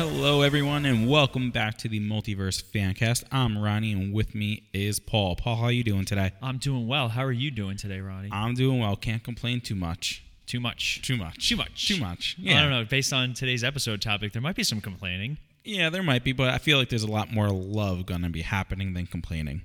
Hello, 0.00 0.40
everyone, 0.40 0.86
and 0.86 1.06
welcome 1.10 1.50
back 1.50 1.76
to 1.76 1.86
the 1.86 2.00
Multiverse 2.00 2.64
Fancast. 2.64 3.22
I'm 3.30 3.58
Ronnie, 3.58 3.92
and 3.92 4.14
with 4.14 4.34
me 4.34 4.62
is 4.72 4.98
Paul. 4.98 5.36
Paul, 5.36 5.56
how 5.56 5.64
are 5.64 5.70
you 5.72 5.84
doing 5.84 6.06
today? 6.06 6.32
I'm 6.40 6.56
doing 6.56 6.88
well. 6.88 7.08
How 7.08 7.22
are 7.22 7.30
you 7.30 7.50
doing 7.50 7.76
today, 7.76 8.00
Ronnie? 8.00 8.30
I'm 8.32 8.54
doing 8.54 8.78
well. 8.80 8.96
Can't 8.96 9.22
complain 9.22 9.60
too 9.60 9.74
much. 9.74 10.24
Too 10.46 10.58
much. 10.58 11.02
Too 11.02 11.18
much. 11.18 11.46
Too 11.50 11.56
much. 11.56 11.86
Too 11.86 12.00
much. 12.00 12.36
Yeah. 12.38 12.58
I 12.58 12.62
don't 12.62 12.70
know. 12.70 12.84
Based 12.86 13.12
on 13.12 13.34
today's 13.34 13.62
episode 13.62 14.00
topic, 14.00 14.32
there 14.32 14.40
might 14.40 14.56
be 14.56 14.64
some 14.64 14.80
complaining. 14.80 15.36
Yeah, 15.64 15.90
there 15.90 16.02
might 16.02 16.24
be, 16.24 16.32
but 16.32 16.48
I 16.48 16.56
feel 16.56 16.78
like 16.78 16.88
there's 16.88 17.02
a 17.02 17.10
lot 17.10 17.30
more 17.30 17.50
love 17.50 18.06
gonna 18.06 18.30
be 18.30 18.40
happening 18.40 18.94
than 18.94 19.06
complaining. 19.06 19.62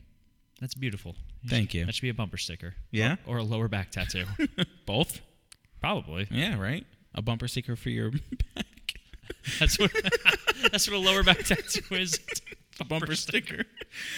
That's 0.59 0.73
beautiful. 0.75 1.15
Thank 1.47 1.71
should- 1.71 1.77
you. 1.79 1.85
That 1.85 1.95
should 1.95 2.01
be 2.01 2.09
a 2.09 2.13
bumper 2.13 2.37
sticker. 2.37 2.75
Yeah? 2.91 3.15
Or, 3.25 3.35
or 3.35 3.39
a 3.39 3.43
lower 3.43 3.69
back 3.69 3.89
tattoo. 3.91 4.25
Both? 4.85 5.21
Probably. 5.79 6.27
Yeah, 6.29 6.59
right. 6.59 6.85
A 7.13 7.21
bumper 7.21 7.47
sticker 7.47 7.77
for 7.77 7.89
your 7.89 8.11
back. 8.55 8.65
That's 9.59 9.79
what. 9.79 9.91
that's 10.71 10.89
what 10.89 10.95
a 10.95 10.99
lower 10.99 11.23
back 11.23 11.39
tattoo 11.39 11.95
is. 11.95 12.19
A 12.77 12.83
bumper 12.83 13.15
sticker. 13.15 13.63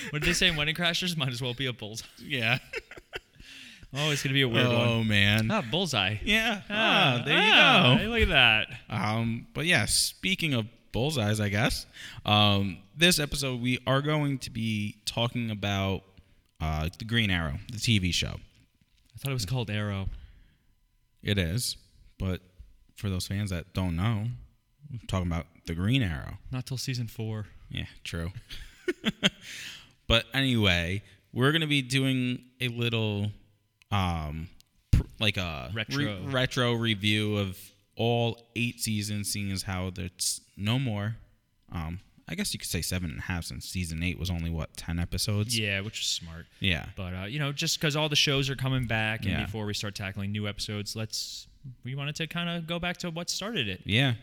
What 0.10 0.24
did 0.24 0.30
they 0.30 0.34
say 0.34 0.48
in 0.48 0.56
Wedding 0.56 0.74
Crashers? 0.74 1.16
Might 1.16 1.30
as 1.30 1.44
well 1.44 1.54
be 1.54 1.68
a 1.68 1.74
bullseye. 1.74 2.08
Yeah. 2.18 2.58
Oh, 3.94 4.12
it's 4.12 4.24
gonna 4.24 4.34
be 4.34 4.42
a 4.42 4.50
weird 4.50 4.66
oh 4.66 4.98
one. 4.98 5.08
man. 5.08 5.52
Ah, 5.52 5.62
bullseye. 5.62 6.18
Yeah. 6.24 6.62
Ah, 6.70 7.22
there 7.24 7.38
you 7.38 7.52
ah, 7.54 7.98
go. 8.00 8.04
Look 8.10 8.22
at 8.24 8.30
that. 8.30 8.68
Um, 8.90 9.48
but 9.54 9.66
yeah, 9.66 9.86
speaking 9.86 10.54
of 10.54 10.66
bullseyes, 10.92 11.40
I 11.40 11.50
guess 11.50 11.86
um, 12.26 12.80
this 12.96 13.20
episode 13.20 13.62
we 13.62 13.80
are 13.88 14.02
going 14.02 14.40
to 14.40 14.50
be 14.50 14.98
talking 15.06 15.52
about 15.52 16.02
uh, 16.60 16.90
the 16.98 17.06
Green 17.06 17.30
Arrow, 17.30 17.60
the 17.72 17.78
TV 17.78 18.14
show. 18.14 18.36
I 19.16 19.18
thought 19.20 19.32
it 19.32 19.34
was 19.34 19.46
called 19.46 19.70
Arrow. 19.70 20.10
It 21.24 21.38
is, 21.38 21.78
but 22.20 22.42
for 22.96 23.10
those 23.10 23.28
fans 23.28 23.52
that 23.52 23.74
don't 23.74 23.96
know, 23.96 24.28
talking 25.08 25.28
about 25.28 25.46
the 25.66 25.74
Green 25.76 26.02
Arrow. 26.02 26.38
Not 26.52 26.66
till 26.66 26.78
season 26.78 27.08
four. 27.08 27.46
Yeah, 27.70 27.86
true. 28.04 28.32
but 30.08 30.26
anyway, 30.34 31.04
we're 31.34 31.52
gonna 31.52 31.68
be 31.68 31.82
doing 31.82 32.40
a 32.62 32.68
little, 32.70 33.32
um, 33.92 34.48
pr- 34.92 35.04
like 35.20 35.38
a 35.38 35.72
Retro. 35.74 36.18
retro 36.28 36.74
review 36.74 37.38
of 37.38 37.58
all 37.96 38.40
eight 38.56 38.80
seasons, 38.80 39.32
seeing 39.32 39.52
as 39.52 39.64
how 39.64 39.90
there's 39.90 40.42
no 40.56 40.80
more. 40.80 41.16
Um, 41.72 42.00
I 42.30 42.36
guess 42.36 42.54
you 42.54 42.60
could 42.60 42.68
say 42.70 42.82
seven 42.82 43.10
and 43.10 43.20
a 43.20 43.24
half 43.24 43.46
since 43.46 43.66
season 43.68 44.04
eight 44.04 44.20
was 44.20 44.30
only 44.30 44.50
what 44.50 44.76
ten 44.78 45.00
episodes. 45.00 45.58
Yeah, 45.58 45.82
which 45.82 46.02
is 46.02 46.08
smart. 46.08 46.46
Yeah. 46.60 46.86
But 46.96 47.14
uh, 47.14 47.26
you 47.26 47.40
know, 47.40 47.52
just 47.52 47.80
because 47.80 47.96
all 47.96 48.10
the 48.10 48.16
shows 48.16 48.50
are 48.50 48.56
coming 48.56 48.86
back, 48.86 49.22
and 49.22 49.32
Yeah. 49.32 49.46
before 49.46 49.66
we 49.66 49.74
start 49.74 49.96
tackling 49.96 50.32
new 50.32 50.48
episodes, 50.48 50.96
let's 50.96 51.48
we 51.84 51.96
wanted 51.96 52.16
to 52.16 52.28
kind 52.28 52.50
of 52.50 52.66
go 52.68 52.80
back 52.80 52.98
to 52.98 53.10
what 53.12 53.30
started 53.30 53.68
it. 53.68 53.82
Yeah. 53.86 54.14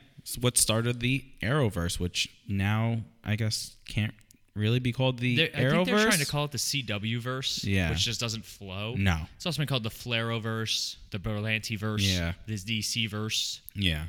What 0.40 0.56
started 0.58 1.00
the 1.00 1.24
Arrowverse, 1.42 1.98
which 2.00 2.28
now 2.48 3.02
I 3.22 3.36
guess 3.36 3.76
can't 3.86 4.14
really 4.54 4.78
be 4.78 4.92
called 4.92 5.18
the 5.18 5.36
They're- 5.36 5.50
I 5.54 5.58
Arrowverse. 5.60 5.72
think 5.74 5.86
they're 5.86 6.06
trying 6.06 6.18
to 6.20 6.26
call 6.26 6.44
it 6.46 6.52
the 6.52 6.58
CW 6.58 7.18
verse, 7.20 7.64
Yeah. 7.64 7.90
which 7.90 8.04
just 8.04 8.20
doesn't 8.20 8.44
flow. 8.44 8.94
no. 8.96 9.26
It's 9.36 9.44
also 9.46 9.58
been 9.58 9.66
called 9.66 9.82
the 9.82 9.90
Flarrowverse, 9.90 10.96
the 11.10 11.18
Berlanti 11.18 11.76
verse, 11.78 12.02
Yeah. 12.02 12.34
this 12.46 12.62
DC 12.64 13.06
verse, 13.06 13.60
Yeah. 13.74 14.06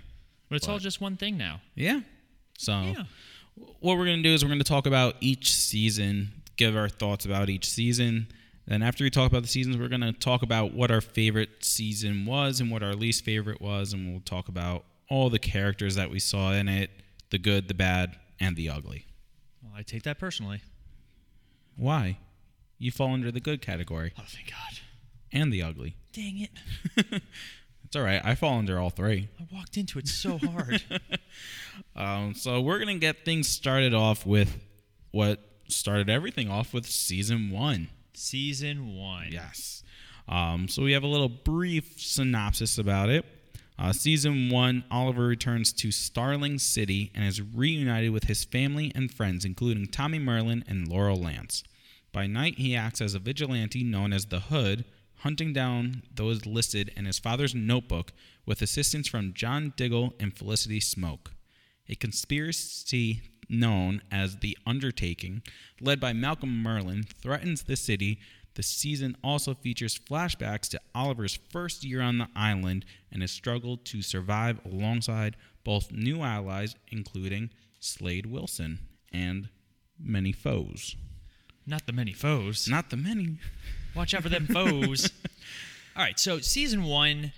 but 0.50 0.56
it's 0.58 0.68
all 0.68 0.80
just 0.80 1.02
one 1.02 1.18
thing 1.18 1.38
now. 1.38 1.62
Yeah. 1.76 2.02
So 2.58 2.72
Yeah. 2.82 3.04
what 3.80 3.98
we're 3.98 4.06
going 4.06 4.22
to 4.22 4.30
do 4.30 4.34
is 4.34 4.44
we're 4.44 4.50
going 4.50 4.60
to 4.60 4.64
talk 4.64 4.86
about 4.86 5.18
each 5.20 5.52
season, 5.52 6.32
give 6.58 6.76
our 6.78 6.90
thoughts 6.90 7.26
about 7.26 7.50
each 7.50 7.66
season. 7.66 8.28
Then 8.68 8.82
after 8.84 9.04
we 9.04 9.10
talk 9.10 9.30
about 9.32 9.42
the 9.44 9.48
seasons, 9.50 9.78
we're 9.78 9.90
going 9.90 10.02
to 10.02 10.14
talk 10.14 10.42
about 10.44 10.74
what 10.74 10.90
our 10.92 11.02
favorite 11.02 11.64
season 11.66 12.26
was 12.26 12.62
and 12.62 12.72
what 12.72 12.82
our 12.84 12.96
least 12.96 13.24
favorite 13.26 13.60
was, 13.62 13.94
and 13.94 14.12
we'll 14.12 14.22
talk 14.22 14.48
about 14.48 14.86
all 15.10 15.30
the 15.30 15.40
characters 15.40 15.96
that 15.96 16.10
we 16.10 16.20
saw 16.20 16.52
in 16.54 16.68
it, 16.68 16.90
the 17.30 17.38
good, 17.38 17.68
the 17.68 17.74
bad, 17.74 18.16
and 18.40 18.56
the 18.56 18.70
ugly. 18.70 19.06
Well, 19.64 19.74
I 19.76 19.82
take 19.84 20.04
that 20.04 20.20
personally. 20.20 20.62
Why? 21.76 22.18
You 22.78 22.92
fall 22.92 23.14
under 23.14 23.32
the 23.32 23.40
good 23.40 23.62
category 23.62 24.12
Oh, 24.20 24.24
thank 24.28 24.50
God! 24.52 24.80
and 25.32 25.52
the 25.52 25.62
ugly. 25.64 25.96
Dang 26.14 26.40
it! 26.42 27.22
It's 27.86 27.96
all 27.96 28.02
right. 28.02 28.20
I 28.26 28.34
fall 28.34 28.58
under 28.58 28.80
all 28.80 28.90
three. 28.90 29.30
I 29.40 29.46
walked 29.56 29.78
into 29.78 30.00
it 30.00 30.08
so 30.08 30.38
hard. 30.40 30.84
Um, 31.96 32.34
so 32.34 32.60
we're 32.62 32.80
gonna 32.80 32.98
get 32.98 33.24
things 33.26 33.48
started 33.48 33.94
off 33.94 34.26
with 34.26 34.58
what 35.12 35.40
started 35.68 36.10
everything 36.10 36.50
off 36.50 36.74
with 36.74 36.86
season 36.86 37.52
one. 37.52 37.90
Season 38.14 38.96
one. 38.96 39.28
Yes. 39.32 39.84
Um, 40.28 40.68
so 40.68 40.84
we 40.84 40.94
have 40.94 41.04
a 41.04 41.08
little 41.08 41.30
brief 41.30 41.94
synopsis 42.00 42.78
about 42.78 43.10
it. 43.10 43.26
Uh, 43.78 43.92
season 43.92 44.50
one, 44.50 44.86
Oliver 44.90 45.28
returns 45.28 45.74
to 45.74 45.92
Starling 45.92 46.60
City 46.60 47.12
and 47.14 47.26
is 47.26 47.42
reunited 47.42 48.12
with 48.12 48.26
his 48.26 48.46
family 48.46 48.92
and 48.96 49.12
friends, 49.12 49.44
including 49.44 49.88
Tommy 49.88 50.20
Merlyn 50.20 50.64
and 50.68 50.88
Laurel 50.88 51.18
Lance. 51.18 51.64
By 52.14 52.28
night, 52.28 52.58
he 52.58 52.76
acts 52.76 53.02
as 53.02 53.14
a 53.14 53.20
vigilante 53.20 53.84
known 53.84 54.14
as 54.14 54.28
the 54.28 54.40
Hood, 54.40 54.86
hunting 55.20 55.52
down 55.52 56.04
those 56.14 56.46
listed 56.46 56.92
in 56.96 57.06
his 57.06 57.20
father's 57.20 57.54
notebook 57.54 58.14
with 58.46 58.62
assistance 58.62 59.08
from 59.08 59.34
John 59.34 59.74
Diggle 59.76 60.14
and 60.20 60.36
Felicity 60.36 60.80
Smoak. 60.80 61.32
A 61.90 61.96
conspiracy 61.96 63.22
known 63.50 64.02
as 64.12 64.38
the 64.38 64.58
Undertaking, 64.66 65.42
led 65.82 66.00
by 66.00 66.14
Malcolm 66.14 66.64
Merlyn, 66.64 67.06
threatens 67.22 67.64
the 67.64 67.76
city. 67.76 68.20
The 68.56 68.64
season 68.64 69.16
also 69.24 69.54
features 69.54 70.00
flashbacks 70.00 70.70
to 70.70 70.80
Oliver's 70.94 71.38
first 71.52 71.84
year 71.84 72.02
on 72.02 72.18
the 72.18 72.28
island 72.36 72.86
and 73.12 73.22
his 73.22 73.32
struggle 73.32 73.78
to 73.78 74.02
survive 74.02 74.60
alongside 74.66 75.36
both 75.64 75.92
new 75.92 76.22
allies, 76.24 76.76
including 76.88 77.50
Slade 77.80 78.26
Wilson 78.26 78.80
and 79.12 79.50
many 80.00 80.32
foes. 80.32 80.96
Not 81.68 81.86
the 81.86 81.94
many 81.94 82.14
foes. 82.14 82.68
Not 82.70 82.90
the 82.90 82.98
many. 82.98 83.38
Watch 83.96 84.14
out 84.14 84.24
for 84.24 84.30
them 84.30 84.48
foes. 84.48 85.10
All 85.96 86.04
right, 86.04 86.20
so 86.20 86.40
season 86.40 86.84
one, 86.84 87.34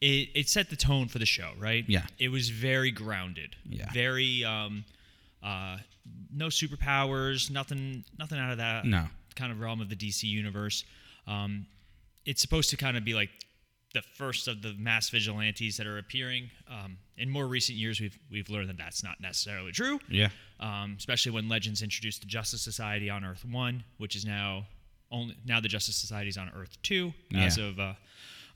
it, 0.00 0.28
it 0.34 0.48
set 0.48 0.70
the 0.70 0.76
tone 0.76 1.08
for 1.08 1.18
the 1.18 1.26
show, 1.26 1.50
right? 1.58 1.84
Yeah. 1.88 2.06
It 2.18 2.28
was 2.28 2.50
very 2.50 2.90
grounded. 2.90 3.56
Yeah. 3.68 3.90
Very 3.92 4.44
um, 4.44 4.84
uh, 5.42 5.78
no 6.34 6.46
superpowers, 6.46 7.50
nothing, 7.50 8.04
nothing 8.18 8.38
out 8.38 8.52
of 8.52 8.58
that 8.58 8.84
No. 8.84 9.06
Kind 9.34 9.52
of 9.52 9.60
realm 9.60 9.80
of 9.80 9.88
the 9.88 9.96
DC 9.96 10.24
universe. 10.24 10.84
Um, 11.26 11.66
it's 12.24 12.40
supposed 12.42 12.70
to 12.70 12.76
kind 12.76 12.96
of 12.96 13.04
be 13.04 13.14
like 13.14 13.30
the 13.94 14.02
first 14.16 14.48
of 14.48 14.62
the 14.62 14.74
mass 14.78 15.10
vigilantes 15.10 15.76
that 15.76 15.86
are 15.86 15.98
appearing. 15.98 16.50
Um, 16.70 16.96
in 17.18 17.28
more 17.28 17.46
recent 17.46 17.76
years, 17.78 18.00
we've 18.00 18.18
we've 18.30 18.48
learned 18.48 18.68
that 18.70 18.78
that's 18.78 19.04
not 19.04 19.20
necessarily 19.20 19.70
true 19.72 20.00
Yeah. 20.08 20.28
um, 20.60 20.94
especially 20.98 21.32
when 21.32 21.48
Legends 21.48 21.82
introduced 21.82 22.20
the 22.22 22.26
Justice 22.26 22.62
Society 22.62 23.10
on 23.10 23.22
Earth 23.24 23.44
One, 23.44 23.84
which 23.98 24.16
is 24.16 24.24
now 24.24 24.66
only 25.10 25.36
now 25.44 25.60
the 25.60 25.68
Justice 25.68 25.96
Society 25.96 26.28
is 26.30 26.38
on 26.38 26.50
Earth 26.56 26.76
Two 26.82 27.12
as 27.34 27.58
of. 27.58 27.78
Uh, 27.78 27.92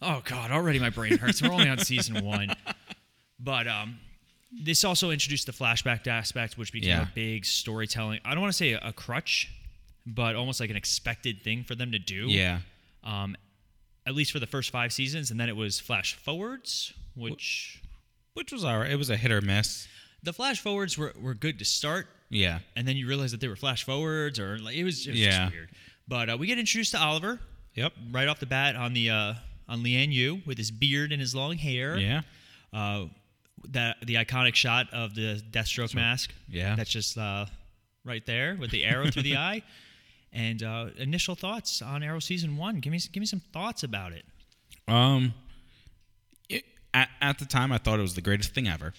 oh 0.00 0.22
God, 0.24 0.50
already 0.50 0.78
my 0.78 0.90
brain 0.90 1.18
hurts. 1.18 1.42
We're 1.42 1.52
only 1.52 1.68
on 1.68 1.78
season 1.78 2.24
one, 2.24 2.54
but 3.38 3.66
um, 3.68 3.98
this 4.64 4.84
also 4.84 5.10
introduced 5.10 5.44
the 5.46 5.52
flashback 5.52 6.06
aspect, 6.06 6.56
which 6.56 6.72
became 6.72 6.88
Yeah. 6.90 7.02
a 7.02 7.14
big 7.14 7.44
storytelling. 7.44 8.20
I 8.24 8.30
don't 8.32 8.40
want 8.40 8.52
to 8.52 8.56
say 8.56 8.72
a, 8.72 8.80
a 8.82 8.92
crutch, 8.94 9.50
but 10.06 10.36
almost 10.36 10.60
like 10.60 10.70
an 10.70 10.76
expected 10.76 11.42
thing 11.42 11.64
for 11.64 11.74
them 11.74 11.92
to 11.92 11.98
do. 11.98 12.26
Yeah. 12.28 12.60
Um, 13.04 13.36
at 14.06 14.14
least 14.14 14.30
for 14.32 14.38
the 14.38 14.46
first 14.46 14.70
five 14.70 14.92
seasons, 14.92 15.30
and 15.30 15.40
then 15.40 15.48
it 15.48 15.56
was 15.56 15.80
flash 15.80 16.14
forwards, 16.14 16.92
which 17.16 17.82
Which 18.34 18.52
was 18.52 18.64
all 18.64 18.78
right. 18.78 18.90
It 18.90 18.96
was 18.96 19.10
a 19.10 19.16
hit 19.16 19.32
or 19.32 19.40
miss. 19.40 19.88
the 20.22 20.32
flash 20.32 20.60
forwards 20.60 20.96
were, 20.98 21.12
were 21.20 21.34
good 21.34 21.58
to 21.58 21.64
start. 21.64 22.06
Yeah. 22.28 22.58
and 22.74 22.86
then 22.88 22.96
you 22.96 23.06
realize 23.06 23.30
that 23.32 23.40
they 23.40 23.46
were 23.48 23.54
flash 23.56 23.84
forwards 23.84 24.40
or 24.40 24.58
like 24.58 24.74
it 24.76 24.82
was, 24.84 25.06
it 25.06 25.10
was 25.10 25.20
Yeah. 25.20 25.44
just 25.44 25.52
weird. 25.52 25.68
But 26.08 26.30
uh, 26.30 26.36
we 26.38 26.46
get 26.48 26.58
introduced 26.58 26.90
to 26.92 27.00
Oliver 27.00 27.38
Yep. 27.74 27.92
right 28.10 28.26
off 28.28 28.40
the 28.40 28.46
bat 28.46 28.74
on 28.76 28.94
the 28.94 29.10
uh, 29.10 29.34
on 29.68 29.82
Lian 29.82 30.10
Yu 30.12 30.40
with 30.46 30.58
his 30.58 30.70
beard 30.70 31.12
and 31.12 31.20
his 31.20 31.34
long 31.34 31.56
hair. 31.56 31.96
Yeah. 31.96 32.22
Uh, 32.72 33.06
that 33.68 33.96
the 34.06 34.14
iconic 34.16 34.54
shot 34.54 34.92
of 34.92 35.14
the 35.14 35.42
Deathstroke 35.50 35.94
mask. 35.94 36.32
yeah. 36.48 36.74
That's 36.76 36.90
just 36.90 37.16
uh, 37.18 37.46
right 38.04 38.24
there 38.26 38.56
with 38.58 38.70
the 38.70 38.84
arrow 38.84 39.10
through 39.10 39.22
the 39.24 39.36
eye. 39.50 39.62
And 40.32 40.62
uh, 40.62 40.86
initial 40.98 41.34
thoughts 41.34 41.80
on 41.80 42.02
Arrow 42.02 42.18
season 42.20 42.56
one. 42.56 42.80
Give 42.80 42.92
me 42.92 42.98
give 43.12 43.20
me 43.20 43.26
some 43.26 43.40
thoughts 43.52 43.82
about 43.82 44.12
it. 44.12 44.24
Um, 44.88 45.32
it, 46.48 46.64
at, 46.92 47.08
at 47.20 47.38
the 47.38 47.44
time, 47.46 47.72
I 47.72 47.78
thought 47.78 47.98
it 47.98 48.02
was 48.02 48.14
the 48.14 48.20
greatest 48.20 48.54
thing 48.54 48.68
ever. 48.68 48.92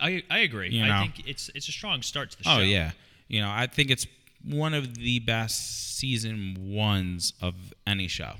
I 0.00 0.22
I 0.30 0.38
agree. 0.40 0.70
You 0.70 0.84
I 0.84 0.88
know. 0.88 1.00
think 1.12 1.26
it's 1.26 1.50
it's 1.54 1.68
a 1.68 1.72
strong 1.72 2.02
start 2.02 2.30
to 2.32 2.38
the 2.38 2.44
show. 2.44 2.50
Oh 2.56 2.58
yeah, 2.60 2.90
you 3.28 3.40
know 3.40 3.50
I 3.50 3.66
think 3.66 3.90
it's 3.90 4.06
one 4.44 4.74
of 4.74 4.96
the 4.96 5.20
best 5.20 5.96
season 5.98 6.56
ones 6.74 7.32
of 7.40 7.54
any 7.86 8.08
show, 8.08 8.32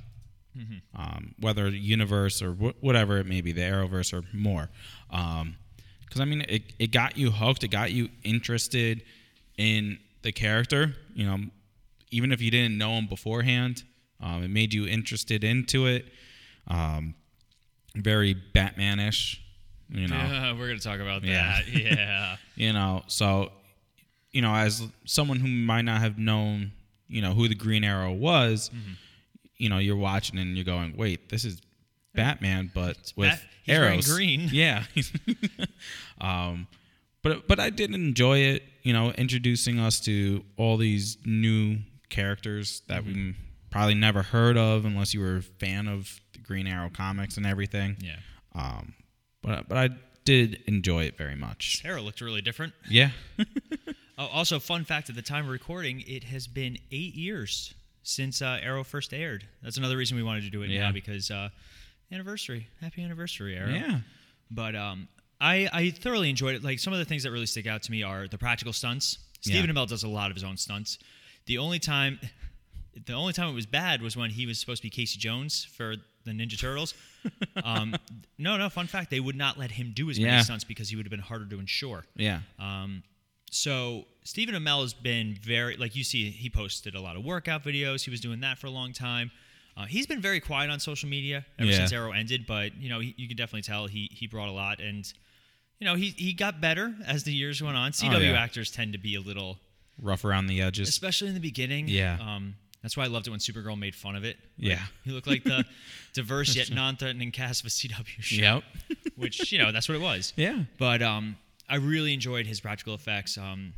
um, 0.96 1.34
whether 1.38 1.68
universe 1.68 2.42
or 2.42 2.52
wh- 2.52 2.82
whatever 2.82 3.18
it 3.18 3.26
may 3.26 3.40
be, 3.40 3.52
the 3.52 3.60
Arrowverse 3.62 4.12
or 4.12 4.24
more. 4.36 4.68
Because 5.08 6.20
I 6.20 6.24
mean, 6.24 6.44
it 6.48 6.64
it 6.78 6.90
got 6.90 7.16
you 7.16 7.30
hooked, 7.30 7.62
it 7.64 7.68
got 7.68 7.92
you 7.92 8.08
interested 8.24 9.02
in 9.56 9.98
the 10.22 10.32
character. 10.32 10.96
You 11.14 11.26
know, 11.26 11.38
even 12.12 12.30
if 12.32 12.40
you 12.40 12.50
didn't 12.50 12.78
know 12.78 12.92
him 12.92 13.06
beforehand, 13.08 13.82
um, 14.20 14.44
it 14.44 14.48
made 14.48 14.72
you 14.72 14.86
interested 14.86 15.42
into 15.42 15.86
it. 15.86 16.06
Um, 16.68 17.14
very 17.96 18.34
Batmanish, 18.54 19.38
You 19.90 20.06
know, 20.08 20.16
Yeah, 20.16 20.52
we're 20.58 20.68
gonna 20.68 20.78
talk 20.78 21.00
about 21.00 21.22
that. 21.22 21.66
Yeah. 21.72 22.36
you 22.54 22.72
know, 22.72 23.02
so 23.08 23.50
you 24.30 24.40
know, 24.40 24.54
as 24.54 24.82
someone 25.04 25.40
who 25.40 25.48
might 25.48 25.82
not 25.82 26.00
have 26.00 26.16
known, 26.18 26.72
you 27.08 27.20
know, 27.20 27.34
who 27.34 27.48
the 27.48 27.54
Green 27.54 27.84
Arrow 27.84 28.12
was, 28.12 28.70
Mm-hmm. 28.70 28.92
you 29.58 29.68
know, 29.68 29.78
you're 29.78 29.96
watching 29.96 30.38
and 30.38 30.56
you're 30.56 30.64
going, 30.64 30.96
"Wait, 30.96 31.28
this 31.28 31.44
is 31.44 31.60
Batman, 32.14 32.70
but 32.74 33.12
with 33.16 33.28
Bat- 33.30 33.42
arrows." 33.68 34.10
green. 34.14 34.48
Yeah. 34.52 34.84
um, 36.20 36.66
but 37.22 37.46
but 37.48 37.60
I 37.60 37.70
did 37.70 37.94
enjoy 37.94 38.38
it. 38.38 38.62
You 38.82 38.92
know, 38.92 39.10
introducing 39.12 39.78
us 39.78 40.00
to 40.00 40.44
all 40.56 40.76
these 40.76 41.18
new 41.24 41.78
characters 42.12 42.82
that 42.88 43.02
Mm-hmm. 43.04 43.26
we 43.30 43.34
probably 43.70 43.94
never 43.94 44.22
heard 44.22 44.56
of 44.56 44.84
unless 44.84 45.12
you 45.14 45.20
were 45.20 45.36
a 45.38 45.42
fan 45.42 45.88
of 45.88 46.20
the 46.34 46.38
Green 46.38 46.66
Arrow 46.66 46.90
comics 46.90 47.36
and 47.36 47.46
everything. 47.46 47.96
yeah. 48.00 48.16
Um, 48.54 48.94
but 49.42 49.68
but 49.68 49.78
I 49.78 49.88
did 50.24 50.62
enjoy 50.66 51.04
it 51.04 51.16
very 51.18 51.34
much. 51.34 51.80
Sara 51.82 52.00
looked 52.00 52.20
really 52.20 52.42
different. 52.42 52.72
Yeah. 52.88 53.10
Oh, 54.18 54.26
also, 54.26 54.60
fun 54.60 54.84
fact: 54.84 55.08
at 55.08 55.16
the 55.16 55.22
time 55.22 55.46
of 55.46 55.50
recording, 55.50 56.04
it 56.06 56.24
has 56.24 56.46
been 56.46 56.76
eight 56.92 57.14
years 57.14 57.72
since 58.02 58.42
uh, 58.42 58.58
Arrow 58.62 58.84
first 58.84 59.14
aired. 59.14 59.46
That's 59.62 59.78
another 59.78 59.96
reason 59.96 60.18
we 60.18 60.22
wanted 60.22 60.44
to 60.44 60.50
do 60.50 60.62
it 60.62 60.68
Yeah. 60.68 60.82
now 60.82 60.92
because 60.92 61.30
uh, 61.30 61.48
anniversary, 62.12 62.68
happy 62.80 63.02
anniversary, 63.02 63.56
Arrow. 63.56 63.70
Yeah. 63.70 64.00
But 64.50 64.76
um, 64.76 65.08
I 65.40 65.68
I 65.72 65.90
thoroughly 65.90 66.28
enjoyed 66.28 66.54
it. 66.54 66.62
Like 66.62 66.78
some 66.78 66.92
of 66.92 66.98
the 66.98 67.06
things 67.06 67.22
that 67.22 67.30
really 67.32 67.46
stick 67.46 67.66
out 67.66 67.82
to 67.84 67.90
me 67.90 68.02
are 68.02 68.28
the 68.28 68.38
practical 68.38 68.74
stunts. 68.74 69.18
Yeah. 69.42 69.54
Stephen 69.58 69.74
Amell 69.74 69.88
does 69.88 70.02
a 70.02 70.08
lot 70.08 70.30
of 70.30 70.36
his 70.36 70.44
own 70.44 70.58
stunts. 70.58 70.98
The 71.46 71.58
only 71.58 71.78
time, 71.78 72.18
the 73.06 73.12
only 73.14 73.32
time 73.32 73.48
it 73.48 73.54
was 73.54 73.66
bad 73.66 74.02
was 74.02 74.16
when 74.16 74.30
he 74.30 74.46
was 74.46 74.58
supposed 74.58 74.82
to 74.82 74.86
be 74.86 74.90
Casey 74.90 75.18
Jones 75.18 75.64
for 75.64 75.96
the 76.24 76.30
Ninja 76.32 76.58
Turtles. 76.58 76.94
um, 77.64 77.94
no, 78.38 78.56
no. 78.56 78.68
Fun 78.68 78.86
fact: 78.86 79.10
they 79.10 79.20
would 79.20 79.36
not 79.36 79.58
let 79.58 79.70
him 79.72 79.92
do 79.94 80.10
as 80.10 80.18
many 80.18 80.30
Yeah. 80.32 80.42
stunts 80.42 80.64
because 80.64 80.88
he 80.88 80.96
would 80.96 81.04
have 81.06 81.10
been 81.10 81.20
harder 81.20 81.46
to 81.46 81.58
insure. 81.58 82.04
Yeah. 82.16 82.40
Um, 82.58 83.02
so 83.50 84.06
Stephen 84.24 84.54
Amell 84.54 84.82
has 84.82 84.94
been 84.94 85.34
very 85.34 85.76
like 85.76 85.94
you 85.96 86.04
see 86.04 86.30
he 86.30 86.48
posted 86.48 86.94
a 86.94 87.00
lot 87.00 87.16
of 87.16 87.24
workout 87.24 87.62
videos. 87.64 88.02
He 88.04 88.10
was 88.10 88.20
doing 88.20 88.40
that 88.40 88.58
for 88.58 88.66
a 88.66 88.70
long 88.70 88.92
time. 88.92 89.30
Uh, 89.76 89.84
he's 89.86 90.06
been 90.06 90.20
very 90.20 90.38
quiet 90.40 90.70
on 90.70 90.78
social 90.80 91.08
media 91.08 91.44
ever 91.58 91.70
Yeah. 91.70 91.76
since 91.78 91.92
Arrow 91.92 92.12
ended, 92.12 92.46
but 92.46 92.76
you 92.76 92.88
know 92.88 93.00
he, 93.00 93.14
you 93.16 93.26
can 93.28 93.36
definitely 93.36 93.62
tell 93.62 93.86
he 93.86 94.08
he 94.12 94.26
brought 94.26 94.48
a 94.48 94.52
lot, 94.52 94.80
and 94.80 95.10
you 95.80 95.86
know 95.86 95.94
he 95.94 96.10
he 96.10 96.32
got 96.34 96.60
better 96.60 96.94
as 97.06 97.24
the 97.24 97.32
years 97.32 97.62
went 97.62 97.76
on. 97.76 97.92
CW 97.92 98.14
Oh, 98.16 98.18
yeah. 98.20 98.32
actors 98.32 98.70
tend 98.70 98.92
to 98.92 98.98
be 98.98 99.14
a 99.16 99.20
little, 99.20 99.58
Rough 100.00 100.24
around 100.24 100.46
the 100.46 100.60
edges. 100.62 100.88
especially 100.88 101.28
in 101.28 101.34
the 101.34 101.40
beginning. 101.40 101.86
Yeah. 101.88 102.18
Um, 102.20 102.54
that's 102.82 102.96
why 102.96 103.04
I 103.04 103.06
loved 103.06 103.28
it 103.28 103.30
when 103.30 103.38
Supergirl 103.38 103.78
made 103.78 103.94
fun 103.94 104.16
of 104.16 104.24
it. 104.24 104.36
Like, 104.58 104.70
Yeah. 104.70 104.82
he 105.04 105.12
looked 105.12 105.28
like 105.28 105.44
the 105.44 105.64
diverse 106.14 106.56
yet 106.56 106.70
non-threatening 106.74 107.30
cast 107.30 107.60
of 107.62 107.66
a 107.66 107.70
CW 107.70 108.04
show. 108.20 108.42
Yep. 108.42 108.62
Which 109.16 109.52
you 109.52 109.58
know 109.58 109.70
that's 109.70 109.88
what 109.88 109.94
it 109.94 110.00
was. 110.00 110.32
Yeah. 110.36 110.64
But 110.78 111.00
um, 111.02 111.36
I 111.68 111.76
really 111.76 112.12
enjoyed 112.12 112.46
his 112.46 112.60
practical 112.60 112.94
effects. 112.94 113.38
Um, 113.38 113.74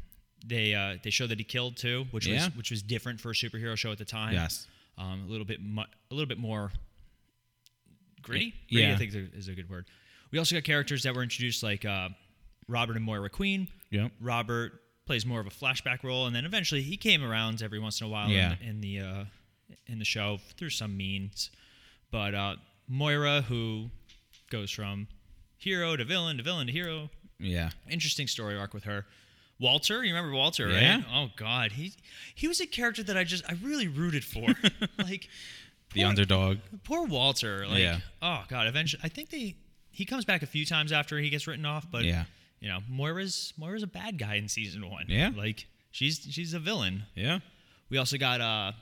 they 0.47 0.75
uh, 0.75 0.97
they 1.03 1.11
showed 1.11 1.29
that 1.31 1.39
he 1.39 1.45
killed 1.45 1.77
too, 1.77 2.07
which 2.13 2.27
Yeah. 2.27 2.47
was 2.47 2.57
which 2.57 2.71
was 2.71 2.83
different 2.83 3.21
for 3.21 3.31
a 3.31 3.35
superhero 3.35 3.77
show 3.77 3.93
at 3.93 3.99
the 3.99 4.05
time. 4.07 4.33
Yes. 4.33 4.67
Um, 4.97 5.25
a 5.27 5.31
little 5.31 5.45
bit 5.45 5.61
mu- 5.63 5.83
a 5.83 6.15
little 6.15 6.29
bit 6.29 6.39
more 6.39 6.71
gritty. 8.23 8.55
Yeah. 8.69 8.93
I 8.93 8.97
think 8.97 9.11
is 9.11 9.17
a- 9.17 9.37
is 9.37 9.49
a 9.49 9.55
good 9.55 9.69
word. 9.69 9.87
We 10.31 10.39
also 10.39 10.55
got 10.57 10.65
characters 10.65 11.03
that 11.03 11.15
were 11.15 11.23
introduced 11.23 11.63
like 11.63 11.85
uh, 11.85 12.09
Robert 12.69 12.97
and 12.97 13.05
Moira 13.05 13.29
Queen. 13.31 13.69
Yep. 13.91 14.13
Robert 14.21 14.81
plays 15.07 15.27
more 15.27 15.41
of 15.41 15.47
a 15.47 15.51
flashback 15.51 16.03
role, 16.03 16.27
and 16.27 16.35
then 16.35 16.45
eventually 16.45 16.83
he 16.83 16.97
came 16.97 17.23
around 17.25 17.63
every 17.63 17.79
once 17.79 18.01
in 18.01 18.07
a 18.07 18.11
while 18.11 18.29
Yeah. 18.31 18.55
in, 18.63 18.69
in 18.69 18.81
the 18.81 19.01
uh, 19.01 19.25
in 19.87 19.99
the 19.99 20.05
show 20.05 20.39
through 20.57 20.71
some 20.71 20.97
means. 20.97 21.51
But 22.11 22.35
uh, 22.35 22.57
Moira, 22.89 23.43
who 23.43 23.91
goes 24.51 24.71
from 24.71 25.09
hero 25.57 25.97
to 25.97 26.05
villain 26.05 26.37
to 26.39 26.43
villain 26.43 26.67
to 26.69 26.73
hero, 26.73 27.11
Yeah. 27.39 27.71
interesting 27.89 28.27
story 28.27 28.57
arc 28.59 28.73
with 28.75 28.85
her. 28.85 29.07
Walter, 29.61 30.03
you 30.05 30.13
remember 30.15 30.37
Walter, 30.37 30.69
Yeah. 30.69 30.97
right? 30.97 31.05
Oh 31.13 31.31
God, 31.37 31.73
he 31.73 31.93
he 32.35 32.49
was 32.49 32.61
a 32.61 32.67
character 32.67 33.03
that 33.05 33.17
I 33.17 33.25
just 33.25 33.45
I 33.49 33.55
really 33.63 33.89
rooted 33.89 34.25
for. 34.25 34.47
like 34.99 35.29
The 35.93 36.05
underdog. 36.05 36.59
Poor 36.83 37.07
Walter. 37.07 37.67
Like, 37.67 37.79
Yeah. 37.79 38.01
oh 38.23 38.45
God, 38.49 38.67
eventually 38.67 39.01
I 39.05 39.09
think 39.09 39.31
they 39.31 39.55
he 39.91 40.05
comes 40.05 40.25
back 40.25 40.43
a 40.43 40.47
few 40.47 40.67
times 40.67 40.91
after 40.93 41.19
he 41.19 41.31
gets 41.31 41.47
written 41.47 41.65
off, 41.67 41.87
but 41.91 42.05
Yeah. 42.05 42.25
You 42.65 42.71
know, 42.71 42.79
Moira's 42.91 43.53
Moira's 43.59 43.83
a 43.83 43.87
bad 43.87 44.19
guy 44.19 44.37
in 44.37 44.49
season 44.49 44.89
one. 44.91 45.05
Yeah. 45.09 45.31
Like 45.37 45.67
she's 45.91 46.27
she's 46.31 46.55
a 46.55 46.59
villain. 46.59 47.03
Yeah. 47.15 47.41
We 47.91 47.99
also 47.99 48.17
got 48.17 48.41
uh 48.41 48.73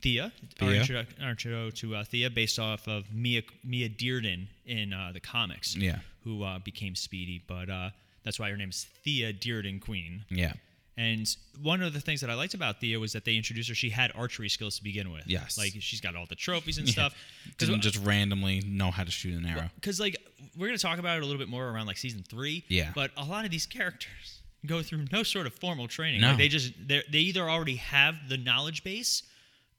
Thea, 0.00 0.32
our 0.60 0.68
Thea. 0.68 0.80
intro, 0.80 1.04
our 1.20 1.30
intro 1.30 1.70
to 1.70 1.96
uh, 1.96 2.04
Thea, 2.04 2.30
based 2.30 2.60
off 2.60 2.86
of 2.86 3.12
Mia 3.12 3.42
Mia 3.64 3.88
Dearden 3.88 4.46
in 4.64 4.92
uh, 4.92 5.10
the 5.12 5.18
comics, 5.18 5.74
Yeah. 5.74 5.98
who 6.22 6.44
uh, 6.44 6.60
became 6.60 6.94
Speedy, 6.94 7.42
but 7.48 7.68
uh, 7.68 7.90
that's 8.24 8.38
why 8.38 8.48
her 8.50 8.56
name's 8.56 8.86
Thea 9.02 9.32
Dearden 9.32 9.80
Queen. 9.80 10.24
Yeah. 10.30 10.52
And 10.98 11.28
one 11.62 11.80
of 11.80 11.92
the 11.92 12.00
things 12.00 12.20
that 12.22 12.28
I 12.28 12.34
liked 12.34 12.54
about 12.54 12.80
Thea 12.80 12.98
was 12.98 13.12
that 13.12 13.24
they 13.24 13.36
introduced 13.36 13.68
her. 13.68 13.74
She 13.76 13.88
had 13.90 14.10
archery 14.16 14.48
skills 14.48 14.76
to 14.78 14.82
begin 14.82 15.12
with. 15.12 15.22
Yes. 15.28 15.56
like 15.56 15.72
she's 15.78 16.00
got 16.00 16.16
all 16.16 16.26
the 16.26 16.34
trophies 16.34 16.76
and 16.78 16.88
Yeah. 16.88 16.92
stuff. 16.92 17.14
Didn't 17.58 17.82
just 17.82 17.98
randomly 18.04 18.60
know 18.66 18.90
how 18.90 19.04
to 19.04 19.10
shoot 19.10 19.34
an 19.34 19.46
arrow. 19.46 19.70
because 19.76 20.00
like 20.00 20.16
we're 20.56 20.66
gonna 20.66 20.76
talk 20.78 20.98
about 20.98 21.16
it 21.16 21.22
a 21.22 21.26
little 21.26 21.38
bit 21.38 21.48
more 21.48 21.68
around 21.68 21.86
like 21.86 21.98
season 21.98 22.24
three. 22.28 22.64
Yeah. 22.68 22.90
But 22.96 23.12
a 23.16 23.24
lot 23.24 23.44
of 23.44 23.52
these 23.52 23.64
characters 23.64 24.40
go 24.66 24.82
through 24.82 25.04
no 25.12 25.22
sort 25.22 25.46
of 25.46 25.54
formal 25.54 25.86
training. 25.86 26.20
No. 26.20 26.30
Like 26.30 26.38
they 26.38 26.48
just 26.48 26.72
they 26.88 27.02
they 27.08 27.18
either 27.20 27.48
already 27.48 27.76
have 27.76 28.16
the 28.28 28.36
knowledge 28.36 28.82
base 28.82 29.22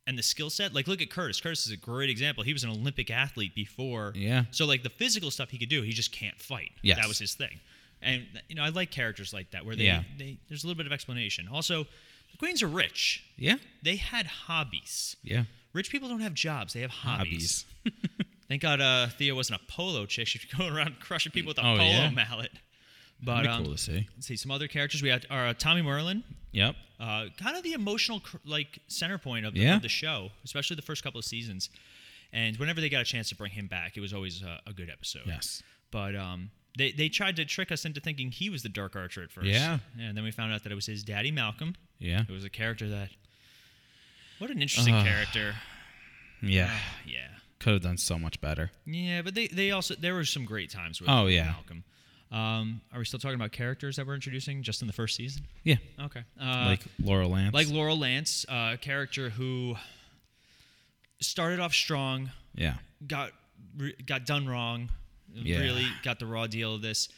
and 0.07 0.17
the 0.17 0.23
skill 0.23 0.49
set. 0.49 0.73
Like 0.73 0.87
look 0.87 1.01
at 1.01 1.09
Curtis. 1.09 1.41
Curtis 1.41 1.65
is 1.65 1.73
a 1.73 1.77
great 1.77 2.09
example. 2.09 2.45
He 2.45 2.53
was 2.53 2.63
an 2.63 2.69
Olympic 2.69 3.11
athlete 3.11 3.53
before. 3.55 4.13
Yeah. 4.15 4.45
So 4.51 4.65
like 4.65 4.83
the 4.83 4.89
physical 4.89 5.31
stuff 5.31 5.49
he 5.49 5.57
could 5.57 5.69
do, 5.69 5.81
he 5.81 5.91
just 5.91 6.13
can't 6.13 6.39
fight. 6.39 6.71
Yeah. 6.81 6.95
That 6.95 7.09
was 7.09 7.19
his 7.19 7.33
thing. 7.33 7.59
And 8.01 8.25
you 8.47 8.55
know 8.55 8.63
I 8.63 8.69
like 8.69 8.91
characters 8.91 9.33
like 9.33 9.51
that 9.51 9.65
where 9.65 9.75
they, 9.75 9.83
Yeah. 9.85 10.03
they 10.17 10.37
there's 10.47 10.63
a 10.63 10.67
little 10.67 10.77
bit 10.77 10.85
of 10.85 10.91
explanation. 10.93 11.47
Also, 11.51 11.83
the 12.31 12.37
queens 12.37 12.63
are 12.63 12.67
rich. 12.67 13.23
Yeah. 13.37 13.55
They 13.83 13.97
had 13.97 14.25
hobbies. 14.25 15.15
Yeah. 15.23 15.43
Rich 15.73 15.91
people 15.91 16.09
don't 16.09 16.21
have 16.21 16.33
jobs; 16.33 16.73
they 16.73 16.81
have 16.81 16.91
hobbies. 16.91 17.65
Hobbies. 17.83 17.95
Thank 18.47 18.61
God 18.63 18.81
uh, 18.81 19.07
Thea 19.09 19.35
wasn't 19.35 19.61
a 19.61 19.65
polo 19.71 20.05
chick. 20.07 20.27
She's 20.27 20.43
going 20.57 20.73
around 20.73 20.99
crushing 20.99 21.31
people 21.31 21.49
with 21.49 21.57
a 21.59 21.61
Oh, 21.61 21.77
polo 21.77 21.83
yeah? 21.83 22.09
mallet. 22.09 22.51
But 23.21 23.45
um, 23.45 23.63
cool 23.65 23.73
to 23.73 23.77
see. 23.77 24.07
let's 24.15 24.27
see 24.27 24.37
some 24.37 24.49
other 24.49 24.67
characters. 24.67 25.03
We 25.03 25.09
had 25.09 25.25
our 25.29 25.47
uh, 25.47 25.53
Tommy 25.53 25.81
Merlyn, 25.81 26.23
Yep. 26.53 26.75
uh, 27.01 27.25
kind 27.37 27.57
of 27.57 27.63
the 27.63 27.73
emotional 27.73 28.21
cr- 28.21 28.37
like 28.45 28.79
center 28.87 29.17
point 29.17 29.45
of 29.45 29.53
the, 29.53 29.59
Yeah. 29.59 29.75
of 29.75 29.81
the 29.81 29.89
show, 29.89 30.29
especially 30.45 30.77
the 30.77 30.81
first 30.81 31.03
couple 31.03 31.19
of 31.19 31.25
seasons. 31.25 31.69
And 32.31 32.55
whenever 32.57 32.79
they 32.81 32.87
got 32.89 33.01
a 33.01 33.05
chance 33.05 33.27
to 33.29 33.35
bring 33.35 33.51
him 33.51 33.67
back, 33.67 33.97
it 33.97 33.99
was 34.01 34.13
always 34.13 34.41
uh, 34.41 34.57
a 34.65 34.71
good 34.73 34.89
episode. 34.89 35.23
Yes. 35.27 35.61
But 35.91 36.15
um, 36.15 36.49
they 36.79 36.91
they 36.91 37.09
tried 37.09 37.35
to 37.35 37.45
trick 37.45 37.71
us 37.71 37.85
into 37.85 37.99
thinking 37.99 38.31
he 38.31 38.49
was 38.49 38.63
the 38.63 38.69
Dark 38.69 38.95
Archer 38.95 39.21
at 39.21 39.31
first. 39.31 39.47
Yeah. 39.47 39.77
And 39.99 40.17
then 40.17 40.23
we 40.23 40.31
found 40.31 40.51
out 40.53 40.63
that 40.63 40.71
it 40.71 40.75
was 40.75 40.87
his 40.87 41.03
daddy 41.03 41.29
Malcolm. 41.31 41.75
Yeah. 41.99 42.21
It 42.27 42.31
was 42.31 42.43
a 42.45 42.49
character 42.49 42.89
that. 42.89 43.09
What 44.39 44.49
an 44.49 44.61
interesting 44.61 44.95
Ugh. 44.95 45.05
character. 45.05 45.53
Yeah. 46.41 46.71
Yeah. 47.05 47.27
Could 47.59 47.73
have 47.73 47.81
done 47.81 47.97
so 47.97 48.17
much 48.17 48.39
better. 48.39 48.71
Yeah, 48.85 49.21
but 49.21 49.35
they, 49.35 49.47
they 49.47 49.71
also 49.71 49.93
there 49.95 50.15
were 50.15 50.23
some 50.23 50.45
great 50.45 50.71
times 50.71 51.01
with 51.01 51.09
Oh, 51.09 51.27
yeah. 51.27 51.51
Malcolm. 51.51 51.83
Um, 52.31 52.81
are 52.93 52.99
we 52.99 53.05
still 53.05 53.19
talking 53.19 53.35
about 53.35 53.51
characters 53.51 53.97
that 53.97 54.07
we're 54.07 54.13
introducing 54.13 54.63
just 54.63 54.81
in 54.81 54.87
the 54.87 54.93
first 54.93 55.15
season? 55.17 55.43
Yeah. 55.63 55.75
Okay. 56.01 56.23
Uh, 56.41 56.65
like 56.67 56.81
Laurel 57.03 57.31
Lance. 57.31 57.53
like 57.53 57.69
Laurel 57.69 57.97
Lance, 57.99 58.45
uh, 58.47 58.71
a 58.73 58.77
character 58.77 59.29
who 59.31 59.75
started 61.19 61.59
off 61.59 61.73
strong, 61.73 62.31
yeah. 62.55 62.75
got 63.05 63.31
got 64.05 64.25
done 64.25 64.47
wrong, 64.47 64.89
Yeah. 65.33 65.59
really 65.59 65.87
got 66.03 66.19
the 66.19 66.25
raw 66.25 66.47
deal 66.47 66.75
of 66.75 66.81
this. 66.81 67.09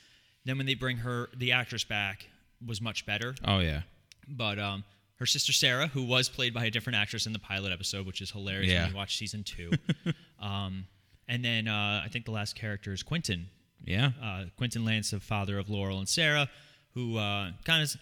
Then 0.46 0.58
when 0.58 0.65
they 0.65 0.74
bring 0.74 0.98
her 0.98 1.30
the 1.36 1.51
actress 1.51 1.84
back 1.84 2.27
was 2.65 2.82
much 2.82 3.06
better, 3.06 3.36
Oh 3.46 3.60
yeah. 3.60 3.82
but 4.27 4.60
um, 4.60 4.84
her 5.15 5.25
sister 5.25 5.51
Sara, 5.53 5.88
who 5.88 6.03
was 6.03 6.30
played 6.30 6.53
by 6.53 6.65
a 6.65 6.72
different 6.72 6.98
actress 6.98 7.25
in 7.25 7.34
the 7.34 7.39
pilot 7.39 7.72
episode, 7.72 8.06
which 8.06 8.22
is 8.22 8.32
hilarious 8.32 8.72
Yeah. 8.72 8.84
when 8.84 8.91
you 8.91 8.98
watch 8.98 9.18
season 9.18 9.44
two. 9.44 9.72
um, 10.39 10.86
and 11.27 11.44
then 11.46 11.68
uh, 11.68 12.01
I 12.03 12.08
think 12.12 12.25
the 12.25 12.32
last 12.32 12.56
character 12.56 12.91
is 12.94 13.03
Quentin, 13.03 13.48
Yeah. 13.86 14.12
uh, 14.22 14.46
Quentin 14.58 14.84
Lance, 14.86 15.12
the 15.12 15.20
father 15.20 15.58
of 15.60 15.70
Laurel 15.70 16.00
and 16.00 16.10
Sara, 16.10 16.50
who 16.94 17.18
uh, 17.18 17.51
kind 17.65 17.84
of, 17.84 17.96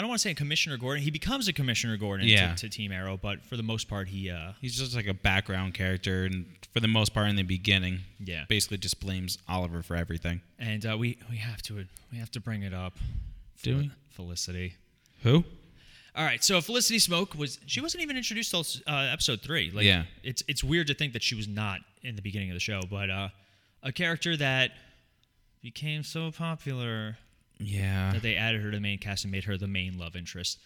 I 0.00 0.02
don't 0.02 0.08
want 0.08 0.20
to 0.20 0.22
say 0.22 0.30
a 0.30 0.34
Commissioner 0.34 0.78
Gordon. 0.78 1.02
He 1.04 1.10
becomes 1.10 1.46
a 1.46 1.52
Commissioner 1.52 1.98
Gordon 1.98 2.26
Yeah. 2.26 2.54
to, 2.54 2.62
to 2.62 2.68
Team 2.70 2.90
Arrow, 2.90 3.18
but 3.18 3.44
for 3.44 3.58
the 3.58 3.62
most 3.62 3.86
part, 3.86 4.08
he, 4.08 4.30
uh, 4.30 4.52
He's 4.58 4.78
just 4.78 4.96
like 4.96 5.06
a 5.06 5.12
background 5.12 5.74
character, 5.74 6.24
and 6.24 6.46
for 6.72 6.80
the 6.80 6.88
most 6.88 7.12
part, 7.12 7.28
in 7.28 7.36
the 7.36 7.42
beginning, 7.42 7.98
Yeah. 8.18 8.46
basically 8.48 8.78
just 8.78 8.98
blames 8.98 9.36
Oliver 9.46 9.82
for 9.82 9.96
everything. 9.96 10.40
and 10.58 10.86
uh, 10.86 10.96
we 10.96 11.18
we 11.28 11.36
have 11.36 11.60
to 11.64 11.84
we 12.10 12.16
have 12.16 12.30
to 12.30 12.40
bring 12.40 12.62
it 12.62 12.72
up. 12.72 12.94
Do 13.62 13.76
we? 13.76 13.90
Felicity? 14.08 14.72
Who? 15.22 15.44
All 16.16 16.24
right, 16.24 16.42
so 16.42 16.62
Felicity 16.62 16.98
Smoak 16.98 17.34
was 17.34 17.58
she 17.66 17.82
wasn't 17.82 18.02
even 18.02 18.16
introduced 18.16 18.50
till 18.52 18.64
uh, 18.86 19.00
episode 19.12 19.42
three. 19.42 19.70
Like, 19.70 19.84
Yeah. 19.84 20.04
it's 20.22 20.42
it's 20.48 20.64
weird 20.64 20.86
to 20.86 20.94
think 20.94 21.12
that 21.12 21.22
she 21.22 21.34
was 21.34 21.46
not 21.46 21.80
in 22.02 22.16
the 22.16 22.22
beginning 22.22 22.48
of 22.50 22.54
the 22.54 22.60
show, 22.60 22.80
but 22.88 23.10
uh, 23.10 23.28
a 23.82 23.92
character 23.92 24.34
that 24.38 24.70
became 25.62 26.02
so 26.02 26.30
popular 26.32 27.18
Yeah. 27.60 28.12
that 28.12 28.22
they 28.22 28.36
added 28.36 28.62
her 28.62 28.70
to 28.70 28.76
the 28.76 28.80
main 28.80 28.98
cast 28.98 29.24
and 29.24 29.30
made 29.32 29.44
her 29.44 29.56
the 29.56 29.68
main 29.68 29.98
love 29.98 30.16
interest. 30.16 30.58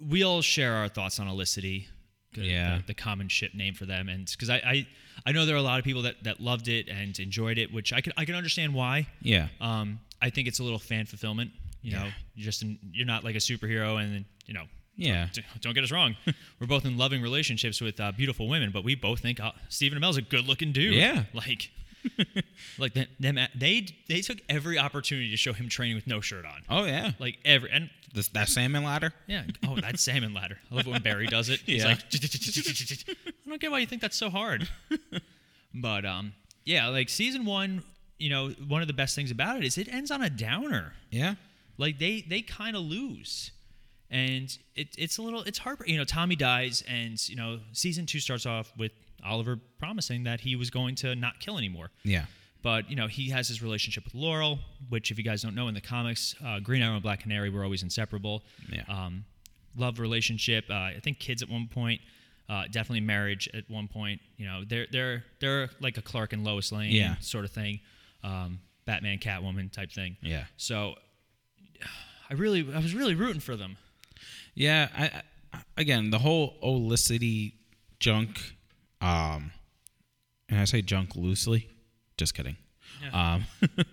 We 0.00 0.22
all 0.24 0.42
share 0.42 0.74
our 0.74 0.88
thoughts 0.88 1.18
on 1.20 1.28
Felicity. 1.28 1.88
the, 2.34 2.42
Yeah. 2.42 2.78
the, 2.78 2.86
the 2.88 2.94
common 2.94 3.28
ship 3.28 3.54
name 3.54 3.74
for 3.74 3.84
them, 3.86 4.08
and 4.08 4.26
because 4.28 4.50
I, 4.50 4.56
I 4.56 4.86
I 5.24 5.30
know 5.32 5.46
there 5.46 5.54
are 5.54 5.58
a 5.58 5.62
lot 5.62 5.78
of 5.78 5.84
people 5.84 6.02
that, 6.02 6.24
that 6.24 6.40
loved 6.40 6.66
it 6.66 6.88
and 6.88 7.16
enjoyed 7.20 7.58
it, 7.58 7.72
which 7.72 7.92
I 7.92 8.00
can 8.00 8.12
I 8.16 8.24
can 8.24 8.34
understand 8.34 8.74
why. 8.74 9.06
Yeah. 9.22 9.48
Um, 9.60 10.00
I 10.20 10.30
think 10.30 10.48
it's 10.48 10.58
a 10.58 10.64
little 10.64 10.80
fan 10.80 11.06
fulfillment. 11.06 11.52
You 11.82 11.92
Yeah. 11.92 12.02
know, 12.04 12.10
you're 12.34 12.44
just 12.46 12.62
in, 12.62 12.78
you're 12.92 13.06
not 13.06 13.22
like 13.22 13.36
a 13.36 13.38
superhero, 13.38 14.02
and 14.02 14.24
you 14.46 14.54
know, 14.54 14.64
Yeah. 14.96 15.28
d- 15.32 15.42
don't 15.60 15.74
get 15.74 15.84
us 15.84 15.92
wrong, 15.92 16.16
we're 16.60 16.66
both 16.66 16.84
in 16.84 16.96
loving 16.98 17.22
relationships 17.22 17.80
with 17.80 18.00
uh, 18.00 18.10
beautiful 18.12 18.48
women, 18.48 18.70
but 18.72 18.82
we 18.82 18.94
both 18.96 19.20
think 19.20 19.38
uh, 19.38 19.52
Stephen 19.68 19.96
Amell's 19.96 20.16
a 20.16 20.22
good 20.22 20.46
looking 20.48 20.72
dude. 20.72 20.94
Yeah. 20.94 21.24
like. 21.34 21.70
like 22.78 22.94
them, 22.94 23.06
them, 23.20 23.38
they 23.54 23.86
they 24.08 24.20
took 24.20 24.38
every 24.48 24.78
opportunity 24.78 25.30
to 25.30 25.36
show 25.36 25.52
him 25.52 25.68
training 25.68 25.96
with 25.96 26.06
no 26.06 26.20
shirt 26.20 26.44
on. 26.44 26.62
Oh 26.68 26.84
yeah. 26.84 27.12
Like 27.18 27.38
every 27.44 27.70
and 27.70 27.90
This, 28.12 28.28
that 28.28 28.48
salmon 28.48 28.84
ladder. 28.84 29.12
yeah. 29.26 29.44
Oh, 29.66 29.76
that 29.76 29.98
salmon 29.98 30.34
ladder. 30.34 30.58
I 30.70 30.74
love 30.76 30.86
it 30.86 30.90
when 30.90 31.02
Barry 31.02 31.26
does 31.26 31.48
it. 31.48 31.60
He's 31.60 31.82
Yeah. 31.82 31.88
like, 31.88 31.98
I 32.12 33.48
don't 33.48 33.60
get 33.60 33.70
why 33.70 33.78
you 33.80 33.86
think 33.86 34.02
that's 34.02 34.16
so 34.16 34.30
hard. 34.30 34.68
but 35.74 36.04
um, 36.04 36.32
yeah, 36.64 36.88
like 36.88 37.08
season 37.08 37.44
one, 37.44 37.82
you 38.18 38.30
know, 38.30 38.50
one 38.68 38.82
of 38.82 38.88
the 38.88 38.94
best 38.94 39.14
things 39.14 39.30
about 39.30 39.58
it 39.58 39.64
is 39.64 39.78
it 39.78 39.88
ends 39.92 40.10
on 40.10 40.22
a 40.22 40.30
downer. 40.30 40.92
Yeah. 41.10 41.34
Like 41.78 41.98
they 41.98 42.20
they 42.20 42.40
kind 42.42 42.76
of 42.76 42.82
lose, 42.82 43.50
and 44.08 44.56
it, 44.76 44.88
it's 44.96 45.18
a 45.18 45.22
little 45.22 45.42
it's 45.42 45.58
hard. 45.58 45.78
You 45.86 45.98
know, 45.98 46.04
Tommy 46.04 46.36
dies, 46.36 46.84
and 46.86 47.18
you 47.28 47.34
know, 47.34 47.58
season 47.72 48.06
two 48.06 48.20
starts 48.20 48.46
off 48.46 48.72
with 48.78 48.92
Oliver 49.24 49.58
promising 49.78 50.24
that 50.24 50.40
he 50.40 50.56
was 50.56 50.70
going 50.70 50.94
to 50.96 51.14
not 51.14 51.40
kill 51.40 51.58
anymore. 51.58 51.90
Yeah. 52.04 52.24
But 52.62 52.88
you 52.90 52.96
know 52.96 53.06
he 53.08 53.28
has 53.30 53.48
his 53.48 53.62
relationship 53.62 54.04
with 54.04 54.14
Laurel, 54.14 54.58
which 54.88 55.10
if 55.10 55.18
you 55.18 55.24
guys 55.24 55.42
don't 55.42 55.54
know 55.54 55.68
in 55.68 55.74
the 55.74 55.80
comics, 55.80 56.34
uh, 56.44 56.60
Green 56.60 56.82
Arrow 56.82 56.94
and 56.94 57.02
Black 57.02 57.20
Canary 57.20 57.50
were 57.50 57.62
always 57.64 57.82
inseparable. 57.82 58.42
Yeah. 58.72 58.84
Um, 58.88 59.24
love 59.76 59.98
relationship. 59.98 60.64
Uh, 60.70 60.74
I 60.74 61.00
think 61.02 61.18
kids 61.18 61.42
at 61.42 61.48
one 61.50 61.68
point. 61.68 62.00
Uh, 62.48 62.64
definitely 62.70 63.00
marriage 63.00 63.48
at 63.54 63.64
one 63.70 63.88
point. 63.88 64.20
You 64.36 64.46
know 64.46 64.64
they're 64.66 64.86
they're 64.90 65.24
they're 65.40 65.68
like 65.80 65.96
a 65.98 66.02
Clark 66.02 66.32
and 66.32 66.44
Lois 66.44 66.72
Lane 66.72 66.90
Yeah. 66.92 67.16
sort 67.20 67.44
of 67.44 67.50
thing, 67.50 67.80
um, 68.22 68.60
Batman 68.86 69.18
Catwoman 69.18 69.72
type 69.72 69.90
thing. 69.92 70.16
Yeah. 70.22 70.44
So 70.56 70.94
I 72.30 72.34
really 72.34 72.66
I 72.74 72.78
was 72.78 72.94
really 72.94 73.14
rooting 73.14 73.40
for 73.40 73.56
them. 73.56 73.76
Yeah, 74.54 74.88
I, 74.96 75.22
I 75.54 75.60
again 75.76 76.10
the 76.10 76.18
whole 76.18 76.54
Olicity 76.62 77.52
junk, 77.98 78.54
um, 79.04 79.52
and 80.48 80.60
I 80.60 80.64
say 80.64 80.82
junk 80.82 81.16
loosely, 81.16 81.68
just 82.16 82.34
kidding. 82.34 82.56
Yeah. 83.02 83.34
Um, 83.34 83.44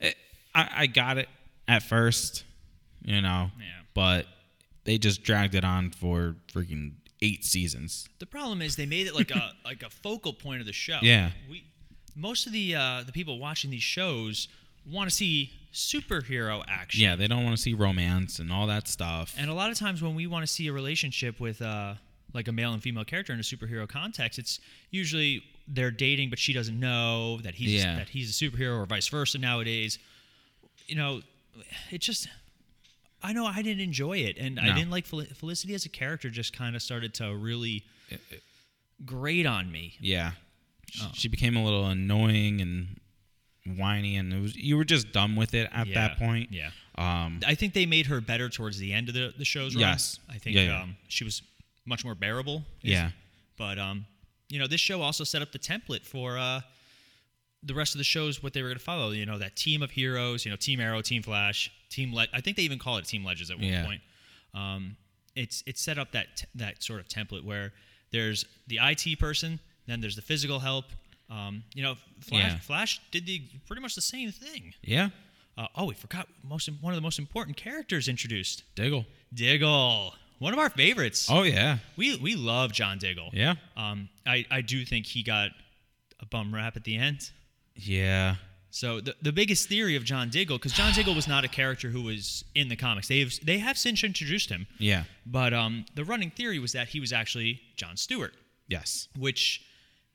it, 0.00 0.16
I, 0.54 0.68
I 0.78 0.86
got 0.86 1.18
it 1.18 1.28
at 1.68 1.82
first, 1.82 2.44
you 3.04 3.20
know, 3.20 3.50
Yeah. 3.58 3.64
but 3.94 4.26
they 4.84 4.98
just 4.98 5.22
dragged 5.22 5.54
it 5.54 5.64
on 5.64 5.90
for 5.90 6.36
freaking 6.52 6.92
eight 7.20 7.44
seasons. 7.44 8.08
The 8.18 8.26
problem 8.26 8.62
is 8.62 8.76
they 8.76 8.86
made 8.86 9.06
it 9.06 9.14
like 9.14 9.30
a 9.30 9.52
like 9.64 9.82
a 9.82 9.90
focal 9.90 10.32
point 10.32 10.60
of 10.60 10.66
the 10.66 10.72
show. 10.72 10.98
Yeah. 11.02 11.30
We 11.50 11.64
most 12.16 12.46
of 12.46 12.52
the 12.52 12.74
uh, 12.74 13.02
the 13.06 13.12
people 13.12 13.38
watching 13.38 13.70
these 13.70 13.82
shows 13.82 14.48
want 14.90 15.08
to 15.08 15.14
see 15.14 15.50
superhero 15.72 16.64
action. 16.68 17.00
Yeah, 17.02 17.16
they 17.16 17.26
don't 17.28 17.44
want 17.44 17.56
to 17.56 17.62
see 17.62 17.74
romance 17.74 18.38
and 18.38 18.52
all 18.52 18.66
that 18.66 18.88
stuff. 18.88 19.34
And 19.38 19.48
a 19.50 19.54
lot 19.54 19.70
of 19.70 19.78
times 19.78 20.02
when 20.02 20.14
we 20.14 20.26
want 20.26 20.42
to 20.44 20.52
see 20.52 20.66
a 20.68 20.72
relationship 20.72 21.38
with 21.40 21.62
uh, 21.62 21.94
like 22.34 22.48
a 22.48 22.52
male 22.52 22.72
and 22.72 22.82
female 22.82 23.04
character 23.04 23.32
in 23.32 23.38
a 23.38 23.42
superhero 23.42 23.88
context, 23.88 24.38
it's 24.38 24.60
usually 24.90 25.42
they're 25.68 25.90
dating, 25.90 26.30
but 26.30 26.38
she 26.38 26.52
doesn't 26.52 26.78
know 26.78 27.38
that 27.42 27.54
he's 27.54 27.72
Yeah. 27.82 27.96
that 27.96 28.08
he's 28.10 28.30
a 28.30 28.44
superhero, 28.44 28.78
or 28.78 28.86
vice 28.86 29.08
versa. 29.08 29.38
Nowadays, 29.38 29.98
you 30.86 30.96
know, 30.96 31.22
it 31.90 32.00
just. 32.00 32.28
I 33.24 33.32
know 33.32 33.46
I 33.46 33.62
didn't 33.62 33.82
enjoy 33.82 34.18
it, 34.18 34.36
and 34.36 34.58
I 34.58 34.74
didn't 34.74 34.90
like 34.90 35.06
Fel- 35.06 35.24
Felicity 35.34 35.74
as 35.74 35.84
a 35.84 35.88
character. 35.88 36.28
Just 36.28 36.52
kind 36.52 36.74
of 36.74 36.82
started 36.82 37.14
to 37.14 37.32
really 37.36 37.84
grate 39.04 39.46
on 39.46 39.70
me. 39.70 39.94
yeah, 40.00 40.32
she, 40.90 41.02
Oh. 41.04 41.10
she 41.14 41.28
became 41.28 41.56
a 41.56 41.62
little 41.64 41.86
annoying 41.86 42.60
and 42.60 43.00
whiny, 43.78 44.16
and 44.16 44.32
it 44.32 44.40
was 44.40 44.56
you 44.56 44.76
were 44.76 44.84
just 44.84 45.12
done 45.12 45.36
with 45.36 45.54
it 45.54 45.68
at 45.72 45.86
Yeah, 45.86 45.94
that 46.08 46.18
point. 46.18 46.50
yeah. 46.52 46.70
Um, 46.96 47.40
I 47.46 47.54
think 47.54 47.72
they 47.74 47.86
made 47.86 48.06
her 48.06 48.20
better 48.20 48.48
towards 48.48 48.78
the 48.78 48.92
end 48.92 49.08
of 49.08 49.14
the, 49.14 49.32
the 49.38 49.44
show's 49.44 49.74
run. 49.74 49.80
Yes. 49.82 50.18
I 50.28 50.38
think 50.38 50.56
Yeah, 50.56 50.62
yeah. 50.64 50.82
Um, 50.82 50.96
she 51.08 51.24
was 51.24 51.42
much 51.86 52.04
more 52.04 52.14
bearable. 52.14 52.64
Yeah. 52.82 53.10
But 53.58 53.78
um, 53.78 54.06
you 54.48 54.58
know, 54.58 54.66
this 54.66 54.80
show 54.80 55.00
also 55.02 55.24
set 55.24 55.42
up 55.42 55.52
the 55.52 55.58
template 55.58 56.04
for 56.04 56.38
uh, 56.38 56.60
the 57.62 57.74
rest 57.74 57.94
of 57.94 57.98
the 57.98 58.04
shows 58.04 58.42
what 58.42 58.52
they 58.52 58.62
were 58.62 58.68
going 58.68 58.78
to 58.78 58.84
follow. 58.84 59.10
You 59.10 59.26
know, 59.26 59.38
that 59.38 59.56
team 59.56 59.82
of 59.82 59.90
heroes. 59.90 60.44
You 60.44 60.50
know, 60.50 60.56
Team 60.56 60.80
Arrow, 60.80 61.00
Team 61.02 61.22
Flash, 61.22 61.70
Team. 61.90 62.12
Le- 62.14 62.26
I 62.32 62.40
think 62.40 62.56
they 62.56 62.62
even 62.64 62.78
call 62.78 62.96
it 62.98 63.04
Team 63.06 63.24
Legends 63.24 63.50
at 63.50 63.58
one 63.58 63.66
Yeah. 63.68 63.84
point. 63.84 64.00
Um, 64.54 64.96
it's 65.34 65.62
it's 65.66 65.80
set 65.80 65.98
up 65.98 66.12
that 66.12 66.36
t- 66.36 66.46
that 66.56 66.82
sort 66.82 67.00
of 67.00 67.08
template 67.08 67.44
where 67.44 67.72
there's 68.10 68.44
the 68.66 68.78
IT 68.82 69.18
person, 69.18 69.58
then 69.86 70.00
there's 70.00 70.16
the 70.16 70.22
physical 70.22 70.58
help. 70.58 70.86
Um, 71.30 71.64
you 71.74 71.82
know, 71.82 71.94
Flash, 72.20 72.42
Yeah. 72.52 72.58
Flash 72.58 73.00
did 73.10 73.24
the 73.24 73.42
pretty 73.66 73.80
much 73.80 73.94
the 73.94 74.02
same 74.02 74.30
thing. 74.32 74.74
yeah, 74.82 75.08
Uh, 75.56 75.66
oh, 75.76 75.86
we 75.86 75.94
forgot 75.94 76.28
most 76.42 76.68
one 76.82 76.92
of 76.92 76.96
the 76.96 77.00
most 77.02 77.18
important 77.18 77.56
characters 77.56 78.06
introduced. 78.08 78.64
Diggle. 78.74 79.06
Diggle, 79.32 80.14
one 80.42 80.52
of 80.52 80.58
our 80.58 80.70
favorites. 80.70 81.28
Oh 81.30 81.42
yeah, 81.44 81.78
We 81.96 82.16
we 82.16 82.34
love 82.36 82.72
John 82.72 82.98
Diggle. 82.98 83.30
yeah, 83.32 83.54
Um, 83.76 84.08
I 84.26 84.44
I 84.50 84.60
do 84.62 84.84
think 84.84 85.06
he 85.06 85.22
got 85.22 85.50
a 86.20 86.26
bum 86.26 86.54
rap 86.54 86.76
at 86.76 86.84
the 86.84 86.96
end. 86.96 87.30
yeah, 87.74 88.36
So 88.70 89.00
the 89.00 89.14
the 89.22 89.32
biggest 89.32 89.68
theory 89.68 89.96
of 89.96 90.04
John 90.04 90.28
Diggle, 90.30 90.58
because 90.58 90.72
John 90.72 90.92
Diggle 90.92 91.14
was 91.14 91.28
not 91.28 91.44
a 91.44 91.48
character 91.48 91.88
who 91.90 92.02
was 92.02 92.44
in 92.54 92.68
the 92.68 92.76
comics. 92.76 93.08
They've 93.08 93.32
they 93.44 93.58
have 93.58 93.76
since 93.78 94.04
introduced 94.04 94.48
him, 94.50 94.66
yeah. 94.78 95.04
but 95.26 95.52
um, 95.52 95.84
the 95.94 96.04
running 96.04 96.30
theory 96.30 96.58
was 96.58 96.72
that 96.72 96.88
he 96.88 97.00
was 97.00 97.12
actually 97.12 97.60
John 97.76 97.96
Stewart, 97.96 98.34
Yes. 98.68 99.08
which 99.18 99.62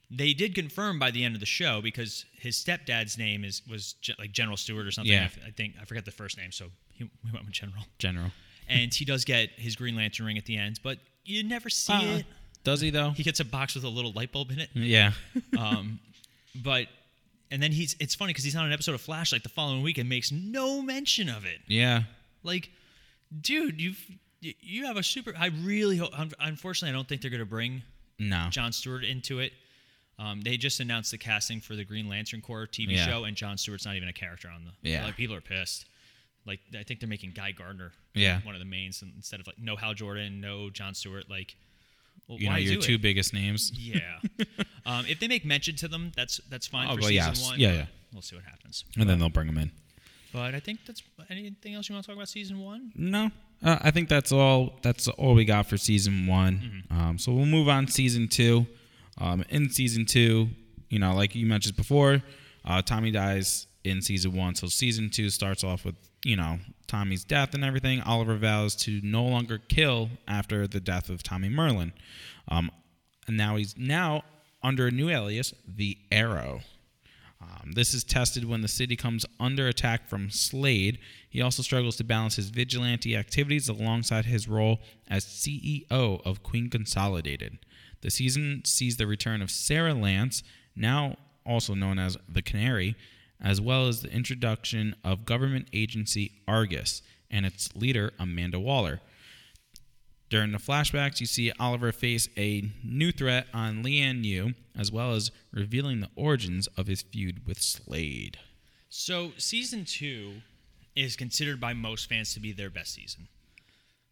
they 0.09 0.33
did 0.33 0.55
confirm 0.55 0.99
by 0.99 1.11
the 1.11 1.23
end 1.25 1.35
of 1.35 1.41
the 1.41 1.45
show 1.61 1.81
because 1.81 2.25
his 2.39 2.55
stepdad's 2.63 3.17
name 3.17 3.43
is 3.43 3.61
was 3.69 3.95
like 4.19 4.31
General 4.31 4.57
Stewart 4.57 4.85
or 4.87 4.91
something. 4.91 5.13
Yeah. 5.13 5.29
I, 5.45 5.49
I 5.49 5.51
think 5.51 5.75
I 5.81 5.85
forget 5.85 6.05
the 6.05 6.11
first 6.23 6.37
name, 6.37 6.51
so 6.51 6.65
he, 6.97 7.03
we 7.23 7.31
went 7.31 7.45
with 7.45 7.53
General. 7.53 7.83
General. 7.99 8.31
And 8.69 8.93
he 8.93 9.05
does 9.05 9.25
get 9.25 9.49
his 9.51 9.75
Green 9.75 9.95
Lantern 9.95 10.25
ring 10.25 10.37
at 10.37 10.45
the 10.45 10.57
end, 10.57 10.79
but 10.83 10.97
you 11.25 11.43
never 11.43 11.69
see 11.69 11.93
Uh, 11.93 12.17
it. 12.17 12.25
Does 12.63 12.81
he 12.81 12.89
though? 12.89 13.11
He 13.11 13.23
gets 13.23 13.39
a 13.39 13.45
box 13.45 13.75
with 13.75 13.83
a 13.83 13.89
little 13.89 14.11
light 14.11 14.31
bulb 14.31 14.51
in 14.51 14.59
it. 14.59 14.69
yeah. 14.73 15.11
Um, 15.57 15.99
but 16.55 16.87
and 17.51 17.61
then 17.63 17.71
he's 17.71 17.95
it's 17.99 18.15
funny 18.15 18.31
because 18.33 18.43
he's 18.43 18.55
on 18.55 18.65
an 18.65 18.73
episode 18.73 18.93
of 18.95 19.01
Flash 19.01 19.31
like 19.31 19.43
the 19.43 19.49
following 19.49 19.81
week 19.83 19.97
and 19.97 20.09
makes 20.09 20.31
no 20.31 20.81
mention 20.81 21.29
of 21.29 21.45
it. 21.45 21.59
yeah. 21.67 22.03
Like, 22.43 22.69
dude, 23.41 23.79
you've 23.81 23.99
you 24.41 24.53
you 24.59 24.85
have 24.85 24.97
a 24.97 25.03
super. 25.03 25.33
I 25.37 25.47
really 25.47 25.97
hope. 25.97 26.11
Unfortunately, 26.39 26.89
I 26.89 26.93
don't 26.93 27.07
think 27.07 27.21
they're 27.21 27.31
gonna 27.31 27.45
bring 27.45 27.83
No. 28.19 28.47
John 28.49 28.71
Stewart 28.71 29.03
into 29.03 29.39
it. 29.39 29.53
Um, 30.19 30.41
they 30.41 30.57
just 30.57 30.79
announced 30.79 31.11
the 31.11 31.17
casting 31.17 31.61
for 31.61 31.75
the 31.75 31.83
Green 31.85 32.09
Lantern 32.09 32.41
Corps 32.41 32.65
TV 32.67 32.95
Yeah. 32.95 33.05
show, 33.05 33.23
and 33.25 33.37
John 33.37 33.57
Stewart's 33.57 33.85
not 33.85 33.95
even 33.95 34.09
a 34.09 34.13
character 34.13 34.49
on 34.49 34.65
the. 34.65 34.89
Yeah. 34.89 35.05
like, 35.05 35.15
people 35.15 35.35
are 35.35 35.41
pissed. 35.41 35.85
Like, 36.47 36.59
I 36.79 36.83
think 36.83 36.99
they're 37.01 37.09
making 37.09 37.31
Guy 37.35 37.51
Gardner. 37.51 37.91
Yeah. 38.13 38.39
one 38.41 38.55
of 38.55 38.59
the 38.59 38.65
mains 38.65 39.03
instead 39.15 39.39
of 39.39 39.45
like 39.47 39.59
no 39.59 39.75
Hal 39.75 39.93
Jordan, 39.93 40.41
no 40.41 40.69
John 40.69 40.93
Stewart. 40.95 41.29
Like, 41.29 41.55
well, 42.27 42.39
You 42.39 42.49
know 42.49 42.55
your 42.55 42.81
two 42.81 42.93
it? 42.95 43.01
biggest 43.01 43.33
names. 43.33 43.71
Yeah. 43.73 43.99
um, 44.85 45.05
if 45.07 45.19
they 45.19 45.27
make 45.27 45.45
mention 45.45 45.75
to 45.77 45.87
them, 45.87 46.11
that's 46.15 46.39
that's 46.49 46.65
fine 46.67 46.87
Oh, 46.87 46.95
for 46.95 47.01
well, 47.01 47.09
season 47.09 47.33
yes. 47.33 47.45
one. 47.49 47.59
Yeah, 47.59 47.73
yeah. 47.73 47.85
We'll 48.13 48.21
see 48.21 48.35
what 48.35 48.45
happens. 48.45 48.85
And 48.97 49.07
then 49.09 49.19
they'll 49.19 49.29
bring 49.29 49.47
them 49.47 49.57
in. 49.57 49.71
But 50.33 50.55
I 50.55 50.59
think 50.59 50.79
that's 50.85 51.03
anything 51.29 51.75
else 51.75 51.87
you 51.89 51.93
want 51.95 52.05
to 52.05 52.11
talk 52.11 52.17
about 52.17 52.27
season 52.29 52.59
one. 52.59 52.91
No, 52.95 53.31
uh, 53.63 53.77
I 53.81 53.91
think 53.91 54.09
that's 54.09 54.31
all. 54.31 54.79
That's 54.81 55.07
all 55.07 55.35
we 55.35 55.45
got 55.45 55.67
for 55.67 55.77
season 55.77 56.27
one. 56.27 56.83
Um, 56.89 57.17
so 57.17 57.31
we'll 57.33 57.45
move 57.45 57.69
on 57.69 57.85
to 57.85 57.91
season 57.91 58.27
two. 58.27 58.65
Um, 59.19 59.43
in 59.49 59.69
season 59.69 60.05
two, 60.05 60.49
you 60.89 60.99
know, 60.99 61.13
like 61.15 61.33
you 61.35 61.45
mentioned 61.45 61.75
before, 61.77 62.21
uh, 62.65 62.81
Tommy 62.81 63.11
dies 63.11 63.66
in 63.87 64.01
season 64.01 64.33
one. 64.33 64.55
So 64.55 64.67
season 64.67 65.09
two 65.09 65.29
starts 65.29 65.63
off 65.63 65.85
with 65.85 65.95
you 66.23 66.35
know 66.35 66.59
Tommy's 66.87 67.23
death 67.23 67.53
and 67.53 67.63
everything. 67.63 68.01
Oliver 68.01 68.37
vows 68.37 68.75
to 68.77 68.99
no 69.03 69.23
longer 69.23 69.57
kill 69.57 70.09
after 70.27 70.67
the 70.67 70.79
death 70.79 71.09
of 71.09 71.23
Tommy 71.23 71.49
Merlyn, 71.49 71.93
um, 72.47 72.71
and 73.27 73.37
now 73.37 73.55
he's 73.55 73.77
now 73.77 74.23
under 74.63 74.87
a 74.87 74.91
new 74.91 75.09
alias, 75.09 75.53
the 75.67 75.97
Arrow. 76.11 76.61
Um, 77.39 77.73
this 77.73 77.93
is 77.93 78.03
tested 78.03 78.45
when 78.45 78.61
the 78.61 78.67
city 78.67 78.95
comes 78.95 79.25
under 79.39 79.67
attack 79.67 80.07
from 80.07 80.29
Slade. 80.31 80.97
He 81.29 81.41
also 81.41 81.61
struggles 81.61 81.95
to 81.97 82.03
balance 82.03 82.35
his 82.35 82.49
vigilante 82.49 83.15
activities 83.15 83.69
alongside 83.69 84.25
his 84.25 84.47
role 84.47 84.79
as 85.07 85.23
CEO 85.23 85.85
of 86.25 86.41
Queen 86.41 86.69
Consolidated. 86.69 87.59
The 88.01 88.09
season 88.09 88.63
sees 88.65 88.97
the 88.97 89.07
return 89.07 89.41
of 89.41 89.51
Sara 89.51 89.93
Lance, 89.93 90.41
now 90.75 91.17
also 91.45 91.73
known 91.73 91.99
as 91.99 92.17
the 92.27 92.41
Canary, 92.41 92.95
as 93.41 93.61
well 93.61 93.87
as 93.87 94.01
the 94.01 94.11
introduction 94.11 94.95
of 95.03 95.25
government 95.25 95.67
agency 95.73 96.31
Argus 96.47 97.01
and 97.29 97.45
its 97.45 97.75
leader 97.75 98.11
Amanda 98.19 98.59
Waller. 98.59 99.01
During 100.29 100.51
the 100.51 100.57
flashbacks, 100.57 101.21
you 101.21 101.25
see 101.25 101.53
Oliver 101.59 101.91
face 101.91 102.27
a 102.37 102.69
new 102.83 103.11
threat 103.11 103.47
on 103.53 103.81
Lian 103.81 104.25
Yu, 104.25 104.53
as 104.77 104.91
well 104.91 105.13
as 105.13 105.31
revealing 105.53 106.01
the 106.01 106.09
origins 106.15 106.67
of 106.77 106.87
his 106.87 107.01
feud 107.01 107.47
with 107.47 107.61
Slade. 107.61 108.37
So 108.89 109.31
season 109.37 109.85
two 109.85 110.33
is 110.95 111.15
considered 111.15 111.61
by 111.61 111.73
most 111.73 112.09
fans 112.09 112.33
to 112.33 112.39
be 112.39 112.51
their 112.51 112.69
best 112.69 112.93
season. 112.93 113.27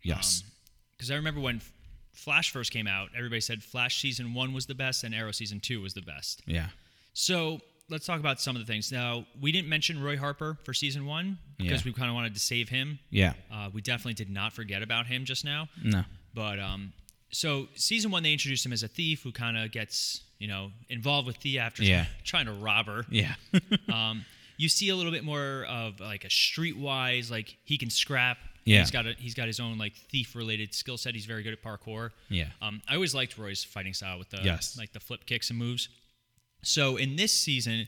Yes. 0.04 0.44
Um, 0.46 0.52
because 0.92 1.12
I 1.12 1.16
remember 1.16 1.42
when 1.42 1.62
Flash 2.14 2.52
first 2.52 2.72
came 2.72 2.88
out, 2.88 3.10
everybody 3.16 3.42
said 3.42 3.62
Flash 3.62 4.02
season 4.02 4.34
one 4.34 4.54
was 4.54 4.66
the 4.68 4.76
best 4.76 5.04
and 5.04 5.14
Arrow 5.14 5.32
season 5.32 5.60
two 5.60 5.82
was 5.82 5.94
the 5.94 6.02
best. 6.02 6.42
Yeah. 6.46 6.68
So 7.14 7.60
let's 7.90 8.06
talk 8.06 8.20
about 8.20 8.40
some 8.42 8.56
of 8.56 8.66
the 8.66 8.72
things. 8.72 8.92
Now, 8.92 9.26
we 9.40 9.52
didn't 9.52 9.70
mention 9.70 10.02
Roy 10.02 10.18
Harper 10.18 10.58
for 10.64 10.74
season 10.74 11.06
one 11.06 11.38
because 11.58 11.82
Yeah. 11.82 11.86
we 11.86 11.94
kind 11.94 12.10
of 12.10 12.16
wanted 12.16 12.34
to 12.34 12.40
save 12.40 12.70
him. 12.70 13.00
Yeah. 13.10 13.34
Uh, 13.52 13.70
we 13.74 13.82
definitely 13.82 14.14
did 14.16 14.30
not 14.30 14.54
forget 14.54 14.82
about 14.82 15.08
him 15.08 15.26
just 15.26 15.46
now. 15.46 15.70
No. 15.84 16.04
But 16.34 16.60
um, 16.60 16.94
so 17.32 17.68
season 17.76 18.12
one, 18.12 18.24
they 18.24 18.34
introduced 18.34 18.66
him 18.66 18.74
as 18.74 18.84
a 18.84 18.88
thief 18.88 19.24
who 19.24 19.32
kind 19.32 19.58
of 19.58 19.72
gets 19.72 20.22
you 20.40 20.48
know 20.48 20.72
involved 20.90 21.28
with 21.28 21.38
Thea 21.38 21.62
after 21.62 21.84
Yeah. 21.84 22.06
trying 22.24 22.46
to 22.48 22.54
rob 22.54 22.88
her. 22.88 23.06
Yeah. 23.10 23.36
Um, 23.92 24.26
you 24.58 24.70
see 24.70 24.88
a 24.90 24.96
little 24.96 25.12
bit 25.12 25.24
more 25.26 25.66
of 25.70 26.00
like 26.00 26.24
a 26.24 26.30
streetwise, 26.30 27.30
like 27.30 27.58
he 27.66 27.78
can 27.78 27.90
scrap. 27.90 28.38
Yeah. 28.64 28.80
he's 28.80 28.90
got 28.92 29.06
a, 29.06 29.14
he's 29.18 29.34
got 29.36 29.46
his 29.48 29.60
own 29.60 29.78
like 29.78 29.94
thief 29.96 30.34
related 30.36 30.74
skill 30.74 30.98
set. 30.98 31.14
He's 31.14 31.26
very 31.26 31.44
good 31.44 31.54
at 31.54 31.62
parkour. 31.62 32.10
Yeah. 32.30 32.48
Um, 32.62 32.82
I 32.90 32.96
always 32.96 33.14
liked 33.14 33.38
Roy's 33.38 33.64
fighting 33.64 33.94
style 33.94 34.18
with 34.18 34.30
the 34.30 34.40
Yes. 34.44 34.76
like 34.78 34.92
the 34.94 35.00
flip 35.00 35.26
kicks 35.26 35.50
and 35.50 35.60
moves. 35.60 35.88
So 36.66 36.98
in 36.98 37.16
this 37.16 37.34
season, 37.34 37.88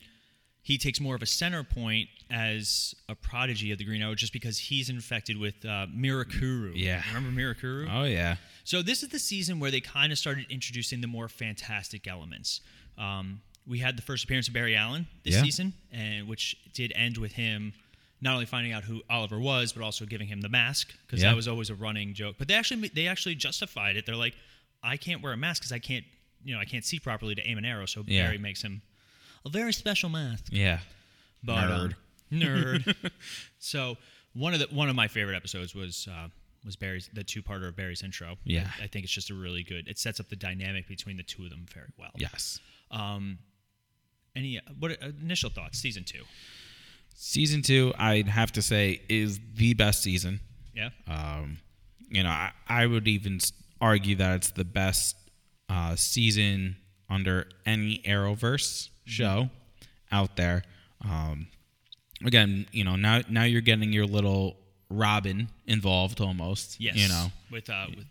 he 0.61 0.77
takes 0.77 0.99
more 0.99 1.15
of 1.15 1.21
a 1.21 1.25
center 1.25 1.63
point 1.63 2.09
as 2.29 2.93
a 3.07 3.15
prodigy 3.15 3.71
of 3.71 3.77
the 3.77 3.85
Green 3.85 4.01
Arrow, 4.01 4.15
just 4.15 4.33
because 4.33 4.57
he's 4.57 4.89
infected 4.89 5.37
with 5.37 5.55
uh, 5.65 5.87
Mirakuru. 5.95 6.73
Yeah. 6.75 7.01
remember 7.13 7.29
Mirakuru? 7.41 7.87
oh 7.91 8.03
yeah. 8.03 8.35
So 8.63 8.81
this 8.81 9.01
is 9.03 9.09
the 9.09 9.19
season 9.19 9.59
where 9.59 9.71
they 9.71 9.79
kind 9.81 10.11
of 10.11 10.17
started 10.17 10.45
introducing 10.49 10.99
the 11.01 11.07
more 11.07 11.29
fantastic 11.29 12.05
elements. 12.07 12.61
Um, 12.97 13.41
we 13.65 13.79
had 13.79 13.97
the 13.97 14.01
first 14.01 14.23
appearance 14.25 14.47
of 14.49 14.53
Barry 14.53 14.75
Allen 14.75 15.07
this 15.23 15.35
Yeah. 15.35 15.43
season, 15.43 15.73
and 15.91 16.27
which 16.27 16.55
did 16.73 16.91
end 16.95 17.17
with 17.17 17.33
him 17.33 17.73
not 18.19 18.33
only 18.33 18.45
finding 18.45 18.73
out 18.73 18.83
who 18.83 19.01
Oliver 19.09 19.39
was, 19.39 19.71
but 19.73 19.83
also 19.83 20.03
giving 20.05 20.27
him 20.27 20.41
the 20.41 20.49
mask 20.49 20.93
because 21.05 21.21
Yeah. 21.21 21.29
that 21.29 21.35
was 21.35 21.47
always 21.47 21.69
a 21.69 21.75
running 21.75 22.13
joke. 22.13 22.35
But 22.37 22.47
they 22.49 22.55
actually 22.55 22.87
they 22.89 23.07
actually 23.07 23.35
justified 23.35 23.95
it. 23.95 24.05
They're 24.05 24.15
like, 24.15 24.35
I 24.83 24.97
can't 24.97 25.21
wear 25.21 25.33
a 25.33 25.37
mask 25.37 25.61
because 25.61 25.71
I 25.71 25.79
can't 25.79 26.03
you 26.47 26.53
know 26.55 26.61
I 26.61 26.65
can't 26.65 26.85
see 26.85 26.99
properly 26.99 27.35
to 27.35 27.45
aim 27.45 27.57
an 27.57 27.65
arrow. 27.65 27.85
So 27.85 28.03
Yeah. 28.07 28.23
Barry 28.25 28.37
makes 28.37 28.61
him 28.61 28.81
a 29.45 29.49
very 29.49 29.73
special 29.73 30.09
mask. 30.09 30.45
Yeah. 30.49 30.79
But, 31.43 31.69
um, 31.69 31.93
Nerd. 32.31 32.85
nerd. 32.95 33.11
so 33.59 33.97
one 34.33 34.53
of 34.53 34.59
the 34.59 34.67
one 34.67 34.89
of 34.89 34.95
my 34.95 35.07
favorite 35.07 35.35
episodes 35.35 35.75
was 35.75 36.07
uh, 36.09 36.29
was 36.65 36.75
Barry's 36.75 37.09
the 37.13 37.23
two 37.23 37.43
parter 37.43 37.67
of 37.67 37.75
Barry's 37.75 38.01
intro. 38.01 38.37
Yeah. 38.45 38.67
I, 38.79 38.85
I 38.85 38.87
think 38.87 39.03
it's 39.03 39.13
just 39.13 39.29
a 39.29 39.33
really 39.33 39.63
good. 39.63 39.87
It 39.87 39.99
sets 39.99 40.19
up 40.19 40.29
the 40.29 40.35
dynamic 40.37 40.87
between 40.87 41.17
the 41.17 41.23
two 41.23 41.43
of 41.43 41.49
them 41.49 41.65
very 41.73 41.91
well. 41.97 42.11
Yes. 42.15 42.59
Um, 42.91 43.39
any 44.35 44.61
what 44.79 44.91
uh, 44.91 45.07
initial 45.21 45.49
thoughts? 45.49 45.79
Season 45.79 46.03
two. 46.05 46.23
Season 47.13 47.61
two, 47.61 47.93
I'd 47.97 48.27
have 48.27 48.51
to 48.53 48.61
say, 48.61 49.01
is 49.09 49.39
the 49.55 49.73
best 49.73 50.03
season. 50.03 50.39
Yeah. 50.75 50.89
Um, 51.07 51.57
you 52.09 52.21
know, 52.23 52.29
I, 52.29 52.51
I 52.67 52.85
would 52.85 53.07
even 53.07 53.39
argue 53.81 54.15
that 54.17 54.35
it's 54.35 54.51
the 54.51 54.63
best 54.63 55.15
uh, 55.69 55.95
season 55.95 56.77
under 57.09 57.47
any 57.65 57.99
Arrowverse 58.05 58.89
show 59.05 59.49
out 60.11 60.35
there. 60.35 60.63
Um, 61.03 61.47
again, 62.25 62.67
you 62.71 62.83
know, 62.83 62.95
now 62.95 63.21
now 63.29 63.43
you're 63.43 63.61
getting 63.61 63.93
your 63.93 64.05
little 64.05 64.57
Robin 64.89 65.49
involved 65.65 66.21
almost. 66.21 66.79
Yes. 66.79 66.95
You 66.95 67.09
know, 67.09 67.27
with 67.51 67.69
uh 67.69 67.87
with 67.95 68.05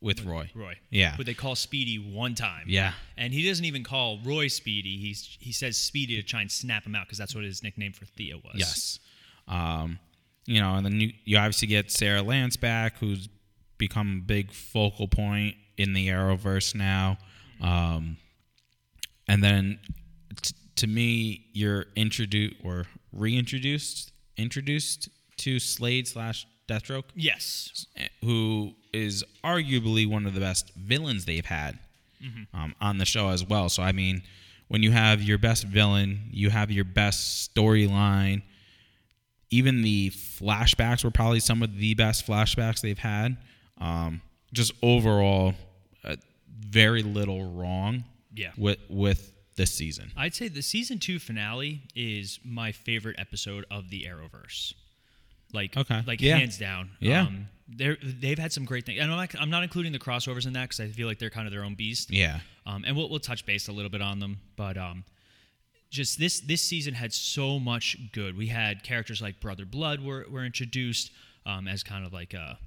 with 0.00 0.24
Roy. 0.24 0.50
Roy. 0.54 0.74
Yeah. 0.90 1.16
Who 1.16 1.24
they 1.24 1.34
call 1.34 1.54
Speedy 1.54 1.98
one 1.98 2.34
time. 2.34 2.64
Yeah. 2.66 2.92
And 3.16 3.32
he 3.32 3.46
doesn't 3.48 3.64
even 3.64 3.82
call 3.82 4.18
Roy 4.24 4.48
Speedy. 4.48 4.98
He's 4.98 5.36
he 5.40 5.52
says 5.52 5.76
Speedy 5.76 6.16
to 6.16 6.22
try 6.22 6.40
and 6.40 6.50
snap 6.50 6.84
him 6.84 6.94
out 6.94 7.06
because 7.06 7.18
that's 7.18 7.34
what 7.34 7.44
his 7.44 7.62
nickname 7.62 7.92
for 7.92 8.04
Thea 8.04 8.36
was. 8.36 8.54
Yes. 8.54 8.98
Um, 9.48 9.98
you 10.44 10.60
know, 10.60 10.74
and 10.74 10.86
then 10.86 11.00
you, 11.00 11.12
you 11.24 11.38
obviously 11.38 11.68
get 11.68 11.90
Sara 11.90 12.22
Lance 12.22 12.56
back, 12.56 12.98
who's 12.98 13.28
become 13.78 14.18
a 14.22 14.26
big 14.26 14.52
focal 14.52 15.08
point 15.08 15.56
in 15.78 15.92
the 15.92 16.08
Arrowverse 16.08 16.74
now. 16.74 17.18
Um, 17.60 18.16
and 19.28 19.42
then 19.42 19.78
t- 20.42 20.54
to 20.76 20.86
me, 20.86 21.46
you're 21.52 21.86
introduced 21.96 22.56
or 22.64 22.84
reintroduced, 23.12 24.12
introduced 24.36 25.08
to 25.38 25.58
Slade 25.58 26.06
slash 26.08 26.46
Deathstroke, 26.68 27.04
Yes. 27.14 27.86
who 28.22 28.74
is 28.92 29.22
arguably 29.44 30.08
one 30.08 30.26
of 30.26 30.34
the 30.34 30.40
best 30.40 30.72
villains 30.74 31.24
they've 31.24 31.46
had 31.46 31.78
um, 32.52 32.74
on 32.80 32.98
the 32.98 33.04
show 33.04 33.28
as 33.28 33.44
well. 33.44 33.68
So, 33.68 33.82
I 33.82 33.92
mean, 33.92 34.22
when 34.68 34.82
you 34.82 34.90
have 34.90 35.22
your 35.22 35.38
best 35.38 35.64
villain, 35.64 36.28
you 36.32 36.50
have 36.50 36.70
your 36.72 36.84
best 36.84 37.54
storyline. 37.54 38.42
Even 39.50 39.82
the 39.82 40.10
flashbacks 40.10 41.04
were 41.04 41.10
probably 41.12 41.38
some 41.40 41.62
of 41.62 41.76
the 41.78 41.94
best 41.94 42.26
flashbacks 42.26 42.80
they've 42.80 42.98
had. 42.98 43.36
Um, 43.80 44.22
just 44.52 44.72
overall, 44.82 45.54
uh, 46.06 46.16
very 46.58 47.02
little 47.02 47.50
wrong 47.52 48.04
Yeah. 48.34 48.52
with 48.56 48.78
with 48.88 49.32
this 49.56 49.72
season. 49.72 50.12
I'd 50.16 50.34
say 50.34 50.48
the 50.48 50.62
season 50.62 50.98
two 50.98 51.18
finale 51.18 51.80
is 51.94 52.38
my 52.44 52.72
favorite 52.72 53.16
episode 53.18 53.64
of 53.70 53.88
the 53.90 54.04
Arrowverse. 54.04 54.74
Like, 55.52 55.76
Okay. 55.76 56.02
like 56.06 56.20
Yeah. 56.20 56.36
hands 56.36 56.58
down. 56.58 56.90
Yeah. 57.00 57.22
Um, 57.22 57.48
they're, 57.68 57.96
they've 58.02 58.38
had 58.38 58.52
some 58.52 58.64
great 58.66 58.84
things. 58.84 59.00
And 59.00 59.10
I'm 59.10 59.16
not, 59.16 59.34
I'm 59.40 59.48
not 59.50 59.62
including 59.62 59.92
the 59.92 59.98
crossovers 59.98 60.46
in 60.46 60.52
that 60.52 60.64
because 60.68 60.80
I 60.80 60.88
feel 60.88 61.08
like 61.08 61.18
they're 61.18 61.30
kind 61.30 61.46
of 61.46 61.52
their 61.52 61.64
own 61.64 61.74
beast. 61.74 62.10
Yeah. 62.10 62.40
Um, 62.66 62.84
and 62.86 62.94
we'll, 62.96 63.08
we'll 63.08 63.18
touch 63.18 63.46
base 63.46 63.66
a 63.68 63.72
little 63.72 63.90
bit 63.90 64.02
on 64.02 64.18
them. 64.18 64.40
But 64.56 64.76
um, 64.76 65.04
just 65.90 66.18
this 66.18 66.40
this 66.40 66.60
season 66.62 66.92
had 66.94 67.12
so 67.14 67.58
much 67.58 67.96
good. 68.12 68.36
We 68.36 68.48
had 68.48 68.82
characters 68.82 69.22
like 69.22 69.40
Brother 69.40 69.64
Blood 69.64 70.00
were, 70.04 70.26
were 70.30 70.44
introduced 70.44 71.10
um, 71.46 71.66
as 71.66 71.82
kind 71.82 72.04
of 72.04 72.12
like 72.12 72.34
a, 72.34 72.58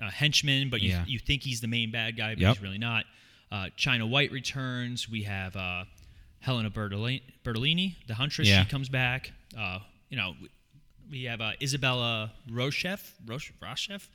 a 0.00 0.10
henchman, 0.10 0.70
but 0.70 0.80
you, 0.80 0.90
Yeah. 0.90 1.04
you 1.06 1.18
think 1.18 1.42
he's 1.42 1.60
the 1.60 1.68
main 1.68 1.90
bad 1.90 2.16
guy, 2.16 2.34
but 2.34 2.40
Yep. 2.40 2.56
he's 2.56 2.62
really 2.62 2.78
not. 2.78 3.04
Uh, 3.52 3.68
China 3.76 4.06
White 4.06 4.32
returns. 4.32 5.08
We 5.08 5.22
have 5.24 5.54
uh, 5.56 5.84
Helena 6.40 6.70
Bertolini, 6.70 7.22
Bertolini, 7.44 7.94
the 8.06 8.14
Huntress. 8.14 8.48
Yeah. 8.48 8.64
She 8.64 8.70
comes 8.70 8.88
back. 8.88 9.32
Uh, 9.56 9.78
you 10.08 10.16
know, 10.16 10.34
we, 11.10 11.24
have 11.24 11.40
uh, 11.40 11.52
Isabella 11.62 12.32
Rochef, 12.50 13.00
Roche, 13.26 13.52
Rochef, 13.62 14.08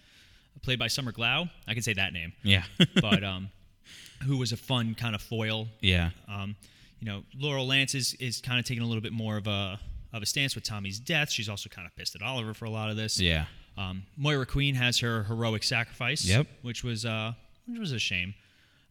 played 0.62 0.80
by 0.80 0.88
Summer 0.88 1.12
Glau. 1.14 1.50
I 1.68 1.74
can 1.74 1.84
say 1.84 1.94
that 1.94 2.12
name, 2.14 2.34
Yeah. 2.44 2.64
but 3.02 3.24
um, 3.24 3.50
who 4.24 4.38
was 4.38 4.52
a 4.52 4.58
fun 4.58 4.96
kind 4.96 5.16
of 5.16 5.22
foil 5.22 5.68
yeah. 5.82 6.10
um, 6.28 6.56
you 7.00 7.06
know, 7.06 7.24
Laurel 7.38 7.66
Lance 7.68 7.96
is, 7.96 8.14
is 8.16 8.42
kind 8.42 8.60
of 8.60 8.66
taking 8.66 8.84
a 8.84 8.86
little 8.86 9.02
bit 9.02 9.14
more 9.14 9.38
of 9.38 9.48
a 9.48 9.80
of 10.12 10.22
a 10.24 10.26
stance 10.26 10.56
with 10.56 10.64
Tommy's 10.64 11.00
death. 11.00 11.30
She's 11.30 11.48
also 11.48 11.70
kind 11.70 11.86
of 11.88 11.96
pissed 11.96 12.16
at 12.16 12.22
Oliver 12.24 12.54
for 12.56 12.66
a 12.66 12.70
lot 12.70 12.90
of 12.90 12.98
this. 12.98 13.20
Yeah. 13.22 13.46
Um, 13.80 14.04
Moira 14.18 14.46
Queen 14.46 14.76
has 14.76 15.00
her 15.00 15.24
heroic 15.24 15.64
sacrifice. 15.64 16.26
Yep. 16.26 16.48
Which 16.64 16.84
was 16.84 17.06
uh, 17.06 17.34
which 17.68 17.80
was 17.80 17.92
a 17.94 18.00
shame. 18.00 18.34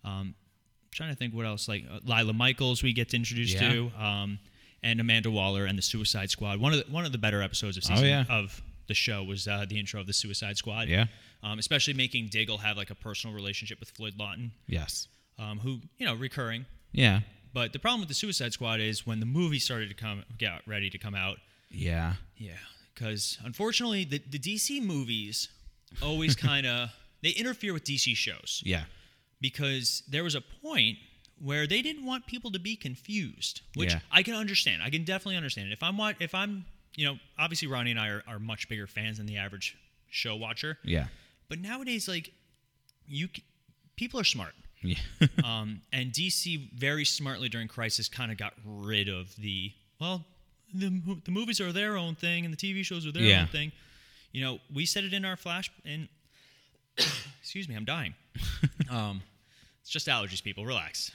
Um, 0.05 0.35
trying 0.92 1.11
to 1.11 1.16
think 1.16 1.35
what 1.35 1.44
else 1.46 1.68
like 1.68 1.85
uh, 1.90 2.01
Lyla 2.05 2.33
Michaels 2.33 2.83
we 2.83 2.92
get 2.92 3.12
introduced 3.12 3.55
Yeah. 3.61 3.68
to, 3.72 3.92
um, 3.98 4.38
and 4.83 5.01
Amanda 5.01 5.31
Waller 5.31 5.66
and 5.66 5.77
the 5.77 5.83
Suicide 5.83 6.31
Squad. 6.31 6.59
One 6.61 6.72
of 6.72 6.85
the 6.87 6.90
one 6.92 7.05
of 7.05 7.12
the 7.12 7.18
better 7.18 7.42
episodes 7.42 7.77
of 7.77 7.85
season 7.85 8.05
Oh, 8.07 8.09
yeah. 8.09 8.24
of 8.31 8.62
the 8.87 8.94
show 8.94 9.22
was 9.22 9.46
uh, 9.46 9.66
the 9.68 9.79
intro 9.79 10.01
of 10.01 10.07
the 10.07 10.12
Suicide 10.14 10.57
Squad. 10.57 10.88
Yeah. 10.88 11.07
Um, 11.42 11.59
especially 11.59 11.92
making 11.94 12.29
Diggle 12.29 12.59
have 12.59 12.77
like 12.79 12.90
a 12.90 12.94
personal 12.94 13.37
relationship 13.37 13.79
with 13.81 13.90
Floyd 13.90 14.14
Lawton, 14.18 14.53
Yes. 14.66 15.07
um, 15.38 15.59
who 15.59 15.81
you 15.98 16.07
know 16.07 16.14
recurring. 16.14 16.64
Yeah. 16.92 17.20
But 17.53 17.72
the 17.72 17.79
problem 17.79 18.01
with 18.01 18.09
the 18.09 18.14
Suicide 18.14 18.53
Squad 18.55 18.81
is 18.81 19.07
when 19.07 19.20
the 19.20 19.27
movie 19.27 19.59
started 19.59 19.88
to 19.90 19.94
come, 19.94 20.24
get 20.38 20.62
ready 20.66 20.88
to 20.90 20.98
come 20.98 21.14
out. 21.14 21.38
Yeah. 21.70 22.14
Yeah, 22.37 22.53
because 22.99 23.39
unfortunately, 23.45 24.05
the, 24.05 24.19
the 24.31 24.39
DC 24.39 24.83
movies 24.83 25.49
always 26.03 26.35
kind 26.51 26.67
of 26.67 26.91
they 27.23 27.31
interfere 27.31 27.73
with 27.73 27.85
DC 27.85 28.17
shows 28.17 28.63
Yeah. 28.65 28.85
because 29.41 30.03
there 30.09 30.25
was 30.25 30.35
a 30.35 30.41
point 30.63 30.99
where 31.41 31.67
they 31.67 31.83
didn't 31.83 32.05
want 32.05 32.27
people 32.27 32.51
to 32.53 32.59
be 32.59 32.75
confused, 32.77 33.61
which 33.75 33.93
Yeah. 33.93 34.01
I 34.11 34.23
can 34.23 34.35
understand. 34.35 34.83
I 34.83 34.91
can 34.91 35.05
definitely 35.05 35.37
understand. 35.37 35.73
If 35.73 35.83
I'm 35.83 35.99
if 36.21 36.35
I'm 36.35 36.65
you 36.97 37.07
know 37.07 37.19
obviously 37.39 37.69
Ronnie 37.69 37.91
and 37.93 38.01
I 38.01 38.09
are, 38.09 38.23
are 38.27 38.39
much 38.39 38.69
bigger 38.69 38.87
fans 38.87 39.19
than 39.19 39.27
the 39.27 39.37
average 39.37 39.77
show 40.11 40.35
watcher, 40.37 40.79
Yeah. 40.85 41.07
but 41.49 41.61
nowadays 41.61 42.09
like 42.09 42.33
you 43.07 43.29
c- 43.35 43.45
people 43.97 44.19
are 44.21 44.25
smart. 44.25 44.55
Yeah. 44.83 44.99
um, 45.45 45.83
and 45.93 46.13
DC 46.13 46.73
very 46.75 47.05
smartly 47.05 47.49
during 47.49 47.69
Crisis 47.69 48.09
kind 48.09 48.31
of 48.31 48.39
got 48.39 48.55
rid 48.65 49.09
of 49.09 49.35
the 49.37 49.73
well, 50.01 50.25
the, 50.75 51.01
the 51.25 51.31
movies 51.31 51.61
are 51.61 51.73
their 51.73 51.97
own 51.97 52.15
thing 52.15 52.45
and 52.45 52.53
the 52.53 52.59
TV 52.59 52.85
shows 52.85 53.07
are 53.07 53.13
their 53.13 53.23
Yeah. 53.23 53.43
own 53.43 53.49
thing. 53.49 53.73
You 54.33 54.43
know, 54.45 54.59
we 54.75 54.85
said 54.87 55.05
it 55.05 55.13
in 55.15 55.25
our 55.25 55.37
flash 55.37 55.71
and 55.85 56.09
excuse 57.41 57.69
me, 57.69 57.75
I'm 57.75 57.85
dying. 57.85 58.15
um, 58.91 59.23
it's 59.81 59.91
just 59.91 60.07
allergies, 60.07 60.43
people. 60.43 60.67
Relax. 60.67 61.11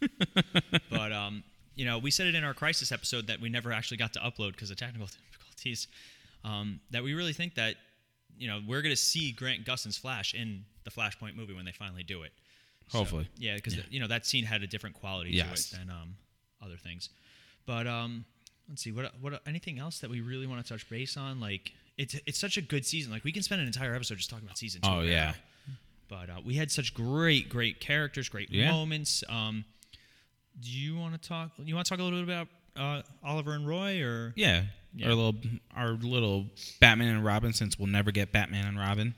but 0.90 1.12
um, 1.12 1.42
you 1.74 1.84
know, 1.84 1.98
we 1.98 2.10
said 2.10 2.26
it 2.26 2.34
in 2.34 2.44
our 2.44 2.54
Crisis 2.54 2.92
episode 2.92 3.26
that 3.28 3.40
we 3.40 3.48
never 3.48 3.72
actually 3.72 3.96
got 3.96 4.12
to 4.14 4.20
upload 4.20 4.52
because 4.52 4.70
of 4.70 4.76
technical 4.76 5.06
difficulties. 5.30 5.88
Um, 6.44 6.80
that 6.90 7.02
we 7.02 7.14
really 7.14 7.32
think 7.32 7.54
that 7.54 7.76
you 8.38 8.46
know 8.48 8.60
we're 8.66 8.82
going 8.82 8.92
to 8.94 9.00
see 9.00 9.32
Grant 9.32 9.64
Gustin's 9.64 9.96
Flash 9.98 10.34
in 10.34 10.64
the 10.84 10.90
Flashpoint 10.90 11.34
movie 11.36 11.54
when 11.54 11.64
they 11.64 11.72
finally 11.72 12.02
do 12.02 12.22
it. 12.22 12.32
So, 12.88 12.98
Hopefully. 12.98 13.28
yeah, 13.36 13.56
because 13.56 13.76
you 13.90 13.98
know 14.00 14.06
that 14.08 14.26
scene 14.26 14.44
had 14.44 14.62
a 14.62 14.66
different 14.66 14.94
quality 14.94 15.30
Yes. 15.30 15.70
to 15.70 15.76
it 15.76 15.78
than 15.80 15.90
um, 15.90 16.14
other 16.62 16.76
things. 16.76 17.08
But 17.66 17.86
um, 17.88 18.24
let's 18.68 18.82
see 18.82 18.92
what 18.92 19.12
what 19.20 19.40
anything 19.46 19.78
else 19.78 20.00
that 20.00 20.10
we 20.10 20.20
really 20.20 20.46
want 20.46 20.64
to 20.64 20.68
touch 20.72 20.88
base 20.88 21.16
on. 21.16 21.40
Like 21.40 21.72
it's 21.98 22.14
it's 22.26 22.38
such 22.38 22.56
a 22.56 22.62
good 22.62 22.84
season. 22.86 23.12
Like 23.12 23.24
we 23.24 23.32
can 23.32 23.42
spend 23.42 23.60
an 23.60 23.66
entire 23.66 23.94
episode 23.94 24.16
just 24.18 24.30
talking 24.30 24.44
about 24.46 24.58
season 24.58 24.80
two. 24.82 24.88
Oh 24.88 24.98
right 24.98 25.08
yeah. 25.08 25.24
now. 25.26 25.34
But 26.08 26.30
uh, 26.30 26.40
we 26.44 26.54
had 26.54 26.70
such 26.70 26.94
great, 26.94 27.48
great 27.48 27.80
characters, 27.80 28.28
great 28.28 28.50
Yeah. 28.50 28.70
moments. 28.70 29.24
Um, 29.28 29.64
do 30.60 30.70
you 30.70 30.96
want 30.96 31.20
to 31.20 31.28
talk? 31.28 31.50
You 31.58 31.74
want 31.74 31.86
to 31.86 31.90
talk 31.90 31.98
a 31.98 32.02
little 32.04 32.24
bit 32.24 32.28
about 32.32 32.48
uh, 32.76 33.02
Oliver 33.24 33.52
and 33.54 33.66
Roy, 33.66 34.02
or 34.02 34.32
Yeah. 34.36 34.62
Yeah. 34.94 35.08
Our 35.08 35.14
little 35.14 35.34
our 35.74 35.88
little 35.90 36.46
Batman 36.80 37.08
and 37.16 37.24
Robin 37.24 37.52
since 37.52 37.78
we'll 37.78 37.88
never 37.88 38.12
get 38.12 38.32
Batman 38.32 38.66
and 38.66 38.78
Robin. 38.78 39.14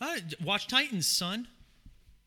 uh, 0.00 0.16
watch 0.44 0.66
Titans, 0.66 1.06
son? 1.06 1.48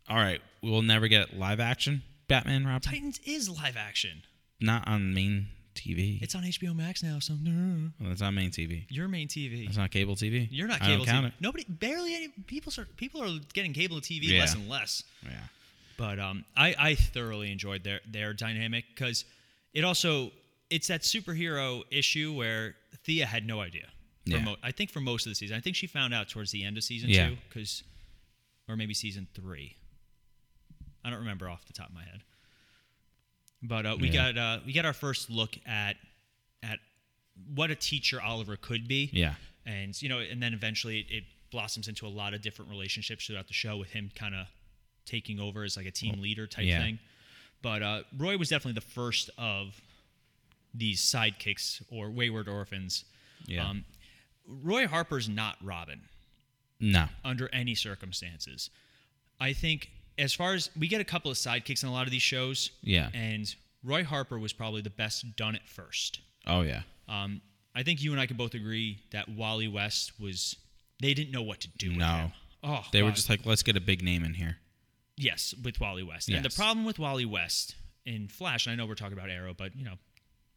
All 0.10 0.16
right, 0.18 0.42
we 0.64 0.72
will 0.72 0.82
never 0.82 1.08
get 1.08 1.38
live 1.38 1.60
action 1.60 2.02
Batman 2.28 2.56
and 2.58 2.66
Robin. 2.68 2.82
Titans 2.82 3.20
is 3.26 3.48
live 3.50 3.78
action. 3.78 4.24
Not 4.60 4.88
on 4.88 5.14
main 5.14 5.50
TV. 5.80 6.22
It's 6.22 6.36
on 6.36 6.44
HBO 6.44 6.76
Max 6.76 7.02
now, 7.04 7.20
so 7.20 7.34
well, 8.00 8.12
it's 8.12 8.22
on 8.22 8.34
main 8.36 8.52
TV. 8.52 8.86
your 8.90 9.08
main 9.08 9.28
TV. 9.28 9.68
It's 9.68 9.78
not 9.78 9.92
cable 9.92 10.16
TV. 10.16 10.48
You're 10.52 10.68
not 10.68 10.80
cable 10.80 10.94
I 10.94 10.98
don't 10.98 11.06
count 11.06 11.26
TV. 11.28 11.32
Nobody, 11.42 11.66
barely 11.68 12.16
any 12.16 12.28
people. 12.48 12.72
Are, 12.78 12.86
people 12.98 13.24
are 13.24 13.40
getting 13.54 13.74
cable 13.74 13.98
TV 13.98 14.24
Yeah. 14.24 14.42
less 14.42 14.56
and 14.56 14.68
less. 14.70 15.04
Yeah. 15.24 15.32
But 15.98 16.20
um, 16.20 16.46
I, 16.56 16.76
I 16.78 16.96
thoroughly 16.96 17.52
enjoyed 17.52 17.84
their 17.84 18.00
their 18.10 18.34
dynamic 18.34 18.86
because 18.94 19.26
it 19.74 19.84
also 19.84 20.32
it's 20.70 20.88
that 20.88 21.02
superhero 21.02 21.84
issue 21.92 22.34
where 22.34 22.76
Thea 23.04 23.26
had 23.26 23.46
no 23.46 23.60
idea. 23.62 23.88
For 24.26 24.32
Yeah. 24.38 24.44
mo- 24.44 24.56
I 24.64 24.72
think 24.72 24.92
for 24.92 25.00
most 25.02 25.26
of 25.26 25.32
the 25.32 25.36
season, 25.36 25.58
I 25.58 25.60
think 25.62 25.76
she 25.76 25.88
found 25.88 26.14
out 26.14 26.30
towards 26.30 26.52
the 26.52 26.64
end 26.64 26.78
of 26.78 26.84
season 26.84 27.10
Yeah. 27.10 27.30
two, 27.30 27.38
because 27.50 27.84
or 28.68 28.76
maybe 28.76 28.94
season 28.94 29.28
three. 29.34 29.76
I 31.04 31.10
don't 31.10 31.20
remember 31.20 31.50
off 31.50 31.66
the 31.66 31.74
top 31.74 31.88
of 31.90 31.96
my 31.96 32.04
head. 32.04 32.22
But 33.62 33.86
uh, 33.86 33.98
we 34.00 34.10
Yeah. 34.10 34.32
got 34.34 34.38
uh, 34.38 34.60
we 34.66 34.74
got 34.74 34.86
our 34.86 34.94
first 34.94 35.30
look 35.30 35.58
at 35.66 35.98
at 36.64 36.80
what 37.56 37.72
a 37.72 37.76
teacher 37.76 38.22
Oliver 38.22 38.56
could 38.58 38.88
be 38.88 39.10
Yeah. 39.14 39.36
and 39.66 40.00
you 40.02 40.10
know 40.10 40.20
and 40.20 40.42
then 40.42 40.54
eventually 40.54 41.00
it, 41.00 41.06
it 41.10 41.24
blossoms 41.52 41.88
into 41.88 42.06
a 42.06 42.10
lot 42.10 42.34
of 42.34 42.42
different 42.42 42.70
relationships 42.70 43.26
throughout 43.26 43.48
the 43.48 43.54
show 43.54 43.78
with 43.78 43.90
him 43.90 44.12
kind 44.16 44.36
of 44.36 44.46
taking 45.06 45.40
over 45.40 45.64
as 45.64 45.76
like 45.78 45.86
a 45.88 45.92
team 45.92 46.22
leader 46.22 46.46
type 46.48 46.66
yeah. 46.66 46.80
thing 46.82 47.00
but 47.64 47.82
uh, 47.82 48.04
roy 48.18 48.38
was 48.38 48.50
definitely 48.50 48.74
the 48.74 48.82
first 48.82 49.30
of 49.38 49.82
these 50.74 51.02
sidekicks 51.02 51.82
or 51.90 52.12
wayward 52.12 52.48
orphans 52.48 53.06
Yeah. 53.48 53.68
um, 53.68 53.86
roy 54.48 54.86
harper's 54.88 55.28
not 55.28 55.56
robin 55.64 56.02
No. 56.80 57.08
under 57.26 57.50
any 57.54 57.74
circumstances 57.74 58.70
i 59.40 59.54
think 59.54 59.90
as 60.20 60.34
far 60.34 60.54
as 60.54 60.70
we 60.78 60.88
get 60.88 61.02
a 61.02 61.06
couple 61.06 61.32
of 61.32 61.38
sidekicks 61.38 61.82
in 61.84 61.90
a 61.90 61.92
lot 61.92 62.06
of 62.06 62.12
these 62.12 62.22
shows 62.22 62.72
Yeah. 62.84 63.10
and 63.14 63.54
roy 63.84 64.04
harper 64.04 64.38
was 64.38 64.54
probably 64.54 64.82
the 64.82 64.90
best 64.90 65.36
done 65.36 65.56
it 65.56 65.62
first 65.66 66.20
Oh 66.46 66.62
yeah. 66.62 66.82
um, 67.08 67.42
I 67.76 67.84
think 67.84 68.02
you 68.04 68.12
and 68.12 68.20
I 68.20 68.26
can 68.26 68.36
both 68.38 68.54
agree 68.56 69.00
that 69.12 69.30
Wally 69.30 69.68
West 69.68 70.20
was. 70.20 70.56
They 71.02 71.14
didn't 71.14 71.32
know 71.32 71.44
what 71.44 71.60
to 71.62 71.70
do. 71.78 71.90
with 71.90 71.98
No. 72.00 72.06
him. 72.08 72.32
Oh, 72.64 72.84
They 72.92 73.04
were 73.04 73.12
just 73.12 73.30
like, 73.30 73.46
let's 73.46 73.64
get 73.64 73.78
a 73.78 73.82
big 73.82 74.04
name 74.04 74.24
in 74.26 74.34
here. 74.34 74.58
yes 75.16 75.54
with 75.64 75.80
Wally 75.80 76.04
West. 76.04 76.28
And 76.30 76.44
the 76.44 76.50
problem 76.50 76.86
with 76.86 76.98
Wally 77.00 77.26
West 77.26 77.76
in 78.06 78.28
Flash, 78.28 78.66
and 78.66 78.74
I 78.74 78.76
know 78.76 78.86
we're 78.88 78.96
talking 78.96 79.18
about 79.18 79.30
Arrow, 79.30 79.54
but 79.54 79.76
you 79.76 79.86
know, 79.86 79.96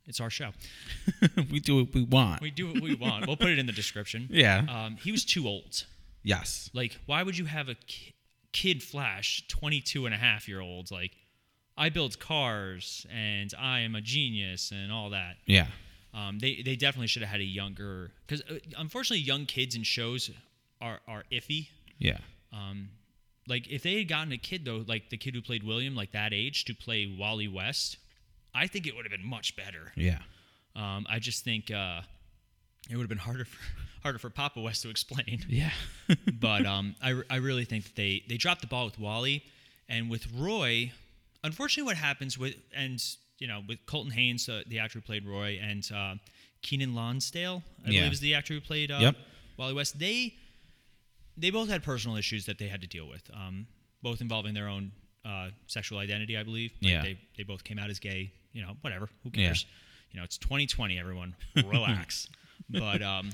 it's 0.06 0.18
our 0.20 0.30
show. 0.30 0.50
we 1.50 1.60
do 1.60 1.76
what 1.76 1.94
we 1.94 2.02
want. 2.04 2.40
We 2.40 2.50
do 2.50 2.68
what 2.72 2.80
we 2.82 2.94
want. 2.94 3.26
we'll 3.26 3.36
put 3.36 3.50
it 3.50 3.58
in 3.58 3.66
the 3.66 3.72
description. 3.72 4.28
yeah. 4.32 4.64
Um, 4.68 4.96
he 4.96 5.12
was 5.12 5.24
too 5.24 5.46
old. 5.46 5.84
yes. 6.22 6.70
Like, 6.72 6.96
why 7.06 7.22
would 7.22 7.36
you 7.38 7.44
have 7.44 7.68
a 7.68 7.74
ki- 7.86 8.14
kid 8.52 8.82
Flash, 8.82 9.44
22 9.48 10.06
and 10.06 10.14
a 10.14 10.18
half 10.18 10.48
year 10.48 10.60
olds, 10.60 10.90
Like, 10.92 11.12
I 11.76 11.88
build 11.88 12.18
cars 12.18 13.06
and 13.10 13.52
I 13.58 13.80
am 13.80 13.94
a 13.94 14.00
genius 14.00 14.70
and 14.70 14.92
all 14.92 15.10
that. 15.10 15.36
Yeah. 15.46 15.66
Um, 16.14 16.38
they 16.38 16.62
they 16.62 16.76
definitely 16.76 17.06
should 17.06 17.22
have 17.22 17.30
had 17.30 17.40
a 17.40 17.44
younger 17.44 18.10
because 18.26 18.42
uh, 18.42 18.58
unfortunately 18.76 19.24
young 19.24 19.46
kids 19.46 19.74
in 19.74 19.82
shows 19.82 20.30
are 20.80 21.00
are 21.08 21.24
iffy. 21.32 21.68
Yeah. 21.98 22.18
Um, 22.52 22.90
like 23.48 23.68
if 23.68 23.82
they 23.82 23.96
had 23.96 24.08
gotten 24.08 24.32
a 24.32 24.38
kid 24.38 24.66
though, 24.66 24.84
like 24.86 25.08
the 25.08 25.16
kid 25.16 25.34
who 25.34 25.40
played 25.40 25.62
William, 25.62 25.94
like 25.94 26.12
that 26.12 26.34
age, 26.34 26.66
to 26.66 26.74
play 26.74 27.12
Wally 27.18 27.48
West, 27.48 27.96
I 28.54 28.66
think 28.66 28.86
it 28.86 28.94
would 28.94 29.06
have 29.06 29.12
been 29.12 29.26
much 29.26 29.56
better. 29.56 29.92
Yeah. 29.96 30.18
Um, 30.76 31.06
I 31.08 31.18
just 31.18 31.44
think 31.44 31.70
uh, 31.70 32.02
it 32.90 32.96
would 32.96 33.02
have 33.02 33.08
been 33.08 33.18
harder 33.18 33.44
for 33.44 33.58
harder 34.02 34.18
for 34.18 34.30
Papa 34.30 34.60
West 34.60 34.82
to 34.82 34.90
explain. 34.90 35.44
Yeah. 35.48 35.70
but 36.40 36.66
um, 36.66 36.94
I, 37.02 37.20
I 37.30 37.36
really 37.36 37.64
think 37.64 37.84
that 37.84 37.96
they 37.96 38.22
they 38.28 38.36
dropped 38.36 38.60
the 38.60 38.66
ball 38.66 38.84
with 38.86 38.98
Wally 38.98 39.42
and 39.88 40.10
with 40.10 40.26
Roy. 40.36 40.92
Unfortunately, 41.44 41.88
what 41.90 41.96
happens 41.96 42.38
with 42.38 42.54
and 42.74 43.02
you 43.38 43.46
know 43.48 43.62
with 43.68 43.78
Colton 43.86 44.12
Haynes, 44.12 44.48
uh, 44.48 44.62
the 44.66 44.78
actor 44.78 44.98
who 44.98 45.02
played 45.02 45.26
Roy, 45.26 45.58
and 45.62 45.88
uh, 45.94 46.14
Keenan 46.62 46.94
Lonsdale, 46.94 47.62
I 47.86 47.90
Yeah. 47.90 48.00
believe 48.00 48.12
is 48.12 48.20
the 48.20 48.34
actor 48.34 48.54
who 48.54 48.60
played 48.60 48.90
uh, 48.90 48.98
Yep. 49.00 49.16
Wally 49.56 49.74
West. 49.74 49.98
They 49.98 50.34
they 51.36 51.50
both 51.50 51.68
had 51.68 51.82
personal 51.82 52.16
issues 52.16 52.46
that 52.46 52.58
they 52.58 52.68
had 52.68 52.80
to 52.82 52.86
deal 52.86 53.08
with, 53.08 53.22
um, 53.32 53.66
both 54.02 54.20
involving 54.20 54.52
their 54.54 54.68
own 54.68 54.92
uh, 55.24 55.48
sexual 55.66 55.98
identity, 55.98 56.36
I 56.36 56.42
believe. 56.42 56.72
Like, 56.82 56.90
Yeah. 56.92 57.02
They 57.02 57.18
they 57.36 57.42
both 57.44 57.64
came 57.64 57.78
out 57.78 57.90
as 57.90 57.98
gay. 57.98 58.32
You 58.52 58.62
know, 58.62 58.76
whatever. 58.82 59.08
Who 59.22 59.30
Yeah. 59.32 59.46
cares? 59.46 59.64
You 60.10 60.18
know, 60.18 60.24
it's 60.24 60.36
2020. 60.36 60.98
Everyone, 60.98 61.34
relax. 61.56 62.28
But 62.72 63.02
um, 63.02 63.30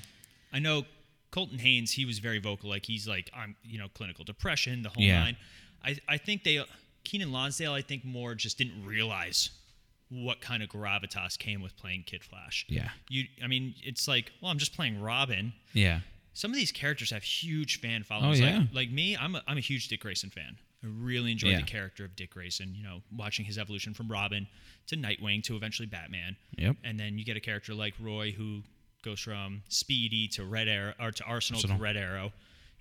I 0.53 0.59
know 0.59 0.85
Colton 1.31 1.59
Haynes. 1.59 1.93
He 1.93 2.05
was 2.05 2.19
very 2.19 2.39
vocal. 2.39 2.69
Like 2.71 2.87
he's 2.87 3.07
like, 3.09 3.31
I'm, 3.35 3.57
you 3.63 3.79
know, 3.79 3.89
clinical 3.95 4.25
depression, 4.25 4.83
the 4.83 4.89
whole 4.91 5.03
Yeah. 5.03 5.21
nine. 5.25 5.37
I 5.85 5.97
I 6.09 6.17
think 6.19 6.45
they 6.45 6.65
Keenan 7.05 7.33
Lonsdale. 7.33 7.73
I 7.73 7.83
think 7.83 8.05
more 8.05 8.35
just 8.35 8.59
didn't 8.59 8.85
realize 8.85 9.51
what 10.11 10.41
kind 10.41 10.63
of 10.63 10.69
gravitas 10.71 11.39
came 11.39 11.61
with 11.61 11.77
playing 11.77 12.03
Kid 12.07 12.25
Flash. 12.25 12.65
Yeah. 12.69 12.89
You, 13.11 13.25
I 13.45 13.47
mean, 13.47 13.75
it's 13.83 14.09
like, 14.09 14.33
well, 14.41 14.51
I'm 14.51 14.57
just 14.59 14.75
playing 14.75 15.01
Robin. 15.03 15.53
Yeah. 15.75 16.01
Some 16.33 16.51
of 16.51 16.57
these 16.57 16.73
characters 16.73 17.11
have 17.11 17.23
huge 17.23 17.81
fan 17.81 18.05
followings. 18.05 18.41
Oh, 18.41 18.45
like, 18.45 18.55
yeah. 18.55 18.63
like 18.73 18.91
me, 18.91 19.17
I'm 19.19 19.35
a, 19.35 19.43
I'm 19.47 19.59
a 19.59 19.61
huge 19.61 19.89
Dick 19.89 20.01
Grayson 20.01 20.31
fan. 20.31 20.57
I 20.83 20.87
really 20.87 21.33
enjoy 21.33 21.49
Yeah. 21.49 21.57
the 21.59 21.67
character 21.67 22.07
of 22.07 22.17
Dick 22.17 22.31
Grayson. 22.31 22.75
You 22.75 22.85
know, 22.85 23.03
watching 23.15 23.45
his 23.45 23.59
evolution 23.59 23.93
from 23.93 24.09
Robin 24.09 24.47
to 24.87 24.97
Nightwing 24.97 25.43
to 25.45 25.57
eventually 25.57 25.87
Batman. 25.87 26.37
Yep. 26.57 26.77
And 26.85 26.99
then 26.99 27.19
you 27.19 27.25
get 27.27 27.37
a 27.37 27.41
character 27.41 27.75
like 27.75 27.93
Roy 28.01 28.31
who 28.33 28.63
goes 29.09 29.21
from 29.21 29.63
Speedy 29.69 30.29
to 30.29 30.45
Red 30.45 30.69
Arrow 30.69 30.93
or 31.01 31.11
to 31.13 31.25
Arsenal, 31.25 31.59
Arsenal. 31.59 31.77
to 31.79 31.83
Red 31.83 31.97
Arrow 31.97 32.33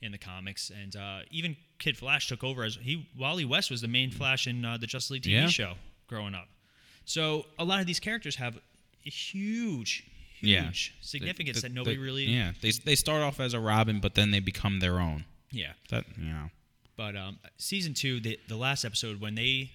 in 0.02 0.12
the 0.12 0.18
comics. 0.18 0.70
And 0.82 0.96
uh, 0.96 1.20
even 1.32 1.56
Kid 1.80 1.98
Flash 1.98 2.28
took 2.28 2.44
over 2.44 2.64
as 2.64 2.78
he 2.82 3.08
Wally 3.18 3.46
West 3.46 3.72
was 3.72 3.82
the 3.82 3.88
main 3.88 4.12
Flash 4.12 4.46
in 4.48 4.64
uh, 4.66 4.78
the 4.78 4.88
Justice 4.88 5.12
League 5.12 5.24
TV 5.24 5.32
Yeah. 5.32 5.48
show 5.48 5.74
growing 6.08 6.36
up. 6.36 6.48
So 7.06 7.46
a 7.58 7.64
lot 7.64 7.80
of 7.80 7.88
these 7.88 8.00
characters 8.00 8.36
have 8.36 8.58
a 9.06 9.10
huge, 9.10 10.04
huge 10.40 10.94
Yeah. 10.94 11.02
significance 11.02 11.62
They- 11.62 11.70
that 11.70 11.74
nobody 11.74 11.96
they- 11.96 12.02
really. 12.02 12.26
Yeah. 12.26 12.52
They 12.62 12.72
they 12.72 12.96
start 12.96 13.22
off 13.24 13.40
as 13.40 13.54
a 13.54 13.60
Robin, 13.60 14.00
but 14.00 14.16
then 14.16 14.32
they 14.32 14.40
become 14.42 14.80
their 14.82 15.00
own. 15.00 15.24
Yeah. 15.52 15.74
That 15.90 16.06
you 16.18 16.26
know. 16.26 16.50
But 16.98 17.16
um, 17.16 17.40
season 17.58 17.94
two, 17.94 18.20
the 18.20 18.38
the 18.48 18.58
last 18.58 18.84
episode 18.84 19.22
when 19.22 19.36
they 19.36 19.72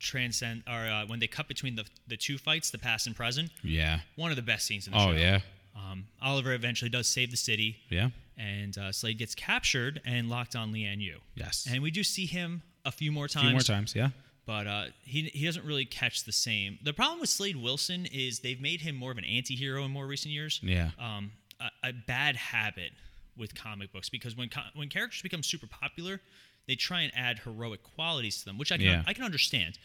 transcend 0.00 0.62
or 0.68 0.86
uh, 0.88 1.06
when 1.06 1.18
they 1.18 1.26
cut 1.26 1.48
between 1.48 1.74
the 1.76 1.84
the 2.06 2.16
two 2.16 2.38
fights, 2.38 2.70
the 2.70 2.78
past 2.78 3.06
and 3.06 3.16
present, 3.16 3.50
Yeah. 3.64 4.00
one 4.16 4.30
of 4.30 4.36
the 4.36 4.42
best 4.42 4.66
scenes 4.66 4.86
in 4.86 4.92
the 4.92 4.98
Oh 4.98 5.06
show. 5.06 5.10
Oh 5.12 5.16
yeah. 5.16 5.40
Um, 5.76 6.06
Oliver 6.20 6.52
eventually 6.52 6.88
does 6.90 7.06
save 7.06 7.30
the 7.30 7.36
city, 7.36 7.76
Yeah. 7.90 8.10
and 8.36 8.76
uh, 8.76 8.92
Slade 8.92 9.18
gets 9.18 9.34
captured 9.34 10.00
and 10.04 10.28
locked 10.28 10.56
on 10.56 10.72
Lian 10.72 11.00
Yu. 11.00 11.18
Yes. 11.34 11.66
And 11.70 11.82
we 11.82 11.90
do 11.90 12.02
see 12.02 12.26
him 12.26 12.62
a 12.84 12.90
few 12.92 13.12
more 13.12 13.26
a 13.26 13.28
times. 13.28 13.44
few 13.44 13.52
more 13.52 13.60
times. 13.60 13.94
Yeah. 13.94 14.10
But 14.46 14.66
uh, 14.66 14.84
he 15.02 15.22
he 15.34 15.44
doesn't 15.44 15.64
really 15.66 15.84
catch 15.84 16.24
the 16.24 16.32
same. 16.32 16.78
The 16.82 16.92
problem 16.94 17.20
with 17.20 17.28
Slade 17.28 17.56
Wilson 17.56 18.06
is 18.06 18.40
they've 18.40 18.60
made 18.60 18.80
him 18.80 18.96
more 18.96 19.12
of 19.12 19.18
an 19.18 19.24
anti-hero 19.24 19.84
in 19.84 19.90
more 19.90 20.06
recent 20.06 20.32
years. 20.32 20.58
Yeah. 20.62 20.90
Um, 20.98 21.32
a, 21.60 21.88
a 21.88 21.92
bad 21.92 22.34
habit 22.36 22.92
with 23.36 23.54
comic 23.54 23.92
books 23.92 24.08
because 24.08 24.36
when 24.36 24.48
co- 24.48 24.62
when 24.74 24.88
characters 24.88 25.20
become 25.22 25.42
super 25.42 25.66
popular, 25.66 26.20
they 26.66 26.74
try 26.76 27.02
and 27.02 27.12
add 27.14 27.40
heroic 27.40 27.82
qualities 27.82 28.38
to 28.40 28.44
them, 28.46 28.56
which 28.58 28.72
I 28.72 28.78
can 28.78 28.86
Yeah. 28.86 29.02
I 29.06 29.12
can 29.12 29.24
understand. 29.24 29.78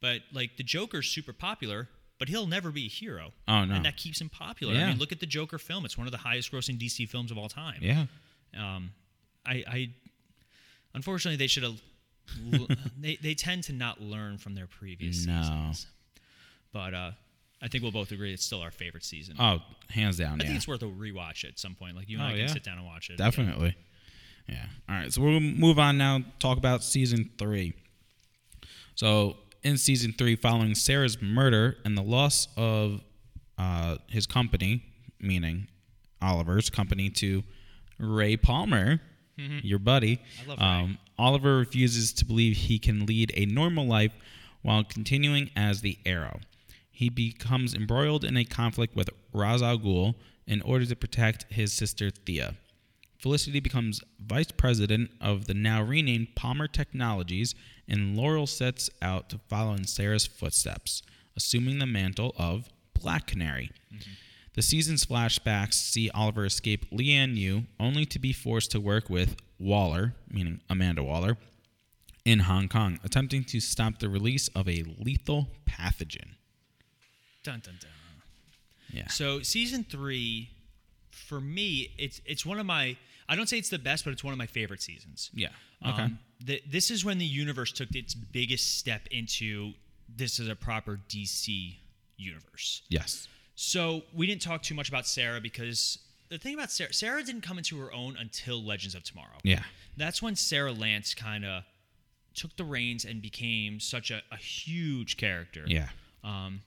But 0.00 0.20
like 0.32 0.56
the 0.58 0.62
Joker's 0.62 1.08
super 1.08 1.32
popular, 1.32 1.88
but 2.24 2.30
he'll 2.30 2.46
never 2.46 2.70
be 2.70 2.86
a 2.86 2.88
hero. 2.88 3.32
Oh, 3.46 3.66
no. 3.66 3.74
And 3.74 3.84
that 3.84 3.98
keeps 3.98 4.18
him 4.18 4.30
popular. 4.30 4.72
I 4.72 4.86
mean, 4.86 4.98
look 4.98 5.12
at 5.12 5.20
the 5.20 5.26
Joker 5.26 5.58
film; 5.58 5.84
it's 5.84 5.98
one 5.98 6.06
of 6.06 6.10
the 6.10 6.16
highest-grossing 6.18 6.78
DC 6.80 7.06
films 7.06 7.30
of 7.30 7.36
all 7.36 7.50
time. 7.50 7.80
Yeah. 7.82 8.06
Um, 8.58 8.92
I, 9.44 9.62
I 9.68 9.90
unfortunately 10.94 11.36
they 11.36 11.48
should 11.48 11.64
have. 11.64 11.82
they 12.98 13.16
they 13.16 13.34
tend 13.34 13.64
to 13.64 13.74
not 13.74 14.00
learn 14.00 14.38
from 14.38 14.54
their 14.54 14.66
previous 14.66 15.26
No. 15.26 15.38
seasons. 15.42 15.86
But 16.72 16.94
uh, 16.94 17.10
I 17.60 17.68
think 17.68 17.82
we'll 17.82 17.92
both 17.92 18.10
agree 18.10 18.32
it's 18.32 18.42
still 18.42 18.62
our 18.62 18.70
favorite 18.70 19.04
season. 19.04 19.36
Oh, 19.38 19.58
hands 19.90 20.16
down. 20.16 20.40
I 20.40 20.44
yeah. 20.44 20.46
think 20.46 20.56
it's 20.56 20.66
worth 20.68 20.82
a 20.82 20.86
rewatch 20.86 21.46
at 21.46 21.58
some 21.58 21.74
point. 21.74 21.94
Like 21.94 22.08
you 22.08 22.16
and 22.16 22.24
Oh, 22.24 22.28
I 22.28 22.30
can 22.30 22.40
yeah. 22.40 22.46
sit 22.46 22.64
down 22.64 22.78
and 22.78 22.86
watch 22.86 23.10
it. 23.10 23.18
Definitely. 23.18 23.76
Yeah. 24.48 24.64
All 24.88 24.94
right. 24.94 25.12
So 25.12 25.20
we'll 25.20 25.40
move 25.40 25.78
on 25.78 25.98
now. 25.98 26.20
Talk 26.38 26.56
about 26.56 26.82
season 26.82 27.28
three. 27.36 27.74
So 28.94 29.36
in 29.64 29.78
season 29.78 30.12
three, 30.16 30.36
following 30.36 30.74
Sara's 30.74 31.20
murder 31.20 31.76
and 31.84 31.96
the 31.96 32.02
loss 32.02 32.48
of 32.56 33.00
uh, 33.58 33.96
his 34.08 34.26
company, 34.26 34.84
meaning 35.20 35.68
Oliver's 36.20 36.70
company, 36.70 37.10
to 37.10 37.42
Ray 37.98 38.36
Palmer, 38.36 39.00
your 39.36 39.78
buddy, 39.80 40.16
Mm-hmm. 40.16 40.50
I 40.50 40.54
love 40.54 40.62
um, 40.62 40.98
Oliver 41.18 41.56
refuses 41.58 42.12
to 42.14 42.24
believe 42.24 42.56
he 42.56 42.78
can 42.78 43.06
lead 43.06 43.32
a 43.34 43.46
normal 43.46 43.86
life 43.86 44.12
while 44.62 44.84
continuing 44.84 45.50
as 45.56 45.80
the 45.80 45.98
Arrow. 46.06 46.40
He 46.90 47.08
becomes 47.08 47.74
embroiled 47.74 48.24
in 48.24 48.36
a 48.36 48.44
conflict 48.44 48.94
with 48.94 49.10
Ra's 49.32 49.62
al 49.62 49.78
Ghul 49.78 50.14
in 50.46 50.62
order 50.62 50.84
to 50.86 50.94
protect 50.94 51.46
his 51.52 51.72
sister 51.72 52.10
Thea. 52.10 52.54
Felicity 53.18 53.58
becomes 53.58 54.00
vice 54.20 54.50
president 54.52 55.10
of 55.20 55.46
the 55.46 55.54
now 55.54 55.82
renamed 55.82 56.34
Palmer 56.36 56.68
Technologies, 56.68 57.54
and 57.88 58.16
Laurel 58.16 58.46
sets 58.46 58.90
out 59.02 59.28
to 59.30 59.38
follow 59.48 59.74
in 59.74 59.86
Sara's 59.86 60.26
footsteps, 60.26 61.02
assuming 61.36 61.78
the 61.78 61.86
mantle 61.86 62.34
of 62.38 62.68
Black 62.98 63.26
Canary. 63.26 63.70
The 64.54 64.62
season's 64.62 65.04
flashbacks 65.04 65.74
see 65.74 66.10
Oliver 66.10 66.44
escape 66.44 66.86
Lian 66.90 67.36
Yu, 67.36 67.64
only 67.80 68.06
to 68.06 68.18
be 68.18 68.32
forced 68.32 68.70
to 68.70 68.80
work 68.80 69.10
with 69.10 69.36
Waller, 69.58 70.14
meaning 70.30 70.60
Amanda 70.70 71.02
Waller, 71.02 71.36
in 72.24 72.40
Hong 72.40 72.68
Kong, 72.68 73.00
attempting 73.04 73.44
to 73.44 73.60
stop 73.60 73.98
the 73.98 74.08
release 74.08 74.48
of 74.48 74.68
a 74.68 74.84
lethal 74.98 75.48
pathogen. 75.66 76.36
Dun 77.42 77.60
dun 77.60 77.74
dun. 77.80 77.90
Yeah. 78.90 79.08
So 79.08 79.40
season 79.40 79.84
three, 79.84 80.50
for 81.10 81.40
me, 81.40 81.90
it's 81.98 82.20
it's 82.24 82.46
one 82.46 82.58
of 82.58 82.66
my. 82.66 82.96
I 83.28 83.36
don't 83.36 83.48
say 83.48 83.58
it's 83.58 83.70
the 83.70 83.78
best, 83.78 84.04
but 84.04 84.12
it's 84.12 84.22
one 84.22 84.32
of 84.32 84.38
my 84.38 84.46
favorite 84.46 84.82
seasons. 84.82 85.30
Yeah. 85.34 85.48
Okay. 85.86 86.02
Um, 86.02 86.18
th- 86.46 86.64
this 86.68 86.90
is 86.90 87.04
when 87.04 87.18
the 87.18 87.26
universe 87.26 87.72
took 87.72 87.94
its 87.94 88.14
biggest 88.14 88.78
step 88.78 89.06
into 89.10 89.72
this 90.08 90.38
is 90.38 90.48
a 90.48 90.54
proper 90.56 91.00
DC 91.08 91.76
universe. 92.16 92.82
yes. 92.88 93.28
So 93.56 94.02
we 94.12 94.26
didn't 94.26 94.42
talk 94.42 94.62
too 94.62 94.74
much 94.74 94.88
about 94.88 95.06
Sara 95.06 95.40
because 95.40 95.98
the 96.28 96.38
thing 96.38 96.54
about 96.54 96.72
Sara, 96.72 96.92
Sara 96.92 97.22
didn't 97.22 97.42
come 97.42 97.56
into 97.56 97.78
her 97.78 97.92
own 97.92 98.16
until 98.18 98.60
Legends 98.62 98.96
of 98.96 99.04
Tomorrow. 99.04 99.38
Yeah. 99.44 99.62
That's 99.96 100.20
when 100.20 100.34
Sara 100.34 100.72
Lance 100.72 101.14
kind 101.14 101.44
of 101.44 101.62
took 102.34 102.56
the 102.56 102.64
reins 102.64 103.04
and 103.04 103.22
became 103.22 103.78
such 103.78 104.10
a, 104.10 104.22
a 104.32 104.36
huge 104.36 105.16
character. 105.16 105.62
Yeah. 105.66 105.88
Um, 106.24 106.62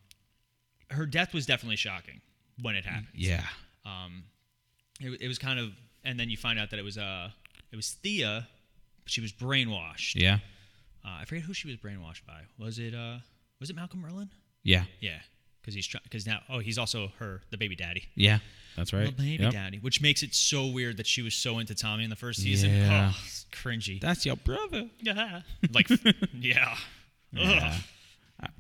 her 0.91 1.05
death 1.05 1.33
was 1.33 1.45
definitely 1.45 1.75
shocking 1.75 2.21
when 2.61 2.75
it 2.75 2.85
happened. 2.85 3.07
Yeah. 3.13 3.43
Um, 3.85 4.23
it, 5.01 5.21
it 5.21 5.27
was 5.27 5.37
kind 5.37 5.59
of, 5.59 5.71
and 6.05 6.17
then 6.17 6.29
you 6.29 6.37
find 6.37 6.57
out 6.57 6.69
that 6.69 6.79
it 6.79 6.85
was 6.85 6.97
uh, 6.97 7.29
it 7.71 7.75
was 7.75 7.91
Thea. 7.91 8.47
She 9.07 9.21
was 9.21 9.31
brainwashed. 9.31 10.15
Yeah. 10.15 10.39
Uh, 11.05 11.19
I 11.21 11.25
forget 11.25 11.43
who 11.43 11.53
she 11.53 11.67
was 11.67 11.77
brainwashed 11.77 12.25
by. 12.25 12.41
Was 12.59 12.79
it 12.79 12.93
uh, 12.93 13.17
was 13.59 13.69
it 13.69 13.75
Malcolm 13.75 14.03
Merlyn? 14.07 14.29
Yeah. 14.63 14.83
Yeah, 14.99 15.19
because 15.61 15.73
he's 15.73 15.87
trying. 15.87 16.01
Because 16.03 16.25
now, 16.27 16.39
oh, 16.49 16.59
he's 16.59 16.77
also 16.77 17.11
her 17.19 17.41
the 17.51 17.57
baby 17.57 17.75
daddy. 17.75 18.03
Yeah. 18.15 18.39
That's 18.75 18.93
right. 18.93 19.05
The 19.07 19.11
baby 19.23 19.43
Yep. 19.43 19.53
daddy, 19.53 19.77
which 19.79 20.01
makes 20.01 20.21
it 20.21 20.35
so 20.35 20.67
weird 20.67 20.97
that 20.97 21.07
she 21.07 21.21
was 21.23 21.33
so 21.33 21.57
into 21.59 21.73
Tommy 21.73 22.03
in 22.03 22.09
the 22.11 22.15
first 22.15 22.41
season. 22.41 22.69
Yeah. 22.71 23.11
Oh, 23.13 23.19
it's 23.25 23.45
cringy. 23.51 23.99
That's 23.99 24.25
your 24.25 24.35
brother. 24.35 24.85
yeah. 25.01 25.41
Like, 25.73 25.89
yeah. 26.33 26.75
Yeah. 27.31 27.75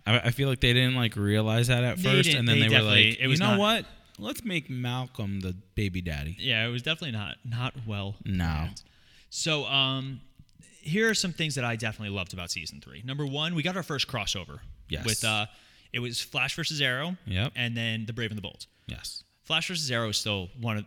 I, 0.07 0.19
I 0.19 0.31
feel 0.31 0.49
like 0.49 0.59
they 0.59 0.73
didn't 0.73 0.95
like 0.95 1.15
realize 1.15 1.67
that 1.67 1.83
at 1.83 1.97
They 1.97 2.03
first, 2.03 2.29
and 2.33 2.47
then 2.47 2.59
they 2.59 2.67
they, 2.67 2.75
were 2.77 2.81
like, 2.83 3.19
it 3.19 3.27
was 3.27 3.39
you 3.39 3.45
know 3.45 3.51
not- 3.51 3.59
what? 3.59 3.85
Let's 4.19 4.43
make 4.43 4.67
Malcolm 4.67 5.41
the 5.41 5.55
baby 5.75 6.01
daddy. 6.01 6.35
Yeah, 6.39 6.65
it 6.65 6.71
was 6.71 6.81
definitely 6.81 7.11
not 7.11 7.35
not 7.45 7.75
well. 7.85 8.15
No. 8.25 8.43
planned. 8.45 8.81
So, 9.29 9.65
um, 9.65 10.21
here 10.87 11.09
are 11.09 11.13
some 11.13 11.33
things 11.33 11.55
that 11.55 11.65
I 11.65 11.75
definitely 11.75 12.15
loved 12.15 12.33
about 12.33 12.49
season 12.51 12.81
three. 12.81 13.01
Number 13.05 13.25
one, 13.25 13.55
we 13.55 13.63
got 13.63 13.75
our 13.75 13.83
first 13.83 14.07
crossover. 14.07 14.59
Yes. 14.89 15.05
With 15.05 15.23
uh, 15.23 15.45
it 15.93 15.99
was 15.99 16.21
Flash 16.21 16.55
versus 16.55 16.81
Arrow. 16.81 17.17
Yep. 17.25 17.53
And 17.55 17.75
then 17.75 18.05
the 18.05 18.13
Brave 18.13 18.31
and 18.31 18.37
the 18.37 18.41
Bold. 18.41 18.65
Yes. 18.87 19.23
Flash 19.43 19.67
versus 19.67 19.89
Arrow 19.91 20.09
is 20.09 20.17
still 20.17 20.49
one 20.59 20.77
of 20.77 20.85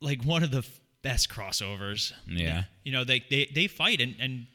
like 0.00 0.22
one 0.24 0.42
of 0.42 0.50
the 0.50 0.58
f- 0.58 0.80
best 1.02 1.28
crossovers. 1.28 2.12
Yeah. 2.26 2.64
You 2.84 2.92
know, 2.92 3.04
they 3.04 3.24
they, 3.30 3.50
they 3.54 3.66
fight 3.66 4.00
and, 4.00 4.14
and 4.20 4.46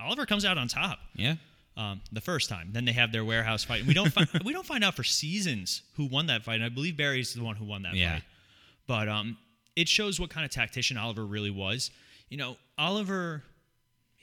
Oliver 0.00 0.26
comes 0.26 0.44
out 0.44 0.58
on 0.58 0.68
top. 0.68 0.98
Yeah. 1.14 1.34
Um, 1.76 2.00
the 2.10 2.22
first 2.22 2.48
time, 2.48 2.70
then 2.72 2.86
they 2.86 2.92
have 2.92 3.12
their 3.12 3.24
warehouse 3.24 3.62
fight. 3.64 3.80
And 3.80 3.88
we 3.88 3.92
don't 3.94 4.10
find, 4.10 4.28
we 4.44 4.52
don't 4.54 4.64
find 4.64 4.82
out 4.82 4.94
for 4.94 5.04
seasons 5.04 5.82
who 5.96 6.06
won 6.06 6.26
that 6.28 6.42
fight. 6.42 6.54
And 6.56 6.64
I 6.64 6.68
believe 6.70 6.96
Barry's 6.96 7.34
the 7.34 7.42
one 7.44 7.54
who 7.56 7.66
won 7.66 7.82
that 7.82 7.94
Yeah. 7.94 8.14
fight. 8.14 8.22
But 8.86 9.08
um, 9.08 9.36
it 9.74 9.86
shows 9.88 10.18
what 10.18 10.30
kind 10.30 10.44
of 10.46 10.50
tactician 10.50 10.96
Oliver 10.96 11.26
really 11.26 11.50
was. 11.50 11.90
You 12.30 12.38
know, 12.38 12.56
Oliver, 12.78 13.42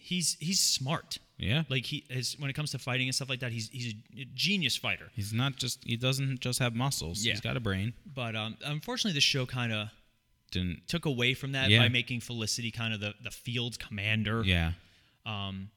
he's 0.03 0.37
he's 0.39 0.59
smart. 0.59 1.17
Yeah. 1.37 1.63
Like 1.69 1.85
he 1.85 2.05
is 2.09 2.35
when 2.39 2.49
it 2.49 2.53
comes 2.53 2.71
to 2.71 2.79
fighting 2.79 3.07
and 3.07 3.15
stuff 3.15 3.29
like 3.29 3.39
that. 3.39 3.51
He's 3.51 3.69
he's 3.69 3.93
a 4.19 4.25
genius 4.33 4.75
fighter. 4.77 5.09
He's 5.15 5.33
not 5.33 5.55
just. 5.57 5.83
He 5.83 5.97
doesn't 5.97 6.39
just 6.41 6.59
have 6.59 6.75
muscles. 6.75 7.25
Yeah. 7.25 7.31
He's 7.33 7.41
got 7.41 7.57
a 7.57 7.59
brain. 7.59 7.93
But 8.05 8.35
um, 8.35 8.55
unfortunately, 8.65 9.13
the 9.17 9.21
show 9.21 9.45
kind 9.45 9.73
of 9.73 9.89
Didn't. 10.51 10.87
took 10.87 11.05
away 11.05 11.33
from 11.33 11.53
that 11.53 11.69
Yeah. 11.69 11.79
by 11.79 11.89
making 11.89 12.19
Felicity 12.21 12.71
kind 12.71 12.93
of 12.93 12.99
the 12.99 13.13
the 13.23 13.31
field 13.31 13.79
commander. 13.79 14.43
Yeah. 14.45 14.73
Um, 15.25 15.69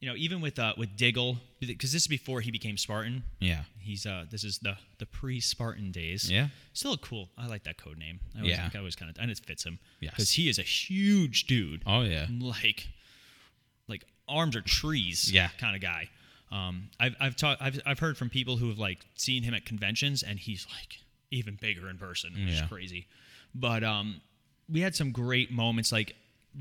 you 0.00 0.08
know, 0.08 0.16
even 0.16 0.40
with 0.40 0.58
uh 0.58 0.72
with 0.78 0.96
Diggle, 0.96 1.38
because 1.60 1.92
this 1.92 2.02
is 2.02 2.08
before 2.08 2.40
he 2.40 2.50
became 2.50 2.76
Spartan. 2.78 3.22
Yeah. 3.38 3.62
He's 3.78 4.06
uh 4.06 4.24
this 4.30 4.44
is 4.44 4.58
the 4.58 4.76
the 4.98 5.06
pre-Spartan 5.06 5.92
days. 5.92 6.30
Yeah. 6.30 6.48
Still 6.72 6.96
cool. 6.96 7.28
I 7.38 7.46
like 7.46 7.64
that 7.64 7.76
code 7.76 7.98
name. 7.98 8.18
I 8.34 8.38
always, 8.40 8.50
Yeah. 8.56 8.70
I 8.74 8.78
always 8.78 8.96
kind 8.96 9.10
of 9.10 9.16
and 9.20 9.30
it 9.30 9.38
fits 9.44 9.64
him. 9.64 9.78
Yes. 10.00 10.12
Because 10.12 10.30
he 10.32 10.48
is 10.48 10.58
a 10.58 10.62
huge 10.62 11.44
dude. 11.44 11.82
Oh 11.86 12.00
yeah. 12.02 12.26
Like, 12.38 12.88
like 13.90 14.04
arms 14.28 14.56
are 14.56 14.62
trees. 14.62 15.30
Yeah. 15.32 15.48
Kind 15.58 15.76
of 15.76 15.82
guy. 15.82 16.08
Um, 16.52 16.88
I've 16.98 17.14
I've 17.20 17.36
talked 17.36 17.60
I've 17.62 17.78
I've 17.84 17.98
heard 17.98 18.16
from 18.16 18.30
people 18.30 18.56
who 18.56 18.68
have 18.68 18.78
like 18.78 18.98
seen 19.16 19.42
him 19.42 19.52
at 19.54 19.64
conventions 19.66 20.22
and 20.22 20.38
he's 20.38 20.66
like 20.78 20.98
even 21.30 21.56
bigger 21.60 21.88
in 21.90 21.98
person. 21.98 22.32
Which 22.32 22.54
Yeah. 22.54 22.62
is 22.64 22.68
crazy. 22.68 23.06
But 23.54 23.84
um, 23.84 24.20
we 24.68 24.80
had 24.80 24.94
some 24.94 25.10
great 25.12 25.50
moments 25.52 25.92
like. 25.92 26.14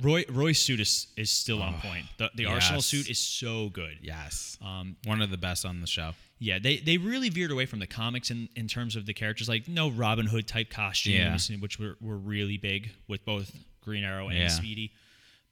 Roy 0.03 0.23
Roy's 0.29 0.59
suit 0.59 0.79
is, 0.79 1.07
is 1.17 1.31
still 1.31 1.63
on 1.63 1.73
point. 1.81 2.05
The 2.19 2.29
the 2.35 2.45
Arsenal 2.45 2.83
suit 2.83 3.09
is 3.09 3.17
so 3.17 3.69
good. 3.69 3.97
Yes. 4.03 4.55
Um, 4.63 4.95
One 5.05 5.19
of 5.19 5.31
the 5.31 5.37
best 5.37 5.65
on 5.65 5.81
the 5.81 5.87
show. 5.87 6.11
yeah, 6.37 6.59
they 6.59 6.77
they 6.77 6.97
really 6.99 7.29
veered 7.29 7.49
away 7.49 7.65
from 7.65 7.79
the 7.79 7.87
comics 7.87 8.29
in, 8.29 8.49
in 8.55 8.67
terms 8.67 8.95
of 8.95 9.07
the 9.07 9.15
characters, 9.15 9.49
like 9.49 9.67
no 9.67 9.89
Robin 9.89 10.27
Hood 10.27 10.47
type 10.47 10.69
costumes, 10.69 11.49
which 11.59 11.79
were, 11.79 11.97
were 12.01 12.17
really 12.17 12.57
big 12.57 12.91
with 13.07 13.25
both 13.25 13.51
Green 13.81 14.03
Arrow 14.03 14.29
and 14.29 14.37
Yeah. 14.37 14.47
Speedy. 14.49 14.91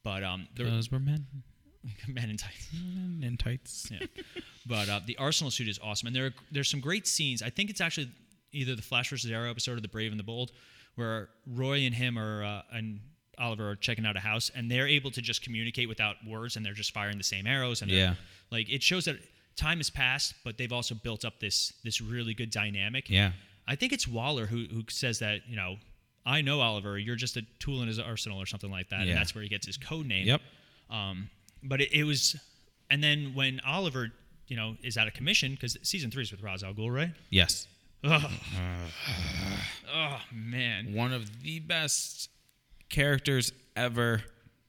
But 0.04 0.22
um, 0.22 0.46
Those 0.54 0.88
were 0.88 1.00
men. 1.00 1.26
men 2.08 2.30
in 2.30 2.36
tights. 2.36 2.68
Men 2.72 3.20
in 3.22 3.36
tights. 3.36 3.90
Yeah. 3.90 4.06
but 4.66 4.88
uh, 4.88 5.00
the 5.06 5.16
Arsenal 5.18 5.50
suit 5.50 5.68
is 5.68 5.78
awesome, 5.82 6.06
and 6.08 6.16
there 6.16 6.26
are, 6.26 6.34
there's 6.50 6.68
some 6.68 6.80
great 6.80 7.06
scenes. 7.06 7.42
I 7.42 7.50
think 7.50 7.70
it's 7.70 7.80
actually 7.80 8.10
either 8.52 8.74
the 8.74 8.82
Flash 8.82 9.10
versus 9.10 9.30
Arrow 9.30 9.50
episode 9.50 9.78
or 9.78 9.80
the 9.80 9.88
Brave 9.88 10.10
and 10.10 10.18
the 10.18 10.24
Bold, 10.24 10.52
where 10.96 11.28
Roy 11.46 11.80
and 11.84 11.94
him 11.94 12.18
are 12.18 12.44
uh, 12.44 12.62
and 12.72 13.00
Oliver 13.38 13.70
are 13.70 13.76
checking 13.76 14.04
out 14.04 14.16
a 14.16 14.20
house, 14.20 14.50
and 14.54 14.70
they're 14.70 14.88
able 14.88 15.10
to 15.12 15.22
just 15.22 15.42
communicate 15.42 15.88
without 15.88 16.16
words, 16.26 16.56
and 16.56 16.66
they're 16.66 16.72
just 16.74 16.92
firing 16.92 17.18
the 17.18 17.24
same 17.24 17.46
arrows. 17.46 17.82
And 17.82 17.90
Yeah. 17.90 18.14
like 18.50 18.68
it 18.70 18.82
shows 18.82 19.04
that 19.04 19.16
time 19.56 19.78
has 19.78 19.90
passed, 19.90 20.34
but 20.44 20.58
they've 20.58 20.72
also 20.72 20.94
built 20.94 21.24
up 21.24 21.38
this 21.40 21.72
this 21.84 22.00
really 22.00 22.34
good 22.34 22.50
dynamic. 22.50 23.08
Yeah. 23.08 23.32
I 23.66 23.76
think 23.76 23.92
it's 23.92 24.08
Waller 24.08 24.46
who 24.46 24.64
who 24.72 24.82
says 24.88 25.18
that 25.20 25.42
you 25.48 25.56
know. 25.56 25.76
I 26.26 26.42
know 26.42 26.60
Oliver. 26.60 26.98
You're 26.98 27.16
just 27.16 27.38
a 27.38 27.42
tool 27.58 27.80
in 27.80 27.88
his 27.88 27.98
arsenal, 27.98 28.38
or 28.42 28.44
something 28.44 28.70
like 28.70 28.90
that, 28.90 29.00
Yeah. 29.06 29.12
and 29.12 29.16
that's 29.18 29.34
where 29.34 29.42
he 29.42 29.48
gets 29.48 29.66
his 29.66 29.78
code 29.78 30.04
name. 30.04 30.26
Yep. 30.26 30.42
Um, 30.90 31.30
but 31.62 31.80
it, 31.80 31.92
it 31.92 32.04
was, 32.04 32.36
and 32.90 33.02
then 33.02 33.32
when 33.34 33.60
Oliver, 33.66 34.12
you 34.46 34.56
know, 34.56 34.76
is 34.82 34.96
out 34.96 35.08
of 35.08 35.14
commission 35.14 35.52
because 35.52 35.76
season 35.82 36.10
three 36.10 36.22
is 36.22 36.30
with 36.30 36.42
Ra's 36.42 36.62
al 36.62 36.74
Ghul, 36.74 36.94
right? 36.94 37.10
Yes. 37.30 37.66
Oh, 38.04 38.30
oh 39.94 40.20
man. 40.32 40.94
One 40.94 41.12
of 41.12 41.42
the 41.42 41.60
best 41.60 42.30
characters 42.88 43.52
ever, 43.76 44.22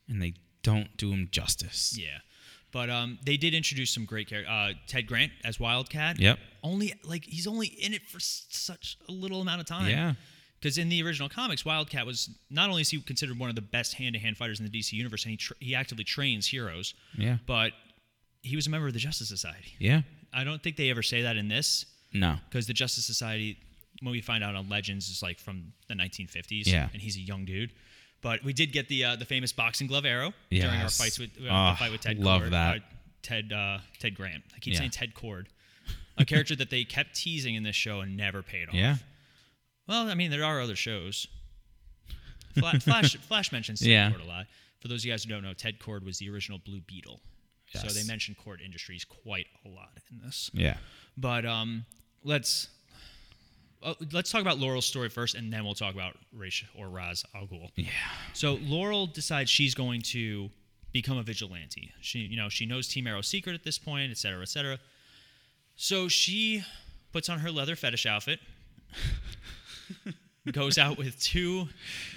and 0.08 0.22
they 0.22 0.34
don't 0.64 0.96
do 0.98 1.12
him 1.12 1.30
justice. 1.32 1.98
Yeah, 1.98 2.18
but 2.72 2.90
um, 2.90 3.20
they 3.24 3.38
did 3.38 3.54
introduce 3.54 3.92
some 3.92 4.06
great 4.06 4.28
characters. 4.28 4.52
Uh, 4.52 4.74
Ted 4.88 5.08
Grant 5.08 5.32
as 5.44 5.60
Wildcat. 5.60 6.20
Yep. 6.20 6.40
Only 6.64 6.94
like 7.04 7.26
he's 7.26 7.48
only 7.48 7.68
in 7.68 7.94
it 7.94 8.06
for 8.08 8.20
such 8.20 8.98
a 9.08 9.12
little 9.12 9.42
amount 9.42 9.62
of 9.62 9.68
time. 9.68 9.90
Yeah. 9.90 10.14
Because 10.60 10.78
in 10.78 10.90
the 10.90 11.02
original 11.04 11.30
comics, 11.30 11.64
Wildcat 11.64 12.06
was 12.06 12.30
not 12.50 12.70
only 12.70 12.82
is 12.82 12.90
he 12.90 13.00
considered 13.02 13.40
one 13.40 13.50
of 13.50 13.56
the 13.56 13.62
best 13.62 13.94
hand-to-hand 13.94 14.36
fighters 14.38 14.60
in 14.60 14.66
the 14.70 14.72
DC 14.72 14.92
universe, 14.94 15.24
and 15.24 15.32
he 15.32 15.38
tr- 15.38 15.54
he 15.60 15.74
actively 15.76 16.04
trains 16.04 16.48
heroes, 16.48 16.94
Yeah. 17.18 17.38
but 17.46 17.72
he 18.42 18.56
was 18.56 18.68
a 18.68 18.70
member 18.70 18.88
of 18.88 18.94
the 18.94 19.00
Justice 19.00 19.30
Society. 19.30 19.74
Yeah. 19.80 20.02
I 20.34 20.44
don't 20.44 20.62
think 20.62 20.76
they 20.76 20.90
ever 20.90 21.02
say 21.02 21.22
that 21.24 21.38
in 21.38 21.48
this. 21.48 21.86
No. 22.12 22.38
because 22.50 22.66
the 22.68 22.74
Justice 22.74 23.06
Society, 23.06 23.58
when 24.02 24.12
we 24.12 24.20
find 24.22 24.44
out 24.44 24.56
on 24.56 24.68
Legends, 24.68 25.10
is 25.10 25.22
like 25.22 25.40
from 25.40 25.72
the 25.88 25.94
1950s. 25.94 26.66
Yeah. 26.66 26.90
and 26.92 27.02
he's 27.02 27.16
a 27.18 27.22
young 27.22 27.46
dude. 27.46 27.72
But 28.22 28.44
we 28.44 28.52
did 28.52 28.74
get 28.74 28.90
the 28.90 29.06
uh, 29.06 29.16
the 29.16 29.24
famous 29.26 29.54
boxing 29.54 29.88
glove 29.88 30.06
arrow 30.06 30.34
during 30.52 30.66
our 30.82 30.90
fights 30.90 31.18
with 31.20 31.30
uh, 31.40 31.48
Oh, 31.50 31.72
the 31.72 31.78
fight 31.78 31.92
with 31.92 32.02
Ted. 32.02 32.20
love 32.20 32.42
Kord, 32.42 32.50
that. 32.52 32.78
uh, 32.78 32.80
Ted 33.22 33.54
uh, 33.54 33.78
Ted 34.00 34.14
Grant. 34.16 34.44
I 34.56 34.60
keep 34.60 34.74
Yeah. 34.74 34.80
saying 34.80 34.92
Ted 34.92 35.14
Kord, 35.14 35.46
a 36.18 36.26
character 36.26 36.54
that 36.58 36.70
they 36.70 36.84
kept 36.84 37.16
teasing 37.16 37.56
in 37.56 37.64
this 37.64 37.78
show 37.78 38.02
and 38.02 38.18
never 38.18 38.42
paid 38.42 38.68
off. 38.68 38.74
Yeah. 38.76 38.98
Well, 39.90 40.08
I 40.08 40.14
mean, 40.14 40.30
there 40.30 40.46
are 40.46 40.62
other 40.62 40.76
shows. 40.76 41.28
Flash 42.58 42.84
Flash, 42.84 43.16
Flash 43.18 43.52
mentions 43.52 43.80
Ted 43.80 43.90
Yeah. 43.90 44.12
Kord 44.12 44.24
a 44.24 44.28
lot. 44.28 44.46
For 44.80 44.88
those 44.88 45.02
of 45.02 45.06
you 45.06 45.12
guys 45.12 45.24
who 45.24 45.30
don't 45.32 45.44
know, 45.44 45.54
Ted 45.54 45.80
Kord 45.80 46.06
was 46.06 46.20
the 46.20 46.30
original 46.30 46.60
Blue 46.60 46.80
Beetle. 46.82 47.20
So 47.74 47.88
they 47.88 48.04
mention 48.04 48.36
Kord 48.36 48.64
Industries 48.66 49.06
quite 49.06 49.46
a 49.66 49.70
lot 49.70 49.90
in 50.12 50.20
this. 50.24 50.50
Yeah. 50.54 50.78
But 51.18 51.46
um, 51.46 51.86
let's 52.24 52.68
uh, 53.84 53.94
let's 54.12 54.32
talk 54.32 54.42
about 54.42 54.58
Laurel's 54.58 54.86
story 54.86 55.10
first, 55.10 55.36
and 55.36 55.54
then 55.54 55.64
we'll 55.64 55.76
talk 55.76 55.94
about 55.94 56.18
Raish 56.34 56.66
or 56.76 56.90
Raz 56.90 57.24
Al 57.36 57.46
Ghul. 57.46 57.70
Yeah. 57.76 57.90
So 58.34 58.58
Laurel 58.64 59.06
decides 59.06 59.50
she's 59.50 59.76
going 59.76 60.02
to 60.02 60.50
become 60.92 61.18
a 61.18 61.24
vigilante. 61.24 61.92
She, 62.02 62.20
you 62.20 62.38
know, 62.38 62.50
she 62.50 62.66
knows 62.66 62.88
Team 62.88 63.06
Arrow's 63.06 63.28
secret 63.28 63.54
at 63.54 63.64
this 63.64 63.78
point, 63.78 64.12
et 64.12 64.18
cetera, 64.18 64.42
et 64.42 64.50
cetera. 64.50 64.80
So 65.76 66.08
she 66.08 66.64
puts 67.12 67.30
on 67.30 67.40
her 67.40 67.52
leather 67.52 67.76
fetish 67.76 68.06
outfit. 68.08 68.40
goes 70.52 70.78
out 70.78 70.98
with 70.98 71.20
two, 71.22 71.68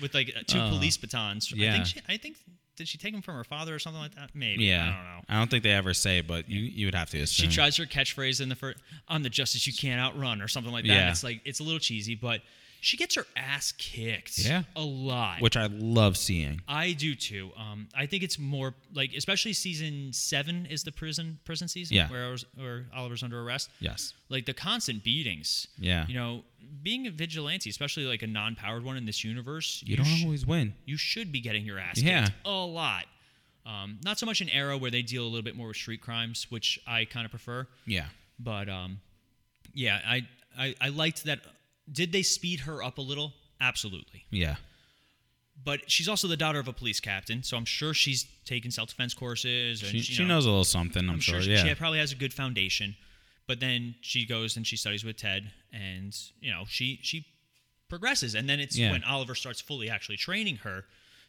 with 0.01 0.15
like 0.15 0.35
two 0.47 0.59
Uh, 0.59 0.69
police 0.71 0.97
batons. 0.97 1.53
Yeah. 1.53 1.71
I 1.71 1.73
think 1.75 1.87
she, 1.87 2.01
I 2.09 2.17
think 2.17 2.37
did 2.77 2.89
she 2.89 2.97
take 2.97 3.13
them 3.13 3.21
from 3.23 3.35
her 3.37 3.45
father 3.45 3.75
or 3.75 3.79
something 3.79 4.01
like 4.01 4.15
that? 4.15 4.31
Maybe. 4.35 4.65
Yeah. 4.65 4.83
I 4.83 4.87
don't 4.87 5.05
know. 5.05 5.21
I 5.29 5.39
don't 5.39 5.51
think 5.51 5.63
they 5.63 5.73
ever 5.73 5.93
say, 5.93 6.21
but 6.23 6.49
you 6.49 6.61
you 6.61 6.87
would 6.87 6.95
have 6.95 7.11
to 7.11 7.19
assume. 7.21 7.51
She 7.51 7.55
tries 7.55 7.77
her 7.77 7.85
catchphrase 7.85 8.41
in 8.41 8.49
the 8.49 8.55
first, 8.57 8.79
"I'm 9.09 9.23
the 9.23 9.31
justice 9.31 9.67
you 9.67 9.73
can't 9.75 10.01
outrun" 10.01 10.41
or 10.41 10.49
something 10.49 10.73
like 10.73 10.85
that. 10.87 10.93
Yeah. 10.95 11.11
It's 11.11 11.23
like 11.23 11.41
it's 11.45 11.61
a 11.61 11.63
little 11.63 11.79
cheesy, 11.81 12.15
but 12.15 12.41
she 12.81 12.97
gets 12.97 13.15
her 13.15 13.25
ass 13.37 13.73
kicked. 13.79 14.39
Yeah. 14.39 14.63
a 14.75 14.81
lot. 14.83 15.41
which 15.41 15.57
I 15.57 15.67
love 15.67 16.17
seeing. 16.17 16.63
I 16.67 16.93
do 16.95 17.15
too. 17.15 17.53
Um, 17.57 17.89
I 17.95 18.07
think 18.07 18.25
it's 18.25 18.41
more 18.41 18.75
like, 18.93 19.13
especially 19.15 19.53
season 19.53 20.13
seven 20.13 20.67
is 20.67 20.83
the 20.83 20.91
prison 20.91 21.39
prison 21.45 21.69
season, 21.69 21.95
Yeah. 21.97 22.09
where 22.09 22.27
I 22.27 22.31
was, 22.31 22.45
where 22.57 22.87
Oliver's 22.97 23.23
under 23.23 23.41
arrest. 23.41 23.71
Yes. 23.79 24.15
Like 24.31 24.47
the 24.47 24.55
constant 24.55 25.05
beatings. 25.05 25.69
Yeah. 25.79 26.07
You 26.09 26.15
know, 26.15 26.45
being 26.83 27.07
a 27.07 27.11
vigilante, 27.11 27.71
especially 27.71 28.05
like 28.05 28.23
a 28.23 28.27
non-powered 28.27 28.85
one 28.85 28.97
in 28.97 29.05
this 29.07 29.23
universe, 29.25 29.83
You 29.87 29.97
don't 29.97 30.07
sh- 30.07 30.25
always 30.25 30.45
win. 30.47 30.75
you 30.85 30.97
should 30.97 31.31
be 31.33 31.41
getting 31.41 31.65
your 31.65 31.79
ass 31.79 31.99
Yeah. 32.01 32.25
kicked 32.27 32.37
a 32.45 32.51
lot. 32.51 33.05
Um, 33.65 34.01
not 34.05 34.19
so 34.19 34.27
much 34.27 34.41
in 34.41 34.49
Arrow 34.49 34.77
where 34.77 34.91
they 34.91 35.03
deal 35.03 35.23
a 35.23 35.29
little 35.29 35.43
bit 35.43 35.55
more 35.57 35.69
with 35.69 35.77
street 35.77 36.01
crimes, 36.01 36.47
which 36.51 36.81
I 36.87 37.05
kind 37.05 37.25
of 37.25 37.31
prefer. 37.31 37.67
Yeah. 37.87 38.07
But 38.39 38.69
um, 38.69 39.01
yeah, 39.73 40.01
I, 40.05 40.27
I 40.59 40.75
I 40.81 40.89
liked 40.89 41.25
that. 41.25 41.41
Did 41.91 42.11
they 42.13 42.23
speed 42.23 42.61
her 42.61 42.83
up 42.83 42.99
a 42.99 43.03
little? 43.03 43.33
Absolutely. 43.61 44.25
Yeah. 44.31 44.57
But 45.65 45.89
she's 45.89 46.09
also 46.09 46.27
the 46.27 46.37
daughter 46.37 46.59
of 46.59 46.67
a 46.67 46.73
police 46.73 46.99
captain, 46.99 47.45
so 47.45 47.57
I'm 47.57 47.65
sure 47.65 47.95
she's 47.95 48.27
taken 48.45 48.73
self 48.73 48.89
defense 48.89 49.15
courses. 49.15 49.81
And 49.83 49.91
She, 49.93 49.97
you 49.99 50.03
she 50.03 50.23
know, 50.23 50.29
knows 50.35 50.45
a 50.45 50.49
little 50.49 50.65
something, 50.65 51.05
I'm, 51.05 51.11
I'm 51.17 51.21
sure. 51.21 51.41
sure, 51.41 51.53
yeah. 51.53 51.63
she 51.65 51.73
probably 51.77 52.01
has 52.01 52.11
a 52.11 52.17
good 52.17 52.33
foundation. 52.35 52.97
But 53.53 53.61
then 53.61 53.97
she 54.01 54.25
goes 54.25 54.57
and 54.57 54.67
she 54.67 54.77
studies 54.79 55.05
with 55.05 55.19
Ted, 55.19 55.51
and 55.75 56.17
you 56.41 56.51
know 56.51 56.65
she 56.67 56.99
she 57.03 57.27
progresses, 57.91 58.35
and 58.35 58.49
then 58.49 58.61
it's 58.61 58.79
Yeah. 58.79 58.93
when 58.93 59.05
Oliver 59.05 59.35
starts 59.35 59.61
fully 59.61 59.91
actually 59.91 60.17
training 60.17 60.57
her 60.65 60.87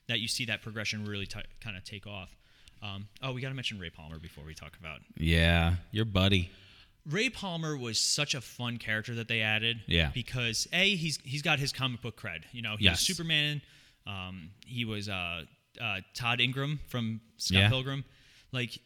that 0.08 0.22
you 0.22 0.30
see 0.30 0.46
that 0.46 0.62
progression 0.62 1.04
really 1.06 1.26
t- 1.26 1.40
kind 1.60 1.76
of 1.76 1.84
take 1.84 2.08
off. 2.08 2.30
Um, 2.82 3.10
oh, 3.22 3.34
we 3.34 3.42
got 3.42 3.50
to 3.50 3.56
mention 3.56 3.78
Ray 3.78 3.90
Palmer 3.90 4.20
before 4.20 4.46
we 4.46 4.54
talk 4.54 4.78
about 4.80 5.02
yeah. 5.18 5.76
Your 5.92 6.06
buddy. 6.06 6.50
Ray 7.06 7.30
Palmer 7.30 7.76
was 7.76 8.00
such 8.00 8.36
a 8.36 8.40
fun 8.40 8.78
character 8.78 9.16
that 9.16 9.28
they 9.28 9.42
added. 9.42 9.82
Yeah. 9.88 10.12
Because 10.14 10.66
a 10.72 10.96
he's 10.96 11.18
he's 11.26 11.42
got 11.42 11.60
his 11.60 11.74
comic 11.74 12.02
book 12.02 12.16
cred. 12.16 12.44
You 12.54 12.62
know, 12.62 12.78
he 12.78 12.86
Yes. 12.86 12.94
was 12.94 13.00
Superman. 13.18 13.62
Um, 14.08 14.52
he 14.66 14.86
was 14.86 15.10
uh, 15.10 15.44
uh, 15.82 16.00
Todd 16.14 16.40
Ingram 16.40 16.80
from 16.88 17.20
Scott 17.36 17.58
Yeah. 17.64 17.70
Pilgrim. 17.70 18.06
Like, 18.54 18.80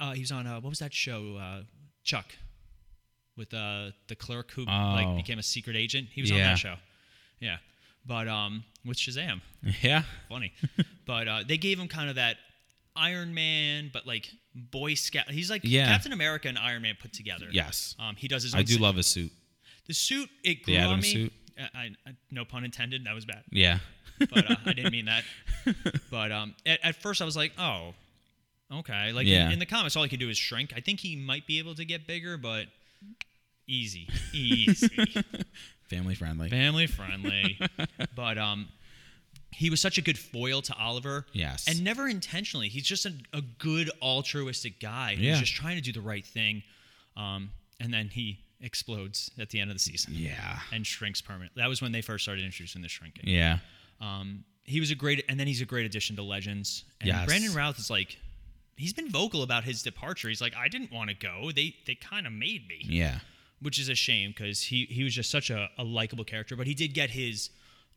uh, 0.00 0.14
he 0.14 0.20
was 0.22 0.32
on 0.32 0.48
uh, 0.48 0.54
what 0.60 0.70
was 0.70 0.80
that 0.80 0.92
show? 0.92 1.36
Uh, 1.36 1.62
Chuck, 2.02 2.26
with 3.36 3.52
uh, 3.54 3.90
the 4.08 4.16
clerk 4.16 4.50
who 4.52 4.64
like 4.64 5.06
Oh. 5.06 5.16
became 5.16 5.38
a 5.38 5.42
secret 5.42 5.76
agent. 5.76 6.08
He 6.12 6.20
was 6.22 6.30
on 6.32 6.38
that 6.38 6.58
show. 6.58 6.74
Yeah. 7.40 7.58
But 8.06 8.28
um, 8.28 8.64
with 8.84 8.96
Shazam, 8.96 9.40
Yeah. 9.82 10.02
funny. 10.28 10.52
but 11.06 11.28
uh, 11.28 11.42
they 11.46 11.56
gave 11.58 11.78
him 11.78 11.88
kind 11.88 12.08
of 12.08 12.16
that 12.16 12.36
Iron 12.94 13.34
Man, 13.34 13.90
but 13.92 14.06
like 14.06 14.30
Boy 14.54 14.94
Scout. 14.94 15.30
He's 15.30 15.50
like 15.50 15.62
Yeah. 15.64 15.86
Captain 15.88 16.12
America 16.12 16.48
and 16.48 16.56
Iron 16.58 16.82
Man 16.82 16.94
put 17.00 17.12
together. 17.12 17.46
Yes. 17.50 17.94
Um, 17.98 18.16
he 18.16 18.28
does 18.28 18.42
his 18.42 18.54
own. 18.54 18.60
I 18.60 18.62
do 18.62 18.74
suit. 18.74 18.80
love 18.82 18.96
his 18.96 19.06
suit. 19.06 19.32
the 19.86 19.92
suit. 19.94 20.30
It 20.44 20.62
grew 20.62 20.74
The 20.74 20.80
on 20.80 20.86
Atom 20.86 21.00
me. 21.00 21.12
suit? 21.12 21.32
I, 21.58 21.62
I, 21.78 21.90
I- 22.06 22.16
no 22.30 22.44
pun 22.44 22.64
intended. 22.64 23.04
That 23.06 23.14
was 23.14 23.24
bad, 23.24 23.42
Yeah. 23.50 23.78
but 24.18 24.50
uh, 24.50 24.56
I 24.64 24.72
didn't 24.72 24.92
mean 24.92 25.06
that. 25.06 25.24
But 26.10 26.30
um, 26.32 26.54
at, 26.64 26.78
at 26.84 26.96
first 26.96 27.20
I 27.20 27.24
was 27.24 27.36
like, 27.36 27.52
oh, 27.58 27.92
okay. 28.72 29.12
Like 29.12 29.26
Yeah. 29.26 29.46
in, 29.46 29.52
in 29.54 29.58
the 29.58 29.66
comics, 29.66 29.96
all 29.96 30.02
he 30.04 30.08
can 30.08 30.18
do 30.20 30.28
is 30.30 30.38
shrink. 30.38 30.72
I 30.76 30.80
think 30.80 31.00
he 31.00 31.16
might 31.16 31.46
be 31.46 31.58
able 31.58 31.74
to 31.74 31.84
get 31.84 32.06
bigger, 32.06 32.36
but 32.38 32.66
easy, 33.66 34.08
easy, 34.32 34.88
Family 35.88 36.14
friendly. 36.16 36.48
family 36.48 36.86
friendly. 36.88 37.60
but 38.16 38.38
um, 38.38 38.68
he 39.52 39.70
was 39.70 39.80
such 39.80 39.98
a 39.98 40.02
good 40.02 40.18
foil 40.18 40.60
to 40.62 40.74
Oliver. 40.76 41.26
Yes. 41.32 41.68
and 41.68 41.82
never 41.84 42.08
intentionally. 42.08 42.68
He's 42.68 42.84
just 42.84 43.06
a, 43.06 43.12
a 43.32 43.40
good 43.58 43.90
altruistic 44.02 44.80
guy 44.80 45.16
Yeah. 45.18 45.36
just 45.38 45.54
trying 45.54 45.76
to 45.76 45.82
do 45.82 45.92
the 45.92 46.00
right 46.00 46.26
thing. 46.26 46.62
Um, 47.16 47.50
and 47.80 47.92
then 47.94 48.08
he 48.08 48.40
explodes 48.60 49.30
at 49.38 49.50
the 49.50 49.60
end 49.60 49.70
of 49.70 49.76
the 49.76 49.80
season. 49.80 50.12
Yeah. 50.16 50.58
And 50.72 50.84
shrinks 50.86 51.20
permanently. 51.20 51.62
That 51.62 51.68
was 51.68 51.80
when 51.80 51.92
they 51.92 52.02
first 52.02 52.24
started 52.24 52.44
introducing 52.44 52.82
the 52.82 52.88
shrinking. 52.88 53.24
Yeah. 53.28 53.58
Um, 54.00 54.44
he 54.64 54.80
was 54.80 54.90
a 54.90 54.96
great, 54.96 55.24
and 55.28 55.38
then 55.38 55.46
he's 55.46 55.60
a 55.60 55.64
great 55.66 55.86
addition 55.86 56.16
to 56.16 56.22
Legends. 56.22 56.84
And 57.00 57.08
Yes. 57.08 57.26
Brandon 57.26 57.54
Routh 57.54 57.78
is 57.78 57.90
like, 57.90 58.18
he's 58.76 58.92
been 58.92 59.10
vocal 59.10 59.42
about 59.42 59.64
his 59.64 59.82
departure. 59.82 60.28
He's 60.28 60.40
like, 60.40 60.54
I 60.56 60.68
didn't 60.68 60.92
want 60.92 61.10
to 61.10 61.16
go. 61.16 61.50
They 61.54 61.74
they 61.86 61.94
kind 61.94 62.26
of 62.26 62.32
made 62.32 62.68
me, 62.68 62.80
Yeah. 62.82 63.18
which 63.60 63.78
is 63.78 63.88
a 63.88 63.94
shame 63.94 64.30
because 64.30 64.60
he 64.62 64.84
he 64.86 65.02
was 65.04 65.14
just 65.14 65.30
such 65.30 65.50
a, 65.50 65.68
a 65.78 65.84
likable 65.84 66.24
character. 66.24 66.56
But 66.56 66.66
he 66.66 66.74
did 66.74 66.94
get 66.94 67.10
his 67.10 67.50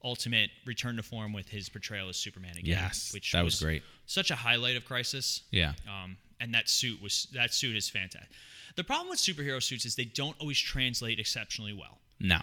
ultimate 0.03 0.49
return 0.65 0.95
to 0.95 1.03
form 1.03 1.33
with 1.33 1.49
his 1.49 1.67
portrayal 1.69 2.07
as 2.09 2.15
Superman 2.17 2.51
again. 2.51 2.65
Yes, 2.65 3.11
which 3.13 3.31
that 3.33 3.43
was 3.43 3.59
great. 3.61 3.83
Such 4.05 4.31
a 4.31 4.35
highlight 4.35 4.75
of 4.77 4.85
Crisis. 4.85 5.41
Yeah. 5.51 5.73
Um, 5.87 6.17
and 6.39 6.53
that 6.53 6.69
suit 6.69 7.01
was 7.01 7.27
that 7.33 7.53
suit 7.53 7.75
is 7.75 7.89
fantastic. 7.89 8.29
The 8.75 8.83
problem 8.83 9.09
with 9.09 9.19
superhero 9.19 9.61
suits 9.61 9.83
is 9.85 9.95
they 9.95 10.05
don't 10.05 10.35
always 10.39 10.57
translate 10.57 11.19
exceptionally 11.19 11.73
well. 11.73 11.97
No. 12.19 12.39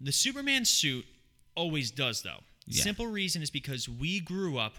The 0.00 0.12
Superman 0.12 0.64
suit 0.64 1.04
always 1.56 1.90
does, 1.90 2.22
though. 2.22 2.40
Yeah. 2.66 2.82
Simple 2.82 3.06
reason 3.06 3.42
is 3.42 3.50
because 3.50 3.88
we 3.88 4.20
grew 4.20 4.56
up 4.58 4.74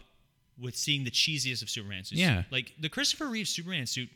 with 0.60 0.76
seeing 0.76 1.04
the 1.04 1.12
cheesiest 1.12 1.62
of 1.62 1.70
Superman 1.70 2.04
suits. 2.04 2.20
Yeah. 2.22 2.44
Like 2.52 2.74
the 2.80 2.89
Christopher 2.89 3.28
Reeve 3.28 3.48
Superman 3.48 3.86
suit, 3.88 4.10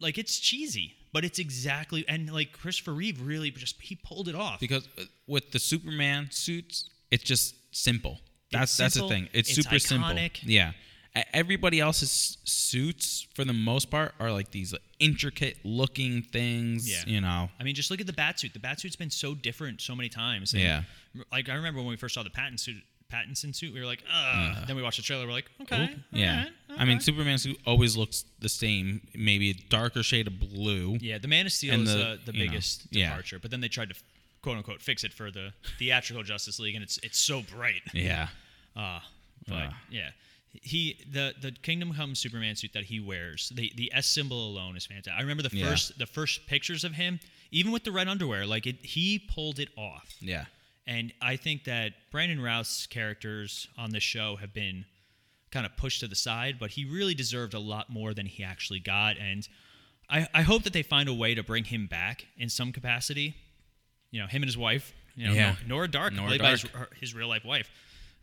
like 0.00 0.18
it's 0.18 0.38
cheesy, 0.38 0.94
but 1.12 1.24
it's 1.24 1.38
exactly 1.38 2.04
and 2.08 2.32
like 2.32 2.52
Christopher 2.52 2.92
Reeve 2.92 3.20
really 3.20 3.50
just 3.50 3.80
he 3.80 3.96
pulled 3.96 4.28
it 4.28 4.34
off. 4.34 4.60
Because 4.60 4.88
uh, 4.98 5.02
with 5.26 5.50
the 5.52 5.58
Superman 5.58 6.28
suits, 6.30 6.88
it's 7.10 7.24
just 7.24 7.54
simple. 7.72 8.18
That's 8.52 8.72
It's 8.72 8.76
that's 8.78 8.94
the 8.94 9.08
thing. 9.08 9.28
It's, 9.32 9.50
it's 9.56 9.62
super 9.64 9.76
iconic. 9.76 10.36
simple. 10.36 10.50
Yeah. 10.50 10.72
Everybody 11.32 11.78
else's 11.78 12.38
suits, 12.42 13.28
for 13.36 13.44
the 13.44 13.52
most 13.52 13.88
part, 13.88 14.14
are 14.18 14.32
like 14.32 14.50
these 14.50 14.74
intricate 14.98 15.58
looking 15.64 16.22
things. 16.22 16.90
Yeah. 16.90 17.04
You 17.06 17.20
know. 17.20 17.50
I 17.60 17.62
mean, 17.62 17.76
just 17.76 17.88
look 17.92 18.00
at 18.00 18.06
the 18.08 18.12
Batsuit. 18.12 18.52
The 18.52 18.58
Batsuit's 18.58 18.96
been 18.96 19.10
so 19.10 19.32
different 19.34 19.80
so 19.80 19.94
many 19.94 20.08
times. 20.08 20.54
And, 20.54 20.62
Yeah. 20.62 20.82
Like 21.30 21.48
I 21.48 21.54
remember 21.54 21.78
when 21.80 21.88
we 21.88 21.96
first 21.96 22.14
saw 22.16 22.24
the 22.24 22.30
patent 22.30 22.58
suit, 22.58 22.82
Pattinson 23.14 23.54
suit, 23.54 23.72
we 23.72 23.80
were 23.80 23.86
like, 23.86 24.02
ugh. 24.12 24.64
then 24.66 24.76
we 24.76 24.82
watched 24.82 24.96
the 24.96 25.02
trailer, 25.02 25.26
we're 25.26 25.32
like, 25.32 25.50
okay. 25.62 25.94
Yeah. 26.12 26.46
alright, 26.70 26.80
I 26.80 26.84
mean. 26.84 27.00
Superman 27.00 27.38
suit 27.38 27.58
always 27.66 27.96
looks 27.96 28.24
the 28.40 28.48
same. 28.48 29.00
Maybe 29.14 29.50
a 29.50 29.54
darker 29.68 30.02
shade 30.02 30.26
of 30.26 30.40
blue. 30.40 30.96
Yeah, 31.00 31.18
the 31.18 31.28
Man 31.28 31.46
of 31.46 31.52
Steel 31.52 31.80
is 31.82 31.92
the- 31.94 32.04
uh, 32.04 32.16
the 32.24 32.32
know, 32.32 32.38
biggest 32.38 32.86
yeah. 32.90 33.08
departure, 33.10 33.38
but 33.38 33.50
then 33.50 33.60
they 33.60 33.68
tried 33.68 33.90
to 33.90 33.94
quote 34.42 34.56
unquote 34.56 34.82
fix 34.82 35.04
it 35.04 35.12
for 35.12 35.30
the 35.30 35.52
theatrical 35.78 36.22
Justice 36.22 36.58
League, 36.58 36.74
and 36.74 36.82
it's 36.84 36.98
it's 37.02 37.18
so 37.18 37.42
bright. 37.42 37.82
Yeah. 37.92 38.28
Uh, 38.76 39.00
but 39.48 39.68
Ah. 39.70 39.76
yeah, 39.90 40.10
he 40.52 40.98
the 41.10 41.34
the 41.40 41.52
Kingdom 41.52 41.94
Come 41.94 42.14
Superman 42.14 42.56
suit 42.56 42.72
that 42.74 42.84
he 42.84 43.00
wears, 43.00 43.50
the 43.54 43.72
the 43.76 43.90
S 43.94 44.06
symbol 44.06 44.48
alone 44.48 44.76
is 44.76 44.86
fantastic. 44.86 45.12
I 45.16 45.20
remember 45.20 45.42
the 45.42 45.56
Yeah. 45.56 45.70
first 45.70 45.98
the 45.98 46.06
first 46.06 46.46
pictures 46.46 46.84
of 46.84 46.92
him, 46.92 47.20
even 47.52 47.72
with 47.72 47.84
the 47.84 47.92
red 47.92 48.08
underwear, 48.08 48.46
like 48.46 48.66
it, 48.66 48.76
he 48.84 49.18
pulled 49.18 49.58
it 49.58 49.68
off. 49.76 50.14
Yeah. 50.20 50.44
And 50.86 51.12
I 51.22 51.36
think 51.36 51.64
that 51.64 51.92
Brandon 52.10 52.40
Routh's 52.40 52.86
characters 52.86 53.68
on 53.78 53.90
this 53.90 54.02
show 54.02 54.36
have 54.36 54.52
been 54.52 54.84
kind 55.50 55.64
of 55.64 55.76
pushed 55.76 56.00
to 56.00 56.08
the 56.08 56.16
side, 56.16 56.56
but 56.58 56.70
he 56.70 56.84
really 56.84 57.14
deserved 57.14 57.54
a 57.54 57.58
lot 57.58 57.88
more 57.88 58.12
than 58.12 58.26
he 58.26 58.44
actually 58.44 58.80
got. 58.80 59.16
And 59.16 59.48
I, 60.10 60.26
I 60.34 60.42
hope 60.42 60.64
that 60.64 60.72
they 60.72 60.82
find 60.82 61.08
a 61.08 61.14
way 61.14 61.34
to 61.34 61.42
bring 61.42 61.64
him 61.64 61.86
back 61.86 62.26
in 62.36 62.48
some 62.48 62.70
capacity. 62.72 63.34
You 64.10 64.20
know, 64.20 64.26
him 64.26 64.42
and 64.42 64.48
his 64.48 64.58
wife, 64.58 64.92
you 65.16 65.26
know, 65.26 65.32
Yeah. 65.32 65.56
Nora 65.66 65.88
Darhk, 65.88 66.12
Nora 66.12 66.28
played 66.28 66.42
by 66.42 66.50
his, 66.50 66.64
Darhk. 66.64 66.70
her- 66.72 66.88
his 67.00 67.14
real 67.14 67.28
life 67.28 67.44
wife. 67.44 67.70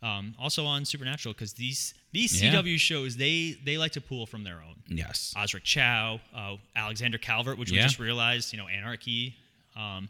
Um, 0.04 0.34
also 0.40 0.66
on 0.66 0.84
Supernatural, 0.86 1.34
because 1.34 1.54
these 1.54 1.94
these 2.12 2.42
Yeah. 2.42 2.54
CW 2.54 2.80
shows 2.80 3.18
they 3.18 3.56
they 3.64 3.78
like 3.78 3.92
to 3.94 4.02
pull 4.02 4.26
from 4.26 4.44
their 4.44 4.62
own. 4.62 4.76
Yes. 4.88 5.34
Osric 5.38 5.64
Chau, 5.64 6.20
uh, 6.36 6.58
Alexander 6.76 7.18
Calvert, 7.20 7.58
which 7.60 7.72
we 7.72 7.78
just 7.78 8.00
realized, 8.00 8.52
you 8.52 8.58
know, 8.58 8.68
Anarchy. 8.68 9.36
Um, 9.76 10.10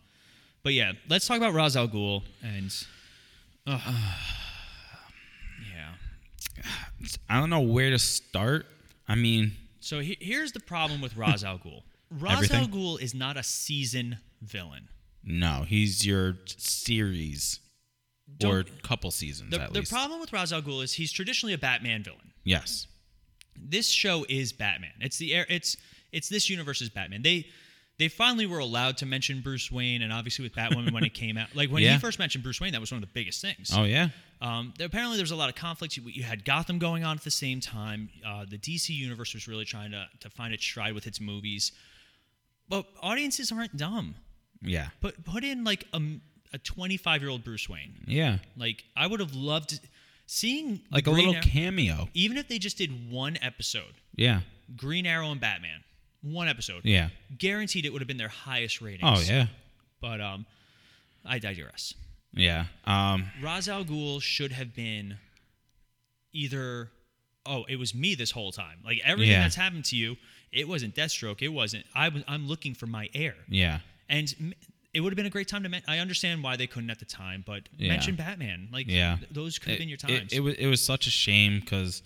but 0.63 0.73
yeah, 0.73 0.93
let's 1.09 1.27
talk 1.27 1.37
about 1.37 1.53
Ra's 1.53 1.75
al 1.75 1.87
Ghul 1.87 2.23
and. 2.43 2.73
ugh. 3.67 3.81
yeah. 5.73 5.93
I 7.29 7.39
don't 7.39 7.49
know 7.49 7.61
where 7.61 7.89
to 7.89 7.99
start. 7.99 8.65
I 9.07 9.15
mean, 9.15 9.53
So 9.79 9.99
he- 9.99 10.17
here's 10.19 10.51
the 10.51 10.59
problem 10.59 11.01
with 11.01 11.15
Ra's 11.15 11.43
al 11.43 11.57
Ghul. 11.59 11.81
Ra's 12.11 12.51
al 12.51 12.67
Ghul 12.67 13.01
is 13.01 13.13
not 13.13 13.37
a 13.37 13.43
season 13.43 14.17
villain. 14.41 14.89
no, 15.23 15.63
he's 15.67 16.05
your 16.05 16.37
series 16.45 17.59
or 18.43 18.63
Don't- 18.63 18.83
couple 18.83 19.11
seasons 19.11 19.51
The, 19.51 19.67
the 19.71 19.83
problem 19.83 20.19
with 20.19 20.31
Ra's 20.33 20.51
al 20.53 20.61
Ghul 20.61 20.83
is 20.83 20.93
he's 20.93 21.11
traditionally 21.11 21.53
a 21.53 21.57
Batman 21.57 22.03
villain. 22.03 22.31
yes. 22.43 22.87
this 23.55 23.89
show 23.89 24.25
is 24.29 24.53
Batman. 24.53 24.91
It's 24.99 25.17
the 25.17 25.33
air. 25.33 25.45
It's 25.49 25.77
it's 26.11 26.27
this 26.29 26.49
universe's 26.49 26.89
Batman. 26.89 27.21
They 27.21 27.47
they 28.01 28.07
finally 28.07 28.47
were 28.47 28.57
allowed 28.59 28.97
to 28.97 29.05
mention 29.05 29.41
Bruce 29.41 29.71
Wayne, 29.71 30.01
and 30.01 30.11
obviously 30.11 30.41
with 30.43 30.55
Batwoman 30.55 30.91
when 30.91 31.03
it 31.03 31.13
came 31.13 31.37
out, 31.37 31.55
like 31.55 31.69
when 31.69 31.83
Yeah. 31.83 31.93
he 31.93 31.99
first 31.99 32.17
mentioned 32.19 32.43
Bruce 32.43 32.59
Wayne, 32.59 32.71
that 32.73 32.81
was 32.81 32.91
one 32.91 33.01
of 33.01 33.07
the 33.07 33.13
biggest 33.13 33.41
things. 33.41 33.71
Oh 33.75 33.83
yeah. 33.83 34.09
Um, 34.41 34.73
there, 34.77 34.87
apparently, 34.87 35.17
there 35.17 35.23
was 35.23 35.29
a 35.31 35.35
lot 35.35 35.49
of 35.49 35.55
conflicts. 35.55 35.95
You, 35.97 36.03
you 36.07 36.23
had 36.23 36.43
Gotham 36.43 36.79
going 36.79 37.03
on 37.03 37.15
at 37.15 37.23
the 37.23 37.29
same 37.29 37.59
time. 37.59 38.09
Uh, 38.25 38.43
the 38.49 38.57
DC 38.57 38.89
universe 38.89 39.35
was 39.35 39.47
really 39.47 39.65
trying 39.65 39.91
to 39.91 40.07
to 40.21 40.29
find 40.31 40.51
its 40.53 40.63
stride 40.63 40.93
with 40.93 41.05
its 41.07 41.21
movies, 41.21 41.71
but 42.67 42.85
audiences 43.01 43.51
aren't 43.51 43.77
dumb. 43.77 44.15
Yeah. 44.63 44.87
Put 44.99 45.23
put 45.23 45.43
in 45.43 45.63
like 45.63 45.85
a, 45.93 46.01
a 46.53 46.57
25 46.57 47.21
year 47.21 47.29
old 47.29 47.43
Bruce 47.43 47.69
Wayne. 47.69 47.93
Yeah. 48.07 48.39
Like 48.57 48.83
I 48.97 49.05
would 49.07 49.19
have 49.19 49.35
loved 49.35 49.79
seeing 50.25 50.81
Like 50.91 51.07
a 51.07 51.11
little 51.11 51.35
Ar- 51.35 51.41
cameo. 51.41 52.09
even 52.13 52.37
if 52.37 52.47
they 52.47 52.57
just 52.57 52.77
did 52.77 53.11
one 53.11 53.37
episode, 53.41 53.93
Yeah. 54.15 54.41
Green 54.75 55.05
Arrow 55.05 55.31
and 55.31 55.41
Batman, 55.41 55.83
one 56.21 56.47
episode, 56.47 56.85
Yeah. 56.85 57.09
guaranteed 57.37 57.85
it 57.85 57.91
would 57.93 58.01
have 58.01 58.07
been 58.07 58.17
their 58.17 58.27
highest 58.29 58.81
ratings. 58.81 59.01
Oh 59.03 59.21
yeah. 59.33 59.47
But 59.99 60.21
um, 60.21 60.45
I 61.25 61.39
digress. 61.39 61.93
Yeah. 62.33 62.65
Um. 62.85 63.25
Ra's 63.41 63.67
al 63.67 63.83
Ghul 63.83 64.21
should 64.21 64.51
have 64.51 64.73
been 64.75 65.17
either 66.33 66.89
oh 67.45 67.65
it 67.67 67.77
was 67.77 67.93
me 67.93 68.15
this 68.15 68.31
whole 68.31 68.51
time 68.51 68.77
like 68.85 68.99
everything 69.03 69.31
Yeah. 69.31 69.41
that's 69.43 69.55
happened 69.55 69.85
to 69.85 69.95
you 69.97 70.15
it 70.51 70.67
wasn't 70.67 70.95
Deathstroke 70.95 71.41
it 71.41 71.49
wasn't 71.49 71.85
I 71.95 72.07
was 72.09 72.23
I'm 72.27 72.47
looking 72.47 72.73
for 72.73 72.85
my 72.87 73.09
heir 73.13 73.35
Yeah. 73.49 73.79
and 74.07 74.53
it 74.93 75.01
would 75.01 75.11
have 75.11 75.17
been 75.17 75.25
a 75.25 75.29
great 75.31 75.47
time 75.47 75.63
to 75.63 75.69
men- 75.69 75.81
I 75.87 75.97
understand 75.99 76.43
why 76.43 76.55
they 76.55 76.67
couldn't 76.67 76.89
at 76.89 76.99
the 76.99 77.05
time 77.05 77.43
but 77.45 77.63
Yeah. 77.77 77.89
mention 77.89 78.15
Batman 78.15 78.69
like 78.71 78.87
Yeah. 78.87 79.17
th- 79.17 79.29
those 79.31 79.59
could 79.59 79.71
have 79.71 79.79
been 79.79 79.89
your 79.89 79.95
It- 79.95 79.99
times 80.07 80.31
It, 80.33 80.39
was 80.41 80.53
it 80.55 80.67
was 80.67 80.81
such 80.81 81.07
a 81.07 81.11
shame 81.11 81.59
because 81.59 82.01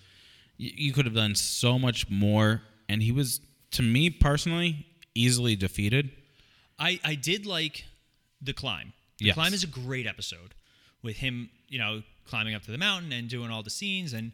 y- 0.59 0.71
you 0.75 0.93
could 0.93 1.05
have 1.05 1.13
done 1.15 1.35
so 1.35 1.77
much 1.77 2.09
more, 2.09 2.63
and 2.89 3.03
he 3.03 3.11
was 3.11 3.41
to 3.71 3.81
me 3.81 4.09
personally 4.09 4.85
easily 5.13 5.55
defeated. 5.55 6.11
I, 6.77 6.99
I 7.03 7.15
did 7.15 7.45
like 7.45 7.85
the 8.41 8.53
climb. 8.53 8.93
The 9.19 9.25
Yes. 9.25 9.35
climb 9.35 9.53
is 9.53 9.63
a 9.63 9.67
great 9.67 10.05
episode 10.07 10.53
with 11.01 11.17
him, 11.17 11.49
you 11.69 11.79
know, 11.79 12.03
climbing 12.27 12.53
up 12.55 12.63
to 12.63 12.71
the 12.71 12.77
mountain 12.77 13.11
and 13.13 13.29
doing 13.29 13.49
all 13.49 13.63
the 13.63 13.69
scenes 13.69 14.13
and 14.13 14.31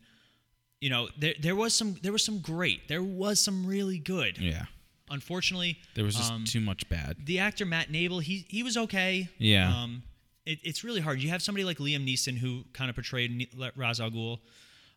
you 0.80 0.90
know, 0.90 1.10
there 1.16 1.36
there 1.40 1.56
was 1.56 1.76
some 1.76 1.98
there 2.02 2.12
was 2.12 2.26
some 2.26 2.40
great. 2.40 2.88
There 2.88 3.04
was 3.04 3.40
some 3.40 3.68
really 3.68 4.00
good. 4.00 4.40
Yeah. 4.40 4.66
Unfortunately, 5.12 5.78
There 5.94 6.06
was 6.06 6.16
just 6.16 6.32
um, 6.32 6.46
too 6.46 6.62
much 6.62 6.88
bad. 6.90 7.18
the 7.26 7.38
actor 7.40 7.66
Matt 7.66 7.90
Nable, 7.92 8.22
he 8.24 8.46
he 8.50 8.64
was 8.64 8.78
okay. 8.78 9.30
Yeah. 9.38 9.84
Um 9.84 10.02
it, 10.48 10.58
it's 10.64 10.84
really 10.84 11.02
hard. 11.02 11.22
You 11.22 11.30
have 11.30 11.44
somebody 11.44 11.64
like 11.66 11.78
Liam 11.78 12.04
Neeson 12.08 12.36
who 12.38 12.64
kind 12.74 12.90
of 12.90 12.96
portrayed 12.96 13.48
Ra's 13.76 14.00
al 14.00 14.10
Ghul. 14.10 14.40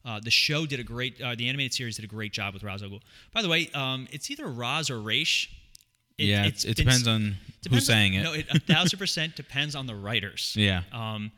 Uh, 0.05 0.21
the 0.23 0.31
show 0.31 0.67
did 0.67 0.81
a 0.81 0.85
great. 0.85 1.21
Uh, 1.21 1.35
the 1.35 1.49
animated 1.49 1.73
series 1.75 1.97
did 1.97 2.05
a 2.05 2.09
great 2.09 2.33
job 2.33 2.53
with 2.55 2.63
Ra's 2.63 2.83
al 2.83 2.91
Ghul. 2.91 3.01
By 3.33 3.41
the 3.43 3.49
way, 3.49 3.71
um, 3.75 4.07
it's 4.13 4.31
either 4.31 4.47
Raz 4.47 4.91
or 4.91 5.01
Raish. 5.01 5.51
It- 6.19 6.27
yeah. 6.27 6.45
it's 6.45 6.65
It, 6.65 6.77
been 6.77 6.87
depends 6.87 7.09
on 7.09 7.21
Depends 7.63 7.67
who's 7.71 7.91
on- 7.91 7.95
saying 7.95 8.15
it. 8.15 8.23
No, 8.23 8.33
it 8.35 8.47
a 8.51 8.61
thousand 8.61 8.99
percent 8.99 9.35
depends 9.43 9.75
on 9.75 9.87
the 9.87 9.95
writers. 9.95 10.55
Yeah. 10.57 10.83
Um, 10.93 11.33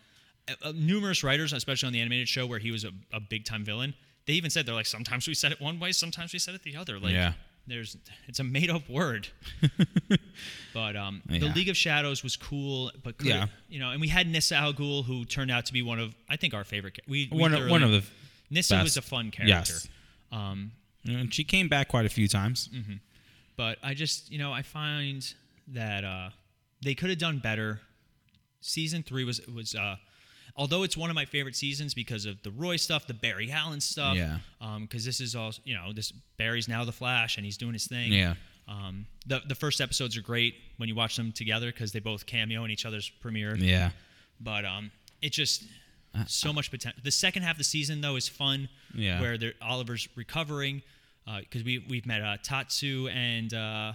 uh, 0.62 0.72
numerous 0.74 1.22
writers, 1.24 1.52
especially 1.52 1.86
on 1.88 1.92
the 1.92 2.00
animated 2.00 2.28
show 2.28 2.46
where 2.46 2.58
he 2.58 2.70
was 2.70 2.84
a, 2.84 2.90
a 3.12 3.20
big 3.20 3.44
time 3.44 3.64
villain, 3.64 3.94
they 4.26 4.34
even 4.34 4.50
said 4.50 4.66
they're 4.66 4.74
like 4.74 4.86
sometimes 4.86 5.26
we 5.28 5.34
said 5.34 5.52
it 5.52 5.60
one 5.60 5.78
way, 5.80 5.92
sometimes 5.92 6.32
we 6.32 6.38
said 6.38 6.54
it 6.54 6.62
the 6.62 6.76
other. 6.76 6.98
Like, 6.98 7.12
Yeah. 7.12 7.32
there's 7.66 7.96
it's 8.28 8.38
a 8.40 8.44
made 8.44 8.68
up 8.70 8.88
word. 8.88 9.28
but 10.74 10.96
um, 10.96 11.22
the 11.26 11.48
League 11.54 11.68
of 11.68 11.76
Shadows 11.76 12.22
was 12.22 12.36
cool, 12.36 12.90
but 13.02 13.18
could- 13.18 13.26
Yeah. 13.28 13.46
you 13.68 13.78
know, 13.78 13.90
and 13.90 14.00
we 14.00 14.08
had 14.08 14.26
Nyssa 14.28 14.56
Al 14.56 14.72
Ghul, 14.72 15.04
who 15.04 15.24
turned 15.24 15.50
out 15.50 15.66
to 15.66 15.72
be 15.72 15.82
one 15.82 15.98
of 15.98 16.14
I 16.28 16.36
think 16.36 16.54
our 16.54 16.64
favorite. 16.64 16.98
We, 17.08 17.28
we 17.30 17.38
one 17.40 17.54
of 17.54 17.68
one 17.70 17.82
of 17.82 17.90
the 17.90 18.04
Nyssa 18.50 18.82
was 18.82 18.96
a 18.96 19.02
fun 19.02 19.30
character. 19.30 19.72
Yes. 19.74 19.88
Um, 20.32 20.72
and 21.04 21.32
she 21.32 21.44
came 21.44 21.68
back 21.68 21.88
quite 21.88 22.06
a 22.06 22.08
few 22.08 22.28
times. 22.28 22.68
but 23.56 23.78
I 23.82 23.94
just, 23.94 24.30
you 24.30 24.38
know, 24.38 24.52
I 24.52 24.62
find 24.62 25.26
that 25.68 26.04
uh, 26.04 26.30
they 26.82 26.94
could 26.94 27.10
have 27.10 27.18
done 27.18 27.38
better. 27.38 27.80
Season 28.60 29.02
three 29.02 29.24
was 29.24 29.40
was, 29.46 29.74
uh, 29.74 29.96
although 30.56 30.82
it's 30.82 30.96
one 30.96 31.10
of 31.10 31.14
my 31.14 31.24
favorite 31.24 31.54
seasons 31.54 31.94
because 31.94 32.26
of 32.26 32.42
the 32.42 32.50
Roy 32.50 32.76
stuff, 32.76 33.06
the 33.06 33.14
Barry 33.14 33.50
Allen 33.50 33.80
stuff. 33.80 34.16
Yeah. 34.16 34.38
Because 34.80 35.04
this 35.04 35.20
is 35.20 35.36
all, 35.36 35.52
you 35.64 35.74
know, 35.74 35.92
this 35.92 36.12
Barry's 36.36 36.68
now 36.68 36.84
the 36.84 36.92
Flash 36.92 37.36
and 37.36 37.44
he's 37.44 37.56
doing 37.56 37.72
his 37.74 37.86
thing. 37.86 38.12
Yeah. 38.12 38.34
Um, 38.68 39.06
the 39.26 39.42
the 39.46 39.54
first 39.54 39.80
episodes 39.80 40.16
are 40.16 40.22
great 40.22 40.54
when 40.78 40.88
you 40.88 40.94
watch 40.96 41.16
them 41.16 41.30
together 41.30 41.70
because 41.70 41.92
they 41.92 42.00
both 42.00 42.26
cameo 42.26 42.64
in 42.64 42.70
each 42.72 42.84
other's 42.84 43.08
premiere. 43.08 43.56
Yeah. 43.56 43.90
But 44.40 44.64
um, 44.64 44.90
it 45.22 45.30
just 45.30 45.64
so 46.26 46.52
much 46.52 46.70
potential. 46.70 47.00
The 47.04 47.10
second 47.10 47.42
half 47.42 47.52
of 47.52 47.58
the 47.58 47.64
season 47.64 48.00
though 48.00 48.16
is 48.16 48.28
fun. 48.28 48.68
Yeah. 48.94 49.20
Where 49.20 49.36
they're- 49.38 49.54
Oliver's 49.62 50.08
recovering 50.16 50.82
because 51.40 51.64
we 51.64 51.78
we've 51.88 52.06
met 52.06 52.22
uh, 52.22 52.36
Tatsu 52.42 53.08
and 53.08 53.52
uh, 53.52 53.92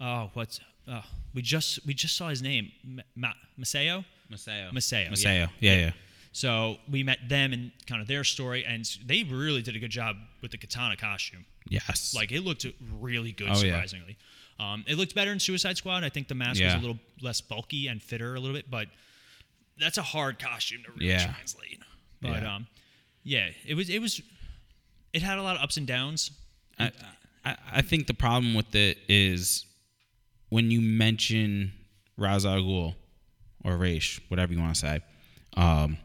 oh 0.00 0.30
what's 0.34 0.60
oh, 0.88 1.02
we 1.34 1.42
just 1.42 1.84
we 1.86 1.94
just 1.94 2.16
saw 2.16 2.28
his 2.28 2.42
name 2.42 2.70
Ma- 2.84 3.02
Ma- 3.14 3.32
Maseo. 3.58 4.04
Maseo. 4.30 4.72
Maseo, 4.72 5.10
Maseo. 5.10 5.24
yeah. 5.24 5.46
Yeah. 5.60 5.76
Yeah. 5.78 5.90
So 6.32 6.76
we 6.90 7.02
met 7.02 7.18
them 7.28 7.52
and 7.54 7.70
kind 7.86 8.02
of 8.02 8.08
their 8.08 8.22
story, 8.24 8.64
and 8.66 8.84
they 9.06 9.22
really 9.22 9.62
did 9.62 9.74
a 9.74 9.78
good 9.78 9.90
job 9.90 10.16
with 10.42 10.50
the 10.50 10.58
katana 10.58 10.96
costume. 10.96 11.46
Yes. 11.68 12.12
Like 12.14 12.30
it 12.30 12.42
looked 12.42 12.66
really 13.00 13.32
good, 13.32 13.48
Oh, 13.48 13.52
yeah. 13.54 13.72
surprisingly. 13.72 14.16
Um, 14.60 14.84
it 14.86 14.96
looked 14.98 15.14
better 15.14 15.32
in 15.32 15.38
Suicide 15.40 15.76
Squad. 15.78 16.04
I 16.04 16.08
think 16.10 16.28
the 16.28 16.34
mask 16.34 16.62
was 16.62 16.74
a 16.74 16.78
little 16.78 16.98
less 17.22 17.40
bulky 17.40 17.86
and 17.88 18.02
fitter 18.02 18.34
a 18.34 18.40
little 18.40 18.54
bit, 18.56 18.70
but 18.70 18.88
that's 19.78 19.98
a 19.98 20.02
hard 20.02 20.38
costume 20.38 20.82
to 20.84 20.92
really 20.92 21.08
Yeah. 21.08 21.32
translate. 21.32 21.80
But 22.20 22.42
Yeah. 22.42 22.54
um, 22.56 22.66
yeah, 23.22 23.50
it 23.66 23.74
was 23.74 23.88
it 23.90 24.00
was 24.00 24.20
it 25.12 25.22
had 25.22 25.38
a 25.38 25.42
lot 25.42 25.56
of 25.56 25.62
ups 25.62 25.76
and 25.76 25.86
downs. 25.86 26.30
I, 26.78 26.92
I, 27.44 27.56
I 27.72 27.82
think 27.82 28.06
the 28.06 28.14
problem 28.14 28.54
with 28.54 28.74
it 28.74 28.98
is 29.08 29.64
when 30.50 30.70
you 30.70 30.80
mention 30.80 31.72
Ra's 32.16 32.44
al 32.44 32.60
Ghul 32.60 32.94
or 33.64 33.76
Raish, 33.76 34.20
whatever 34.28 34.52
you 34.52 34.60
want 34.60 34.74
to 34.74 34.80
say, 34.80 35.00
um, 35.56 35.96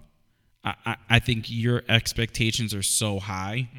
I, 0.64 0.76
I, 0.86 0.96
I 1.10 1.20
think 1.20 1.46
your 1.50 1.84
expectations 1.90 2.74
are 2.74 2.84
so 2.84 3.20
high 3.20 3.70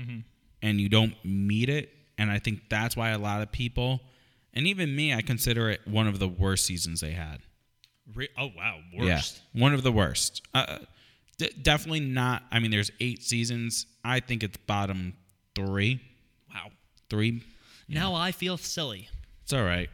and 0.60 0.80
you 0.80 0.88
don't 0.88 1.14
meet 1.24 1.68
it. 1.68 1.92
And 2.18 2.30
I 2.30 2.38
think 2.38 2.68
that's 2.68 2.96
why 2.96 3.10
a 3.10 3.18
lot 3.18 3.40
of 3.42 3.50
people, 3.50 4.00
and 4.52 4.66
even 4.66 4.94
me, 4.94 5.14
I 5.14 5.22
consider 5.22 5.70
it 5.70 5.80
one 5.86 6.06
of 6.06 6.18
the 6.18 6.28
worst 6.28 6.66
seasons 6.66 7.00
they 7.00 7.12
had. 7.12 7.40
Re- 8.14 8.28
oh 8.38 8.48
wow, 8.56 8.78
worst. 8.96 9.42
Yeah, 9.54 9.60
one 9.62 9.74
of 9.74 9.82
the 9.82 9.92
worst. 9.92 10.42
Uh, 10.54 10.78
d- 11.38 11.50
definitely 11.62 12.00
not. 12.00 12.42
I 12.50 12.58
mean, 12.58 12.70
there's 12.70 12.90
eight 13.00 13.22
seasons. 13.22 13.86
I 14.04 14.20
think 14.20 14.42
it's 14.42 14.56
bottom 14.56 15.14
three. 15.54 16.00
Wow. 16.52 16.70
Three. 17.08 17.42
Now 17.88 18.14
I 18.14 18.32
feel 18.32 18.56
silly. 18.56 19.08
It's 19.44 19.52
all 19.52 19.62
right. 19.64 19.88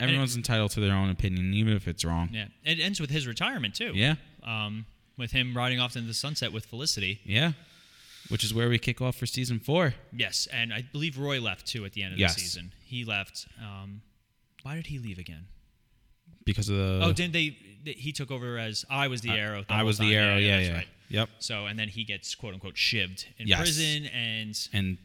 Everyone's 0.00 0.34
entitled 0.36 0.72
to 0.72 0.80
their 0.80 0.94
own 0.94 1.10
opinion, 1.10 1.54
even 1.54 1.74
if 1.74 1.86
it's 1.86 2.04
wrong. 2.04 2.30
Yeah, 2.32 2.46
it 2.64 2.80
ends 2.80 3.00
with 3.00 3.10
his 3.10 3.26
retirement 3.26 3.74
too. 3.74 3.92
Yeah. 3.94 4.14
Um, 4.42 4.84
with 5.16 5.30
him 5.30 5.56
riding 5.56 5.78
off 5.78 5.94
into 5.94 6.08
the 6.08 6.14
sunset 6.14 6.52
with 6.52 6.66
Felicity. 6.66 7.20
Yeah. 7.24 7.52
Which 8.28 8.42
is 8.42 8.52
where 8.54 8.68
we 8.68 8.78
kick 8.78 9.00
off 9.00 9.16
for 9.16 9.26
season 9.26 9.60
four. 9.60 9.94
Yes, 10.12 10.48
and 10.52 10.72
I 10.72 10.82
believe 10.92 11.18
Roy 11.18 11.40
left 11.40 11.66
too 11.66 11.84
at 11.84 11.92
the 11.92 12.02
end 12.02 12.14
of 12.14 12.18
Yes. 12.18 12.34
the 12.34 12.40
season. 12.40 12.72
He 12.84 13.04
left. 13.04 13.46
Um, 13.60 14.00
why 14.62 14.74
did 14.76 14.86
he 14.86 14.98
leave 14.98 15.18
again? 15.18 15.46
Because 16.44 16.68
of 16.68 16.76
the. 16.76 17.00
oh, 17.02 17.12
didn't 17.12 17.32
they? 17.32 17.56
He 17.84 18.12
took 18.12 18.30
over 18.30 18.58
as 18.58 18.84
I 18.90 19.08
was 19.08 19.20
the 19.22 19.30
arrow. 19.30 19.64
the 19.66 19.72
I 19.72 19.82
was 19.82 19.98
the 19.98 20.14
arrow. 20.16 20.36
Yeah, 20.36 20.56
that's 20.56 20.68
yeah. 20.68 20.74
right. 20.76 20.88
Yep. 21.08 21.28
So 21.40 21.66
and 21.66 21.78
then 21.78 21.88
he 21.88 22.04
gets 22.04 22.34
quote 22.34 22.54
unquote 22.54 22.74
shivved 22.76 23.24
in 23.38 23.46
Yes. 23.48 23.58
prison 23.60 24.06
and 24.06 24.68
And 24.72 24.98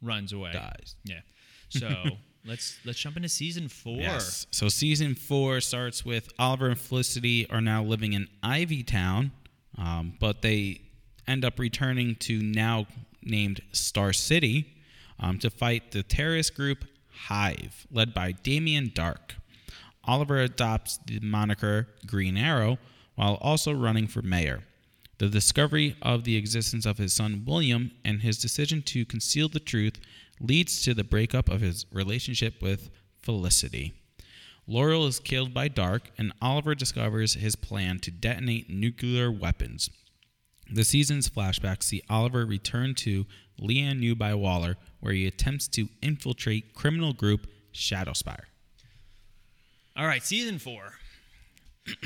runs 0.00 0.32
away. 0.32 0.52
dies. 0.52 0.96
Yeah. 1.04 1.20
So 1.68 1.88
let's 2.44 2.78
let's 2.84 2.98
jump 2.98 3.16
into 3.16 3.28
season 3.28 3.68
four. 3.68 3.96
Yes. 3.96 4.46
So 4.50 4.68
season 4.68 5.14
four 5.14 5.60
starts 5.60 6.04
with 6.04 6.28
Oliver 6.38 6.68
and 6.68 6.78
Felicity 6.78 7.48
are 7.50 7.60
now 7.60 7.82
living 7.82 8.12
in 8.14 8.28
Ivy 8.42 8.82
Town, 8.82 9.32
um, 9.76 10.14
but 10.20 10.42
they 10.42 10.80
end 11.26 11.44
up 11.44 11.58
returning 11.58 12.14
to 12.16 12.40
now 12.42 12.86
named 13.22 13.60
Star 13.72 14.12
City 14.12 14.74
um, 15.20 15.38
to 15.40 15.50
fight 15.50 15.90
the 15.92 16.02
terrorist 16.02 16.54
group 16.54 16.84
Hive, 17.26 17.86
led 17.92 18.12
by 18.14 18.32
Damien 18.32 18.90
Darhk. 18.90 19.32
Oliver 20.04 20.38
adopts 20.38 20.98
the 21.06 21.20
moniker 21.20 21.88
Green 22.06 22.36
Arrow 22.36 22.78
while 23.14 23.34
also 23.40 23.72
running 23.72 24.06
for 24.06 24.22
mayor. 24.22 24.64
The 25.18 25.28
discovery 25.28 25.96
of 26.02 26.24
the 26.24 26.36
existence 26.36 26.84
of 26.86 26.98
his 26.98 27.12
son 27.12 27.44
William 27.46 27.92
and 28.04 28.22
his 28.22 28.38
decision 28.38 28.82
to 28.82 29.04
conceal 29.04 29.48
the 29.48 29.60
truth 29.60 30.00
leads 30.40 30.82
to 30.82 30.94
the 30.94 31.04
breakup 31.04 31.48
of 31.48 31.60
his 31.60 31.86
relationship 31.92 32.60
with 32.60 32.90
Felicity. 33.22 33.92
Laurel 34.66 35.06
is 35.06 35.20
killed 35.20 35.52
by 35.52 35.68
Darhk, 35.68 36.02
and 36.18 36.32
Oliver 36.40 36.74
discovers 36.74 37.34
his 37.34 37.56
plan 37.56 37.98
to 38.00 38.10
detonate 38.10 38.70
nuclear 38.70 39.30
weapons. 39.30 39.90
The 40.70 40.84
season's 40.84 41.28
flashbacks 41.28 41.84
see 41.84 42.02
Oliver 42.08 42.46
return 42.46 42.94
to 42.96 43.26
Lian 43.60 44.02
Yu 44.02 44.14
by 44.14 44.34
Waller, 44.34 44.76
where 45.00 45.12
he 45.12 45.26
attempts 45.26 45.68
to 45.68 45.88
infiltrate 46.00 46.74
criminal 46.74 47.12
group 47.12 47.46
Shadowspire. 47.72 48.44
All 49.96 50.06
right, 50.06 50.22
season 50.22 50.58
four. 50.58 50.92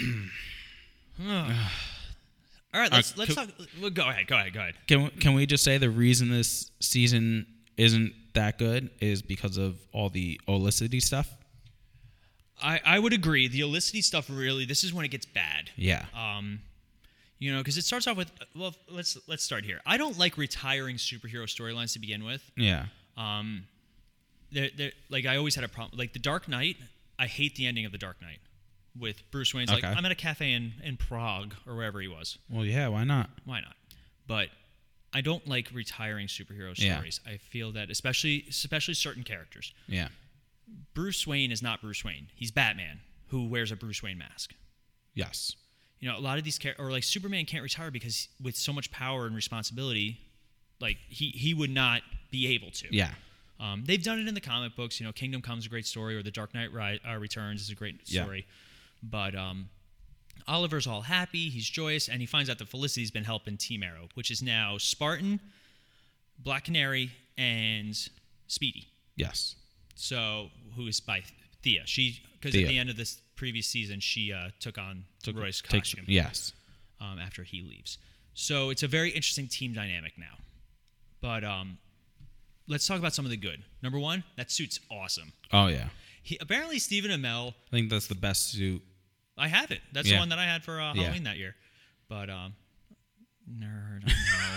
All 1.21 2.81
right, 2.81 2.93
let's 2.93 3.13
Uh, 3.13 3.15
let's 3.19 3.35
talk. 3.35 3.49
Well, 3.81 3.91
go 3.91 4.09
ahead. 4.09 4.27
Go 4.27 4.37
ahead. 4.37 4.53
Go 4.53 4.61
ahead. 4.61 4.75
Can 4.87 5.11
can 5.11 5.35
we 5.35 5.47
just 5.47 5.65
say 5.65 5.79
the 5.79 5.91
reason 5.91 6.31
this 6.31 6.71
season 6.81 7.47
isn't 7.77 8.13
that 8.35 8.59
good 8.59 8.91
is 9.01 9.23
because 9.23 9.57
of 9.57 9.79
all 9.93 10.09
the 10.11 10.41
Olicity 10.49 11.01
stuff? 11.01 11.29
I, 12.63 12.81
I 12.85 12.99
would 12.99 13.13
agree. 13.13 13.49
The 13.49 13.61
Olicity 13.61 14.03
stuff 14.03 14.29
really. 14.31 14.65
This 14.65 14.83
is 14.83 14.93
when 14.93 15.05
it 15.05 15.09
gets 15.11 15.27
bad. 15.27 15.71
Yeah. 15.77 16.07
Um, 16.15 16.61
you 17.39 17.53
know, 17.53 17.59
because 17.59 17.77
it 17.77 17.85
starts 17.85 18.07
off 18.07 18.17
with. 18.17 18.31
Well, 18.55 18.75
let's 18.91 19.17
let's 19.29 19.43
start 19.43 19.65
here. 19.65 19.81
I 19.87 19.97
don't 19.97 20.19
like 20.19 20.39
retiring 20.39 20.97
superhero 20.97 21.45
storylines 21.45 21.93
to 21.93 21.99
begin 21.99 22.25
with. 22.25 22.43
Yeah. 22.57 22.87
Um, 23.17 23.65
they're, 24.53 24.71
they're, 24.77 24.93
like 25.11 25.27
I 25.27 25.37
always 25.37 25.55
had 25.55 25.65
a 25.65 25.69
problem. 25.69 25.99
Like 25.99 26.13
the 26.13 26.19
Dark 26.19 26.49
Knight. 26.49 26.77
I 27.19 27.27
hate 27.27 27.57
the 27.57 27.67
ending 27.67 27.85
of 27.87 27.93
the 27.93 27.99
Dark 27.99 28.21
Knight. 28.23 28.39
with 28.99 29.31
Bruce 29.31 29.53
Wayne's 29.53 29.71
like, 29.71 29.85
I'm 29.85 30.05
at 30.07 30.11
a 30.13 30.15
cafe 30.15 30.53
in, 30.53 30.73
in 30.83 30.97
Prague 30.97 31.55
or 31.67 31.77
wherever 31.77 32.01
he 32.01 32.09
was. 32.09 32.39
Well, 32.51 32.65
yeah, 32.65 32.89
why 32.89 33.05
not? 33.05 33.29
Why 33.45 33.61
not? 33.61 33.75
But 34.27 34.49
I 35.13 35.21
don't 35.21 35.47
like 35.47 35.69
retiring 35.75 36.29
superhero 36.29 36.73
Yeah. 36.79 36.95
stories. 36.97 37.21
I 37.27 37.37
feel 37.37 37.73
that 37.73 37.91
especially 37.91 38.45
especially 38.49 38.95
certain 38.95 39.23
characters. 39.23 39.75
Yeah. 39.87 40.09
Bruce 40.95 41.27
Wayne 41.27 41.53
is 41.53 41.63
not 41.63 41.81
Bruce 41.83 42.03
Wayne. 42.05 42.29
He's 42.35 42.51
Batman 42.51 43.01
who 43.29 43.47
wears 43.49 43.71
a 43.71 43.77
Bruce 43.77 44.03
Wayne 44.03 44.19
mask. 44.19 44.55
Yes. 45.15 45.55
You 46.01 46.09
know, 46.09 46.19
a 46.19 46.21
lot 46.21 46.39
of 46.39 46.45
these 46.45 46.59
characters, 46.59 46.85
or 46.87 46.91
like 46.91 47.05
Superman 47.05 47.45
can't 47.47 47.63
retire 47.63 47.91
because 47.91 48.29
with 48.43 48.57
so 48.57 48.73
much 48.73 48.91
power 48.91 49.27
and 49.27 49.35
responsibility, 49.37 50.21
like 50.81 50.97
he 51.09 51.31
he 51.31 51.55
would 51.55 51.71
not 51.71 52.03
be 52.31 52.47
able 52.55 52.71
to. 52.73 52.87
Yeah. 52.95 53.11
Um, 53.59 53.85
they've 53.87 54.03
done 54.03 54.19
it 54.19 54.29
in 54.29 54.35
the 54.35 54.41
comic 54.41 54.77
books. 54.77 55.01
You 55.01 55.07
know, 55.07 55.13
Kingdom 55.13 55.41
Comes 55.43 55.61
is 55.61 55.67
a 55.67 55.71
great 55.71 55.87
story, 55.87 56.17
or 56.17 56.23
The 56.23 56.31
Dark 56.31 56.55
Knight 56.55 56.73
Ri- 56.73 57.01
uh, 57.09 57.17
Returns 57.17 57.63
is 57.63 57.71
a 57.71 57.75
great 57.75 58.07
story. 58.07 58.47
Yeah. 58.47 59.09
But 59.11 59.35
um, 59.35 59.69
Oliver's 60.49 60.87
all 60.87 61.03
happy, 61.03 61.49
he's 61.49 61.69
joyous, 61.69 62.09
and 62.09 62.21
he 62.21 62.27
finds 62.27 62.51
out 62.51 62.59
that 62.59 62.69
Felicity's 62.69 63.11
been 63.11 63.25
helping 63.25 63.57
Team 63.57 63.83
Arrow, 63.83 64.09
which 64.15 64.31
is 64.31 64.43
now 64.43 64.77
Spartan, 64.79 65.41
Black 66.39 66.65
Canary, 66.65 67.11
and 67.39 67.97
Speedy. 68.47 68.89
Yes. 69.17 69.57
So, 69.95 70.51
who 70.77 70.87
is 70.87 71.01
by 71.01 71.23
Thea? 71.63 71.83
She 71.87 72.21
because 72.41 72.55
at 72.55 72.69
the 72.69 72.79
end 72.79 72.91
of 72.91 72.97
this 72.97 73.21
previous 73.35 73.67
season, 73.67 74.01
she 74.01 74.33
uh, 74.33 74.51
took 74.61 74.79
on 74.79 75.05
Roy's 75.35 75.61
Takes- 75.63 75.91
costume 75.95 76.05
yes. 76.07 76.53
um, 77.01 77.19
after 77.19 77.43
he 77.43 77.63
leaves. 77.63 77.99
So 78.35 78.71
it's 78.71 78.83
a 78.83 78.89
very 78.89 79.09
interesting 79.11 79.49
team 79.49 79.73
dynamic 79.73 80.13
now. 80.19 80.37
But 81.23 81.43
um, 81.43 81.79
let's 82.69 82.87
talk 82.87 82.99
about 82.99 83.15
some 83.15 83.25
of 83.25 83.31
the 83.31 83.37
good. 83.37 83.63
Number 83.83 83.99
one, 83.99 84.25
that 84.37 84.51
suit's 84.51 84.81
awesome. 84.91 85.33
Oh 85.53 85.67
yeah. 85.69 85.89
He, 86.23 86.37
apparently, 86.41 86.79
Stephen 86.81 87.11
Amell, 87.11 87.51
I 87.51 87.71
think 87.71 87.89
that's 87.91 88.09
the 88.09 88.15
best 88.17 88.51
suit. 88.53 88.83
I 89.39 89.49
have 89.49 89.71
it. 89.71 89.81
That's 89.93 90.09
the 90.09 90.17
one 90.17 90.31
that 90.31 90.39
I 90.39 90.45
had 90.45 90.65
for 90.65 90.81
uh, 90.81 90.93
Yeah. 90.95 91.03
Halloween 91.03 91.25
that 91.25 91.37
year. 91.37 91.55
But 92.09 92.31
um, 92.31 92.55
nerd, 93.49 94.11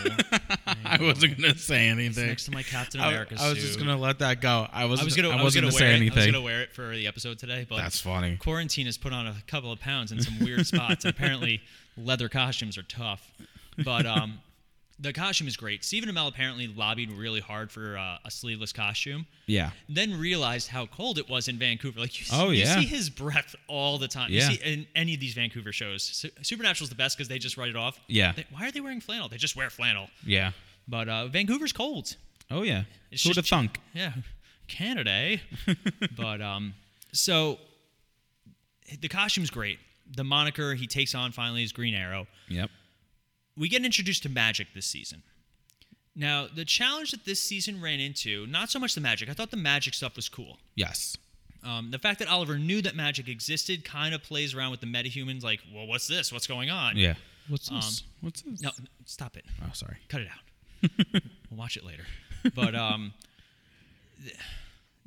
I 0.05 0.73
know. 0.73 0.79
I 0.85 0.97
wasn't 1.01 1.39
gonna 1.39 1.55
say 1.57 1.87
It's 1.89 1.93
anything. 1.99 2.27
next 2.27 2.45
to 2.45 2.51
my 2.51 2.63
Captain 2.63 2.99
I, 3.01 3.09
America 3.09 3.35
I 3.39 3.49
was 3.49 3.59
suit. 3.59 3.67
just 3.67 3.79
gonna 3.79 3.97
let 3.97 4.19
that 4.19 4.41
go. 4.41 4.67
I 4.71 4.85
was. 4.85 4.99
I 5.01 5.03
was 5.03 5.15
gonna, 5.15 5.29
I 5.29 5.33
I 5.33 5.35
was 5.35 5.43
wasn't 5.55 5.63
gonna, 5.63 5.71
gonna, 5.71 5.77
say 5.79 5.85
wear 5.85 5.91
it. 5.91 5.95
I 5.95 5.99
was 5.99 6.01
anything. 6.17 6.33
gonna 6.33 6.43
wear 6.43 6.61
it 6.61 6.73
for 6.73 6.89
the 6.95 7.07
episode 7.07 7.37
today, 7.39 7.65
but 7.69 7.77
That's 7.77 7.99
funny. 7.99 8.37
quarantine 8.37 8.85
has 8.87 8.97
put 8.97 9.13
on 9.13 9.27
a 9.27 9.35
couple 9.47 9.71
of 9.71 9.79
pounds 9.79 10.11
in 10.11 10.21
some 10.21 10.39
weird 10.39 10.65
spots. 10.65 11.05
apparently, 11.05 11.61
leather 11.97 12.29
costumes 12.29 12.77
are 12.77 12.83
tough. 12.83 13.31
But 13.83 14.05
um, 14.05 14.39
the 15.01 15.13
costume 15.13 15.47
is 15.47 15.55
great. 15.55 15.85
Stephen 15.85 16.09
Amell 16.13 16.27
apparently 16.27 16.67
lobbied 16.67 17.11
really 17.13 17.39
hard 17.39 17.71
for 17.71 17.97
uh, 17.97 18.17
a 18.25 18.29
sleeveless 18.31 18.73
costume. 18.73 19.25
Yeah. 19.45 19.71
Then 19.87 20.19
realized 20.19 20.67
how 20.67 20.87
cold 20.87 21.17
it 21.17 21.29
was 21.29 21.47
in 21.47 21.57
Vancouver. 21.57 21.99
Like 22.01 22.19
you, 22.19 22.25
see, 22.25 22.35
Oh, 22.37 22.49
you 22.49 22.63
yeah. 22.63 22.79
see 22.79 22.85
his 22.85 23.09
breath 23.09 23.55
all 23.67 23.97
the 23.97 24.07
time. 24.09 24.29
Yeah. 24.31 24.49
You 24.49 24.55
see 24.57 24.63
in 24.73 24.87
any 24.95 25.13
of 25.13 25.19
these 25.21 25.33
Vancouver 25.33 25.71
shows. 25.71 26.03
Su- 26.03 26.29
Supernatural's 26.41 26.89
the 26.89 26.95
best 26.95 27.17
because 27.17 27.29
they 27.29 27.39
just 27.39 27.55
write 27.57 27.69
it 27.69 27.75
off. 27.77 27.99
Yeah. 28.07 28.33
They- 28.33 28.45
why 28.51 28.67
are 28.67 28.71
they 28.71 28.81
wearing 28.81 28.99
flannel? 29.01 29.29
They 29.29 29.37
just 29.37 29.55
wear 29.55 29.69
flannel. 29.69 30.09
Yeah. 30.25 30.51
But 30.87 31.07
uh, 31.07 31.27
Vancouver's 31.27 31.71
cold. 31.71 32.15
Oh 32.51 32.63
yeah. 32.63 32.83
It's 33.11 33.23
Who'd 33.23 33.35
have 33.37 33.45
thunk? 33.47 33.79
Yeah, 33.93 34.11
Canada. 34.67 35.11
eh? 35.11 35.37
but 36.17 36.41
um, 36.41 36.73
so 37.13 37.57
the 39.01 39.07
costume's 39.07 39.49
great. 39.49 39.79
The 40.15 40.23
moniker 40.23 40.73
he 40.73 40.87
takes 40.87 41.13
on 41.13 41.31
finally 41.31 41.63
is 41.63 41.71
Green 41.71 41.93
Arrow. 41.93 42.27
Yep. 42.49 42.69
We 43.59 43.67
get 43.67 43.83
introduced 43.83 44.23
to 44.23 44.29
magic 44.29 44.67
this 44.73 44.85
season. 44.85 45.21
Now, 46.15 46.47
the 46.53 46.65
challenge 46.65 47.11
that 47.11 47.25
this 47.25 47.41
season 47.41 47.81
ran 47.81 47.99
into, 47.99 48.47
not 48.47 48.69
so 48.69 48.79
much 48.79 48.95
the 48.95 49.01
magic. 49.01 49.29
I 49.29 49.33
thought 49.33 49.51
the 49.51 49.57
magic 49.57 49.93
stuff 49.93 50.15
was 50.15 50.29
cool. 50.29 50.57
Yes. 50.75 51.17
Um, 51.63 51.91
the 51.91 51.99
fact 51.99 52.19
that 52.19 52.29
Oliver 52.29 52.57
knew 52.57 52.81
that 52.81 52.95
magic 52.95 53.27
existed 53.27 53.83
kind 53.83 54.15
of 54.15 54.23
plays 54.23 54.55
around 54.55 54.71
with 54.71 54.79
the 54.79 54.87
metahumans, 54.87 55.43
like, 55.43 55.59
well, 55.73 55.87
what's 55.87 56.07
this? 56.07 56.31
What's 56.31 56.47
going 56.47 56.69
on? 56.69 56.95
Yeah. 56.95 57.15
What's 57.49 57.67
this? 57.67 58.03
What's 58.21 58.41
this? 58.43 58.61
No, 58.61 58.71
stop 59.05 59.35
it. 59.35 59.43
Oh, 59.61 59.71
sorry. 59.73 59.97
cut 60.07 60.21
it 60.21 60.27
out. 60.27 60.91
we'll 61.51 61.59
watch 61.59 61.75
it 61.75 61.85
later. 61.85 62.05
But 62.55 62.75
um, 62.75 63.13
th- 64.23 64.37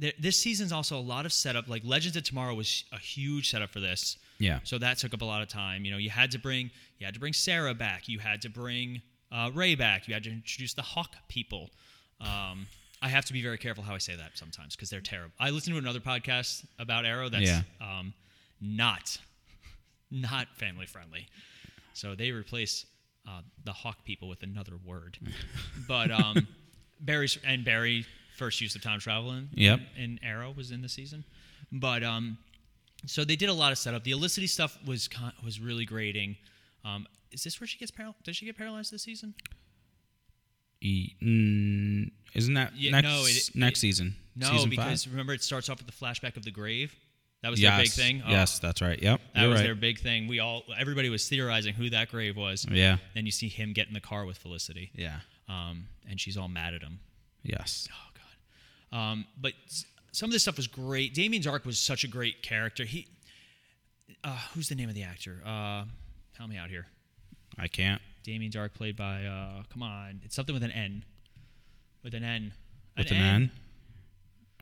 th- 0.00 0.16
this 0.18 0.38
season's 0.38 0.72
also 0.72 0.98
a 0.98 1.00
lot 1.00 1.24
of 1.24 1.32
setup. 1.32 1.68
Like 1.68 1.82
Legends 1.84 2.16
of 2.16 2.24
Tomorrow 2.24 2.54
was 2.54 2.84
a 2.92 2.98
huge 2.98 3.50
setup 3.50 3.70
for 3.70 3.80
this. 3.80 4.18
Yeah. 4.42 4.58
So 4.64 4.78
that 4.78 4.98
took 4.98 5.14
up 5.14 5.22
a 5.22 5.24
lot 5.24 5.40
of 5.42 5.48
time. 5.48 5.84
You 5.84 5.92
know, 5.92 5.98
you 5.98 6.10
had 6.10 6.30
to 6.32 6.38
bring 6.38 6.70
you 6.98 7.04
had 7.06 7.14
to 7.14 7.20
bring 7.20 7.32
Sara 7.32 7.74
back. 7.74 8.08
You 8.08 8.18
had 8.18 8.42
to 8.42 8.48
bring 8.50 9.00
uh, 9.30 9.50
Ray 9.54 9.74
back. 9.76 10.08
You 10.08 10.14
had 10.14 10.24
to 10.24 10.30
introduce 10.30 10.74
the 10.74 10.82
Hawk 10.82 11.14
people. 11.28 11.70
Um, 12.20 12.66
I 13.00 13.08
have 13.08 13.24
to 13.26 13.32
be 13.32 13.42
very 13.42 13.58
careful 13.58 13.82
how 13.84 13.94
I 13.94 13.98
say 13.98 14.14
that 14.16 14.32
sometimes 14.34 14.74
because 14.76 14.90
they're 14.90 15.00
terrible. 15.00 15.32
I 15.40 15.50
listened 15.50 15.74
to 15.74 15.78
another 15.78 16.00
podcast 16.00 16.64
about 16.78 17.04
Arrow 17.04 17.28
that's 17.28 17.44
Yeah. 17.44 17.62
um, 17.80 18.14
not 18.60 19.18
not 20.10 20.46
family 20.56 20.86
friendly. 20.86 21.26
So 21.94 22.14
they 22.14 22.30
replace 22.32 22.84
uh, 23.28 23.40
the 23.64 23.72
Hawk 23.72 24.04
people 24.04 24.28
with 24.28 24.42
another 24.42 24.72
word. 24.84 25.18
but 25.88 26.10
um, 26.10 26.46
Barry's 27.00 27.38
and 27.46 27.64
Barry 27.64 28.04
first 28.36 28.60
use 28.60 28.74
of 28.74 28.82
time 28.82 28.98
travel 29.00 29.30
in, 29.32 29.48
Yep. 29.54 29.80
in 29.96 30.18
Arrow 30.22 30.52
was 30.56 30.70
in 30.70 30.82
the 30.82 30.88
season. 30.88 31.24
But 31.70 32.02
um, 32.02 32.38
so 33.06 33.24
they 33.24 33.36
did 33.36 33.48
a 33.48 33.52
lot 33.52 33.72
of 33.72 33.78
setup. 33.78 34.04
The 34.04 34.12
Olicity 34.12 34.48
stuff 34.48 34.78
was 34.86 35.08
con- 35.08 35.32
was 35.44 35.60
really 35.60 35.84
grating. 35.84 36.36
Um, 36.84 37.06
is 37.30 37.42
this 37.44 37.60
where 37.60 37.66
she 37.66 37.78
gets 37.78 37.90
paralyzed? 37.90 38.22
Does 38.24 38.36
she 38.36 38.46
get 38.46 38.56
paralyzed 38.56 38.92
this 38.92 39.02
season? 39.02 39.34
E- 40.80 41.14
mm, 41.22 42.10
isn't 42.34 42.54
that 42.54 42.72
Yeah, 42.76 42.90
next 42.92 43.04
no, 43.08 43.24
it- 43.24 43.50
next 43.54 43.78
it- 43.78 43.80
season? 43.80 44.16
No, 44.34 44.50
season 44.50 44.70
because 44.70 45.04
five? 45.04 45.12
remember 45.12 45.32
it 45.34 45.42
starts 45.42 45.68
off 45.68 45.78
with 45.78 45.86
the 45.86 45.92
flashback 45.92 46.36
of 46.36 46.44
the 46.44 46.50
grave. 46.50 46.94
That 47.42 47.50
was 47.50 47.60
yes, 47.60 47.74
their 47.76 47.84
big 47.84 47.92
thing. 47.92 48.22
Oh, 48.24 48.30
Yes, 48.30 48.58
that's 48.60 48.80
right. 48.80 49.00
Yep. 49.02 49.20
that 49.34 49.46
was 49.46 49.56
right. 49.58 49.64
their 49.64 49.74
big 49.74 49.98
thing. 49.98 50.28
We 50.28 50.38
all, 50.38 50.62
everybody 50.78 51.08
was 51.08 51.28
theorizing 51.28 51.74
who 51.74 51.90
that 51.90 52.08
grave 52.08 52.36
was. 52.36 52.64
Yeah. 52.70 52.98
Then 53.14 53.26
you 53.26 53.32
see 53.32 53.48
him 53.48 53.72
get 53.72 53.88
in 53.88 53.94
the 53.94 54.00
car 54.00 54.24
with 54.24 54.38
Felicity, 54.38 54.90
Yeah. 54.94 55.20
um, 55.48 55.88
and 56.08 56.20
she's 56.20 56.36
all 56.36 56.48
mad 56.48 56.72
at 56.74 56.82
him. 56.82 57.00
Yes. 57.42 57.88
Oh 57.92 58.10
God. 58.92 58.96
Um, 58.96 59.26
but 59.40 59.54
some 60.12 60.28
of 60.28 60.32
this 60.32 60.42
stuff 60.42 60.56
was 60.56 60.66
great. 60.66 61.14
Damien 61.14 61.42
Darhk 61.42 61.64
was 61.64 61.78
such 61.78 62.04
a 62.04 62.08
great 62.08 62.42
character. 62.42 62.84
He, 62.84 63.08
uh, 64.22 64.38
who's 64.54 64.68
the 64.68 64.74
name 64.74 64.88
of 64.88 64.94
the 64.94 65.02
actor? 65.02 65.42
Uh, 65.44 65.84
help 66.36 66.48
me 66.48 66.56
out 66.56 66.68
here. 66.68 66.86
I 67.58 67.68
can't. 67.68 68.00
Damien 68.22 68.52
Darhk 68.52 68.74
played 68.74 68.96
by, 68.96 69.24
uh, 69.24 69.62
come 69.72 69.82
on, 69.82 70.20
it's 70.24 70.36
something 70.36 70.54
with 70.54 70.62
an 70.62 70.70
N. 70.70 71.04
With 72.04 72.14
an 72.14 72.24
N. 72.24 72.52
With 72.96 73.10
an 73.10 73.16
N. 73.16 73.50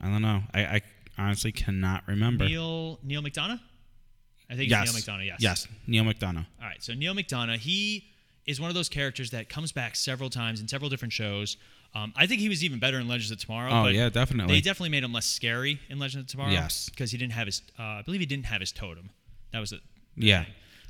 I 0.03 0.07
don't 0.07 0.23
know. 0.23 0.43
I, 0.55 0.61
I 0.63 0.83
honestly 1.19 1.53
cannot 1.53 2.05
remember. 2.07 2.45
Neal 2.45 2.99
Neal 3.03 3.23
McDonough. 3.23 3.61
I 4.49 4.57
think 4.57 4.71
yes. 4.71 4.95
it's 4.95 5.07
Neal 5.07 5.17
McDonough. 5.17 5.27
Yes. 5.27 5.41
Yes. 5.41 5.69
Neal 5.87 6.05
McDonough. 6.05 6.47
All 6.61 6.67
right. 6.67 6.83
So 6.83 6.95
Neal 6.95 7.15
McDonough, 7.15 7.59
he 7.59 8.07
is 8.47 8.61
one 8.61 8.69
of 8.69 8.75
those 8.75 8.89
characters 8.89 9.31
that 9.31 9.49
comes 9.49 9.73
back 9.73 9.97
several 9.97 10.31
times 10.31 10.61
in 10.61 10.69
several 10.69 10.89
different 10.89 11.13
shows. 11.13 11.57
Um, 11.95 12.13
I 12.17 12.27
think 12.27 12.41
he 12.41 12.49
was 12.49 12.63
even 12.63 12.79
better 12.79 13.01
in 13.01 13.09
Legends 13.09 13.31
of 13.33 13.39
Tomorrow. 13.41 13.71
Oh 13.71 13.83
but 13.85 13.95
yeah, 13.95 14.09
definitely. 14.09 14.55
They 14.55 14.61
definitely 14.61 14.91
made 14.91 15.03
him 15.03 15.13
less 15.13 15.27
scary 15.27 15.81
in 15.89 15.99
Legends 15.99 16.25
of 16.25 16.31
Tomorrow. 16.31 16.53
Yes. 16.53 16.89
Because 16.89 17.11
he 17.11 17.19
didn't 17.19 17.33
have 17.33 17.47
his, 17.47 17.63
uh, 17.79 17.83
I 17.83 18.03
believe 18.03 18.21
he 18.21 18.27
didn't 18.27 18.47
have 18.47 18.61
his 18.61 18.71
totem. 18.73 19.11
That 19.53 19.59
was 19.61 19.73
it. 19.73 19.81
yeah. 20.17 20.45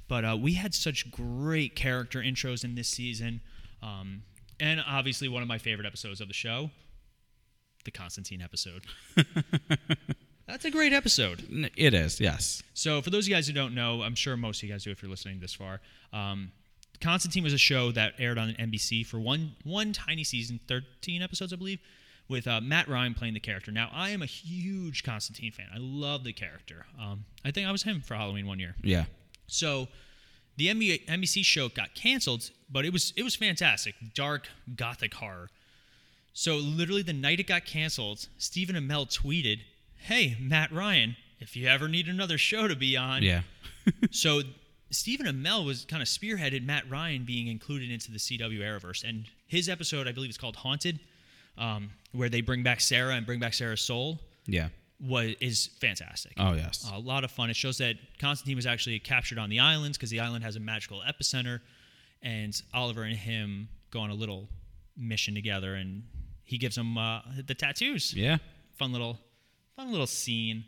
But 0.09 0.25
uh, 0.25 0.37
we 0.41 0.55
had 0.55 0.75
such 0.75 1.11
great 1.11 1.77
character 1.77 2.19
intros 2.21 2.65
in 2.65 2.75
this 2.75 2.89
season. 2.89 3.41
Um, 3.81 4.23
and 4.59 4.83
obviously, 4.87 5.29
one 5.29 5.41
of 5.41 5.49
my 5.49 5.57
favorite 5.57 5.87
episodes 5.87 6.21
of 6.21 6.27
the 6.29 6.35
show, 6.35 6.71
the 7.85 7.93
Constantine 7.93 8.43
episode. 8.43 8.83
That's 10.49 10.65
a 10.65 10.71
great 10.71 10.93
episode. 10.93 11.71
It 11.77 11.95
is. 11.95 12.19
Yes. 12.21 12.61
So, 12.75 13.01
for 13.03 13.11
those 13.11 13.25
of 13.25 13.29
you 13.29 13.35
guys 13.37 13.47
who 13.47 13.53
don't 13.53 13.73
know, 13.75 14.03
I'm 14.03 14.17
sure 14.17 14.37
most 14.37 14.59
of 14.63 14.69
you 14.69 14.75
guys 14.75 14.83
do 14.83 14.91
if 14.91 15.01
you're 15.01 15.11
listening 15.11 15.39
this 15.39 15.55
far. 15.55 15.81
Um, 16.13 16.51
Constantine 17.01 17.43
was 17.43 17.53
a 17.53 17.59
show 17.59 17.91
that 17.93 18.15
aired 18.19 18.39
on 18.39 18.53
NBC 18.55 19.07
for 19.07 19.19
one 19.19 19.53
one 19.65 19.93
tiny 19.93 20.25
season, 20.25 20.61
13 20.69 21.23
episodes, 21.23 21.53
I 21.53 21.57
believe, 21.57 21.79
with 22.29 22.47
uh, 22.47 22.61
Matt 22.61 22.89
Ryan 22.89 23.15
playing 23.15 23.35
the 23.35 23.41
character. 23.41 23.71
Now, 23.73 23.89
I 23.93 24.11
am 24.11 24.23
a 24.23 24.27
huge 24.27 25.03
Constantine 25.03 25.53
fan. 25.53 25.67
I 25.75 25.79
love 25.79 26.25
the 26.25 26.33
character. 26.33 26.87
Um, 27.01 27.25
I 27.45 27.51
think 27.51 27.67
I 27.67 27.73
was 27.73 27.83
him 27.83 28.01
for 28.03 28.15
Halloween 28.15 28.47
one 28.47 28.59
year. 28.59 28.75
Yeah. 28.83 29.05
So, 29.47 29.89
the 30.57 30.67
NBA, 30.69 31.07
NBC 31.07 31.45
show 31.45 31.69
got 31.71 31.95
canceled, 31.95 32.51
but 32.71 32.85
it 32.85 32.93
was 32.93 33.13
it 33.17 33.23
was 33.23 33.35
fantastic, 33.35 33.95
dark 34.15 34.49
gothic 34.77 35.15
horror. 35.15 35.49
So, 36.33 36.57
literally, 36.57 37.03
the 37.03 37.13
night 37.13 37.41
it 37.41 37.47
got 37.47 37.65
canceled, 37.65 38.29
Stephen 38.39 38.77
Amell 38.77 39.07
tweeted, 39.11 39.61
"Hey, 39.97 40.37
Matt 40.39 40.71
Ryan, 40.71 41.17
if 41.41 41.57
you 41.57 41.67
ever 41.67 41.89
need 41.89 42.09
another 42.09 42.37
show 42.39 42.69
to 42.69 42.77
be 42.77 42.97
on, 42.97 43.23
Yeah. 43.23 43.41
so 44.11 44.43
Stephen 44.91 45.27
Amell 45.27 45.65
was 45.65 45.85
kind 45.85 46.03
of 46.03 46.09
spearheaded 46.09 46.65
Matt 46.65 46.89
Ryan 46.91 47.25
being 47.25 47.47
included 47.47 47.91
into 47.91 48.11
the 48.11 48.19
CW 48.19 48.59
Arrowverse, 48.61 49.05
and 49.05 49.27
his 49.47 49.69
episode, 49.69 50.09
I 50.09 50.13
believe, 50.13 50.31
is 50.31 50.39
called 50.39 50.57
Haunted, 50.57 50.99
um, 51.57 51.91
where 52.13 52.29
they 52.29 52.41
bring 52.41 52.63
back 52.63 52.81
Sara 52.81 53.15
and 53.15 53.25
bring 53.25 53.39
back 53.41 53.55
Sara's 53.55 53.81
soul. 53.81 54.21
Yeah. 54.47 54.69
Was 55.01 55.35
is 55.41 55.71
fantastic. 55.81 56.35
Oh 56.37 56.53
yes. 56.53 56.91
A 56.93 56.99
lot 56.99 57.25
of 57.25 57.31
fun. 57.31 57.49
It 57.49 57.57
shows 57.57 57.79
that 57.79 57.97
Constantine 58.19 58.57
was 58.57 58.67
actually 58.67 58.99
captured 58.99 59.39
on 59.39 59.49
the 59.49 59.61
islands 59.61 59.97
because 59.97 60.11
the 60.11 60.21
island 60.21 60.45
has 60.45 60.57
a 60.57 60.61
magical 60.61 61.03
epicenter, 61.09 61.61
and 62.23 62.61
Oliver 62.75 63.05
and 63.05 63.17
him 63.17 63.69
go 63.91 64.01
on 64.01 64.11
a 64.11 64.15
little 64.15 64.49
mission 64.99 65.35
together, 65.35 65.75
and 65.75 66.03
he 66.51 66.59
gives 66.59 66.77
him 66.77 66.99
uh, 66.99 67.21
the 67.47 67.55
tattoos 67.55 68.13
yeah. 68.13 68.39
fun 68.77 68.93
little 68.93 69.19
fun 69.77 69.93
little 69.93 70.07
scene 70.07 70.65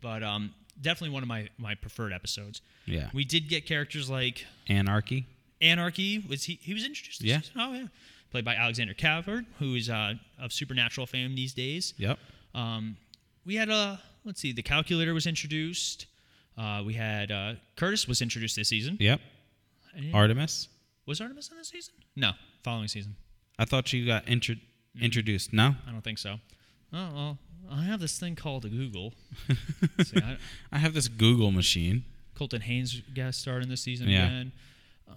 but 0.00 0.22
um 0.22 0.54
definitely 0.80 1.14
one 1.14 1.22
of 1.22 1.28
my 1.28 1.48
my 1.58 1.74
preferred 1.74 2.12
episodes. 2.12 2.60
Yeah. 2.86 3.10
We 3.14 3.24
did 3.24 3.48
get 3.48 3.66
characters 3.66 4.08
like 4.10 4.44
Anarchy. 4.68 5.26
Anarchy. 5.60 6.18
Was 6.28 6.44
he? 6.44 6.58
He 6.62 6.74
was 6.74 6.84
introduced. 6.84 7.22
Yeah. 7.22 7.40
season? 7.40 7.54
Oh 7.58 7.72
yeah. 7.72 7.86
Played 8.30 8.44
by 8.44 8.54
Alexander 8.56 8.94
Calvert, 8.94 9.44
who 9.58 9.74
is 9.76 9.88
uh, 9.88 10.14
of 10.40 10.52
supernatural 10.52 11.06
fame 11.06 11.34
these 11.36 11.54
days. 11.54 11.94
Yep. 11.98 12.18
Um, 12.54 12.96
we 13.46 13.54
had 13.54 13.68
a 13.70 14.00
let's 14.24 14.40
see, 14.40 14.52
the 14.52 14.62
calculator 14.62 15.14
was 15.14 15.26
introduced. 15.26 16.06
Uh, 16.56 16.82
we 16.84 16.94
had 16.94 17.30
uh, 17.30 17.54
Curtis 17.76 18.06
was 18.08 18.20
introduced 18.22 18.56
this 18.56 18.68
season. 18.68 18.96
Yep. 19.00 19.20
Artemis. 20.12 20.68
was 21.06 21.20
Artemis 21.20 21.48
in 21.50 21.56
this 21.58 21.68
season? 21.68 21.94
No, 22.16 22.32
following 22.62 22.88
season. 22.88 23.14
I 23.58 23.64
thought 23.64 23.92
you 23.92 24.06
got 24.06 24.28
intro- 24.28 24.56
Mm. 24.96 25.02
introduced. 25.02 25.52
No. 25.52 25.74
I 25.88 25.90
don't 25.90 26.02
think 26.04 26.18
so. 26.18 26.38
Oh 26.94 27.10
well, 27.14 27.38
I 27.70 27.82
have 27.82 27.98
this 28.00 28.18
thing 28.18 28.36
called 28.36 28.64
a 28.64 28.68
Google. 28.68 29.12
see, 30.04 30.16
I, 30.22 30.36
I 30.72 30.78
have 30.78 30.94
this 30.94 31.08
Google 31.08 31.50
machine. 31.50 32.04
Colton 32.34 32.60
Haynes 32.62 33.00
guest 33.12 33.40
starred 33.40 33.62
in 33.62 33.68
this 33.68 33.80
season 33.82 34.08
Yeah. 34.08 34.26
again. 34.26 34.52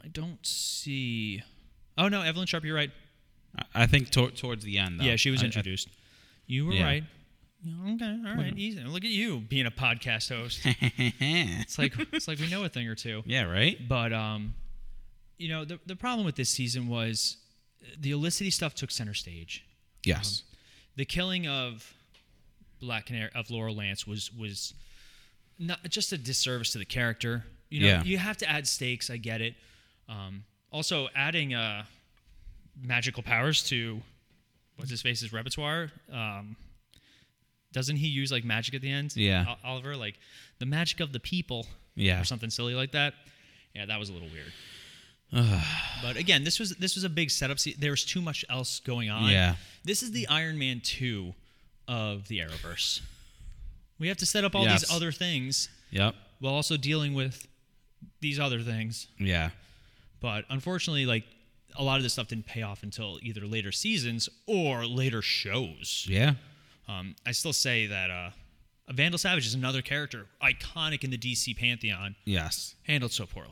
I 0.04 0.08
don't 0.08 0.44
see. 0.46 1.44
Oh 1.98 2.08
no, 2.08 2.22
Evelyn 2.22 2.48
Sharp. 2.48 2.64
You're 2.64 2.76
right. 2.76 2.92
I- 3.58 3.84
I 3.84 3.88
think 3.88 4.10
tor- 4.12 4.32
towards 4.32 4.64
the 4.64 4.78
end. 4.78 5.00
Though. 5.00 5.04
Yeah, 5.06 5.16
she 5.16 5.30
was 5.32 5.42
I- 5.42 5.46
introduced. 5.46 5.88
you 6.48 6.66
were 6.66 6.74
Yeah. 6.74 6.84
right. 6.86 7.04
Okay, 7.90 8.20
all 8.26 8.36
right, 8.36 8.54
easy. 8.58 8.82
Look 8.84 9.04
at 9.04 9.10
you 9.10 9.40
being 9.40 9.66
a 9.66 9.72
podcast 9.72 10.30
host. 10.30 10.60
It's 10.66 11.78
like 11.80 11.94
it's 12.14 12.28
like 12.28 12.40
we 12.40 12.48
know 12.50 12.64
a 12.64 12.70
thing 12.70 12.88
or 12.88 12.96
two. 12.96 13.24
yeah. 13.26 13.44
Right. 13.44 13.78
But 13.88 14.14
um, 14.14 14.54
you 15.38 15.50
know, 15.50 15.66
the 15.66 15.80
the 15.86 15.96
problem 15.96 16.26
with 16.26 16.36
this 16.36 16.50
season 16.50 16.88
was 16.88 17.38
the 18.00 18.12
Olicity 18.14 18.52
stuff 18.54 18.74
took 18.76 18.92
center 18.92 19.14
stage. 19.16 19.66
Yes. 20.04 20.44
The 20.98 21.06
killing 21.06 21.48
of 21.48 21.94
Black 22.82 23.06
Canary 23.08 23.30
of 23.34 23.50
Laurel 23.50 23.76
Lance 23.76 24.06
was 24.06 24.32
was 24.34 24.74
not 25.58 25.80
just 25.90 26.12
a 26.12 26.18
disservice 26.18 26.72
to 26.74 26.78
the 26.80 26.86
character. 26.86 27.44
You 27.70 27.82
know, 27.82 27.88
Yeah. 27.88 28.04
you 28.04 28.18
have 28.18 28.38
to 28.38 28.50
add 28.50 28.68
stakes. 28.68 29.10
I 29.10 29.18
get 29.18 29.42
it. 29.42 29.56
Um, 30.10 30.44
also, 30.72 31.08
adding 31.16 31.54
uh, 31.54 31.86
magical 32.82 33.24
powers 33.24 33.64
to 33.70 34.02
what's 34.76 34.92
his 34.92 35.02
face's 35.02 35.34
repertoire. 35.34 35.92
Um, 36.12 36.56
doesn't 37.72 37.98
he 37.98 38.08
use 38.08 38.32
like 38.32 38.44
magic 38.44 38.76
at 38.76 38.82
the 38.82 38.92
end? 38.92 39.16
Yeah. 39.16 39.46
O- 39.64 39.70
Oliver, 39.70 39.96
like 39.98 40.20
the 40.60 40.66
magic 40.66 41.00
of 41.00 41.12
the 41.14 41.20
people 41.20 41.66
Yeah. 41.96 42.22
or 42.22 42.26
something 42.26 42.50
silly 42.50 42.74
like 42.76 42.92
that. 42.92 43.14
Yeah, 43.76 43.86
that 43.88 44.00
was 44.00 44.10
a 44.10 44.14
little 44.14 44.30
weird. 44.30 44.52
but 46.02 46.16
again, 46.16 46.44
this 46.44 46.60
was 46.60 46.72
this 46.78 46.96
was 46.96 47.04
a 47.04 47.10
big 47.10 47.30
setup. 47.30 47.60
Se- 47.60 47.76
there 47.78 47.92
was 47.92 48.06
too 48.06 48.22
much 48.22 48.46
else 48.50 48.80
going 48.80 49.10
on. 49.10 49.30
Yeah. 49.30 49.56
This 49.84 50.02
is 50.04 50.12
the 50.12 50.28
Iron 50.28 50.58
Man 50.58 50.80
two 50.82 51.34
of 51.88 52.28
the 52.28 52.40
Arrowverse. 52.40 53.02
We 54.00 54.08
have 54.10 54.18
to 54.18 54.26
set 54.26 54.44
up 54.44 54.56
all 54.56 54.64
Yes. 54.64 54.82
these 54.82 54.92
other 54.92 55.12
things 55.12 55.70
Yep. 55.92 56.16
while 56.40 56.54
also 56.54 56.78
dealing 56.78 57.14
with 57.14 57.48
these 58.22 58.40
other 58.40 58.62
things. 58.62 59.08
Yeah. 59.20 59.50
But 60.20 60.46
unfortunately, 60.50 61.06
like 61.06 61.26
a 61.76 61.84
lot 61.84 61.98
of 61.98 62.04
this 62.04 62.14
stuff 62.14 62.28
didn't 62.28 62.46
pay 62.48 62.62
off 62.62 62.84
until 62.84 63.20
either 63.22 63.42
later 63.46 63.72
seasons 63.72 64.30
or 64.46 64.86
later 64.86 65.22
shows. 65.22 66.06
Yeah. 66.10 66.36
Um, 66.88 67.16
I 67.26 67.32
still 67.34 67.54
say 67.54 67.88
that 67.88 68.10
uh, 68.10 68.30
Vandal 68.90 69.18
Savage 69.18 69.46
is 69.46 69.54
another 69.54 69.82
character 69.82 70.28
iconic 70.42 71.04
in 71.04 71.10
the 71.12 71.18
DC 71.18 71.54
pantheon, 71.58 72.16
Yes. 72.26 72.76
handled 72.84 73.12
so 73.12 73.26
poorly. 73.26 73.52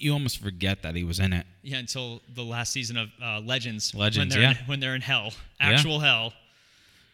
You 0.00 0.12
almost 0.12 0.38
forget 0.38 0.82
that 0.82 0.96
he 0.96 1.04
was 1.04 1.20
in 1.20 1.32
it. 1.32 1.46
Yeah, 1.62 1.78
until 1.78 2.22
the 2.34 2.42
last 2.42 2.72
season 2.72 2.96
of 2.96 3.10
uh, 3.22 3.40
Legends. 3.40 3.94
Legends, 3.94 4.34
when 4.34 4.42
they're 4.42 4.50
yeah. 4.52 4.58
In, 4.58 4.66
when 4.66 4.80
they're 4.80 4.94
in 4.94 5.00
hell, 5.02 5.32
Yeah. 5.60 5.68
actual 5.70 6.00
hell. 6.00 6.32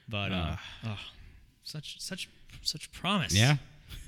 But 0.09 0.32
uh, 0.32 0.34
Ugh. 0.55 0.59
oh, 0.87 0.99
such 1.64 2.01
such 2.01 2.28
such 2.62 2.91
promise. 2.93 3.34
Yeah. 3.34 3.57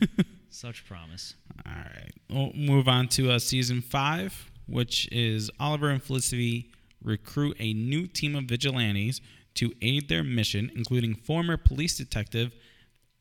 such 0.51 0.87
promise. 0.87 1.35
All 1.67 1.73
right. 1.73 2.13
We'll 2.31 2.53
move 2.55 2.89
on 2.89 3.09
to 3.09 3.33
uh, 3.33 3.39
season 3.39 3.83
five, 3.83 4.51
which 4.67 5.09
is 5.13 5.51
Oliver 5.61 5.91
and 5.91 6.03
Felicity 6.03 6.71
recruit 7.03 7.57
a 7.61 7.73
new 7.75 8.07
team 8.07 8.35
of 8.35 8.45
vigilantes 8.45 9.21
to 9.55 9.73
aid 9.83 10.09
their 10.09 10.23
mission, 10.25 10.71
including 10.77 11.15
former 11.15 11.57
police 11.57 11.97
detective 11.97 12.55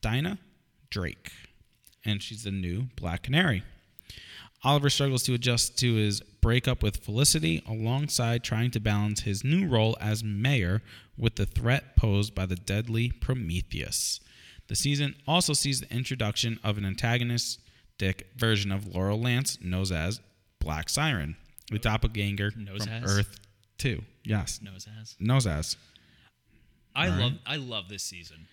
Dinah 0.01 0.37
Drake. 0.89 1.31
And 2.05 2.21
she's 2.21 2.43
the 2.43 2.51
new 2.51 2.85
Black 2.95 3.23
Canary. 3.23 3.63
Oliver 4.63 4.89
struggles 4.89 5.23
to 5.23 5.33
adjust 5.33 5.77
to 5.79 5.93
his 5.95 6.21
breakup 6.41 6.81
with 6.81 6.97
Felicity 6.97 7.61
alongside 7.67 8.43
trying 8.43 8.71
to 8.71 8.79
balance 8.79 9.21
his 9.21 9.43
new 9.43 9.67
role 9.67 9.95
as 10.01 10.23
mayor 10.23 10.81
with 11.17 11.35
the 11.35 11.45
threat 11.45 11.95
posed 11.95 12.33
by 12.33 12.45
the 12.45 12.55
deadly 12.55 13.09
Prometheus. 13.11 14.19
The 14.67 14.75
season 14.75 15.15
also 15.27 15.53
sees 15.53 15.81
the 15.81 15.93
introduction 15.93 16.59
of 16.63 16.77
an 16.77 16.85
antagonistic 16.85 18.27
version 18.35 18.71
of 18.71 18.93
Laurel 18.93 19.21
Lance, 19.21 19.57
known 19.61 19.91
as 19.93 20.19
Black 20.59 20.89
Siren, 20.89 21.37
the 21.71 21.79
doppelganger 21.79 22.51
Knows 22.57 22.83
from 22.83 22.93
as? 22.93 23.19
Earth 23.19 23.39
2. 23.77 24.01
Yes. 24.23 24.59
Knows 24.61 24.87
as. 24.99 25.15
Knows 25.19 25.47
as. 25.47 25.77
I 26.95 27.05
All 27.05 27.11
right. 27.13 27.21
love 27.21 27.33
I 27.45 27.55
love 27.57 27.89
this 27.89 28.03
season. 28.03 28.47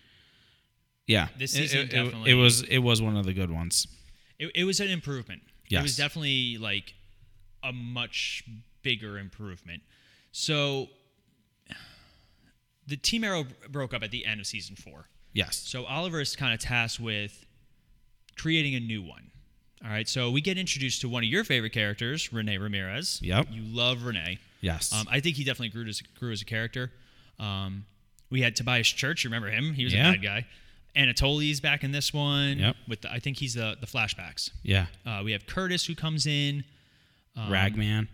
Yeah. 1.07 1.29
This 1.39 1.55
It- 1.55 1.59
season 1.63 1.79
it, 1.81 1.83
it- 1.85 1.91
definitely- 1.91 2.31
it 2.31 2.35
was 2.35 2.63
it 2.63 2.79
was 2.79 3.01
one 3.01 3.17
of 3.17 3.25
the 3.25 3.33
good 3.33 3.51
ones. 3.51 3.87
It, 4.39 4.51
it 4.55 4.65
was 4.65 4.81
an 4.81 4.89
improvement. 4.89 5.43
It 5.71 5.83
was 5.83 5.97
definitely 5.97 6.59
like 6.59 6.95
a 7.63 7.73
much 7.73 8.45
bigger 8.83 9.19
improvement. 9.19 9.83
So 10.33 10.89
the 12.87 12.97
Team 12.97 13.25
Arrow 13.25 13.47
broke 13.71 13.95
up 13.95 14.03
at 14.03 14.11
the 14.11 14.27
end 14.27 14.41
of 14.41 14.47
season 14.47 14.77
four. 14.77 15.09
Yes. 15.33 15.57
So 15.57 15.85
Oliver 15.85 16.21
is 16.21 16.37
kind 16.37 16.53
of 16.55 16.61
tasked 16.61 17.01
with 17.01 17.45
creating 18.37 18.75
a 18.75 18.81
new 18.81 19.03
one. 19.03 19.31
All 19.85 19.91
right. 19.91 20.09
So 20.09 20.31
we 20.31 20.41
get 20.41 20.59
introduced 20.59 21.01
to 21.03 21.09
one 21.09 21.23
of 21.25 21.29
your 21.29 21.45
favorite 21.45 21.73
characters, 21.73 22.33
Rene 22.33 22.57
Ramirez. 22.59 23.21
Yep. 23.23 23.49
You 23.51 23.63
love 23.65 24.05
Rene. 24.05 24.39
Yes. 24.61 24.93
Um, 24.93 25.07
I 25.11 25.21
think 25.21 25.37
he 25.37 25.45
definitely 25.45 25.69
grew 25.71 25.87
as 25.87 26.01
grew 26.19 26.33
as 26.33 26.41
a 26.43 26.45
character. 26.45 26.91
Um, 27.39 27.85
we 28.31 28.41
had 28.43 28.57
Tobias 28.57 28.89
Church. 28.89 29.25
You 29.25 29.29
remember 29.29 29.49
him? 29.51 29.75
He 29.75 29.85
was 29.85 29.93
Yeah. 29.93 30.09
a 30.11 30.13
bad 30.13 30.23
guy. 30.23 30.47
Anatoly's 30.97 31.61
back 31.61 31.83
in 31.85 31.93
this 31.93 32.13
one. 32.13 32.59
Yep. 32.59 32.77
With 32.89 33.01
the, 33.03 33.11
I 33.13 33.19
think 33.19 33.39
he's 33.39 33.55
the 33.55 33.77
the 33.81 33.87
flashbacks. 33.87 34.51
yeah. 34.63 34.87
Uh, 35.05 35.23
we 35.25 35.33
have 35.33 35.47
Curtis 35.47 35.85
who 35.87 35.95
comes 35.95 36.27
in. 36.27 36.65
Um, 37.37 37.51
Ragman. 37.51 38.09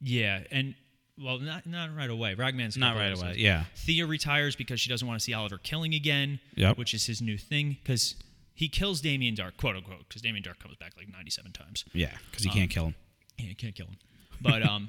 Yeah, 0.00 0.40
and 0.50 0.74
well, 1.22 1.38
not 1.38 1.66
not 1.66 1.94
right 1.94 2.08
away. 2.08 2.34
Ragman's 2.34 2.76
Not 2.76 2.96
right 2.96 3.08
episodes. 3.08 3.22
away. 3.32 3.34
Yeah. 3.38 3.64
Thea 3.76 4.06
retires 4.06 4.56
because 4.56 4.80
she 4.80 4.88
doesn't 4.88 5.06
want 5.06 5.20
to 5.20 5.24
see 5.24 5.34
Oliver 5.34 5.58
killing 5.58 5.94
again. 5.94 6.40
Yep. 6.54 6.78
Which 6.78 6.94
is 6.94 7.06
his 7.06 7.20
new 7.20 7.36
thing 7.36 7.76
because 7.82 8.14
he 8.54 8.68
kills 8.68 9.00
Damien 9.00 9.34
Darhk, 9.34 9.56
quote 9.56 9.76
unquote, 9.76 10.08
because 10.08 10.22
Damien 10.22 10.42
Darhk 10.44 10.58
comes 10.60 10.76
back 10.76 10.92
like 10.96 11.12
ninety-seven 11.12 11.52
times. 11.52 11.84
Yeah. 11.92 12.12
Because 12.30 12.44
he 12.44 12.50
Um, 12.50 12.56
can't 12.56 12.70
kill 12.70 12.84
him. 12.86 12.94
Yeah, 13.38 13.46
you 13.46 13.56
can't 13.56 13.74
kill 13.74 13.86
him. 13.86 13.96
But 14.40 14.62
um, 14.66 14.88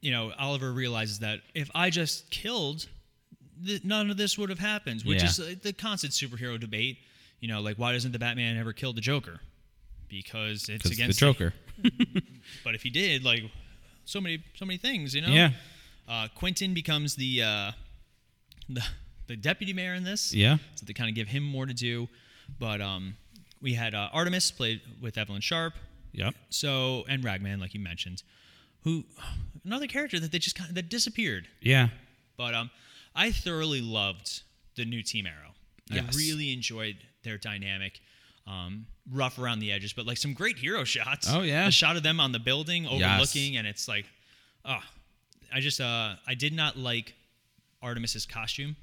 you 0.00 0.10
know, 0.10 0.32
Oliver 0.38 0.72
realizes 0.72 1.20
that 1.20 1.40
if 1.54 1.70
I 1.74 1.90
just 1.90 2.30
killed, 2.30 2.86
th- 3.64 3.84
none 3.84 4.10
of 4.10 4.16
this 4.16 4.36
would 4.38 4.50
have 4.50 4.58
happened. 4.58 5.02
Which 5.02 5.22
Yeah. 5.22 5.28
is 5.28 5.40
uh, 5.40 5.54
the 5.62 5.72
constant 5.72 6.12
superhero 6.12 6.58
debate. 6.58 6.98
You 7.40 7.48
know, 7.48 7.60
like 7.60 7.76
why 7.76 7.92
doesn't 7.92 8.12
the 8.12 8.18
Batman 8.18 8.56
ever 8.56 8.72
kill 8.72 8.92
the 8.92 9.00
Joker? 9.00 9.40
Because 10.08 10.68
it's 10.68 10.82
Because 10.82 10.90
the 10.96 11.02
against 11.02 11.18
Joker. 11.20 11.52
But 12.64 12.74
if 12.74 12.82
he 12.82 12.90
did, 12.90 13.24
like 13.24 13.42
so 14.04 14.20
many 14.20 14.42
so 14.54 14.64
many 14.64 14.78
things, 14.78 15.14
you 15.14 15.20
know. 15.20 15.28
Yeah. 15.28 15.50
Uh, 16.08 16.28
Quentin 16.34 16.72
becomes 16.74 17.14
the 17.16 17.42
uh, 17.42 17.72
the 18.68 18.82
the 19.26 19.36
deputy 19.36 19.72
mayor 19.72 19.94
in 19.94 20.02
this. 20.04 20.34
Yeah. 20.34 20.56
So 20.76 20.86
they 20.86 20.92
kind 20.94 21.08
of 21.10 21.14
give 21.14 21.28
him 21.28 21.42
more 21.42 21.66
to 21.66 21.74
do. 21.74 22.08
But 22.58 22.80
um, 22.80 23.16
we 23.60 23.74
had 23.74 23.94
uh, 23.94 24.08
Artemis 24.12 24.50
played 24.50 24.80
with 25.02 25.18
Evelyn 25.18 25.42
Sharp. 25.42 25.74
Yep. 26.12 26.34
So 26.48 27.04
and 27.08 27.22
Ragman, 27.22 27.60
like 27.60 27.74
you 27.74 27.80
mentioned, 27.80 28.22
who 28.82 29.04
another 29.64 29.86
character 29.86 30.18
that 30.18 30.32
they 30.32 30.38
just 30.38 30.56
kind 30.56 30.70
of 30.70 30.74
that 30.74 30.88
disappeared. 30.88 31.46
Yeah. 31.60 31.88
But 32.38 32.54
um, 32.54 32.70
I 33.18 33.32
thoroughly 33.32 33.80
loved 33.80 34.42
the 34.76 34.84
new 34.84 35.02
Team 35.02 35.26
Arrow. 35.26 35.54
Yes. 35.90 36.04
I 36.14 36.16
really 36.16 36.52
enjoyed 36.52 36.96
their 37.24 37.36
dynamic. 37.36 38.00
Um, 38.46 38.86
rough 39.12 39.38
around 39.38 39.58
the 39.58 39.72
edges, 39.72 39.92
but 39.92 40.06
like 40.06 40.16
some 40.16 40.32
great 40.32 40.56
hero 40.56 40.84
shots. 40.84 41.28
Oh, 41.30 41.42
yeah. 41.42 41.66
a 41.66 41.70
shot 41.70 41.96
of 41.96 42.02
them 42.02 42.20
on 42.20 42.32
the 42.32 42.38
building 42.38 42.86
overlooking, 42.86 43.56
and 43.56 43.66
it's 43.66 43.88
like, 43.88 44.06
oh, 44.64 44.80
I 45.52 45.60
just 45.60 45.80
uh, 45.80 46.14
I 46.26 46.34
did 46.34 46.54
not 46.54 46.78
like 46.78 47.14
Artemis's 47.82 48.24
costume. 48.24 48.76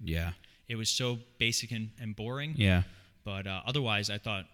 Yeah. 0.00 0.32
It 0.68 0.76
was 0.76 0.88
so 0.88 1.18
basic 1.38 1.72
and, 1.72 1.90
and 2.00 2.14
boring. 2.16 2.54
Yeah. 2.56 2.82
But 3.24 3.46
uh, 3.46 3.60
otherwise, 3.66 4.08
I 4.10 4.18
thought 4.18 4.44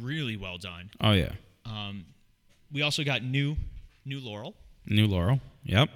really 0.00 0.36
well 0.36 0.58
done. 0.58 0.90
Oh 1.00 1.12
yeah. 1.12 1.32
Um, 1.64 2.04
we 2.72 2.82
also 2.82 3.04
got 3.04 3.22
new 3.22 3.56
new 4.04 4.20
Laurel. 4.20 4.54
New 4.86 5.06
Laurel. 5.06 5.40
Yep. 5.64 5.88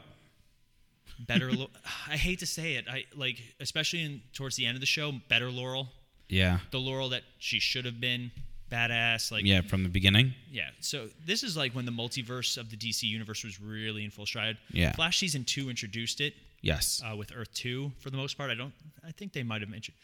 Better 1.26 1.50
Lo- 1.52 1.70
i 2.08 2.16
hate 2.16 2.38
to 2.40 2.46
say 2.46 2.74
it 2.74 2.86
i 2.88 3.04
like 3.16 3.40
especially 3.60 4.02
in 4.02 4.20
towards 4.32 4.56
the 4.56 4.66
end 4.66 4.76
of 4.76 4.80
the 4.80 4.86
show 4.86 5.12
better 5.28 5.50
laurel 5.50 5.88
Yeah. 6.28 6.58
the 6.70 6.78
laurel 6.78 7.08
that 7.10 7.22
she 7.38 7.58
should 7.60 7.84
have 7.84 8.00
been 8.00 8.30
badass 8.70 9.32
like 9.32 9.44
Yeah. 9.44 9.62
From 9.62 9.82
the 9.82 9.88
beginning. 9.88 10.32
yeah 10.50 10.70
so 10.80 11.08
this 11.26 11.42
is 11.42 11.56
like 11.56 11.74
when 11.74 11.84
the 11.86 11.92
multiverse 11.92 12.56
of 12.56 12.70
the 12.70 12.76
dc 12.76 13.02
universe 13.02 13.42
was 13.44 13.60
really 13.60 14.04
in 14.04 14.10
full 14.10 14.26
stride 14.26 14.56
Yeah. 14.72 14.92
flash 14.92 15.18
season 15.18 15.44
2 15.44 15.68
introduced 15.70 16.20
it 16.20 16.34
Yes. 16.62 17.02
uh, 17.04 17.16
with 17.16 17.32
earth 17.34 17.52
2 17.54 17.90
for 17.98 18.10
the 18.10 18.16
most 18.16 18.36
part 18.38 18.50
i 18.50 18.54
don't 18.54 18.72
i 19.06 19.10
think 19.12 19.32
they 19.32 19.42
might 19.42 19.60
have 19.60 19.70
mentioned. 19.70 19.96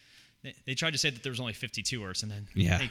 they, 0.42 0.54
they 0.66 0.74
tried 0.74 0.92
to 0.92 0.98
say 0.98 1.10
that 1.10 1.22
there 1.22 1.30
was 1.32 1.40
only 1.40 1.52
52 1.52 2.04
Earths, 2.04 2.22
and 2.22 2.30
then 2.32 2.46
Yeah. 2.54 2.78
they, 2.78 2.90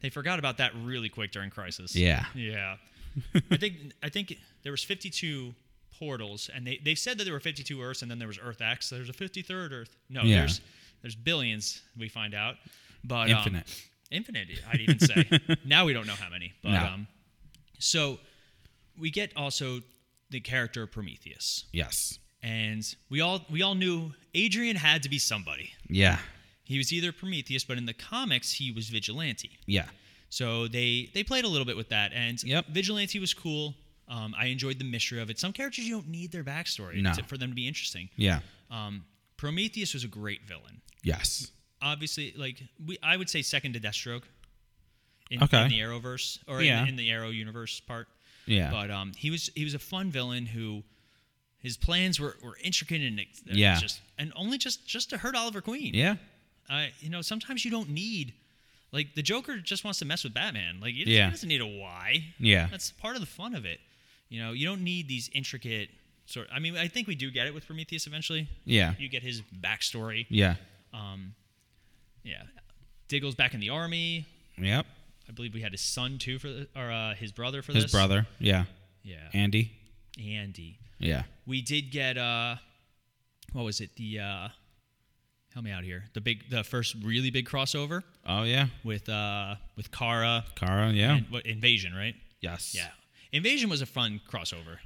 they 0.00 0.10
forgot 0.10 0.38
about 0.38 0.56
that 0.58 0.72
really 0.82 1.08
quick 1.08 1.30
during 1.32 1.50
Crisis. 1.50 1.94
Yeah. 1.94 2.24
Yeah. 2.34 2.76
I 3.50 3.56
think 3.56 3.74
I 4.02 4.08
think 4.08 4.38
there 4.62 4.72
was 4.72 4.82
52 4.84 5.54
portals, 6.00 6.50
and 6.52 6.66
they, 6.66 6.80
they 6.84 6.96
said 6.96 7.16
that 7.18 7.24
there 7.24 7.32
were 7.34 7.38
52 7.40 7.80
Earths, 7.80 8.02
and 8.02 8.10
then 8.10 8.18
there 8.18 8.26
was 8.26 8.38
Earth 8.42 8.60
X. 8.60 8.86
So 8.88 8.96
there's 8.96 9.08
a 9.08 9.12
53rd 9.12 9.70
Earth. 9.72 9.96
No, 10.08 10.22
Yeah. 10.22 10.38
there's 10.40 10.60
there's 11.02 11.14
billions. 11.14 11.80
We 11.96 12.08
find 12.08 12.34
out, 12.34 12.56
but 13.04 13.30
um, 13.30 13.36
Infinite. 13.38 13.82
infinite. 14.10 14.48
I'd 14.72 14.80
even 14.80 14.98
say. 14.98 15.28
now 15.64 15.84
we 15.84 15.92
don't 15.92 16.06
know 16.08 16.14
how 16.14 16.28
many, 16.30 16.52
but 16.62 16.70
No. 16.70 16.84
um, 16.84 17.06
so 17.78 18.18
we 18.98 19.10
get 19.10 19.32
also 19.36 19.80
the 20.30 20.40
character 20.40 20.86
Prometheus, 20.86 21.64
Yes. 21.72 22.18
and 22.42 22.82
we 23.10 23.20
all 23.20 23.44
we 23.50 23.62
all 23.62 23.74
knew 23.74 24.12
Adrian 24.34 24.76
had 24.76 25.02
to 25.04 25.08
be 25.08 25.18
somebody. 25.18 25.72
Yeah. 25.88 26.18
He 26.64 26.78
was 26.78 26.92
either 26.92 27.10
Prometheus, 27.12 27.64
but 27.64 27.78
in 27.78 27.86
the 27.86 27.94
comics 27.94 28.52
he 28.52 28.70
was 28.72 28.88
Vigilante. 28.88 29.58
Yeah. 29.66 29.86
So 30.28 30.68
they 30.68 31.10
they 31.14 31.24
played 31.24 31.44
a 31.44 31.48
little 31.48 31.64
bit 31.66 31.76
with 31.76 31.88
that, 31.88 32.12
and 32.14 32.40
Yep. 32.42 32.66
Vigilante 32.68 33.18
was 33.18 33.34
cool. 33.34 33.74
Um, 34.10 34.34
I 34.36 34.46
enjoyed 34.46 34.78
the 34.78 34.84
mystery 34.84 35.20
of 35.22 35.30
it. 35.30 35.38
Some 35.38 35.52
characters 35.52 35.86
you 35.88 35.94
don't 35.94 36.08
need 36.08 36.32
their 36.32 36.42
backstory 36.44 37.00
No. 37.00 37.12
for 37.28 37.38
them 37.38 37.50
to 37.50 37.54
be 37.54 37.66
interesting. 37.68 38.10
Yeah. 38.16 38.40
Um, 38.70 39.04
Prometheus 39.36 39.94
was 39.94 40.04
a 40.04 40.08
great 40.08 40.42
villain. 40.46 40.82
Yes. 41.02 41.50
Obviously, 41.80 42.34
like 42.36 42.62
we, 42.84 42.98
I 43.02 43.16
would 43.16 43.30
say 43.30 43.40
second 43.42 43.72
to 43.74 43.80
Deathstroke. 43.80 44.24
In, 45.30 45.42
Okay. 45.44 45.62
in 45.62 45.68
the 45.70 45.78
Arrowverse 45.78 46.40
or 46.48 46.60
Yeah. 46.60 46.82
in, 46.82 46.88
in 46.88 46.96
the 46.96 47.08
Arrow 47.10 47.30
universe 47.30 47.78
part. 47.80 48.08
Yeah. 48.46 48.70
But 48.72 48.90
um, 48.90 49.12
he 49.16 49.30
was 49.30 49.48
he 49.54 49.62
was 49.64 49.74
a 49.74 49.78
fun 49.78 50.10
villain 50.10 50.44
who 50.46 50.82
his 51.60 51.76
plans 51.76 52.18
were, 52.18 52.36
were 52.42 52.56
intricate 52.64 53.00
and 53.02 53.20
uh, 53.20 53.22
Yeah. 53.52 53.78
just 53.78 54.00
and 54.18 54.32
only 54.34 54.58
just 54.58 54.86
just 54.88 55.08
to 55.10 55.18
hurt 55.18 55.36
Oliver 55.36 55.60
Queen. 55.60 55.94
yeah. 55.94 56.16
Uh, 56.68 56.86
you 57.00 57.10
know, 57.10 57.22
sometimes 57.22 57.64
you 57.64 57.70
don't 57.70 57.90
need 57.90 58.34
like 58.92 59.14
the 59.14 59.22
Joker 59.22 59.58
just 59.58 59.84
wants 59.84 60.00
to 60.00 60.04
mess 60.04 60.24
with 60.24 60.34
Batman. 60.34 60.80
Like 60.80 60.94
he 60.94 61.04
Yeah. 61.04 61.26
he 61.26 61.30
doesn't 61.30 61.48
need 61.48 61.60
a 61.60 61.66
why. 61.66 62.24
Yeah. 62.40 62.66
That's 62.68 62.90
part 62.90 63.14
of 63.14 63.20
the 63.20 63.26
fun 63.28 63.54
of 63.54 63.64
it. 63.64 63.78
You 64.30 64.40
know, 64.42 64.52
you 64.52 64.66
don't 64.66 64.82
need 64.82 65.06
these 65.08 65.28
intricate 65.34 65.90
sort. 66.26 66.48
I 66.52 66.58
mean, 66.60 66.76
I 66.76 66.88
think 66.88 67.06
we 67.08 67.14
do 67.16 67.30
get 67.30 67.46
it 67.46 67.52
with 67.52 67.66
Prometheus 67.66 68.06
eventually. 68.06 68.48
Yeah. 68.64 68.94
You 68.98 69.08
get 69.10 69.22
his 69.22 69.42
backstory. 69.60 70.24
Yeah. 70.30 70.54
Um, 70.94 71.34
yeah, 72.22 72.42
Diggle's 73.08 73.34
back 73.34 73.52
in 73.54 73.60
the 73.60 73.70
army. 73.70 74.26
Yep. 74.56 74.86
I 75.28 75.32
believe 75.32 75.52
we 75.54 75.60
had 75.60 75.72
his 75.72 75.80
son 75.80 76.18
too 76.18 76.38
for 76.38 76.48
the, 76.48 76.68
or 76.76 76.90
uh, 76.90 77.14
his 77.14 77.32
brother 77.32 77.60
for 77.62 77.72
His 77.72 77.84
this. 77.84 77.92
His 77.92 77.98
brother. 78.00 78.26
Yeah. 78.38 78.64
Yeah, 79.02 79.16
Andy. 79.32 79.72
Andy. 80.18 80.78
Yeah. 80.98 81.22
We 81.46 81.62
did 81.62 81.90
get 81.90 82.18
uh, 82.18 82.56
what 83.52 83.64
was 83.64 83.80
it? 83.80 83.94
The 83.96 84.18
uh, 84.20 84.48
help 85.54 85.64
me 85.64 85.70
out 85.70 85.84
here. 85.84 86.04
The 86.14 86.20
big, 86.20 86.50
the 86.50 86.62
first 86.62 86.94
really 87.02 87.30
big 87.30 87.48
crossover 87.48 88.02
Oh 88.26 88.42
yeah. 88.42 88.66
with 88.84 89.08
uh 89.08 89.54
with 89.76 89.90
Kara 89.90 90.44
Kara. 90.56 90.90
Yeah. 90.90 91.16
and 91.16 91.26
what 91.30 91.46
Invasion, 91.46 91.94
right? 91.94 92.14
yes. 92.40 92.74
Yeah, 92.76 92.88
Invasion 93.32 93.70
was 93.70 93.82
a 93.82 93.86
fun 93.86 94.20
crossover. 94.30 94.78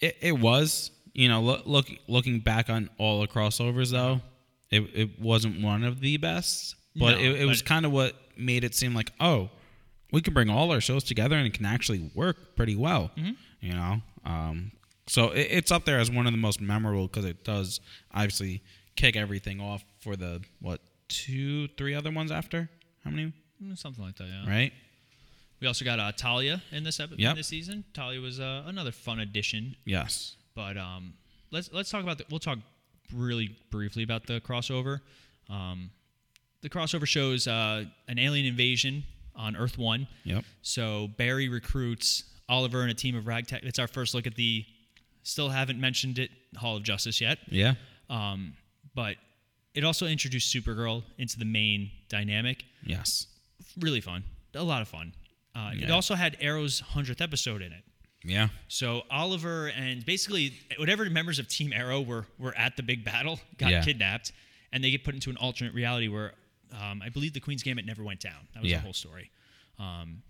It, 0.00 0.16
it 0.20 0.38
was. 0.38 0.90
You 1.14 1.28
know, 1.28 1.42
look, 1.42 1.66
look 1.66 1.86
looking 2.08 2.40
back 2.40 2.70
on 2.70 2.88
all 2.98 3.20
the 3.20 3.28
crossovers 3.28 3.90
though, 3.90 4.22
it, 4.70 4.80
it 4.94 5.20
wasn't 5.20 5.62
one 5.62 5.84
of 5.84 6.00
the 6.00 6.16
best. 6.16 6.74
But 6.96 7.18
No, 7.18 7.18
it, 7.18 7.42
it 7.42 7.44
was 7.46 7.60
kind 7.60 7.84
of 7.84 7.92
what 7.92 8.14
made 8.36 8.64
it 8.64 8.74
seem 8.74 8.94
like, 8.94 9.12
oh, 9.20 9.50
we 10.10 10.22
can 10.22 10.32
bring 10.32 10.48
all 10.48 10.72
our 10.72 10.80
shows 10.80 11.04
together 11.04 11.36
and 11.36 11.46
it 11.46 11.52
can 11.52 11.66
actually 11.66 12.10
work 12.14 12.56
pretty 12.56 12.76
well. 12.76 13.10
Mm-hmm. 13.16 13.32
You 13.60 13.72
know, 13.74 14.02
um, 14.24 14.72
so 15.06 15.30
it, 15.30 15.48
it's 15.50 15.70
up 15.70 15.84
there 15.84 15.98
as 15.98 16.10
one 16.10 16.26
of 16.26 16.32
the 16.32 16.38
most 16.38 16.60
memorable 16.60 17.06
because 17.08 17.24
it 17.26 17.44
does 17.44 17.80
obviously 18.12 18.62
kick 18.96 19.16
everything 19.16 19.60
off 19.60 19.84
for 20.00 20.16
the 20.16 20.42
what 20.60 20.80
two, 21.08 21.68
three 21.76 21.94
other 21.94 22.10
ones 22.10 22.30
after. 22.32 22.70
How 23.04 23.10
many? 23.10 23.32
Mm, 23.62 23.76
Something 23.78 24.04
like 24.04 24.16
that. 24.16 24.28
Yeah. 24.28 24.48
Right? 24.50 24.72
We 25.62 25.68
also 25.68 25.84
got 25.84 26.00
uh, 26.00 26.10
Talia 26.10 26.60
in 26.72 26.82
this 26.82 26.98
episode 26.98 27.20
Yep. 27.20 27.36
this 27.36 27.46
season. 27.46 27.84
Talia 27.94 28.20
was 28.20 28.40
uh, 28.40 28.64
another 28.66 28.90
fun 28.90 29.20
addition. 29.20 29.76
Yes. 29.84 30.34
But 30.56 30.76
um, 30.76 31.14
let's 31.52 31.70
let's 31.72 31.88
talk 31.88 32.02
about 32.02 32.18
the, 32.18 32.24
we'll 32.30 32.40
talk 32.40 32.58
really 33.14 33.56
briefly 33.70 34.02
about 34.02 34.26
the 34.26 34.40
crossover. 34.40 35.00
Um, 35.48 35.90
the 36.62 36.68
crossover 36.68 37.06
shows 37.06 37.46
uh, 37.46 37.84
an 38.08 38.18
alien 38.18 38.44
invasion 38.44 39.04
on 39.36 39.54
Earth 39.54 39.78
One. 39.78 40.08
Yep. 40.24 40.44
So 40.62 41.08
Barry 41.16 41.48
recruits 41.48 42.24
Oliver 42.48 42.82
and 42.82 42.90
a 42.90 42.94
team 42.94 43.14
of 43.14 43.28
ragtag. 43.28 43.60
It's 43.62 43.78
our 43.78 43.88
first 43.88 44.14
look 44.14 44.26
at 44.26 44.34
the. 44.34 44.64
Still 45.22 45.48
haven't 45.50 45.80
mentioned 45.80 46.18
it, 46.18 46.30
Hall 46.56 46.76
of 46.76 46.82
Justice 46.82 47.20
yet. 47.20 47.38
Yeah. 47.48 47.74
Um, 48.10 48.54
but 48.96 49.14
it 49.72 49.84
also 49.84 50.06
introduced 50.06 50.52
Supergirl 50.52 51.04
into 51.18 51.38
the 51.38 51.44
main 51.44 51.92
dynamic. 52.08 52.64
Yes. 52.84 53.28
Really 53.78 54.00
fun, 54.00 54.24
a 54.56 54.64
lot 54.64 54.82
of 54.82 54.88
fun. 54.88 55.12
Uh, 55.54 55.72
It 55.74 55.90
also 55.90 56.14
had 56.14 56.36
Arrow's 56.40 56.80
hundredth 56.80 57.20
episode 57.20 57.60
in 57.62 57.72
it. 57.72 57.84
Yeah. 58.24 58.48
So 58.68 59.02
Oliver 59.10 59.66
and 59.68 60.04
basically 60.06 60.54
whatever 60.78 61.08
members 61.10 61.38
of 61.38 61.48
Team 61.48 61.72
Arrow 61.72 62.00
were 62.00 62.26
were 62.38 62.56
at 62.56 62.76
the 62.76 62.82
big 62.82 63.04
battle 63.04 63.40
got 63.58 63.70
Yeah. 63.72 63.82
kidnapped, 63.84 64.32
and 64.72 64.82
they 64.82 64.90
get 64.90 65.04
put 65.04 65.14
into 65.14 65.28
an 65.30 65.36
alternate 65.36 65.74
reality 65.74 66.08
where 66.08 66.32
um, 66.72 67.02
I 67.02 67.10
believe 67.10 67.34
the 67.34 67.40
Queen's 67.40 67.62
Gambit 67.62 67.84
never 67.84 68.02
went 68.02 68.20
down. 68.20 68.48
That 68.54 68.62
was 68.62 68.70
Yeah. 68.70 68.78
the 68.78 68.82
whole 68.84 68.94
story. 68.94 69.30
Um, 69.78 70.22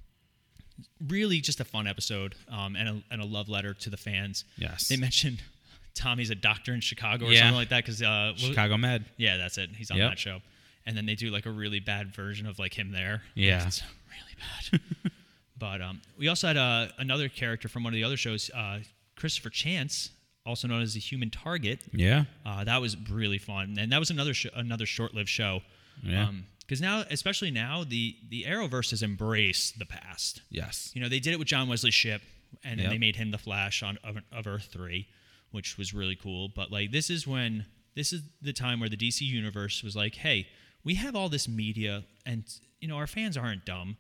really, 1.07 1.41
just 1.41 1.61
a 1.61 1.65
fun 1.65 1.87
episode 1.87 2.35
um, 2.49 2.75
and, 2.75 2.89
a, 2.89 3.03
and 3.13 3.21
a 3.23 3.25
love 3.25 3.49
letter 3.49 3.75
to 3.75 3.91
the 3.91 3.97
fans. 3.97 4.45
Yes. 4.57 4.89
They 4.89 4.97
mentioned 4.97 5.41
Tommy's 5.95 6.31
a 6.31 6.35
doctor 6.35 6.73
in 6.75 6.81
Chicago 6.81 7.27
or 7.27 7.33
Yeah. 7.33 7.41
something 7.43 7.55
like 7.57 7.69
that 7.69 7.85
because 7.85 8.03
uh, 8.03 8.33
Chicago 8.37 8.77
Med. 8.77 9.05
yeah, 9.19 9.37
that's 9.37 9.59
it. 9.59 9.71
He's 9.77 9.91
on 9.93 9.99
Yep. 9.99 10.11
that 10.11 10.19
show. 10.19 10.41
And 10.85 10.97
then 10.97 11.07
they 11.07 11.15
do 11.15 11.31
like 11.31 11.47
a 11.47 11.51
really 11.51 11.79
bad 11.79 12.13
version 12.15 12.47
of 12.47 12.59
like 12.59 12.75
him 12.77 12.91
there. 12.91 13.23
Yeah. 13.35 13.71
Really 14.13 14.81
bad. 15.03 15.13
but 15.59 15.81
um, 15.81 16.01
we 16.19 16.29
also 16.29 16.47
had 16.49 16.57
uh, 16.57 16.89
another 16.99 17.29
character 17.29 17.69
from 17.69 17.85
one 17.85 17.93
of 17.93 17.97
the 17.97 18.05
other 18.05 18.17
shows, 18.17 18.51
uh, 18.55 18.81
Christopher 19.17 19.51
Chance, 19.51 20.11
also 20.45 20.67
known 20.69 20.83
as 20.83 20.95
the 20.95 21.01
Human 21.01 21.31
Target. 21.31 21.81
Yeah. 21.93 22.25
Uh, 22.45 22.65
that 22.65 22.81
was 22.81 22.97
really 23.11 23.39
fun, 23.39 23.77
and 23.79 23.93
that 23.93 23.99
was 24.01 24.11
another 24.11 24.35
sh- 24.35 24.47
another 24.55 24.87
short-lived 24.87 25.29
show. 25.29 25.61
Yeah. 26.03 26.31
Because 26.61 26.81
now, 26.81 27.05
especially 27.11 27.51
now, 27.51 27.85
the 27.85 28.17
the 28.29 28.45
Arrowverse 28.45 28.91
has 28.91 29.03
embraced 29.03 29.79
the 29.79 29.87
past. 29.87 30.43
Yes. 30.51 30.91
You 30.95 31.03
know, 31.03 31.09
they 31.09 31.21
did 31.21 31.33
it 31.33 31.39
with 31.39 31.49
John 31.49 31.69
Wesley 31.69 31.91
Shipp, 31.91 32.23
and 32.65 32.81
Yep. 32.81 32.91
they 32.91 32.99
made 32.99 33.17
him 33.17 33.31
the 33.31 33.39
Flash 33.39 33.83
on 33.83 33.99
of, 34.05 34.17
of 34.33 34.47
Earth 34.47 34.69
three, 34.73 35.07
which 35.51 35.77
was 35.79 35.93
really 35.93 36.17
cool. 36.17 36.49
But 36.49 36.71
like, 36.73 36.91
this 36.91 37.11
is 37.11 37.27
when 37.27 37.67
this 37.95 38.13
is 38.13 38.23
the 38.41 38.53
time 38.53 38.81
where 38.81 38.89
the 38.89 38.97
DC 38.97 39.21
universe 39.21 39.83
was 39.83 39.95
like, 39.95 40.15
hey, 40.15 40.47
we 40.85 40.95
have 40.97 41.15
all 41.17 41.29
this 41.29 41.49
media, 41.49 42.05
and 42.27 42.45
you 42.81 42.89
know, 42.89 42.97
our 42.97 43.07
fans 43.07 43.37
aren't 43.37 43.65
dumb. 43.65 43.97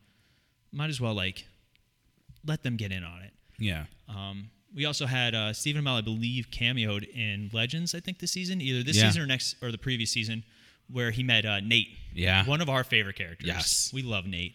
Might 0.72 0.90
as 0.90 1.00
well 1.00 1.14
like 1.14 1.46
let 2.46 2.62
them 2.62 2.76
get 2.76 2.92
in 2.92 3.04
on 3.04 3.22
it. 3.22 3.32
Yeah. 3.58 3.84
Um, 4.08 4.50
we 4.74 4.84
also 4.86 5.06
had 5.06 5.34
uh, 5.34 5.52
Stephen 5.52 5.84
Amell, 5.84 5.98
I 5.98 6.00
believe, 6.00 6.48
cameoed 6.50 7.06
in 7.14 7.50
Legends. 7.52 7.94
I 7.94 8.00
think 8.00 8.18
this 8.18 8.32
season, 8.32 8.60
either 8.60 8.82
this 8.82 8.96
Yeah. 8.96 9.08
season 9.08 9.22
or 9.22 9.26
next 9.26 9.56
or 9.62 9.70
the 9.70 9.78
previous 9.78 10.10
season, 10.10 10.42
where 10.90 11.10
he 11.10 11.22
met 11.22 11.44
uh, 11.44 11.60
Nate. 11.60 11.88
Yeah. 12.14 12.44
one 12.46 12.60
of 12.60 12.68
our 12.70 12.82
favorite 12.84 13.16
characters. 13.16 13.46
Yes. 13.46 13.90
we 13.92 14.02
love 14.02 14.26
Nate. 14.26 14.54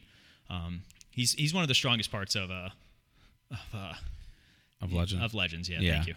Um, 0.49 0.82
he's 1.11 1.34
he's 1.34 1.53
one 1.53 1.63
of 1.63 1.67
the 1.67 1.75
strongest 1.75 2.11
parts 2.11 2.36
of 2.36 2.49
uh, 2.51 2.69
of, 3.51 3.57
uh, 3.73 3.93
Of 4.82 4.91
Legends. 4.93 5.23
of 5.23 5.34
Legends. 5.34 5.69
Yeah, 5.69 5.80
Yeah. 5.82 5.93
thank 5.95 6.07
you. 6.07 6.15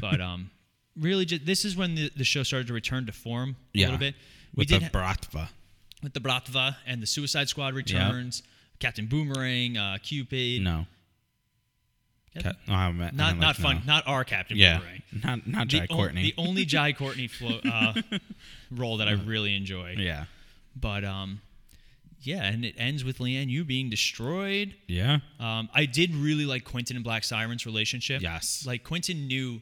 But 0.00 0.20
um, 0.20 0.50
really, 0.98 1.24
just, 1.24 1.44
this 1.44 1.64
is 1.64 1.76
when 1.76 1.94
the, 1.96 2.10
the 2.16 2.24
show 2.24 2.42
started 2.44 2.68
to 2.68 2.72
return 2.72 3.04
to 3.06 3.12
form 3.12 3.56
a 3.74 3.78
yeah. 3.78 3.86
little 3.86 3.98
bit. 3.98 4.14
We 4.54 4.62
With 4.62 4.68
did 4.68 4.82
the 4.82 4.90
Bratva. 4.90 5.48
with 6.02 6.12
the 6.14 6.20
Bratva 6.20 6.76
and 6.86 7.02
the 7.02 7.06
Suicide 7.06 7.48
Squad 7.48 7.74
returns. 7.74 8.42
Captain 8.78 9.06
Boomerang, 9.06 9.76
uh, 9.76 9.98
Cupid. 10.02 10.62
No. 10.62 10.86
Captain- 12.34 12.52
Ca- 12.66 12.72
no, 12.72 12.74
I 12.74 12.86
I 12.86 13.10
not 13.12 13.38
not 13.38 13.56
fun. 13.56 13.76
no. 13.86 13.94
Not 13.94 14.06
our 14.08 14.24
Captain 14.24 14.56
Yeah. 14.56 14.78
Boomerang. 14.78 15.02
Not 15.22 15.46
not 15.46 15.60
the 15.68 15.78
Jack 15.78 15.90
o- 15.90 15.94
Courtney. 15.96 16.22
the 16.22 16.34
only 16.36 16.64
Jai 16.64 16.92
Courtney 16.92 17.28
flo- 17.28 17.60
uh, 17.64 17.94
role 18.70 18.96
that 18.98 19.08
I 19.08 19.12
really 19.12 19.54
enjoy. 19.56 19.94
yeah. 19.98 20.24
But 20.76 21.04
um, 21.04 21.40
yeah, 22.20 22.42
and 22.44 22.64
it 22.64 22.74
ends 22.76 23.04
with 23.04 23.20
Lian 23.20 23.48
Yu 23.48 23.64
being 23.64 23.88
destroyed. 23.90 24.74
Yeah. 24.88 25.20
Um, 25.38 25.68
I 25.72 25.86
did 25.86 26.14
really 26.14 26.44
like 26.46 26.64
Quentin 26.64 26.96
and 26.96 27.04
Black 27.04 27.22
Siren's 27.22 27.64
relationship. 27.66 28.20
Yes. 28.22 28.64
Like 28.66 28.82
Quentin 28.82 29.28
knew, 29.28 29.60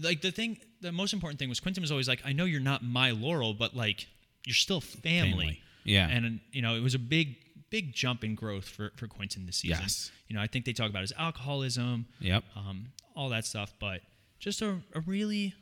like 0.00 0.22
the 0.22 0.30
thing, 0.30 0.56
the 0.80 0.92
most 0.92 1.12
important 1.12 1.38
thing 1.38 1.50
was 1.50 1.60
Quentin 1.60 1.82
was 1.82 1.90
always 1.90 2.08
like, 2.08 2.22
I 2.24 2.32
know 2.32 2.46
you're 2.46 2.60
not 2.60 2.82
my 2.82 3.10
Laurel, 3.10 3.52
but 3.52 3.76
like 3.76 4.06
you're 4.46 4.54
still 4.54 4.80
family. 4.80 5.30
Family. 5.30 5.60
Yeah. 5.84 6.08
And 6.08 6.40
you 6.52 6.62
know, 6.62 6.74
it 6.76 6.82
was 6.82 6.94
a 6.94 6.98
big, 6.98 7.36
big 7.70 7.92
jump 7.92 8.24
in 8.24 8.34
growth 8.34 8.68
for 8.68 8.92
for 8.96 9.06
Quentin 9.06 9.46
this 9.46 9.58
season. 9.58 9.78
Yes. 9.82 10.10
You 10.28 10.36
know, 10.36 10.42
I 10.42 10.46
think 10.46 10.64
they 10.64 10.72
talk 10.72 10.90
about 10.90 11.02
his 11.02 11.12
alcoholism. 11.18 12.06
Yep. 12.20 12.44
Um, 12.56 12.86
all 13.14 13.28
that 13.28 13.44
stuff, 13.44 13.72
but 13.78 14.00
just 14.38 14.62
a, 14.62 14.78
a 14.94 15.00
really, 15.06 15.54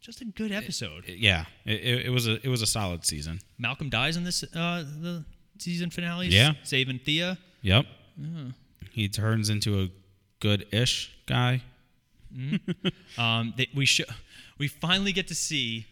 just 0.00 0.20
a 0.20 0.24
good 0.24 0.50
episode. 0.52 1.04
Yeah. 1.06 1.44
It, 1.64 1.80
it, 1.80 2.06
it 2.06 2.10
was 2.10 2.26
a 2.26 2.44
it 2.44 2.48
was 2.48 2.62
a 2.62 2.66
solid 2.66 3.04
season. 3.04 3.40
Malcolm 3.58 3.90
dies 3.90 4.16
in 4.16 4.24
this 4.24 4.42
uh, 4.42 4.84
the 5.00 5.24
season 5.58 5.90
finale. 5.90 6.28
Yeah. 6.28 6.52
saving 6.64 7.00
Thea. 7.00 7.38
Yep. 7.62 7.86
He 8.92 9.08
turns 9.08 9.50
into 9.50 9.82
a 9.82 9.88
good-ish 10.40 11.12
guy. 11.26 11.62
Um, 13.18 13.54
they, 13.56 13.68
we 13.74 13.86
show, 13.86 14.04
we 14.58 14.68
finally 14.68 15.12
get 15.12 15.28
to 15.28 15.34
see 15.34 15.86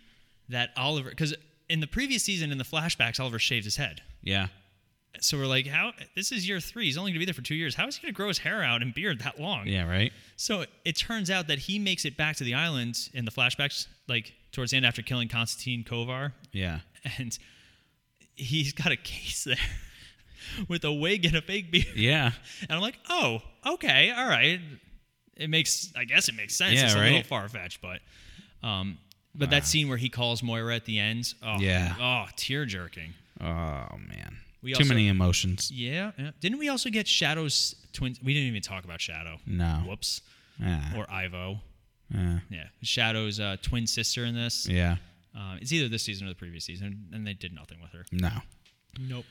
that 0.50 0.70
Oliver 0.76 1.08
because 1.08 1.34
in 1.68 1.80
the 1.80 1.86
previous 1.86 2.22
season 2.22 2.52
in 2.52 2.58
the 2.58 2.64
flashbacks, 2.64 3.18
Oliver 3.20 3.38
shaved 3.38 3.64
his 3.64 3.76
head. 3.76 4.02
Yeah. 4.22 4.48
So 5.20 5.38
we're 5.38 5.46
like, 5.46 5.66
how? 5.68 5.92
This 6.16 6.32
is 6.32 6.46
year 6.48 6.58
three. 6.60 6.86
He's 6.86 6.98
only 6.98 7.12
going 7.12 7.16
to 7.16 7.18
be 7.20 7.24
there 7.24 7.34
for 7.34 7.42
two 7.42 7.54
years. 7.54 7.74
How 7.76 7.86
is 7.86 7.96
he 7.96 8.02
going 8.02 8.12
to 8.12 8.16
grow 8.16 8.28
his 8.28 8.38
hair 8.38 8.64
out 8.64 8.82
and 8.82 8.92
beard 8.92 9.20
that 9.20 9.38
long? 9.40 9.66
Yeah, 9.68 9.88
right? 9.88 10.12
So 10.36 10.64
it 10.84 10.92
turns 10.98 11.30
out 11.30 11.46
that 11.46 11.60
he 11.60 11.78
makes 11.78 12.04
it 12.04 12.16
back 12.16 12.36
to 12.36 12.44
the 12.44 12.54
island 12.54 13.08
in 13.14 13.24
the 13.24 13.30
flashbacks, 13.30 13.86
like 14.08 14.32
towards 14.50 14.72
the 14.72 14.76
end 14.76 14.86
after 14.86 15.02
killing 15.02 15.28
Konstantin 15.28 15.84
Kovar, 15.84 16.32
Yeah. 16.52 16.80
and 17.18 17.38
he's 18.34 18.72
got 18.72 18.90
a 18.90 18.96
case 18.96 19.44
there 19.46 19.56
with 20.68 20.84
a 20.84 20.92
wig 20.92 21.24
and 21.24 21.36
a 21.36 21.42
fake 21.42 21.70
beard. 21.70 21.86
Yeah. 21.94 22.32
And 22.62 22.72
I'm 22.72 22.80
like, 22.80 22.98
oh, 23.08 23.40
okay, 23.64 24.10
all 24.10 24.26
right. 24.26 24.60
It 25.36 25.48
makes, 25.48 25.92
I 25.96 26.04
guess 26.04 26.28
it 26.28 26.34
makes 26.34 26.56
sense. 26.56 26.74
Yeah, 26.74 26.86
it's 26.86 26.94
a 26.94 26.98
right? 26.98 27.06
little 27.12 27.22
far 27.22 27.48
fetched, 27.48 27.80
but, 27.80 28.00
um, 28.66 28.98
but 29.34 29.50
that 29.50 29.66
scene 29.66 29.88
where 29.88 29.98
he 29.98 30.08
calls 30.08 30.42
Moira 30.42 30.74
at 30.76 30.84
the 30.84 30.98
end, 30.98 31.34
oh, 31.42 31.58
Yeah. 31.60 31.94
oh, 32.00 32.30
tear 32.36 32.64
jerking. 32.64 33.14
Oh 33.40 33.44
man. 33.98 34.38
We 34.62 34.72
Too 34.72 34.78
also- 34.78 34.88
many 34.88 35.08
emotions. 35.08 35.70
Yeah, 35.70 36.12
yeah. 36.18 36.30
Didn't 36.40 36.58
we 36.58 36.68
also 36.70 36.88
get 36.88 37.06
Shadow's 37.06 37.74
twin? 37.92 38.16
We 38.22 38.32
didn't 38.32 38.48
even 38.48 38.62
talk 38.62 38.84
about 38.84 39.00
Shadow. 39.00 39.38
No. 39.46 39.82
Whoops. 39.86 40.22
Yeah. 40.58 40.96
Or 40.96 41.10
Ivo. 41.10 41.60
yeah. 42.14 42.38
Yeah, 42.48 42.68
Shadow's 42.82 43.40
uh, 43.40 43.56
twin 43.60 43.86
sister 43.86 44.24
in 44.24 44.34
this. 44.34 44.66
Yeah. 44.68 44.96
Uh, 45.36 45.56
it's 45.60 45.72
either 45.72 45.88
this 45.88 46.02
season 46.04 46.26
or 46.26 46.30
the 46.30 46.36
previous 46.36 46.64
season, 46.64 47.08
and 47.12 47.26
they 47.26 47.34
did 47.34 47.52
nothing 47.52 47.78
with 47.82 47.90
her. 47.92 48.06
No. 48.12 48.30
Nope. 49.00 49.24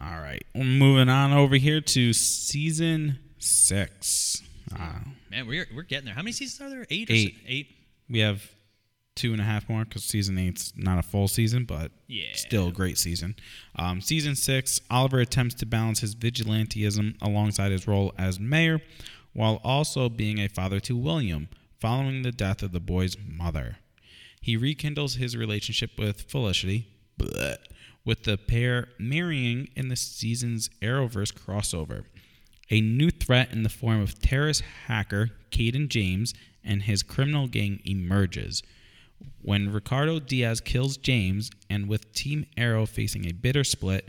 All 0.00 0.20
right. 0.20 0.44
We're 0.54 0.64
moving 0.64 1.08
on 1.08 1.32
over 1.32 1.56
here 1.56 1.80
to 1.80 2.12
season 2.12 3.18
six. 3.38 4.42
Uh, 4.78 4.98
Man, 5.30 5.46
we're 5.46 5.66
we're 5.74 5.82
getting 5.82 6.04
there. 6.06 6.14
How 6.14 6.22
many 6.22 6.32
seasons 6.32 6.60
are 6.60 6.70
there? 6.74 6.86
Eight. 6.90 7.10
Eight. 7.10 7.10
Or 7.10 7.14
si- 7.30 7.36
eight. 7.46 7.76
we 8.10 8.18
have 8.20 8.42
two 9.14 9.32
and 9.32 9.40
a 9.40 9.44
half 9.44 9.68
more 9.68 9.84
because 9.84 10.04
season 10.04 10.36
eight's 10.38 10.72
not 10.76 10.98
a 10.98 11.02
full 11.02 11.28
season, 11.28 11.64
but 11.64 11.92
Yeah. 12.08 12.32
still 12.34 12.68
a 12.68 12.72
great 12.72 12.98
season. 12.98 13.36
Um, 13.76 14.00
season 14.00 14.34
six, 14.34 14.80
Oliver 14.90 15.20
attempts 15.20 15.54
to 15.56 15.66
balance 15.66 16.00
his 16.00 16.14
vigilantism 16.14 17.16
alongside 17.20 17.70
his 17.72 17.86
role 17.86 18.12
as 18.18 18.40
mayor, 18.40 18.80
while 19.32 19.60
also 19.64 20.08
being 20.08 20.38
a 20.40 20.48
father 20.48 20.80
to 20.80 20.96
William, 20.96 21.48
following 21.78 22.22
the 22.22 22.32
death 22.32 22.62
of 22.62 22.72
the 22.72 22.80
boy's 22.80 23.16
mother. 23.18 23.78
He 24.40 24.56
rekindles 24.56 25.14
his 25.14 25.36
relationship 25.36 25.98
with 25.98 26.22
Felicity, 26.22 26.86
bleh, 27.18 27.56
with 28.04 28.24
the 28.24 28.36
pair 28.36 28.88
marrying 28.98 29.68
in 29.76 29.88
the 29.88 29.96
season's 29.96 30.68
Arrowverse 30.82 31.32
crossover. 31.32 32.04
A 32.70 32.80
new 32.80 33.10
threat 33.10 33.52
in 33.52 33.62
the 33.62 33.68
form 33.68 34.00
of 34.00 34.18
terrorist 34.18 34.62
hacker 34.86 35.30
Cayden 35.50 35.88
James 35.88 36.34
and 36.64 36.82
his 36.82 37.02
criminal 37.02 37.46
gang 37.46 37.80
emerges. 37.84 38.62
When 39.42 39.72
Ricardo 39.72 40.20
Diaz 40.20 40.60
kills 40.60 40.96
James, 40.96 41.50
and 41.68 41.88
with 41.88 42.12
Team 42.12 42.46
Arrow 42.56 42.86
facing 42.86 43.26
a 43.26 43.32
bitter 43.32 43.64
split, 43.64 44.08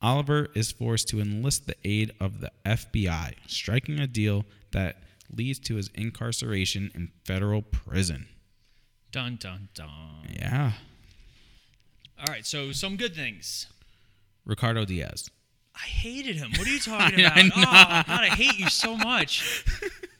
Oliver 0.00 0.48
is 0.54 0.72
forced 0.72 1.08
to 1.08 1.20
enlist 1.20 1.66
the 1.66 1.76
aid 1.84 2.12
of 2.18 2.40
the 2.40 2.50
FBI, 2.66 3.34
striking 3.46 4.00
a 4.00 4.06
deal 4.06 4.44
that 4.72 4.96
leads 5.34 5.58
to 5.60 5.76
his 5.76 5.88
incarceration 5.94 6.90
in 6.94 7.10
federal 7.24 7.62
prison. 7.62 8.26
Dun 9.12 9.36
dun 9.36 9.68
dun. 9.74 10.28
Yeah. 10.34 10.72
All 12.18 12.26
right. 12.28 12.44
So 12.46 12.72
some 12.72 12.96
good 12.96 13.14
things. 13.14 13.66
Ricardo 14.44 14.84
Diaz. 14.84 15.30
I 15.74 15.86
hated 15.86 16.36
him. 16.36 16.50
What 16.56 16.66
are 16.66 16.70
you 16.70 16.80
talking 16.80 17.20
about? 17.20 17.36
I. 17.36 17.50
Oh 17.54 17.62
God, 17.62 18.04
I 18.08 18.28
hate 18.28 18.58
you 18.58 18.68
so 18.68 18.96
much. 18.96 19.64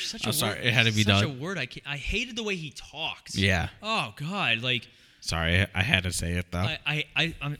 Such 0.00 0.24
a 0.24 0.26
I'm 0.28 0.32
sorry, 0.32 0.58
word- 0.58 0.66
it 0.66 0.72
had 0.72 0.86
to 0.86 0.92
be 0.92 1.02
such 1.02 1.22
done. 1.22 1.38
a 1.38 1.42
word. 1.42 1.58
I, 1.58 1.68
I 1.86 1.96
hated 1.96 2.36
the 2.36 2.42
way 2.42 2.56
he 2.56 2.70
talks. 2.70 3.36
Yeah. 3.36 3.68
Oh 3.82 4.12
God, 4.16 4.62
like 4.62 4.88
Sorry, 5.20 5.66
I 5.74 5.82
had 5.82 6.02
to 6.04 6.12
say 6.12 6.32
it 6.32 6.46
though. 6.50 6.58
I 6.58 6.78
I 6.86 7.04
I 7.16 7.34
I'm, 7.40 7.56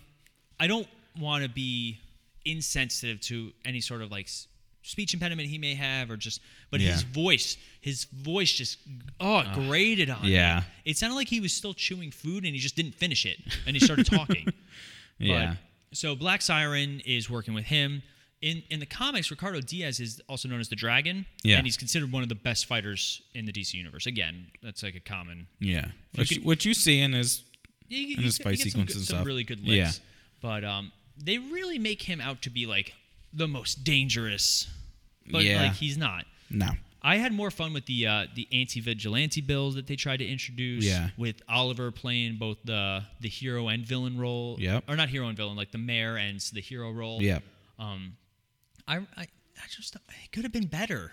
I 0.60 0.66
don't 0.66 0.86
want 1.18 1.44
to 1.44 1.48
be 1.48 1.98
insensitive 2.44 3.20
to 3.22 3.52
any 3.64 3.80
sort 3.80 4.02
of 4.02 4.10
like 4.10 4.28
speech 4.82 5.14
impediment 5.14 5.48
he 5.48 5.56
may 5.56 5.74
have 5.74 6.10
or 6.10 6.16
just 6.16 6.42
but 6.70 6.78
his 6.78 7.04
voice 7.04 7.56
his 7.80 8.04
voice 8.04 8.52
just 8.52 8.76
oh 9.18 9.38
it 9.38 9.46
grated 9.54 10.10
on 10.10 10.20
me. 10.20 10.28
yeah. 10.34 10.62
it 10.84 10.94
sounded 10.98 11.16
like 11.16 11.26
he 11.28 11.40
was 11.40 11.54
still 11.54 11.72
chewing 11.72 12.10
food 12.10 12.44
and 12.44 12.52
he 12.54 12.58
just 12.58 12.76
didn't 12.76 12.94
finish 12.94 13.24
it 13.24 13.38
and 13.66 13.74
he 13.74 13.80
started 13.80 14.04
talking 14.04 14.46
yeah. 15.18 15.54
But, 15.90 15.96
so 15.96 16.14
Black 16.14 16.42
Siren 16.42 17.00
is 17.06 17.30
working 17.30 17.54
with 17.54 17.64
him. 17.64 18.02
In 18.44 18.62
in 18.68 18.78
the 18.78 18.86
comics, 18.86 19.30
Ricardo 19.30 19.60
Diaz 19.62 20.00
is 20.00 20.20
also 20.28 20.48
known 20.48 20.60
as 20.60 20.68
the 20.68 20.76
Dragon. 20.76 21.24
Yeah. 21.42 21.56
And 21.56 21.66
he's 21.66 21.78
considered 21.78 22.12
one 22.12 22.22
of 22.22 22.28
the 22.28 22.34
best 22.34 22.66
fighters 22.66 23.22
in 23.32 23.46
the 23.46 23.52
DC 23.52 23.72
universe. 23.74 24.06
Again, 24.06 24.48
that's 24.62 24.82
like 24.82 24.94
a 24.94 25.00
common. 25.00 25.46
yeah. 25.60 25.86
What 26.14 26.30
you 26.30 26.36
could- 26.36 26.44
what 26.44 26.64
you 26.66 26.74
see 26.74 27.00
in 27.00 27.12
his 27.14 27.42
You, 27.88 27.98
you, 27.98 28.16
And 28.16 28.24
his 28.24 28.36
fight 28.38 28.58
get 28.58 28.72
some, 28.72 28.84
good- 28.84 29.04
some 29.06 29.24
really 29.24 29.44
good 29.44 29.60
Yeah. 29.60 29.92
But 30.42 30.62
um, 30.64 30.92
they 31.16 31.38
really 31.38 31.78
make 31.78 32.02
him 32.02 32.20
out 32.20 32.42
to 32.42 32.50
be 32.50 32.66
like 32.66 32.92
the 33.32 33.48
most 33.48 33.82
dangerous. 33.84 34.68
But 35.30 35.44
Yeah. 35.44 35.62
like 35.62 35.74
he's 35.76 35.96
not. 35.96 36.26
no. 36.50 36.70
I 37.06 37.16
had 37.18 37.32
more 37.34 37.50
fun 37.50 37.74
with 37.74 37.84
the 37.86 38.06
uh, 38.06 38.26
the 38.34 38.48
anti 38.52 38.80
vigilante 38.80 39.40
bills 39.42 39.74
that 39.74 39.86
they 39.86 39.96
tried 39.96 40.18
to 40.20 40.26
introduce. 40.26 40.84
Yeah. 40.84 41.10
With 41.18 41.36
Oliver 41.48 41.90
playing 41.90 42.36
both 42.36 42.58
the 42.64 43.04
the 43.20 43.28
hero 43.28 43.68
and 43.68 43.86
villain 43.86 44.16
role. 44.18 44.56
Yep. 44.58 44.84
Or 44.88 44.96
not 44.96 45.08
hero 45.10 45.28
and 45.28 45.36
villain, 45.36 45.56
like 45.56 45.70
the 45.70 45.78
mayor 45.92 46.16
and 46.16 46.40
the 46.52 46.60
hero 46.62 46.90
role. 46.90 47.20
Yeah. 47.22 47.40
Um, 47.78 48.16
I 48.86 48.96
I, 49.16 49.22
I 49.22 49.26
just 49.70 49.96
it 49.96 50.32
could 50.32 50.42
have 50.44 50.52
been 50.52 50.66
better. 50.66 51.12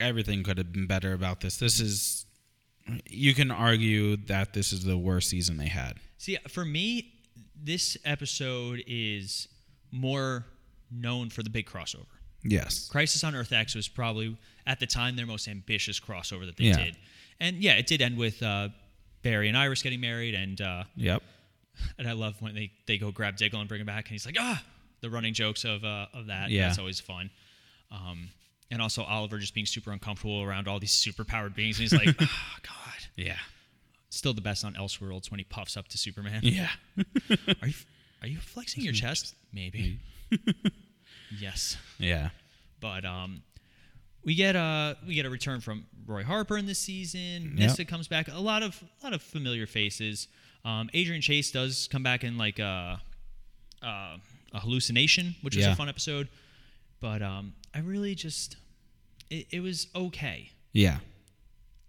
Everything 0.00 0.42
could 0.42 0.58
have 0.58 0.72
been 0.72 0.86
better 0.86 1.12
about 1.12 1.40
this. 1.40 1.56
This 1.56 1.80
is 1.80 2.26
you 3.08 3.34
can 3.34 3.50
argue 3.50 4.16
that 4.26 4.52
this 4.52 4.72
is 4.72 4.84
the 4.84 4.96
worst 4.98 5.30
season 5.30 5.56
they 5.56 5.68
had. 5.68 5.94
See, 6.18 6.36
for 6.48 6.64
me, 6.64 7.12
this 7.60 7.96
episode 8.04 8.84
is 8.86 9.48
more 9.90 10.46
known 10.90 11.30
for 11.30 11.42
the 11.42 11.50
big 11.50 11.66
crossover. 11.66 12.06
Yes. 12.44 12.88
Crisis 12.88 13.24
on 13.24 13.34
Earth 13.34 13.52
X 13.52 13.74
was 13.74 13.88
probably 13.88 14.36
at 14.66 14.78
the 14.78 14.86
time 14.86 15.16
their 15.16 15.26
most 15.26 15.48
ambitious 15.48 15.98
crossover 15.98 16.46
that 16.46 16.56
they 16.56 16.64
Yeah. 16.64 16.76
did, 16.84 16.96
and 17.40 17.56
yeah, 17.56 17.72
it 17.74 17.86
did 17.88 18.00
end 18.02 18.16
with 18.16 18.40
uh, 18.42 18.68
Barry 19.22 19.48
and 19.48 19.56
Iris 19.56 19.82
getting 19.82 20.00
married, 20.00 20.34
and 20.34 20.60
uh, 20.60 20.84
Yep. 20.96 21.22
and 21.98 22.06
I 22.08 22.12
love 22.12 22.40
when 22.40 22.54
they, 22.54 22.70
they 22.86 22.98
go 22.98 23.10
grab 23.10 23.36
Diggle 23.36 23.58
and 23.60 23.68
bring 23.68 23.80
him 23.80 23.86
back, 23.86 24.04
and 24.06 24.12
he's 24.12 24.26
like, 24.26 24.36
ah, 24.38 24.62
the 25.00 25.10
running 25.10 25.34
jokes 25.34 25.64
of 25.64 25.84
uh, 25.84 26.06
of 26.14 26.26
that. 26.26 26.50
Yeah. 26.50 26.66
that's 26.66 26.78
always 26.78 27.00
fun. 27.00 27.30
Um, 27.90 28.30
and 28.70 28.82
also 28.82 29.02
Oliver 29.04 29.38
just 29.38 29.54
being 29.54 29.66
super 29.66 29.92
uncomfortable 29.92 30.42
around 30.42 30.66
all 30.68 30.78
these 30.80 30.90
super 30.92 31.24
powered 31.24 31.54
beings, 31.54 31.78
and 31.78 31.82
he's 31.88 31.92
like, 31.92 32.08
oh 32.20 32.26
god. 32.62 33.06
Yeah. 33.16 33.38
Still 34.10 34.32
the 34.34 34.40
best 34.40 34.64
on 34.64 34.74
Elseworlds 34.74 35.30
when 35.30 35.38
he 35.38 35.44
puffs 35.44 35.76
up 35.76 35.88
to 35.88 35.98
Superman. 35.98 36.40
Yeah. 36.42 36.70
Are 37.62 37.68
you 37.68 37.74
are 38.22 38.28
you 38.28 38.38
flexing 38.38 38.82
your 38.82 38.94
chest? 38.94 39.34
Maybe. 39.52 39.98
yes. 41.38 41.76
Yeah. 41.98 42.30
But 42.80 43.04
um, 43.04 43.42
we 44.24 44.34
get 44.34 44.56
a 44.56 44.96
we 45.06 45.14
get 45.14 45.26
a 45.26 45.30
return 45.30 45.60
from 45.60 45.86
Roy 46.06 46.24
Harper 46.24 46.56
in 46.56 46.66
this 46.66 46.78
season. 46.78 47.54
Yep. 47.56 47.58
Nyssa 47.58 47.84
comes 47.84 48.08
back. 48.08 48.28
A 48.28 48.40
lot 48.40 48.62
of 48.62 48.82
a 49.00 49.04
lot 49.04 49.12
of 49.12 49.22
familiar 49.22 49.66
faces. 49.66 50.28
Um, 50.64 50.88
Adrian 50.94 51.20
Chase 51.22 51.52
does 51.52 51.88
come 51.92 52.02
back 52.02 52.24
in 52.24 52.38
like 52.38 52.58
a 52.58 53.00
a, 53.82 54.16
a 54.52 54.60
hallucination, 54.60 55.34
which 55.42 55.56
was 55.56 55.64
Yeah. 55.64 55.72
a 55.72 55.76
fun 55.76 55.88
episode. 55.88 56.28
But 57.00 57.22
um, 57.22 57.54
I 57.74 57.80
really 57.80 58.14
just 58.14 58.56
it, 59.30 59.46
it 59.50 59.60
was 59.60 59.88
okay. 59.94 60.50
Yeah. 60.72 60.98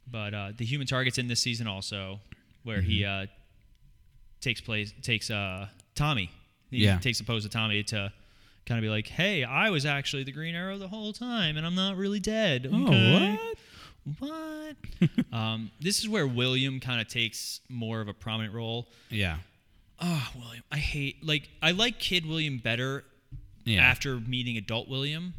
But 0.10 0.34
uh, 0.34 0.52
the 0.58 0.66
human 0.66 0.88
targets 0.88 1.18
in 1.18 1.28
this 1.28 1.42
season 1.42 1.68
also, 1.68 2.20
where 2.64 2.82
he 2.82 3.02
Mm-hmm. 3.02 3.24
uh, 3.24 3.34
takes 4.42 4.62
place 4.62 4.94
takes 5.02 5.30
uh, 5.32 5.68
Tommy. 5.96 6.30
He 6.72 6.84
Yeah. 6.86 7.00
takes 7.00 7.18
the 7.18 7.24
pose 7.24 7.46
of 7.46 7.52
Tommy 7.52 7.84
to 7.84 8.12
kind 8.66 8.78
of 8.78 8.82
be 8.84 8.90
like, 8.90 9.08
"Hey, 9.08 9.44
I 9.44 9.70
was 9.70 9.86
actually 9.86 10.24
the 10.24 10.32
Green 10.32 10.56
Arrow 10.56 10.78
the 10.78 10.88
whole 10.88 11.14
time, 11.14 11.58
and 11.58 11.66
I'm 11.66 11.76
not 11.76 11.96
really 11.98 12.20
dead." 12.20 12.66
Okay? 12.68 13.40
Oh, 13.42 13.54
what? 14.20 14.76
um, 15.34 15.72
this 15.80 16.00
is 16.00 16.08
where 16.10 16.28
William 16.28 16.80
kind 16.80 17.02
of 17.02 17.08
takes 17.08 17.60
more 17.70 18.00
of 18.02 18.08
a 18.08 18.14
prominent 18.14 18.54
role. 18.54 18.88
Yeah. 19.10 19.38
Oh, 20.00 20.30
William, 20.38 20.64
I 20.72 20.78
hate 20.78 21.26
like 21.26 21.50
I 21.62 21.72
like 21.72 22.00
Kid 22.00 22.26
William 22.26 22.58
better 22.60 23.04
Yeah. 23.66 23.82
after 23.82 24.20
meeting 24.20 24.58
Adult 24.58 24.88
William, 24.88 25.34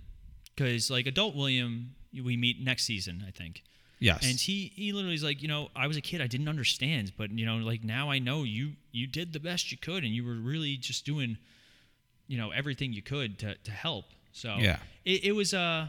because 0.54 0.90
like 0.90 1.06
Adult 1.06 1.34
William 1.36 1.94
we 2.12 2.36
meet 2.36 2.60
next 2.60 2.84
season, 2.84 3.24
I 3.26 3.30
think. 3.30 3.62
Yes. 4.00 4.24
And 4.28 4.38
he 4.40 4.72
he 4.74 4.92
literally 4.92 5.14
is 5.14 5.22
like, 5.24 5.42
you 5.42 5.48
know, 5.48 5.68
I 5.76 5.86
was 5.86 5.96
a 5.96 6.00
kid, 6.00 6.20
I 6.20 6.26
didn't 6.26 6.48
understand, 6.48 7.12
but 7.16 7.30
you 7.30 7.44
know, 7.46 7.56
like 7.58 7.84
now 7.84 8.10
I 8.10 8.18
know 8.18 8.42
you 8.44 8.72
you 8.92 9.06
did 9.06 9.32
the 9.32 9.40
best 9.40 9.70
you 9.70 9.78
could, 9.78 10.02
and 10.04 10.12
you 10.12 10.24
were 10.24 10.34
really 10.36 10.76
just 10.76 11.04
doing, 11.04 11.36
you 12.26 12.36
know, 12.38 12.50
everything 12.50 12.92
you 12.92 13.02
could 13.02 13.38
to 13.40 13.54
to 13.56 13.70
help. 13.70 14.06
So 14.32 14.56
Yeah. 14.58 14.78
it, 15.04 15.24
it 15.24 15.32
was 15.32 15.54
uh, 15.54 15.88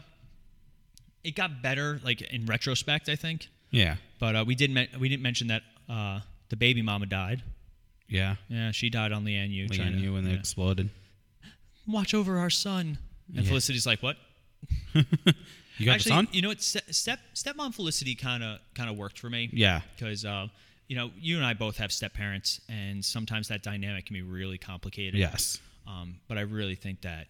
it 1.24 1.34
got 1.34 1.62
better 1.62 2.00
like 2.04 2.22
in 2.22 2.46
retrospect, 2.46 3.08
I 3.08 3.16
think. 3.16 3.48
yeah. 3.70 3.96
But 4.18 4.36
uh, 4.36 4.44
we 4.46 4.54
did 4.54 4.70
men- 4.70 4.88
we 4.98 5.08
didn't 5.08 5.22
mention 5.22 5.48
that 5.48 5.62
uh, 5.88 6.20
the 6.50 6.56
baby 6.56 6.82
mama 6.82 7.06
died. 7.06 7.42
Yeah. 8.10 8.36
Yeah, 8.48 8.72
she 8.72 8.90
died 8.90 9.12
on 9.12 9.24
Lian 9.24 9.50
Yu 9.50 9.68
trying 9.68 9.94
and 9.94 10.12
when 10.14 10.24
they 10.24 10.32
yeah. 10.32 10.38
exploded. 10.38 10.90
watch 11.86 12.12
over 12.12 12.38
our 12.38 12.50
son. 12.50 12.98
And 13.34 13.44
Yeah. 13.44 13.48
Felicity's 13.48 13.86
like, 13.86 14.02
what? 14.02 14.16
You 15.78 15.86
got 15.86 15.94
Actually, 15.94 16.10
the 16.10 16.16
son? 16.16 16.28
you 16.32 16.42
know 16.42 16.48
what? 16.48 16.60
Ste- 16.60 16.94
Step 16.94 17.20
stepmom 17.34 17.74
Felicity 17.74 18.14
kind 18.14 18.42
of 18.44 18.58
kind 18.74 18.90
of 18.90 18.98
worked 18.98 19.18
for 19.18 19.30
me. 19.30 19.48
Yeah. 19.50 19.80
because 19.96 20.26
uh, 20.26 20.48
you 20.88 20.96
know, 20.96 21.10
you 21.18 21.36
and 21.38 21.46
I 21.46 21.54
both 21.54 21.78
have 21.78 21.90
step 21.90 22.12
parents, 22.12 22.60
and 22.68 23.02
sometimes 23.02 23.48
that 23.48 23.62
dynamic 23.62 24.04
can 24.04 24.12
be 24.12 24.20
really 24.22 24.58
complicated. 24.58 25.14
Yes. 25.18 25.58
Um, 25.86 26.16
but 26.28 26.36
I 26.36 26.42
really 26.42 26.74
think 26.74 27.00
that 27.02 27.28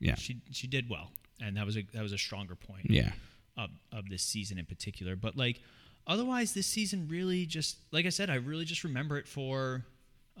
Yeah. 0.00 0.14
she 0.14 0.38
she 0.52 0.66
did 0.68 0.88
well, 0.88 1.10
and 1.38 1.54
that 1.58 1.66
was 1.66 1.76
a 1.76 1.82
that 1.92 2.02
was 2.02 2.12
a 2.12 2.18
stronger 2.18 2.54
point 2.54 2.86
Yeah. 2.88 3.10
of 3.58 3.68
of 3.92 4.08
this 4.08 4.22
season 4.22 4.56
in 4.58 4.64
particular. 4.64 5.14
But 5.14 5.36
like 5.36 5.60
otherwise, 6.06 6.54
this 6.54 6.66
season 6.66 7.08
really 7.10 7.44
just 7.44 7.76
like 7.92 8.06
I 8.06 8.10
said, 8.10 8.30
I 8.30 8.36
really 8.36 8.64
just 8.64 8.84
remember 8.84 9.18
it 9.18 9.28
for 9.28 9.84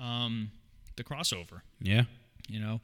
um, 0.00 0.50
the 0.96 1.04
crossover. 1.04 1.60
Yeah. 1.80 2.04
You 2.48 2.60
know, 2.60 2.80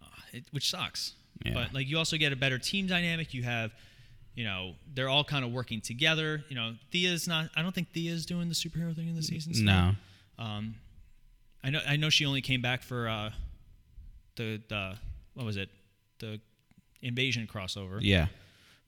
uh, 0.00 0.06
it, 0.32 0.44
which 0.50 0.70
sucks. 0.70 1.14
Yeah. 1.44 1.54
But 1.54 1.74
like 1.74 1.88
you 1.88 1.98
also 1.98 2.16
get 2.16 2.32
a 2.32 2.36
better 2.36 2.58
team 2.58 2.86
dynamic. 2.86 3.34
You 3.34 3.42
have. 3.42 3.72
You 4.34 4.44
know, 4.44 4.76
they're 4.94 5.10
all 5.10 5.24
kind 5.24 5.44
of 5.44 5.52
working 5.52 5.82
together. 5.82 6.42
You 6.48 6.56
know, 6.56 6.72
Thea's 6.90 7.28
not. 7.28 7.50
I 7.54 7.60
don't 7.60 7.74
think 7.74 7.92
Thea's 7.92 8.24
doing 8.24 8.48
the 8.48 8.54
superhero 8.54 8.96
thing 8.96 9.08
in 9.08 9.14
the 9.14 9.22
season. 9.22 9.52
still. 9.52 9.66
No. 9.66 9.92
Um, 10.38 10.76
I 11.62 11.68
know. 11.68 11.80
I 11.86 11.96
know 11.96 12.08
she 12.08 12.24
only 12.24 12.40
came 12.40 12.62
back 12.62 12.82
for 12.82 13.08
uh, 13.08 13.30
the 14.36 14.62
the 14.68 14.94
what 15.34 15.44
was 15.44 15.58
it? 15.58 15.68
The 16.18 16.40
invasion 17.02 17.46
crossover. 17.52 17.98
Yeah. 18.00 18.28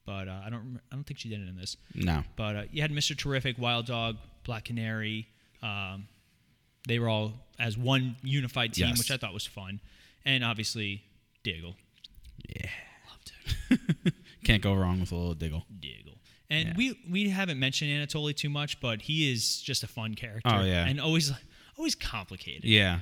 But 0.07 0.29
uh, 0.29 0.41
I 0.47 0.49
don't. 0.49 0.81
I 0.91 0.95
don't 0.95 1.05
think 1.05 1.19
she 1.19 1.29
did 1.29 1.41
it 1.41 1.49
in 1.49 1.57
this. 1.57 1.77
No. 1.95 2.23
But 2.37 2.57
uh, 2.57 2.63
you 2.71 2.81
had 2.81 2.91
Mr. 2.91 3.15
Terrific, 3.17 3.59
Wild 3.59 3.85
Dog, 3.85 4.17
Black 4.45 4.65
Canary. 4.65 5.27
Um, 5.63 6.09
they 6.87 6.99
were 6.99 7.09
all 7.09 7.33
as 7.59 7.77
one 7.79 8.17
unified 8.23 8.73
team, 8.75 8.89
Yes. 8.89 8.99
which 8.99 9.11
I 9.11 9.17
thought 9.17 9.33
was 9.35 9.47
fun, 9.47 9.81
and 10.25 10.45
obviously 10.45 11.03
Diggle. 11.43 11.77
Yeah. 12.49 12.69
Loved 13.11 13.33
it. 14.07 14.15
Can't 14.45 14.63
go 14.63 14.75
wrong 14.75 15.01
with 15.01 15.13
a 15.13 15.15
little 15.17 15.35
diggle. 15.35 15.65
Diggle. 15.81 16.19
And 16.51 16.69
Yeah. 16.69 16.75
we 16.77 16.99
we 17.11 17.29
haven't 17.31 17.59
mentioned 17.59 17.91
Anatoly 17.91 18.35
too 18.37 18.51
much, 18.51 18.81
but 18.81 19.03
he 19.03 19.31
is 19.33 19.61
just 19.63 19.83
a 19.83 19.87
fun 19.87 20.15
character. 20.15 20.51
Oh, 20.53 20.63
yeah. 20.65 20.87
and 20.87 21.01
always 21.01 21.33
always 21.79 21.95
complicated. 21.95 22.65
Yeah. 22.65 23.01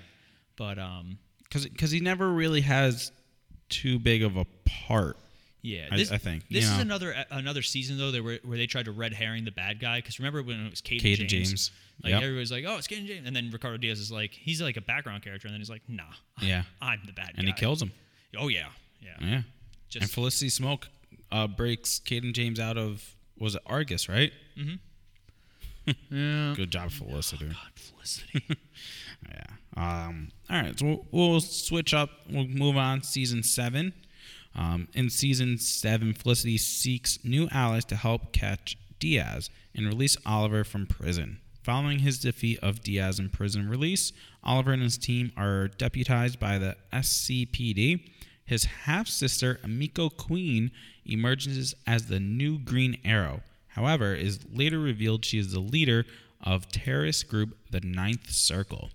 But 0.56 0.78
um, 0.78 1.18
Because 1.52 1.90
he 1.90 2.00
never 2.00 2.30
really 2.32 2.60
has 2.62 3.10
too 3.68 3.98
big 3.98 4.22
of 4.22 4.36
a 4.36 4.44
part. 4.64 5.16
Yeah, 5.62 5.86
I- 5.92 5.96
this, 5.96 6.10
I 6.10 6.18
think, 6.18 6.48
this 6.48 6.64
you 6.64 6.70
is 6.70 6.76
know. 6.76 6.82
another 6.82 7.14
another 7.30 7.62
season 7.62 7.96
though 7.96 8.10
that 8.10 8.22
where, 8.24 8.40
where 8.44 8.58
they 8.58 8.66
tried 8.66 8.86
to 8.86 8.92
red 8.92 9.12
herring 9.12 9.44
the 9.44 9.52
bad 9.52 9.78
guy. 9.78 9.98
Because 9.98 10.18
remember 10.18 10.42
when 10.42 10.58
it 10.66 10.70
was 10.70 10.80
Cayden, 10.80 11.02
Cayden 11.02 11.28
James? 11.28 11.48
James. 11.50 11.70
Like 12.02 12.10
Yep. 12.14 12.22
everybody's 12.22 12.50
like, 12.50 12.64
oh, 12.66 12.76
it's 12.78 12.88
Cayden 12.88 13.06
James, 13.06 13.26
and 13.26 13.36
then 13.36 13.48
Ricardo 13.52 13.76
Diaz 13.76 14.00
is 14.00 14.10
like, 14.10 14.32
he's 14.32 14.60
like 14.60 14.76
a 14.76 14.80
background 14.80 15.22
character, 15.22 15.46
and 15.46 15.54
then 15.54 15.60
he's 15.60 15.70
like, 15.70 15.82
nah, 15.88 16.02
Yeah. 16.40 16.64
I'm 16.80 17.00
the 17.06 17.12
bad 17.12 17.26
guy, 17.28 17.32
And 17.36 17.46
he 17.46 17.52
kills 17.52 17.80
him. 17.80 17.92
Oh 18.36 18.48
yeah, 18.48 18.66
yeah. 19.00 19.16
Yeah. 19.20 19.42
and 20.00 20.10
Felicity 20.10 20.48
Smoak 20.50 20.84
uh, 21.30 21.46
breaks 21.46 22.00
Cayden 22.00 22.32
James 22.32 22.58
out 22.58 22.76
of, 22.76 23.14
was 23.38 23.54
it 23.54 23.62
Argus, 23.66 24.08
right? 24.08 24.32
Mm-hmm. 24.58 24.74
yeah. 26.10 26.54
Good 26.56 26.70
job, 26.72 26.90
Felicity. 26.90 27.46
God, 27.46 27.56
Felicity. 27.74 28.44
Yeah. 29.30 29.44
Um, 30.06 30.30
all 30.50 30.60
right. 30.60 30.76
So 30.76 30.84
we'll, 30.86 31.06
we'll 31.30 31.40
switch 31.40 31.94
up. 31.94 32.10
We'll 32.28 32.48
move 32.48 32.76
on. 32.76 33.04
Season 33.04 33.44
seven. 33.44 33.92
Um, 34.54 34.88
in 34.94 35.10
season 35.10 35.58
seven, 35.58 36.12
Felicity 36.12 36.58
seeks 36.58 37.18
new 37.24 37.48
allies 37.50 37.84
to 37.86 37.96
help 37.96 38.32
catch 38.32 38.76
Diaz 38.98 39.50
and 39.74 39.86
release 39.86 40.16
Oliver 40.26 40.64
from 40.64 40.86
prison. 40.86 41.40
Following 41.62 42.00
his 42.00 42.18
defeat 42.18 42.58
of 42.60 42.82
Diaz 42.82 43.18
in 43.18 43.30
prison 43.30 43.68
release, 43.68 44.12
Oliver 44.42 44.72
and 44.72 44.82
his 44.82 44.98
team 44.98 45.32
are 45.36 45.68
deputized 45.68 46.40
by 46.40 46.58
the 46.58 46.76
SCPD. 46.92 48.08
His 48.44 48.64
half 48.64 49.06
sister, 49.06 49.60
Emiko 49.64 50.14
Queen, 50.14 50.72
emerges 51.06 51.74
as 51.86 52.06
the 52.06 52.20
new 52.20 52.58
Green 52.58 52.98
Arrow. 53.04 53.42
However, 53.68 54.14
is 54.14 54.40
later 54.52 54.78
revealed 54.78 55.24
she 55.24 55.38
is 55.38 55.52
the 55.52 55.60
leader 55.60 56.04
of 56.44 56.70
terrorist 56.70 57.28
group 57.28 57.56
the 57.70 57.80
Ninth 57.80 58.30
Circle. 58.30 58.90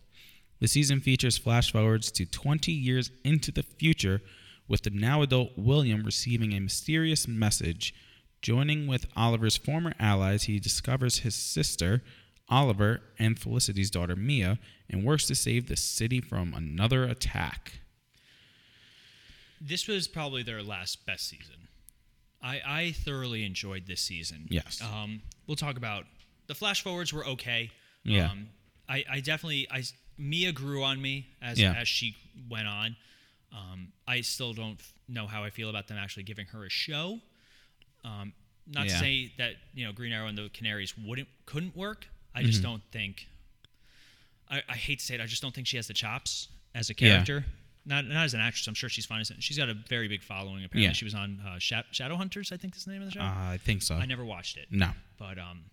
The 0.60 0.68
season 0.68 1.00
features 1.00 1.38
flash 1.38 1.72
forwards 1.72 2.12
to 2.12 2.26
20 2.26 2.72
years 2.72 3.12
into 3.24 3.52
the 3.52 3.64
future, 3.64 4.22
with 4.68 4.84
the 4.84 4.90
now 4.90 5.22
adult 5.22 5.52
William 5.58 6.04
receiving 6.04 6.54
a 6.54 6.60
mysterious 6.60 7.28
message. 7.28 7.94
Joining 8.42 8.86
with 8.88 9.08
Oliver's 9.16 9.58
former 9.58 9.94
allies, 10.00 10.44
he 10.44 10.60
discovers 10.60 11.20
his 11.20 11.34
sister, 11.36 12.04
Oliver, 12.50 13.02
and 13.18 13.38
Felicity's 13.40 13.90
daughter, 13.90 14.16
Mia, 14.16 14.60
and 14.90 15.04
works 15.04 15.26
to 15.28 15.36
save 15.36 15.68
the 15.68 15.76
city 15.76 16.22
from 16.22 16.54
another 16.54 17.04
attack. 17.04 17.80
this 19.60 19.88
was 19.88 20.08
probably 20.08 20.44
their 20.44 20.62
last 20.62 21.06
best 21.06 21.28
season. 21.30 21.68
I 22.42 22.62
I 22.66 22.92
thoroughly 22.92 23.44
enjoyed 23.46 23.88
this 23.88 24.02
season. 24.02 24.48
Yes. 24.50 24.82
Um, 24.82 25.22
we'll 25.48 25.56
talk 25.56 25.78
about 25.78 26.06
the 26.48 26.54
flash 26.56 26.84
forwards 26.84 27.12
were 27.12 27.26
okay. 27.26 27.72
Yeah. 28.04 28.30
Um, 28.32 28.50
I 28.88 29.04
I 29.10 29.20
definitely 29.20 29.68
I 29.72 29.84
Mia 30.18 30.52
grew 30.52 30.84
on 30.84 31.02
me 31.02 31.28
as 31.42 31.60
Yeah. 31.60 31.74
as 31.74 31.88
she 31.88 32.16
went 32.50 32.68
on. 32.68 32.96
Um, 33.54 33.92
I 34.08 34.22
still 34.22 34.54
don't 34.54 34.80
know 35.08 35.26
how 35.28 35.44
I 35.44 35.50
feel 35.50 35.70
about 35.70 35.88
them 35.88 35.98
actually 35.98 36.24
giving 36.24 36.46
her 36.48 36.66
a 36.66 36.70
show. 36.70 37.20
Um, 38.04 38.34
not 38.68 38.86
Yeah. 38.88 38.94
to 38.94 39.00
say 39.00 39.32
that 39.38 39.54
you 39.74 39.86
know 39.86 39.94
Green 39.94 40.12
Arrow 40.12 40.28
and 40.28 40.38
the 40.38 40.50
Canaries 40.50 40.98
wouldn't 40.98 41.28
couldn't 41.46 41.76
work. 41.76 42.08
I 42.36 42.40
Mm-hmm. 42.40 42.48
just 42.48 42.62
don't 42.62 42.84
think. 42.92 43.28
I, 44.50 44.62
I 44.70 44.76
hate 44.76 45.00
to 45.00 45.06
say 45.06 45.16
it. 45.16 45.22
I 45.22 45.26
just 45.26 45.42
don't 45.42 45.54
think 45.54 45.68
she 45.68 45.78
has 45.78 45.88
the 45.88 45.94
chops 45.94 46.50
as 46.76 46.90
a 46.90 46.94
Yeah. 46.98 47.10
character. 47.24 47.46
Not 47.86 48.06
not 48.06 48.26
as 48.26 48.34
an 48.34 48.42
actress. 48.42 48.68
I'm 48.68 48.74
sure 48.74 48.90
she's 48.90 49.06
fine. 49.06 49.24
She's 49.40 49.58
got 49.58 49.70
a 49.70 49.74
very 49.74 50.08
big 50.10 50.22
following. 50.22 50.64
Apparently, 50.66 50.84
Yeah. 50.84 50.92
she 50.94 51.06
was 51.06 51.16
on 51.16 51.40
uh, 51.46 51.58
Sha- 51.60 51.84
Shadowhunters. 51.94 52.52
I 52.52 52.58
think 52.58 52.76
is 52.76 52.84
the 52.86 52.92
name 52.92 53.02
of 53.02 53.08
the 53.08 53.14
show. 53.14 53.22
Uh, 53.22 53.24
I 53.54 53.60
think 53.64 53.82
so. 53.82 53.96
I 53.96 54.06
never 54.06 54.26
watched 54.26 54.58
it. 54.58 54.68
No. 54.72 54.92
But 55.18 55.38
um, 55.40 55.64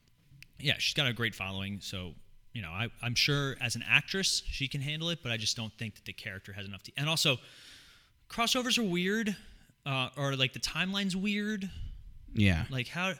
yeah, 0.60 0.74
she's 0.78 0.94
got 0.94 1.08
a 1.08 1.12
great 1.12 1.34
following. 1.34 1.80
So 1.80 2.14
you 2.54 2.62
know, 2.62 2.70
I, 2.70 2.88
I'm 3.02 3.14
sure 3.14 3.56
as 3.60 3.74
an 3.76 3.84
actress 3.86 4.42
she 4.46 4.66
can 4.68 4.80
handle 4.80 5.10
it, 5.10 5.18
but 5.22 5.30
I 5.30 5.36
just 5.36 5.56
don't 5.56 5.72
think 5.74 5.96
that 5.96 6.06
the 6.06 6.12
character 6.14 6.52
has 6.54 6.66
enough 6.66 6.82
to. 6.84 6.92
And 6.96 7.08
also, 7.08 7.36
crossovers 8.30 8.78
are 8.78 8.82
weird, 8.88 9.36
uh, 9.84 10.08
or 10.16 10.34
like 10.36 10.52
the 10.54 10.60
timeline's 10.60 11.16
weird. 11.16 11.68
Yeah. 12.32 12.64
Like 12.70 12.88
how 12.88 13.12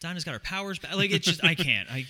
Dinah's 0.00 0.24
got 0.24 0.32
her 0.32 0.40
powers 0.40 0.78
back. 0.78 0.94
Like 0.94 1.10
it's 1.10 1.26
just 1.26 1.42
I 1.44 1.54
can't. 1.54 1.90
I. 1.90 2.06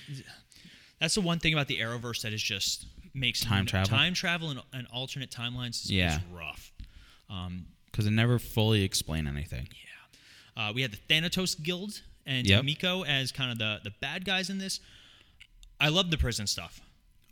That's 1.01 1.14
the 1.14 1.20
one 1.20 1.39
thing 1.41 1.53
about 1.53 1.66
the 1.66 1.78
Arrowverse 1.80 2.22
that 2.22 2.33
is 2.33 2.43
just 2.43 2.87
makes 3.14 3.45
Time 3.45 3.66
travel? 3.66 3.89
time 3.89 4.14
travel 4.14 4.51
and, 4.51 4.61
and 4.72 4.87
alternate 4.93 5.30
timelines 5.30 5.85
is, 5.85 5.91
Yeah. 5.91 6.16
is 6.16 6.20
rough. 6.33 6.70
Um, 7.28 7.66
Because 7.87 8.07
it 8.07 8.12
never 8.12 8.39
fully 8.39 8.85
explain 8.85 9.26
anything. 9.26 9.68
Uh, 10.57 10.70
we 10.74 10.83
had 10.83 10.93
the 10.93 10.99
Thanatos 11.09 11.55
Guild 11.57 12.01
and 12.24 12.47
Yep. 12.47 12.64
Miko 12.64 13.05
as 13.05 13.33
kind 13.33 13.51
of 13.51 13.59
the, 13.59 13.80
the 13.85 13.91
bad 14.01 14.24
guys 14.24 14.49
in 14.49 14.59
this. 14.59 14.78
I 15.83 15.89
love 15.89 16.11
the 16.11 16.16
prison 16.18 16.47
stuff. 16.47 16.80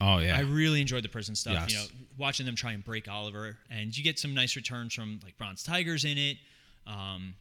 Oh, 0.00 0.18
yeah. 0.18 0.36
I 0.36 0.40
really 0.40 0.80
enjoyed 0.80 1.04
the 1.04 1.08
prison 1.08 1.34
stuff. 1.34 1.54
Yes. 1.54 1.70
You 1.72 1.78
know, 1.78 1.84
watching 2.18 2.46
them 2.46 2.56
try 2.56 2.72
and 2.72 2.82
break 2.84 3.08
Oliver, 3.08 3.56
and 3.70 3.96
you 3.96 4.02
get 4.02 4.18
some 4.18 4.34
nice 4.34 4.56
returns 4.56 4.92
from 4.94 5.20
like 5.22 5.36
Bronze 5.38 5.62
Tigers 5.62 6.04
in 6.04 6.16
it, 6.18 6.36
um, 6.86 7.34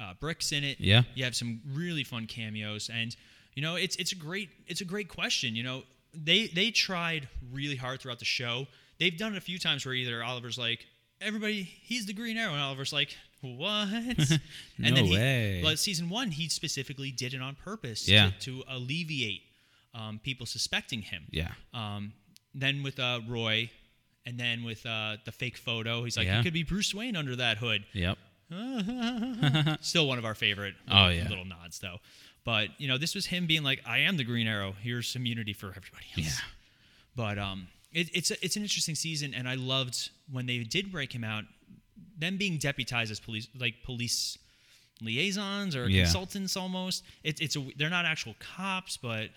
uh, 0.00 0.12
Bricks 0.20 0.52
in 0.52 0.62
it. 0.62 0.78
Yeah. 0.80 1.02
you 1.14 1.24
have 1.24 1.34
some 1.34 1.60
really 1.72 2.04
fun 2.04 2.26
cameos, 2.26 2.90
and 2.92 3.16
you 3.54 3.62
know, 3.62 3.76
it's 3.76 3.96
it's 3.96 4.12
a 4.12 4.16
great 4.16 4.50
it's 4.66 4.82
a 4.82 4.84
great 4.84 5.08
question. 5.08 5.56
You 5.56 5.62
know, 5.62 5.82
they 6.14 6.48
they 6.48 6.70
tried 6.70 7.28
really 7.52 7.76
hard 7.76 8.00
throughout 8.02 8.18
the 8.18 8.24
show. 8.26 8.66
They've 8.98 9.16
done 9.16 9.34
it 9.34 9.38
a 9.38 9.42
few 9.42 9.58
times 9.58 9.84
where 9.86 9.94
either 9.94 10.22
Oliver's 10.22 10.58
like, 10.58 10.86
everybody, 11.22 11.62
he's 11.62 12.04
the 12.06 12.12
Green 12.12 12.36
Arrow, 12.36 12.52
and 12.52 12.60
Oliver's 12.60 12.92
like, 12.92 13.16
what? 13.40 13.88
and 13.92 14.40
No 14.78 14.94
then 14.94 15.04
he, 15.06 15.12
way. 15.14 15.60
Well, 15.64 15.76
season 15.76 16.08
one, 16.10 16.30
he 16.30 16.48
specifically 16.50 17.10
did 17.10 17.32
it 17.34 17.40
on 17.42 17.54
purpose 17.56 18.06
Yeah. 18.08 18.30
to, 18.40 18.62
to 18.62 18.64
alleviate 18.68 19.42
um, 19.96 20.20
people 20.22 20.46
suspecting 20.46 21.00
him. 21.02 21.24
yeah. 21.30 21.52
Um, 21.74 22.12
then 22.54 22.82
with 22.82 22.98
uh, 23.00 23.20
Roy, 23.28 23.70
and 24.24 24.38
then 24.38 24.62
with 24.64 24.84
uh, 24.86 25.16
the 25.24 25.32
fake 25.32 25.56
photo, 25.56 26.04
he's 26.04 26.16
like, 26.16 26.26
Yeah. 26.26 26.40
it 26.40 26.42
could 26.42 26.52
be 26.54 26.62
Bruce 26.62 26.94
Wayne 26.94 27.16
under 27.16 27.36
that 27.36 27.58
hood. 27.58 27.84
Yep. 27.92 28.18
Still 29.80 30.06
one 30.06 30.18
of 30.18 30.24
our 30.24 30.34
favorite 30.34 30.74
Oh, 30.90 30.94
little, 31.06 31.12
yeah. 31.12 31.28
little 31.28 31.44
nods, 31.44 31.78
though. 31.78 31.98
But, 32.44 32.68
you 32.78 32.88
know, 32.88 32.96
this 32.98 33.14
was 33.14 33.26
him 33.26 33.46
being 33.46 33.62
like, 33.62 33.82
I 33.86 33.98
am 34.00 34.16
the 34.16 34.24
Green 34.24 34.46
Arrow. 34.46 34.74
Here's 34.80 35.14
immunity 35.16 35.52
for 35.52 35.66
everybody 35.68 36.06
else. 36.16 36.26
Yeah. 36.26 36.30
But 37.16 37.38
um, 37.38 37.68
it, 37.92 38.08
it's, 38.14 38.30
a, 38.30 38.44
it's 38.44 38.56
an 38.56 38.62
interesting 38.62 38.94
season, 38.94 39.34
and 39.34 39.48
I 39.48 39.54
loved 39.56 40.10
when 40.30 40.46
they 40.46 40.58
did 40.58 40.92
break 40.92 41.12
him 41.14 41.24
out, 41.24 41.44
them 42.18 42.36
being 42.36 42.58
deputized 42.58 43.10
as 43.10 43.18
police, 43.20 43.48
like 43.58 43.74
police 43.84 44.38
liaisons 45.02 45.74
or 45.76 45.88
Yeah. 45.88 46.04
consultants 46.04 46.56
almost. 46.56 47.02
It, 47.24 47.40
it's 47.40 47.56
a, 47.56 47.66
they're 47.76 47.90
not 47.90 48.04
actual 48.04 48.34
cops, 48.38 48.96
but 48.96 49.30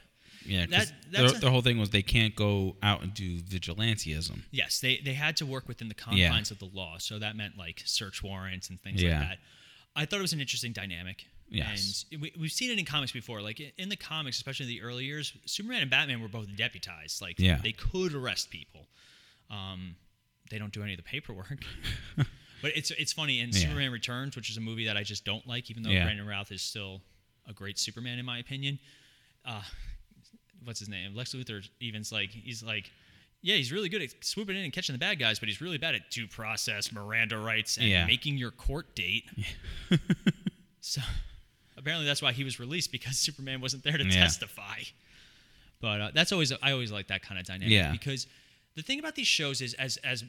Yeah. 0.45 0.65
That- 0.67 0.91
the, 1.11 1.25
a- 1.25 1.31
the 1.39 1.49
whole 1.51 1.61
thing 1.61 1.77
was 1.79 1.89
they 1.89 2.01
can't 2.01 2.35
go 2.35 2.75
out 2.83 3.01
and 3.03 3.13
do 3.13 3.39
vigilantism. 3.41 4.41
Yes, 4.51 4.79
they 4.79 4.97
they 5.03 5.13
had 5.13 5.37
to 5.37 5.45
work 5.45 5.67
within 5.67 5.87
the 5.89 5.95
Yeah. 6.11 6.27
confines 6.27 6.51
of 6.51 6.59
the 6.59 6.69
law, 6.73 6.97
so 6.97 7.19
that 7.19 7.35
meant 7.35 7.57
like 7.57 7.81
search 7.85 8.23
warrants 8.23 8.69
and 8.69 8.81
things 8.81 9.01
Yeah. 9.01 9.19
like 9.19 9.27
that. 9.29 9.37
I 9.95 10.05
thought 10.05 10.19
it 10.19 10.21
was 10.23 10.33
an 10.33 10.39
interesting 10.41 10.71
dynamic. 10.71 11.25
Yes. 11.51 12.05
and 12.11 12.21
we, 12.21 12.31
we've 12.39 12.51
seen 12.51 12.69
it 12.69 12.77
in 12.77 12.85
comics 12.85 13.11
before. 13.11 13.41
Like 13.41 13.59
in- 13.59 13.71
in 13.77 13.89
the 13.89 13.95
comics, 13.95 14.37
especially 14.37 14.65
in 14.67 14.69
the 14.69 14.81
early 14.83 15.05
years, 15.05 15.33
Superman 15.45 15.81
and 15.81 15.89
Batman 15.89 16.21
were 16.21 16.27
both 16.27 16.47
deputized. 16.55 17.21
Like 17.21 17.39
Yeah. 17.39 17.59
they 17.61 17.71
could 17.71 18.13
arrest 18.13 18.49
people. 18.51 18.87
Um, 19.49 19.95
they 20.51 20.59
don't 20.59 20.71
do 20.71 20.83
any 20.83 20.93
of 20.93 20.97
the 20.97 21.03
paperwork. 21.03 21.63
but 22.17 22.71
it's 22.75 22.91
it's 22.91 23.13
funny 23.13 23.39
in 23.39 23.49
Yeah. 23.49 23.59
Superman 23.61 23.91
Returns, 23.91 24.35
which 24.35 24.49
is 24.51 24.57
a 24.57 24.61
movie 24.61 24.85
that 24.85 24.95
I 24.97 25.03
just 25.03 25.25
don't 25.25 25.45
like, 25.47 25.71
even 25.71 25.81
though 25.83 25.89
Yeah. 25.89 26.03
Brandon 26.03 26.25
Routh 26.27 26.51
is 26.51 26.61
still 26.61 27.01
a 27.47 27.53
great 27.53 27.79
Superman 27.79 28.19
in 28.19 28.25
my 28.25 28.37
opinion. 28.37 28.77
Uh, 29.43 29.63
what's 30.63 30.79
his 30.79 30.89
name? 30.89 31.15
Lex 31.15 31.33
Luthor 31.33 31.67
even's 31.79 32.11
like 32.11 32.29
he's 32.31 32.63
like. 32.63 32.91
Yeah, 33.41 33.55
he's 33.55 33.71
really 33.71 33.87
good 33.87 34.01
at 34.01 34.09
swooping 34.19 34.57
in 34.57 34.65
and 34.65 34.73
catching 34.73 34.91
the 34.91 34.99
bad 34.99 35.17
guys, 35.17 35.39
but 35.39 35.47
he's 35.47 35.61
really 35.61 35.77
bad 35.77 35.95
at 35.95 36.11
due 36.11 36.27
process, 36.27 36.91
Miranda 36.91 37.37
rights, 37.37 37.77
and 37.77 37.87
Yeah. 37.87 38.05
making 38.05 38.37
your 38.37 38.51
court 38.51 38.93
date. 38.95 39.23
so 40.81 40.99
apparently 41.77 42.05
that's 42.05 42.21
why 42.21 42.33
he 42.33 42.43
was 42.43 42.59
released 42.59 42.91
because 42.91 43.17
Superman 43.17 43.61
wasn't 43.61 43.83
there 43.83 43.97
to 43.97 44.03
Yeah. 44.03 44.09
testify. 44.11 44.79
But 45.79 46.01
uh, 46.01 46.11
that's 46.13 46.33
always 46.33 46.51
I 46.61 46.71
always 46.73 46.91
like 46.91 47.07
that 47.07 47.21
kind 47.21 47.39
of 47.39 47.45
dynamic 47.45 47.71
Yeah. 47.71 47.91
because 47.93 48.27
the 48.75 48.81
thing 48.81 48.99
about 48.99 49.15
these 49.15 49.27
shows 49.27 49.61
is 49.61 49.73
as 49.75 49.95
as 49.97 50.25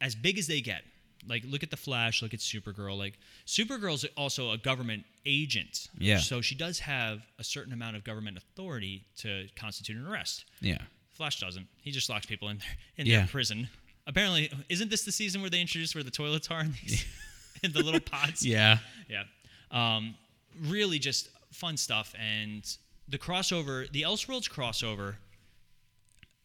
as 0.00 0.14
big 0.14 0.38
as 0.38 0.46
they 0.46 0.60
get. 0.60 0.82
Like 1.28 1.42
look 1.46 1.62
at 1.62 1.70
the 1.70 1.76
Flash, 1.76 2.22
look 2.22 2.32
at 2.34 2.40
Supergirl. 2.40 2.96
Like 2.96 3.18
Supergirl's 3.46 4.04
also 4.16 4.50
a 4.52 4.58
government 4.58 5.04
agent. 5.26 5.88
Yeah. 5.98 6.18
So 6.18 6.40
she 6.40 6.54
does 6.54 6.78
have 6.80 7.20
a 7.38 7.44
certain 7.44 7.72
amount 7.72 7.96
of 7.96 8.04
government 8.04 8.36
authority 8.38 9.04
to 9.18 9.46
constitute 9.56 9.96
an 9.96 10.06
arrest. 10.06 10.44
Yeah. 10.60 10.78
Flash 11.12 11.40
doesn't. 11.40 11.66
He 11.82 11.90
just 11.90 12.08
locks 12.08 12.26
people 12.26 12.48
in 12.48 12.58
their 12.58 12.68
in 12.96 13.06
Yeah. 13.06 13.18
their 13.18 13.26
prison. 13.28 13.68
Apparently, 14.06 14.50
isn't 14.70 14.88
this 14.90 15.04
the 15.04 15.12
season 15.12 15.40
where 15.42 15.50
they 15.50 15.60
introduced 15.60 15.94
where 15.94 16.02
the 16.04 16.10
toilets 16.10 16.50
are 16.50 16.60
in, 16.62 16.72
these, 16.82 17.04
in 17.62 17.72
the 17.72 17.82
little 17.82 18.00
pods? 18.00 18.44
Yeah. 18.46 18.78
Yeah. 19.08 19.24
Um, 19.70 20.14
really 20.62 20.98
just 20.98 21.28
fun 21.52 21.76
stuff. 21.76 22.14
And 22.18 22.62
the 23.06 23.18
crossover, 23.18 23.90
the 23.92 24.02
Elseworlds 24.02 24.50
crossover, 24.50 25.16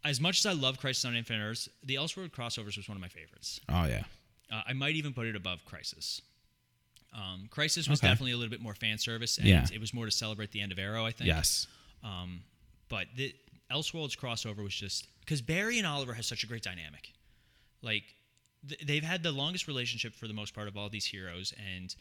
as 0.03 0.19
much 0.19 0.39
as 0.39 0.45
I 0.45 0.51
love 0.51 0.77
Crisis 0.79 1.05
on 1.05 1.15
Infinite 1.15 1.41
Earths, 1.43 1.69
the 1.83 1.95
Elseworld 1.95 2.31
crossovers 2.31 2.75
was 2.75 2.89
one 2.89 2.97
of 2.97 3.01
my 3.01 3.07
favorites. 3.07 3.61
Oh 3.69 3.85
yeah. 3.85 4.03
Uh, 4.53 4.61
I 4.67 4.73
might 4.73 4.95
even 4.95 5.13
put 5.13 5.25
it 5.25 5.35
above 5.35 5.65
Crisis. 5.65 6.21
Um, 7.13 7.47
Crisis 7.49 7.87
was 7.87 7.99
Okay. 7.99 8.07
definitely 8.07 8.31
a 8.33 8.37
little 8.37 8.49
bit 8.51 8.61
more 8.61 8.75
fan 8.75 8.97
service, 8.97 9.37
and 9.37 9.47
Yeah. 9.47 9.67
it 9.71 9.79
was 9.79 9.93
more 9.93 10.05
to 10.05 10.11
celebrate 10.11 10.51
the 10.51 10.61
end 10.61 10.71
of 10.71 10.79
Arrow, 10.79 11.05
I 11.05 11.11
think. 11.11 11.27
Yes. 11.27 11.67
Um, 12.03 12.43
but 12.89 13.07
the 13.15 13.35
Elseworlds 13.71 14.17
crossover 14.17 14.63
was 14.63 14.75
just 14.75 15.07
because 15.21 15.41
Barry 15.41 15.77
and 15.77 15.87
Oliver 15.87 16.13
has 16.13 16.27
such 16.27 16.43
a 16.43 16.47
great 16.47 16.61
dynamic. 16.63 17.13
Like 17.81 18.03
th- 18.67 18.81
they've 18.81 19.03
had 19.03 19.23
the 19.23 19.31
longest 19.31 19.67
relationship 19.67 20.13
for 20.15 20.27
the 20.27 20.33
most 20.33 20.53
part 20.53 20.67
of 20.67 20.77
all 20.77 20.89
these 20.89 21.05
heroes, 21.05 21.53
and 21.53 21.95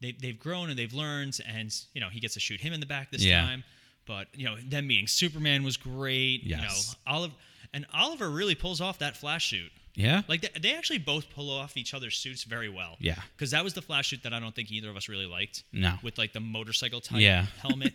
they've 0.00 0.18
they've 0.20 0.38
grown 0.38 0.70
and 0.70 0.78
they've 0.78 0.92
learned. 0.94 1.38
And 1.46 1.72
you 1.94 2.00
know 2.00 2.08
he 2.08 2.18
gets 2.20 2.34
to 2.34 2.40
shoot 2.40 2.60
him 2.60 2.72
in 2.72 2.80
the 2.80 2.86
back 2.86 3.10
this 3.10 3.22
Yeah. 3.22 3.42
time. 3.42 3.64
But 4.04 4.28
you 4.36 4.44
know 4.44 4.56
them 4.60 4.86
meeting 4.88 5.06
Superman 5.06 5.62
was 5.62 5.76
great. 5.76 6.42
Yes. 6.44 6.60
You 6.60 6.66
know 7.06 7.12
Oliver 7.14 7.34
and 7.72 7.86
Oliver 7.92 8.30
really 8.30 8.54
pulls 8.56 8.80
off 8.80 8.98
that 8.98 9.16
Flash 9.16 9.48
suit. 9.50 9.72
Yeah. 9.94 10.22
Like 10.28 10.40
they, 10.42 10.60
they 10.60 10.74
actually 10.74 10.98
both 10.98 11.28
pull 11.34 11.50
off 11.50 11.76
each 11.76 11.92
other's 11.94 12.16
suits 12.16 12.44
very 12.44 12.68
well. 12.68 12.96
Yeah. 12.98 13.16
Because 13.36 13.50
that 13.50 13.62
was 13.64 13.74
the 13.74 13.82
Flash 13.82 14.08
suit 14.10 14.22
that 14.22 14.32
I 14.32 14.40
don't 14.40 14.54
think 14.54 14.70
either 14.70 14.88
of 14.88 14.96
us 14.96 15.08
really 15.08 15.26
liked. 15.26 15.64
No. 15.72 15.94
With 16.02 16.16
like 16.18 16.32
the 16.32 16.40
motorcycle 16.40 17.00
type 17.00 17.20
Yeah. 17.20 17.46
helmet. 17.60 17.92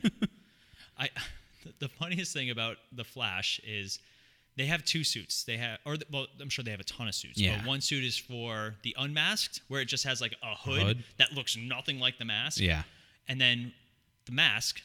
I 1.00 1.10
the 1.80 1.88
funniest 1.90 2.34
thing 2.34 2.50
about 2.50 2.78
the 2.92 3.04
Flash 3.04 3.60
is 3.66 4.00
they 4.58 4.66
have 4.66 4.84
two 4.86 5.04
suits. 5.04 5.44
They 5.44 5.58
have, 5.58 5.80
or 5.86 5.98
well, 6.12 6.26
I'm 6.42 6.50
sure 6.50 6.64
they 6.64 6.72
have 6.72 6.80
a 6.80 6.84
ton 6.86 7.08
of 7.08 7.16
suits. 7.16 7.40
Yeah. 7.40 7.58
But 7.58 7.68
one 7.68 7.82
suit 7.82 8.04
is 8.04 8.18
for 8.18 8.76
the 8.84 8.96
unmasked, 8.98 9.62
where 9.68 9.82
it 9.82 9.86
just 9.86 10.04
has 10.06 10.20
like 10.22 10.36
a 10.44 10.56
hood, 10.56 10.82
Hood. 10.82 11.04
that 11.18 11.34
looks 11.34 11.56
nothing 11.58 12.00
like 12.00 12.18
the 12.18 12.26
mask. 12.26 12.60
Yeah. 12.60 12.84
And 13.28 13.40
then 13.42 13.74
the 14.26 14.32
mask, 14.32 14.82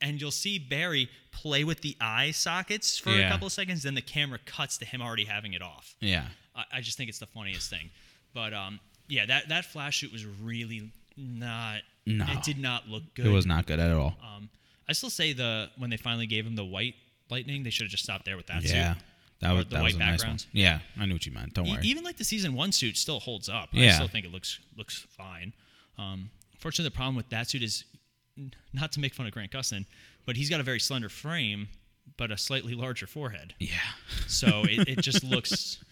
and 0.00 0.20
you'll 0.20 0.30
see 0.30 0.58
Barry 0.58 1.08
play 1.30 1.64
with 1.64 1.80
the 1.80 1.96
eye 2.00 2.30
sockets 2.30 2.98
for 2.98 3.10
a 3.10 3.28
couple 3.28 3.46
of 3.46 3.52
seconds. 3.52 3.82
Then 3.82 3.94
the 3.94 4.02
camera 4.02 4.38
cuts 4.44 4.78
to 4.78 4.84
him 4.84 5.00
already 5.00 5.24
having 5.24 5.52
it 5.52 5.62
off. 5.62 5.94
Yeah. 6.00 6.26
I, 6.54 6.64
I 6.74 6.80
just 6.80 6.96
think 6.96 7.08
it's 7.08 7.18
the 7.18 7.26
funniest 7.26 7.70
thing. 7.70 7.90
But 8.34 8.52
um, 8.52 8.80
yeah, 9.08 9.26
that 9.26 9.48
that 9.48 9.64
flash 9.64 9.98
shoot 9.98 10.12
was 10.12 10.24
really 10.26 10.90
not. 11.16 11.80
No. 12.06 12.24
It 12.28 12.42
did 12.42 12.58
not 12.58 12.88
look 12.88 13.02
good. 13.14 13.26
It 13.26 13.30
was 13.30 13.46
not 13.46 13.66
good 13.66 13.78
at 13.78 13.90
all. 13.92 14.16
Um, 14.22 14.48
I 14.88 14.92
still 14.92 15.10
say 15.10 15.32
the 15.32 15.70
when 15.76 15.90
they 15.90 15.96
finally 15.96 16.26
gave 16.26 16.46
him 16.46 16.56
the 16.56 16.64
white 16.64 16.94
lightning, 17.30 17.62
they 17.62 17.70
should 17.70 17.84
have 17.84 17.90
just 17.90 18.04
stopped 18.04 18.24
there 18.24 18.36
with 18.36 18.46
that 18.46 18.62
yeah. 18.62 18.94
suit. 18.94 19.02
That 19.40 19.52
was 19.52 19.64
the 19.66 19.76
that 19.76 19.84
was 19.84 19.94
white 19.94 20.02
a 20.02 20.10
nice 20.10 20.24
one. 20.24 20.38
Yeah, 20.52 20.80
I 20.98 21.06
knew 21.06 21.14
what 21.14 21.26
you 21.26 21.32
meant. 21.32 21.54
Don't 21.54 21.66
E- 21.66 21.72
worry. 21.72 21.82
even 21.84 22.02
like 22.04 22.16
the 22.16 22.24
season 22.24 22.54
one 22.54 22.72
suit 22.72 22.96
still 22.96 23.20
holds 23.20 23.48
up. 23.48 23.68
Yeah. 23.72 23.90
I 23.90 23.92
still 23.92 24.08
think 24.08 24.26
it 24.26 24.32
looks 24.32 24.58
looks 24.76 25.06
fine. 25.10 25.52
Um, 25.96 26.30
fortunately, 26.58 26.90
the 26.90 26.96
problem 26.96 27.14
with 27.14 27.28
that 27.30 27.48
suit 27.50 27.62
is 27.62 27.84
not 28.72 28.92
to 28.92 29.00
make 29.00 29.14
fun 29.14 29.26
of 29.26 29.32
Grant 29.32 29.50
Gustin, 29.52 29.86
but 30.26 30.36
he's 30.36 30.50
got 30.50 30.60
a 30.60 30.62
very 30.62 30.80
slender 30.80 31.08
frame, 31.08 31.68
but 32.16 32.30
a 32.30 32.36
slightly 32.38 32.74
larger 32.74 33.06
forehead. 33.06 33.54
yeah. 33.58 33.70
So 34.26 34.64
it, 34.64 34.88
it 34.88 35.00
just 35.00 35.24
looks. 35.34 35.82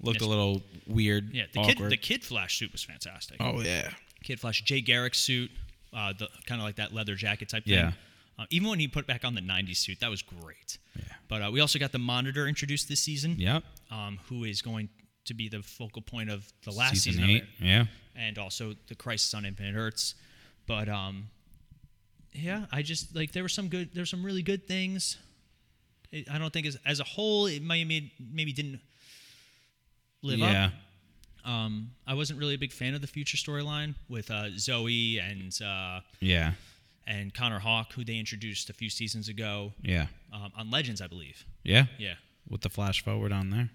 Looked 0.00 0.20
a 0.22 0.26
little 0.26 0.60
weird. 0.88 1.32
Yeah, 1.32 1.44
the 1.52 1.60
awkward. 1.60 1.76
kid 1.78 1.90
the 1.90 1.96
kid 1.96 2.24
Flash 2.24 2.58
suit 2.58 2.72
was 2.72 2.82
fantastic. 2.82 3.36
oh 3.40 3.60
yeah. 3.62 3.90
Kid 4.24 4.40
Flash, 4.40 4.60
Jay 4.62 4.80
Garrick's 4.80 5.20
suit, 5.20 5.50
uh, 5.96 6.12
the 6.18 6.28
kind 6.46 6.60
of 6.60 6.64
like 6.66 6.76
that 6.76 6.92
leather 6.92 7.14
jacket 7.14 7.48
type 7.48 7.62
Yeah. 7.64 7.90
thing. 7.90 7.98
Uh, 8.36 8.46
even 8.50 8.68
when 8.68 8.80
he 8.80 8.88
put 8.88 9.06
back 9.06 9.24
on 9.24 9.34
the 9.36 9.40
'90s 9.40 9.76
suit, 9.76 10.00
that 10.00 10.10
was 10.10 10.20
great. 10.20 10.78
Yeah. 10.96 11.04
But 11.28 11.42
uh, 11.42 11.50
we 11.52 11.60
also 11.60 11.78
got 11.78 11.92
the 11.92 12.00
Monitor 12.00 12.48
introduced 12.48 12.88
this 12.88 13.00
season, 13.00 13.36
Yep. 13.38 13.62
um, 13.92 14.18
who 14.28 14.42
is 14.44 14.60
going 14.62 14.88
to 15.26 15.32
be 15.34 15.48
the 15.48 15.62
focal 15.62 16.02
point 16.02 16.28
of 16.28 16.52
the 16.64 16.72
last 16.72 16.94
Season, 17.04 17.12
season, 17.22 17.30
eight. 17.30 17.44
Yeah. 17.60 17.84
and 18.16 18.36
also 18.36 18.74
the 18.88 18.96
Crisis 18.96 19.32
on 19.32 19.44
Infinite 19.46 19.76
Earths. 19.78 20.16
But 20.66 20.88
um, 20.88 21.28
yeah, 22.34 22.66
I 22.72 22.82
just 22.82 23.14
like 23.14 23.32
there 23.32 23.42
were 23.42 23.48
some 23.48 23.68
good, 23.68 23.90
there 23.94 24.02
were 24.02 24.06
some 24.06 24.24
really 24.24 24.42
good 24.42 24.66
things. 24.66 25.16
It, 26.12 26.30
I 26.30 26.38
don't 26.38 26.52
think 26.52 26.66
as 26.66 26.76
as 26.84 27.00
a 27.00 27.04
whole, 27.04 27.46
it 27.46 27.62
might 27.62 27.86
maybe 27.86 28.12
maybe 28.32 28.52
didn't 28.52 28.80
live 30.22 30.42
up 30.42 30.50
yeah. 30.50 30.70
um, 31.44 31.90
I 32.06 32.14
wasn't 32.14 32.38
really 32.38 32.54
a 32.54 32.58
big 32.58 32.72
fan 32.72 32.94
of 32.94 33.00
the 33.02 33.06
future 33.06 33.36
storyline 33.36 33.94
with 34.08 34.30
uh, 34.30 34.56
Zoe 34.56 35.18
and 35.18 35.52
uh, 35.62 36.00
Yeah. 36.20 36.52
and 37.06 37.34
Connor 37.34 37.58
Hawke, 37.58 37.92
who 37.92 38.04
they 38.04 38.16
introduced 38.18 38.70
a 38.70 38.72
few 38.72 38.88
seasons 38.88 39.28
ago 39.28 39.72
Yeah. 39.82 40.06
um, 40.32 40.50
on 40.56 40.70
Legends, 40.70 41.02
I 41.02 41.08
believe. 41.08 41.44
Yeah. 41.62 41.86
Yeah, 41.98 42.14
With 42.48 42.62
the 42.62 42.70
flash 42.70 43.04
forward 43.04 43.32
on 43.32 43.50
there. 43.50 43.68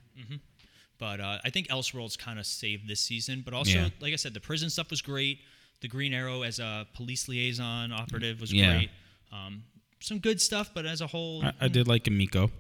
but 0.97 1.19
uh, 1.19 1.37
I 1.45 1.51
think 1.51 1.67
Elseworlds 1.67 2.17
kind 2.17 2.39
of 2.39 2.45
saved 2.47 2.87
this 2.87 2.99
season. 2.99 3.41
But 3.45 3.53
also, 3.53 3.71
Yeah. 3.77 3.89
like 4.01 4.13
I 4.13 4.15
said, 4.17 4.33
the 4.33 4.39
prison 4.39 4.69
stuff 4.71 4.89
was 4.89 5.01
great. 5.03 5.39
The 5.81 5.87
Green 5.87 6.13
Arrow 6.13 6.41
as 6.43 6.59
a 6.59 6.87
police 6.93 7.27
liaison 7.27 7.91
operative 7.91 8.41
was 8.41 8.51
Yeah. 8.51 8.73
great. 8.75 8.89
Um, 9.31 9.63
some 10.01 10.19
good 10.19 10.41
stuff, 10.41 10.71
but 10.73 10.85
as 10.85 11.01
a 11.01 11.07
whole, 11.07 11.43
I, 11.45 11.53
I 11.61 11.67
did 11.67 11.87
like 11.87 12.03
Emiko. 12.05 12.51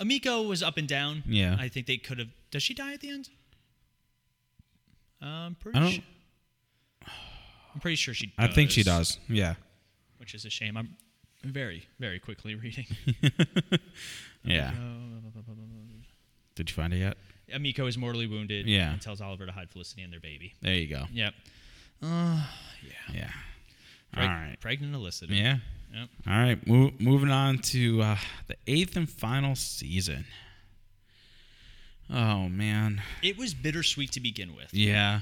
Emiko 0.00 0.46
was 0.46 0.62
up 0.62 0.76
and 0.76 0.86
down. 0.86 1.22
Yeah. 1.26 1.56
I 1.58 1.68
think 1.68 1.86
they 1.86 1.96
could 1.96 2.18
have. 2.18 2.28
Does 2.50 2.62
she 2.62 2.74
die 2.74 2.92
at 2.94 3.00
the 3.00 3.10
end? 3.10 3.28
I'm 5.20 5.54
pretty 5.56 5.78
I 5.78 5.82
don't- 5.82 5.90
sure. 5.92 6.02
I'm 7.74 7.80
pretty 7.80 7.96
sure 7.96 8.14
she. 8.14 8.32
I 8.38 8.46
think 8.48 8.70
she 8.70 8.82
does. 8.82 9.16
does. 9.16 9.18
Yeah. 9.28 9.54
which 10.18 10.34
is 10.34 10.44
a 10.44 10.50
shame. 10.50 10.76
I'm 10.76 10.96
very, 11.44 11.86
very 11.98 12.18
quickly 12.18 12.54
reading. 12.62 12.86
Yeah. 14.44 14.72
Did 16.54 16.70
you 16.70 16.74
find 16.74 16.92
it 16.94 16.98
yet? 16.98 17.16
Emiko 17.52 17.88
is 17.88 17.98
mortally 17.98 18.26
wounded 18.26 18.66
Yeah. 18.66 18.92
and 18.92 19.00
tells 19.02 19.20
Oliver 19.20 19.46
to 19.46 19.52
hide 19.52 19.68
Felicity 19.70 20.02
and 20.02 20.12
their 20.12 20.20
baby. 20.20 20.54
There 20.62 20.74
you 20.74 20.86
go. 20.86 21.04
Yep. 21.12 21.34
Yeah. 22.02 23.30
Preg- 24.14 24.22
All 24.22 24.26
right. 24.28 24.56
Pregnant 24.60 24.92
Felicity. 24.92 25.36
Yeah. 25.36 25.58
Yep. 25.94 26.08
All 26.26 26.38
right. 26.38 26.66
Mo- 26.66 26.92
moving 26.98 27.30
on 27.30 27.58
to 27.58 28.02
uh, 28.02 28.16
the 28.46 28.56
eighth 28.66 28.96
and 28.96 29.08
final 29.08 29.54
season. 29.54 30.24
Oh 32.10 32.48
man. 32.48 33.02
It 33.22 33.36
was 33.36 33.54
bittersweet 33.54 34.12
to 34.12 34.20
begin 34.20 34.54
with. 34.54 34.72
Yeah. 34.72 35.20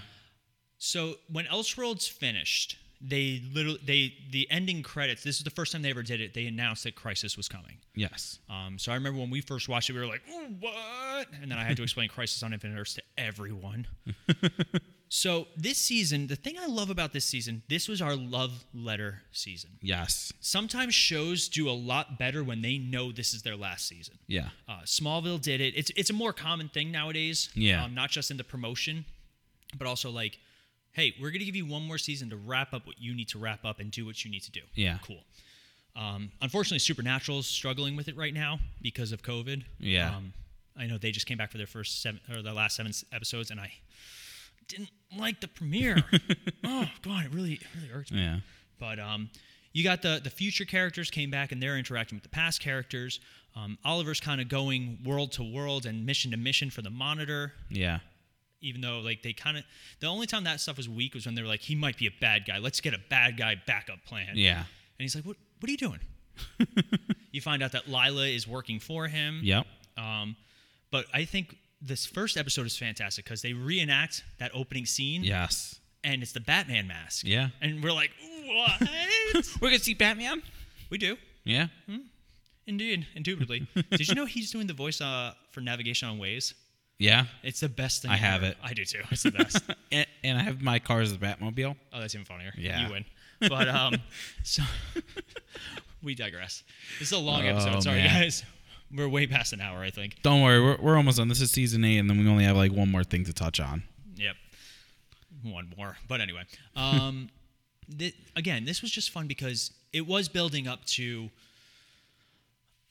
So 0.78 1.14
when 1.30 1.46
Elseworlds 1.46 2.08
finished, 2.08 2.76
they 3.00 3.42
literally 3.52 3.80
they 3.84 4.14
the 4.30 4.46
ending 4.50 4.82
credits. 4.82 5.22
This 5.22 5.38
is 5.38 5.44
the 5.44 5.50
first 5.50 5.72
time 5.72 5.82
they 5.82 5.90
ever 5.90 6.02
did 6.02 6.20
it. 6.20 6.34
They 6.34 6.46
announced 6.46 6.84
that 6.84 6.94
Crisis 6.94 7.36
was 7.36 7.48
coming. 7.48 7.78
Yes. 7.94 8.38
Um, 8.48 8.78
so 8.78 8.92
I 8.92 8.94
remember 8.94 9.18
when 9.20 9.30
we 9.30 9.40
first 9.40 9.68
watched 9.68 9.90
it, 9.90 9.94
we 9.94 10.00
were 10.00 10.06
like, 10.06 10.22
"What?" 10.60 11.26
And 11.42 11.50
then 11.50 11.58
I 11.58 11.64
had 11.64 11.76
to 11.78 11.82
explain 11.82 12.08
Crisis 12.14 12.42
on 12.42 12.52
Infinite 12.52 12.78
Earths 12.78 12.94
to 12.94 13.02
everyone. 13.18 13.86
so 15.08 15.46
this 15.56 15.78
season, 15.78 16.26
the 16.26 16.36
thing 16.36 16.56
I 16.58 16.66
love 16.66 16.90
about 16.90 17.12
this 17.12 17.24
season, 17.24 17.62
this 17.68 17.88
was 17.88 18.02
our 18.02 18.16
love 18.16 18.64
letter 18.74 19.22
season. 19.30 19.70
Yes. 19.80 20.32
Sometimes 20.40 20.94
shows 20.94 21.48
do 21.48 21.68
a 21.68 21.72
lot 21.72 22.18
better 22.18 22.42
when 22.42 22.60
they 22.62 22.78
know 22.78 23.12
this 23.12 23.32
is 23.32 23.42
their 23.42 23.56
last 23.56 23.86
season. 23.86 24.18
Yeah. 24.26 24.48
Uh, 24.68 24.80
Smallville 24.84 25.40
did 25.40 25.60
it. 25.60 25.74
It's 25.76 25.90
it's 25.96 26.10
a 26.10 26.12
more 26.12 26.32
common 26.32 26.68
thing 26.68 26.90
nowadays. 26.90 27.50
Yeah. 27.54 27.84
Um, 27.84 27.94
not 27.94 28.10
just 28.10 28.30
in 28.30 28.36
the 28.36 28.44
promotion, 28.44 29.04
but 29.78 29.86
also 29.86 30.10
like, 30.10 30.38
hey, 30.92 31.14
we're 31.20 31.30
gonna 31.30 31.44
give 31.44 31.56
you 31.56 31.66
one 31.66 31.82
more 31.82 31.98
season 31.98 32.28
to 32.30 32.36
wrap 32.36 32.74
up 32.74 32.86
what 32.86 33.00
you 33.00 33.14
need 33.14 33.28
to 33.28 33.38
wrap 33.38 33.64
up 33.64 33.78
and 33.78 33.92
do 33.92 34.04
what 34.04 34.24
you 34.24 34.30
need 34.30 34.42
to 34.42 34.50
do. 34.50 34.62
Yeah. 34.74 34.98
Cool. 35.06 35.22
Um, 35.94 36.30
unfortunately, 36.42 36.80
Supernatural's 36.80 37.46
struggling 37.46 37.96
with 37.96 38.08
it 38.08 38.16
right 38.16 38.34
now 38.34 38.58
because 38.82 39.12
of 39.12 39.22
COVID. 39.22 39.62
Yeah. 39.78 40.14
Um, 40.14 40.32
I 40.76 40.86
know 40.86 40.98
they 40.98 41.10
just 41.10 41.26
came 41.26 41.38
back 41.38 41.52
for 41.52 41.58
their 41.58 41.66
first 41.66 42.02
seven 42.02 42.20
or 42.30 42.42
their 42.42 42.52
last 42.52 42.76
seven 42.76 42.92
episodes, 43.12 43.50
and 43.50 43.58
I 43.58 43.72
didn't 44.68 44.90
like 45.16 45.40
the 45.40 45.48
premiere. 45.48 46.02
oh 46.64 46.86
God, 47.02 47.26
it 47.26 47.32
really, 47.32 47.54
it 47.54 47.66
really 47.74 47.90
irked 47.92 48.12
me. 48.12 48.22
Yeah. 48.22 48.38
But 48.78 48.98
um, 48.98 49.30
you 49.72 49.84
got 49.84 50.02
the 50.02 50.20
the 50.22 50.30
future 50.30 50.64
characters 50.64 51.10
came 51.10 51.30
back 51.30 51.52
and 51.52 51.62
they're 51.62 51.76
interacting 51.78 52.16
with 52.16 52.22
the 52.22 52.28
past 52.28 52.60
characters. 52.60 53.20
Um, 53.54 53.78
Oliver's 53.84 54.20
kind 54.20 54.40
of 54.40 54.48
going 54.48 54.98
world 55.04 55.32
to 55.32 55.42
world 55.42 55.86
and 55.86 56.04
mission 56.04 56.30
to 56.32 56.36
mission 56.36 56.70
for 56.70 56.82
the 56.82 56.90
Monitor. 56.90 57.52
Yeah. 57.70 58.00
Even 58.60 58.80
though 58.80 59.00
like 59.00 59.22
they 59.22 59.32
kind 59.32 59.56
of 59.56 59.64
the 60.00 60.06
only 60.06 60.26
time 60.26 60.44
that 60.44 60.60
stuff 60.60 60.76
was 60.76 60.88
weak 60.88 61.14
was 61.14 61.26
when 61.26 61.34
they 61.34 61.42
were 61.42 61.48
like 61.48 61.60
he 61.60 61.74
might 61.74 61.96
be 61.96 62.06
a 62.06 62.14
bad 62.20 62.44
guy. 62.46 62.58
Let's 62.58 62.80
get 62.80 62.94
a 62.94 63.00
bad 63.08 63.36
guy 63.36 63.60
backup 63.66 64.04
plan. 64.04 64.30
Yeah. 64.34 64.58
And 64.58 64.64
he's 64.98 65.14
like, 65.14 65.24
what 65.24 65.36
What 65.60 65.68
are 65.68 65.72
you 65.72 65.78
doing? 65.78 66.00
You 67.36 67.42
find 67.42 67.62
out 67.62 67.72
that 67.72 67.86
Lyla 67.86 68.28
is 68.28 68.48
working 68.48 68.80
for 68.80 69.08
him. 69.08 69.42
Yep. 69.44 69.66
Um, 69.98 70.36
but 70.90 71.04
I 71.12 71.26
think 71.26 71.54
this 71.80 72.06
first 72.06 72.36
episode 72.36 72.66
is 72.66 72.76
fantastic 72.76 73.24
because 73.24 73.42
they 73.42 73.52
reenact 73.52 74.24
that 74.38 74.50
opening 74.54 74.86
scene. 74.86 75.22
Yes. 75.24 75.78
And 76.04 76.22
it's 76.22 76.32
the 76.32 76.40
Batman 76.40 76.86
mask. 76.86 77.26
Yeah. 77.26 77.48
And 77.60 77.82
we're 77.82 77.92
like, 77.92 78.10
what? 78.46 78.80
We're 79.60 79.68
gonna 79.68 79.78
see 79.80 79.94
Batman. 79.94 80.42
we 80.90 80.98
do. 80.98 81.16
Yeah. 81.44 81.66
Indeed. 82.66 83.06
Indubitably. 83.14 83.66
Did 83.90 84.08
you 84.08 84.14
know 84.14 84.24
he's 84.24 84.50
doing 84.50 84.66
the 84.66 84.72
voice 84.72 85.00
uh, 85.00 85.34
for 85.50 85.60
navigation 85.60 86.08
on 86.08 86.18
Waze? 86.18 86.54
Yeah. 86.98 87.24
It's 87.42 87.60
the 87.60 87.68
best 87.68 88.02
thing 88.02 88.10
I 88.10 88.16
have 88.16 88.42
it. 88.42 88.56
I 88.62 88.72
do 88.72 88.84
too. 88.84 89.02
It's 89.10 89.22
the 89.24 89.30
best. 89.32 89.62
And, 89.92 90.06
and 90.24 90.36
I 90.38 90.42
have 90.42 90.60
my 90.62 90.78
car 90.80 91.00
as 91.00 91.16
the 91.16 91.24
Batmobile. 91.24 91.76
oh, 91.92 92.00
that's 92.00 92.14
even 92.14 92.24
funnier. 92.24 92.52
Yeah. 92.58 92.86
You 92.86 92.92
win. 92.92 93.04
But, 93.40 93.68
um, 93.68 93.94
so 94.42 94.62
we 96.02 96.14
digress. 96.16 96.64
This 96.98 97.08
is 97.08 97.12
a 97.12 97.18
long 97.18 97.46
episode. 97.46 97.74
Oh, 97.76 97.80
Sorry, 97.80 97.98
man. 97.98 98.22
guys. 98.22 98.42
We're 98.94 99.08
way 99.08 99.26
past 99.26 99.52
an 99.52 99.60
hour, 99.60 99.80
I 99.80 99.90
think. 99.90 100.22
Don't 100.22 100.42
worry, 100.42 100.60
we're, 100.60 100.76
we're 100.80 100.96
almost 100.96 101.18
done. 101.18 101.28
This 101.28 101.40
is 101.40 101.50
season 101.50 101.84
eight, 101.84 101.98
and 101.98 102.08
then 102.08 102.18
we 102.18 102.28
only 102.28 102.44
have 102.44 102.56
like 102.56 102.72
one 102.72 102.90
more 102.90 103.04
thing 103.04 103.24
to 103.24 103.32
touch 103.32 103.60
on. 103.60 103.82
Yep. 104.14 104.36
One 105.42 105.72
more. 105.76 105.96
But 106.08 106.20
anyway, 106.20 106.42
um, 106.74 107.28
th- 107.98 108.14
again, 108.36 108.64
this 108.64 108.82
was 108.82 108.90
just 108.90 109.10
fun 109.10 109.26
because 109.26 109.72
it 109.92 110.06
was 110.06 110.28
building 110.28 110.68
up 110.68 110.84
to 110.86 111.30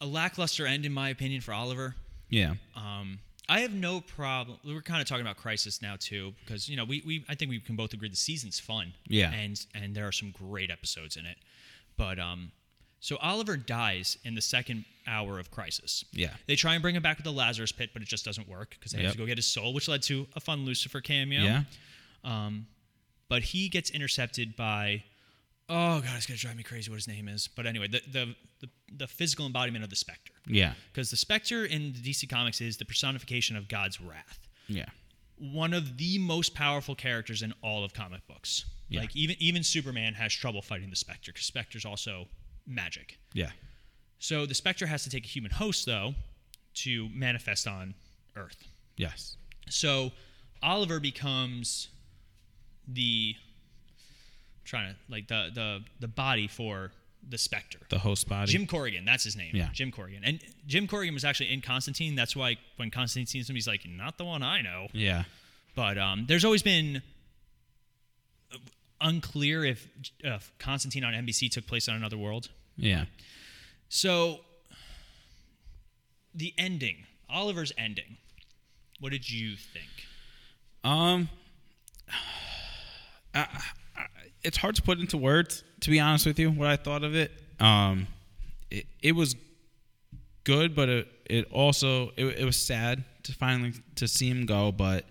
a 0.02 0.06
lackluster 0.06 0.66
end, 0.66 0.86
in 0.86 0.92
my 0.92 1.10
opinion, 1.10 1.42
for 1.42 1.54
Oliver. 1.54 1.96
Yeah. 2.30 2.56
Um, 2.76 3.20
I 3.48 3.60
have 3.60 3.74
no 3.74 4.02
problem. 4.02 4.58
We're 4.66 4.82
kind 4.82 5.02
of 5.02 5.08
talking 5.08 5.22
about 5.26 5.38
Crisis 5.38 5.82
now 5.82 5.96
too, 6.00 6.34
because 6.44 6.68
you 6.68 6.76
know 6.76 6.84
we, 6.84 7.04
we 7.06 7.26
I 7.30 7.36
think 7.36 7.52
we 7.52 7.60
can 7.60 7.76
both 7.76 7.94
agree 7.94 8.10
the 8.10 8.16
season's 8.16 8.60
fun. 8.60 8.94
Yeah. 9.08 9.32
And 9.32 9.64
and 9.74 9.96
there 9.96 10.08
are 10.08 10.12
some 10.12 10.32
great 10.32 10.72
episodes 10.72 11.16
in 11.16 11.26
it, 11.26 11.38
but 11.98 12.20
um, 12.20 12.52
so 13.06 13.18
Oliver 13.18 13.56
dies 13.56 14.18
in 14.24 14.34
the 14.34 14.42
second 14.42 14.84
hour 15.06 15.38
of 15.38 15.52
Crisis. 15.52 16.04
Yeah. 16.12 16.32
They 16.48 16.56
try 16.56 16.74
and 16.74 16.82
bring 16.82 16.96
him 16.96 17.04
back 17.04 17.18
with 17.18 17.24
the 17.24 17.32
Lazarus 17.32 17.72
Pit, 17.72 17.92
but 17.94 18.02
it 18.02 18.08
just 18.08 18.26
doesn't 18.26 18.50
work 18.50 18.72
because 18.80 18.94
they 18.94 19.04
have 19.04 19.12
to 19.12 19.18
go 19.20 19.28
get 19.28 19.38
his 19.38 19.46
soul, 19.46 19.76
which 19.76 19.88
led 19.88 20.02
to 20.04 20.26
a 20.36 20.40
fun 20.40 20.66
Lucifer 20.66 21.02
cameo. 21.02 21.44
Yeah. 21.44 21.64
Um, 22.24 22.66
but 23.30 23.44
he 23.44 23.70
gets 23.70 23.92
intercepted 23.92 24.56
by, 24.56 25.04
oh 25.70 26.02
god, 26.02 26.16
it's 26.18 26.26
gonna 26.26 26.40
drive 26.40 26.58
me 26.58 26.64
crazy 26.64 26.90
what 26.90 26.96
his 26.96 27.08
name 27.08 27.28
is. 27.28 27.48
But 27.48 27.68
anyway, 27.68 27.90
the 27.90 28.02
the 28.12 28.36
the, 28.62 28.70
the 28.98 29.08
physical 29.08 29.46
embodiment 29.46 29.84
of 29.84 29.92
the 29.92 29.96
Spectre, 29.96 30.34
Yeah. 30.48 30.74
because 30.92 31.12
the 31.12 31.18
Spectre 31.18 31.64
in 31.64 31.94
the 31.94 32.00
DC 32.00 32.28
Comics 32.28 32.60
is 32.60 32.78
the 32.78 32.86
personification 32.86 33.56
of 33.56 33.68
God's 33.68 34.02
wrath. 34.02 34.40
Yeah. 34.68 34.86
One 35.38 35.76
of 35.76 35.98
the 35.98 36.18
most 36.18 36.56
powerful 36.56 36.96
characters 36.96 37.44
in 37.44 37.54
all 37.62 37.84
of 37.84 37.94
comic 37.94 38.26
books. 38.28 38.66
Yeah. 38.90 39.02
Like 39.02 39.16
even 39.16 39.36
even 39.40 39.62
Superman 39.62 40.16
has 40.16 40.34
trouble 40.34 40.64
fighting 40.64 40.90
the 40.90 40.96
Spectre 40.96 41.32
because 41.32 41.46
Spectre's 41.46 41.86
also 41.86 42.26
magic. 42.66 43.18
Yeah. 43.34 43.52
So 44.20 44.46
the 44.46 44.54
Spectre 44.54 44.88
has 44.88 45.04
to 45.04 45.10
take 45.10 45.26
a 45.26 45.28
human 45.28 45.52
host 45.52 45.86
though 45.86 46.16
to 46.76 47.10
manifest 47.10 47.68
on 47.68 47.94
Earth. 48.36 48.64
Yes. 48.98 49.38
So 49.70 50.12
Oliver 50.64 51.00
becomes 51.00 51.90
the 52.88 53.36
trying 54.64 54.94
to 54.94 54.96
like 55.10 55.28
the 55.28 55.52
the 55.54 55.84
the 56.00 56.08
body 56.08 56.48
for 56.48 56.92
the 57.28 57.38
Spectre. 57.38 57.80
The 57.90 58.00
host 58.00 58.30
body. 58.30 58.52
Jim 58.52 58.68
Corrigan, 58.68 59.06
that's 59.06 59.24
his 59.24 59.36
name. 59.36 59.52
Yeah. 59.54 59.70
Jim 59.74 59.92
Corrigan. 59.92 60.24
And 60.24 60.40
Jim 60.68 60.88
Corrigan 60.88 61.14
was 61.14 61.26
actually 61.26 61.52
in 61.52 61.62
Constantine. 61.62 62.16
That's 62.16 62.36
why 62.36 62.58
when 62.78 62.92
Constantine 62.92 63.26
sees 63.26 63.50
him, 63.50 63.56
he's 63.56 63.68
like, 63.68 63.82
not 63.88 64.18
the 64.18 64.26
one 64.26 64.44
I 64.44 64.62
know. 64.62 64.88
Yeah. 64.94 65.24
But 65.76 65.98
um, 65.98 66.26
there's 66.28 66.46
always 66.46 66.62
been 66.62 67.02
unclear 69.06 69.64
if 69.64 69.88
uh, 70.28 70.40
Constantine 70.58 71.04
on 71.04 71.14
NBC 71.14 71.50
took 71.50 71.68
place 71.68 71.88
on 71.88 71.96
another 71.96 72.18
world. 72.18 72.50
Yeah. 72.76 73.06
So 73.88 74.40
the 76.34 76.54
ending, 76.58 77.06
Oliver's 77.30 77.72
ending. 77.78 78.18
What 79.00 79.12
did 79.12 79.30
you 79.30 79.56
think? 79.56 79.90
Um, 80.84 81.30
I, 83.36 83.48
I, 83.96 84.06
it's 84.44 84.58
hard 84.58 84.76
to 84.76 84.82
put 84.82 85.00
into 85.00 85.18
words, 85.18 85.64
to 85.82 85.90
be 85.90 86.00
honest 86.00 86.26
with 86.26 86.40
you. 86.40 86.50
What 86.50 86.68
I 86.68 86.76
thought 86.76 87.04
of 87.04 87.16
it, 87.16 87.32
um, 87.60 88.08
it, 88.72 88.86
it 89.02 89.12
was 89.12 89.36
good, 90.44 90.76
but 90.76 90.90
it, 90.90 91.08
it 91.26 91.52
also 91.52 92.12
it, 92.18 92.26
it 92.26 92.46
was 92.46 92.58
sad 92.58 93.04
to 93.24 93.34
finally 93.34 93.74
to 93.96 94.08
see 94.08 94.30
him 94.30 94.46
go, 94.46 94.72
but 94.72 95.06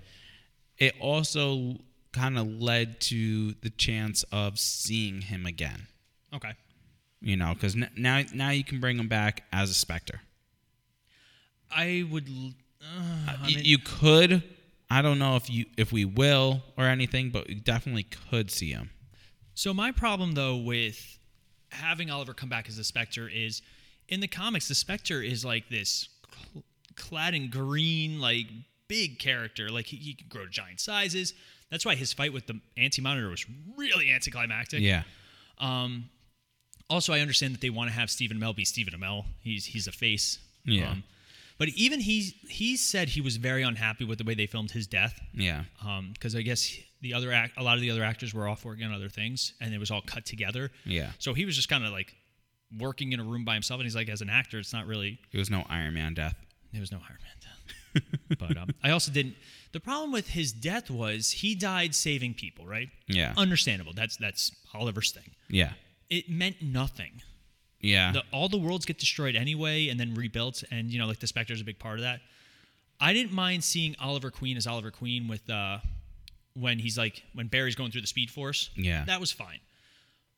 it 0.78 0.94
also 1.00 1.76
kind 2.14 2.38
of 2.38 2.46
led 2.46 3.00
to 3.02 3.52
the 3.60 3.70
chance 3.70 4.22
of 4.32 4.58
seeing 4.58 5.20
him 5.20 5.44
again. 5.44 5.88
Okay. 6.32 6.52
You 7.20 7.36
know, 7.36 7.52
because 7.54 7.74
n- 7.74 7.90
now 7.96 8.22
now 8.32 8.50
you 8.50 8.64
can 8.64 8.80
bring 8.80 8.98
him 8.98 9.08
back 9.08 9.44
as 9.52 9.70
a 9.70 9.74
Spectre. 9.74 10.20
I 11.74 12.06
would. 12.10 12.28
Uh, 12.80 13.34
I 13.42 13.46
mean, 13.46 13.60
you 13.62 13.78
could. 13.78 14.42
I 14.90 15.02
don't 15.02 15.18
know 15.18 15.36
if 15.36 15.50
you 15.50 15.66
if 15.76 15.92
we 15.92 16.04
will 16.04 16.62
or 16.76 16.84
anything, 16.84 17.30
but 17.30 17.48
we 17.48 17.54
definitely 17.54 18.04
could 18.30 18.50
see 18.50 18.70
him. 18.70 18.90
so 19.54 19.72
my 19.74 19.90
problem 19.90 20.32
though 20.32 20.56
with 20.56 21.18
having 21.70 22.10
Oliver 22.10 22.34
come 22.34 22.48
back 22.48 22.68
as 22.68 22.76
the 22.76 22.84
Spectre 22.84 23.28
is, 23.28 23.60
in 24.08 24.20
the 24.20 24.28
comics, 24.28 24.68
the 24.68 24.74
Spectre 24.74 25.20
is 25.22 25.44
like 25.44 25.68
this 25.68 26.08
cl- 26.52 26.64
clad 26.96 27.34
in 27.34 27.50
green, 27.50 28.20
like 28.20 28.46
big 28.86 29.18
character. 29.18 29.70
Like 29.70 29.86
he, 29.86 29.96
he 29.96 30.14
can 30.14 30.28
grow 30.28 30.44
to 30.44 30.50
giant 30.50 30.80
sizes. 30.80 31.32
That's 31.70 31.84
why 31.84 31.94
his 31.94 32.12
fight 32.12 32.32
with 32.32 32.46
the 32.46 32.60
Anti 32.76 33.02
Monitor 33.02 33.28
was 33.28 33.44
really 33.76 34.10
anticlimactic. 34.12 34.80
Yeah. 34.80 35.02
Um, 35.58 36.10
also, 36.90 37.12
I 37.12 37.20
understand 37.20 37.54
that 37.54 37.60
they 37.60 37.70
want 37.70 37.88
to 37.90 37.94
have 37.94 38.10
Stephen 38.10 38.38
Amell 38.38 38.54
be 38.54 38.64
Stephen 38.64 38.94
Amell. 38.98 39.24
He's 39.40 39.64
he's 39.64 39.86
a 39.86 39.92
face. 39.92 40.38
Yeah. 40.64 40.90
Um, 40.90 41.04
but 41.58 41.68
even 41.70 42.00
he 42.00 42.34
he 42.48 42.76
said 42.76 43.08
he 43.08 43.20
was 43.20 43.36
very 43.36 43.62
unhappy 43.62 44.04
with 44.04 44.18
the 44.18 44.24
way 44.24 44.34
they 44.34 44.46
filmed 44.46 44.70
his 44.72 44.86
death. 44.86 45.18
Yeah. 45.32 45.64
because 46.12 46.34
I 46.36 46.42
guess 46.42 46.76
the 47.00 47.14
other 47.14 47.32
act, 47.32 47.54
a 47.56 47.62
lot 47.62 47.76
of 47.76 47.80
the 47.80 47.90
other 47.90 48.02
actors 48.04 48.34
were 48.34 48.48
off 48.48 48.64
working 48.64 48.84
on 48.84 48.92
other 48.92 49.08
things, 49.08 49.54
and 49.60 49.72
it 49.74 49.78
was 49.78 49.90
all 49.90 50.02
cut 50.02 50.24
together. 50.26 50.70
Yeah. 50.84 51.10
So 51.18 51.34
he 51.34 51.44
was 51.44 51.54
just 51.56 51.68
kind 51.68 51.84
of 51.84 51.92
like 51.92 52.14
working 52.78 53.12
in 53.12 53.20
a 53.20 53.24
room 53.24 53.44
by 53.44 53.54
himself, 53.54 53.78
and 53.78 53.86
he's 53.86 53.94
like, 53.94 54.08
as 54.08 54.20
an 54.20 54.30
actor, 54.30 54.58
it's 54.58 54.72
not 54.72 54.86
really 54.86 55.18
It 55.32 55.38
was 55.38 55.50
no 55.50 55.64
Iron 55.68 55.94
Man 55.94 56.14
death. 56.14 56.34
there 56.72 56.80
was 56.80 56.92
no 56.92 56.98
Iron 56.98 57.18
Man 57.22 57.36
death. 57.40 58.38
but 58.38 58.56
um, 58.56 58.70
I 58.82 58.90
also 58.90 59.12
didn't. 59.12 59.36
The 59.74 59.80
problem 59.80 60.12
with 60.12 60.28
his 60.28 60.52
death 60.52 60.88
was 60.88 61.32
he 61.32 61.56
died 61.56 61.96
saving 61.96 62.34
people, 62.34 62.64
right? 62.64 62.90
Yeah. 63.08 63.34
Understandable. 63.36 63.92
That's 63.92 64.16
that's 64.16 64.52
Oliver's 64.72 65.10
thing. 65.10 65.32
Yeah. 65.48 65.72
It 66.08 66.30
meant 66.30 66.62
nothing. 66.62 67.22
Yeah. 67.80 68.12
The, 68.12 68.22
all 68.32 68.48
the 68.48 68.56
worlds 68.56 68.86
get 68.86 68.98
destroyed 68.98 69.34
anyway, 69.34 69.88
and 69.88 69.98
then 69.98 70.14
rebuilt, 70.14 70.62
and 70.70 70.92
you 70.92 71.00
know, 71.00 71.08
like 71.08 71.18
the 71.18 71.26
Spectre's 71.26 71.60
a 71.60 71.64
big 71.64 71.80
part 71.80 71.96
of 71.98 72.02
that. 72.02 72.20
I 73.00 73.12
didn't 73.12 73.32
mind 73.32 73.64
seeing 73.64 73.96
Oliver 74.00 74.30
Queen 74.30 74.56
as 74.56 74.68
Oliver 74.68 74.92
Queen 74.92 75.26
with 75.26 75.50
uh, 75.50 75.78
when 76.54 76.78
he's 76.78 76.96
like 76.96 77.24
when 77.34 77.48
Barry's 77.48 77.74
going 77.74 77.90
through 77.90 78.02
the 78.02 78.06
Speed 78.06 78.30
Force. 78.30 78.70
Yeah. 78.76 79.04
that 79.06 79.18
was 79.18 79.32
fine 79.32 79.58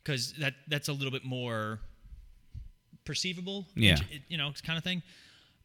because 0.03 0.33
that 0.39 0.55
that's 0.67 0.89
a 0.89 0.95
little 0.95 1.13
bit 1.13 1.27
more 1.27 1.79
perceivable. 3.05 3.67
Yeah. 3.75 3.99
you 4.29 4.39
know, 4.39 4.51
kind 4.65 4.79
of 4.79 4.83
thing. 4.83 5.03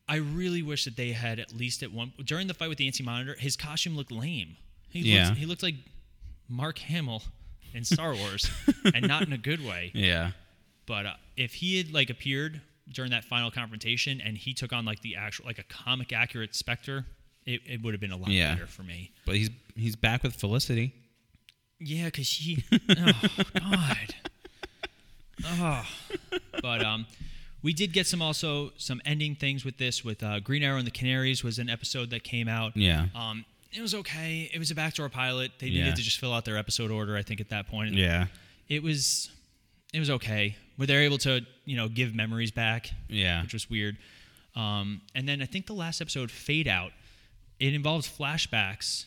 I 0.10 0.16
really 0.18 0.62
wish 0.62 0.86
that 0.86 0.98
they 0.98 1.12
had 1.12 1.40
at 1.40 1.54
least 1.56 1.84
at 1.84 1.92
one 1.92 2.12
during 2.26 2.48
the 2.48 2.54
fight 2.54 2.70
with 2.70 2.78
the 2.78 2.86
Anti 2.88 3.04
Monitor. 3.04 3.36
His 3.40 3.56
costume 3.56 3.96
looked 3.96 4.12
lame. 4.12 4.58
He 4.90 5.00
Yeah. 5.14 5.28
looked, 5.28 5.38
he 5.38 5.46
looked 5.46 5.64
like 5.64 5.76
Mark 6.50 6.80
Hamill 6.80 7.24
in 7.74 7.86
Star 7.86 8.14
Wars, 8.14 8.50
and 8.94 9.08
not 9.08 9.24
in 9.24 9.32
a 9.34 9.38
good 9.38 9.66
way. 9.66 9.92
yeah. 9.94 10.32
But 10.86 11.06
uh, 11.06 11.14
if 11.38 11.54
he 11.54 11.78
had 11.78 11.94
like 11.94 12.10
appeared 12.10 12.60
during 12.92 13.12
that 13.12 13.24
final 13.24 13.50
confrontation 13.52 14.20
and 14.20 14.38
he 14.38 14.54
took 14.54 14.74
on 14.74 14.84
like 14.84 15.00
the 15.02 15.16
actual 15.16 15.46
like 15.46 15.60
a 15.60 15.64
comic 15.64 16.12
accurate 16.12 16.54
Spectre, 16.56 17.06
it, 17.46 17.62
it 17.66 17.82
would 17.82 17.94
have 17.94 18.02
been 18.02 18.12
a 18.12 18.18
lot 18.18 18.30
Yeah. 18.30 18.54
better 18.56 18.68
for 18.68 18.84
me. 18.84 19.12
But 19.26 19.36
he's 19.36 19.50
he's 19.76 19.96
back 19.96 20.24
with 20.24 20.36
Felicity. 20.36 20.94
Yeah, 21.80 22.06
because 22.06 22.28
he. 22.30 22.64
Oh 22.90 23.44
God. 23.60 24.16
Oh. 25.46 25.86
But 26.62 26.84
um, 26.84 27.06
we 27.64 27.74
did 27.74 27.94
get 27.94 28.08
some 28.08 28.22
also 28.22 28.72
some 28.78 29.02
ending 29.06 29.36
things 29.36 29.64
with 29.66 29.78
this. 29.78 30.04
With 30.04 30.24
uh, 30.24 30.40
Green 30.40 30.64
Arrow 30.64 30.78
and 30.78 30.88
the 30.88 30.92
Canaries 30.92 31.44
was 31.44 31.60
an 31.60 31.70
episode 31.70 32.10
that 32.12 32.24
came 32.24 32.48
out. 32.48 32.76
Yeah. 32.76 33.08
Um, 33.16 33.46
it 33.72 33.82
was 33.82 33.94
okay. 33.96 34.50
It 34.54 34.60
was 34.60 34.72
a 34.72 34.76
backdoor 34.76 35.10
pilot. 35.10 35.52
They 35.60 35.68
Yeah. 35.68 35.84
needed 35.84 35.98
to 35.98 36.02
just 36.02 36.20
fill 36.20 36.34
out 36.34 36.44
their 36.46 36.58
episode 36.58 36.92
order. 36.92 37.16
I 37.16 37.22
think 37.24 37.40
at 37.42 37.50
that 37.50 37.68
point. 37.68 37.94
Yeah. 37.94 38.28
It 38.70 38.84
was. 38.84 39.30
It 39.94 40.00
was 40.00 40.10
okay. 40.10 40.56
Where 40.78 40.88
they're 40.88 41.02
able 41.04 41.18
to 41.20 41.42
you 41.66 41.76
know 41.78 41.88
give 41.88 42.16
memories 42.16 42.52
back. 42.52 42.90
Yeah. 43.10 43.42
which 43.44 43.54
was 43.54 43.70
weird. 43.70 43.98
Um, 44.56 45.02
and 45.16 45.28
then 45.30 45.42
I 45.42 45.46
think 45.46 45.68
the 45.68 45.74
last 45.74 46.02
episode, 46.02 46.30
Fade 46.32 46.68
Out, 46.68 46.92
it 47.60 47.74
involves 47.74 48.08
flashbacks 48.10 49.06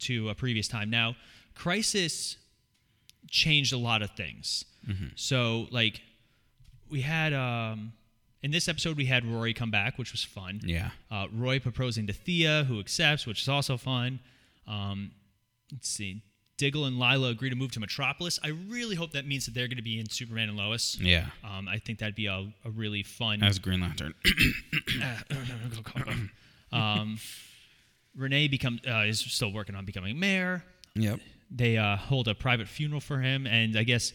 to 0.00 0.30
a 0.30 0.34
previous 0.34 0.66
time. 0.68 0.88
Now, 0.88 1.16
Crisis 1.54 2.36
changed 3.28 3.72
a 3.74 3.76
lot 3.76 4.00
of 4.00 4.10
things. 4.12 4.64
So, 5.16 5.68
like, 5.70 6.00
we 6.90 7.02
had 7.02 7.32
um, 7.32 7.92
in 8.42 8.50
this 8.50 8.68
episode 8.68 8.96
we 8.96 9.06
had 9.06 9.24
Rory 9.24 9.54
come 9.54 9.70
back, 9.70 9.98
which 9.98 10.12
was 10.12 10.24
fun. 10.24 10.60
Yeah. 10.64 10.90
Uh, 11.10 11.26
Roy 11.32 11.58
proposing 11.58 12.06
to 12.06 12.12
Thea, 12.12 12.64
who 12.68 12.80
accepts, 12.80 13.26
which 13.26 13.42
is 13.42 13.48
also 13.48 13.76
fun. 13.76 14.20
Um, 14.66 15.12
let's 15.72 15.88
see. 15.88 16.22
Diggle 16.56 16.86
and 16.86 16.98
Lyla 16.98 17.28
agree 17.28 17.50
to 17.50 17.56
move 17.56 17.70
to 17.72 17.80
Metropolis. 17.80 18.40
I 18.42 18.48
really 18.48 18.96
hope 18.96 19.12
that 19.12 19.26
means 19.26 19.46
that 19.46 19.54
they're 19.54 19.68
going 19.68 19.76
to 19.76 19.82
be 19.82 20.00
in 20.00 20.08
Superman 20.08 20.48
and 20.48 20.58
Lois. 20.58 20.98
Yeah. 21.00 21.26
Um, 21.44 21.68
I 21.68 21.78
think 21.78 22.00
that'd 22.00 22.16
be 22.16 22.26
a, 22.26 22.52
a 22.64 22.70
really 22.70 23.04
fun. 23.04 23.42
As 23.44 23.60
Green 23.60 23.80
Lantern. 23.80 24.12
um, 26.72 27.18
Rene 28.16 28.48
become 28.48 28.80
uh, 28.88 29.02
is 29.02 29.20
still 29.20 29.52
working 29.52 29.76
on 29.76 29.84
becoming 29.84 30.18
mayor. 30.18 30.64
yep. 30.94 31.20
They 31.50 31.78
uh, 31.78 31.96
hold 31.96 32.28
a 32.28 32.34
private 32.34 32.68
funeral 32.68 33.00
for 33.00 33.20
him, 33.20 33.46
and 33.46 33.78
I 33.78 33.84
guess 33.84 34.12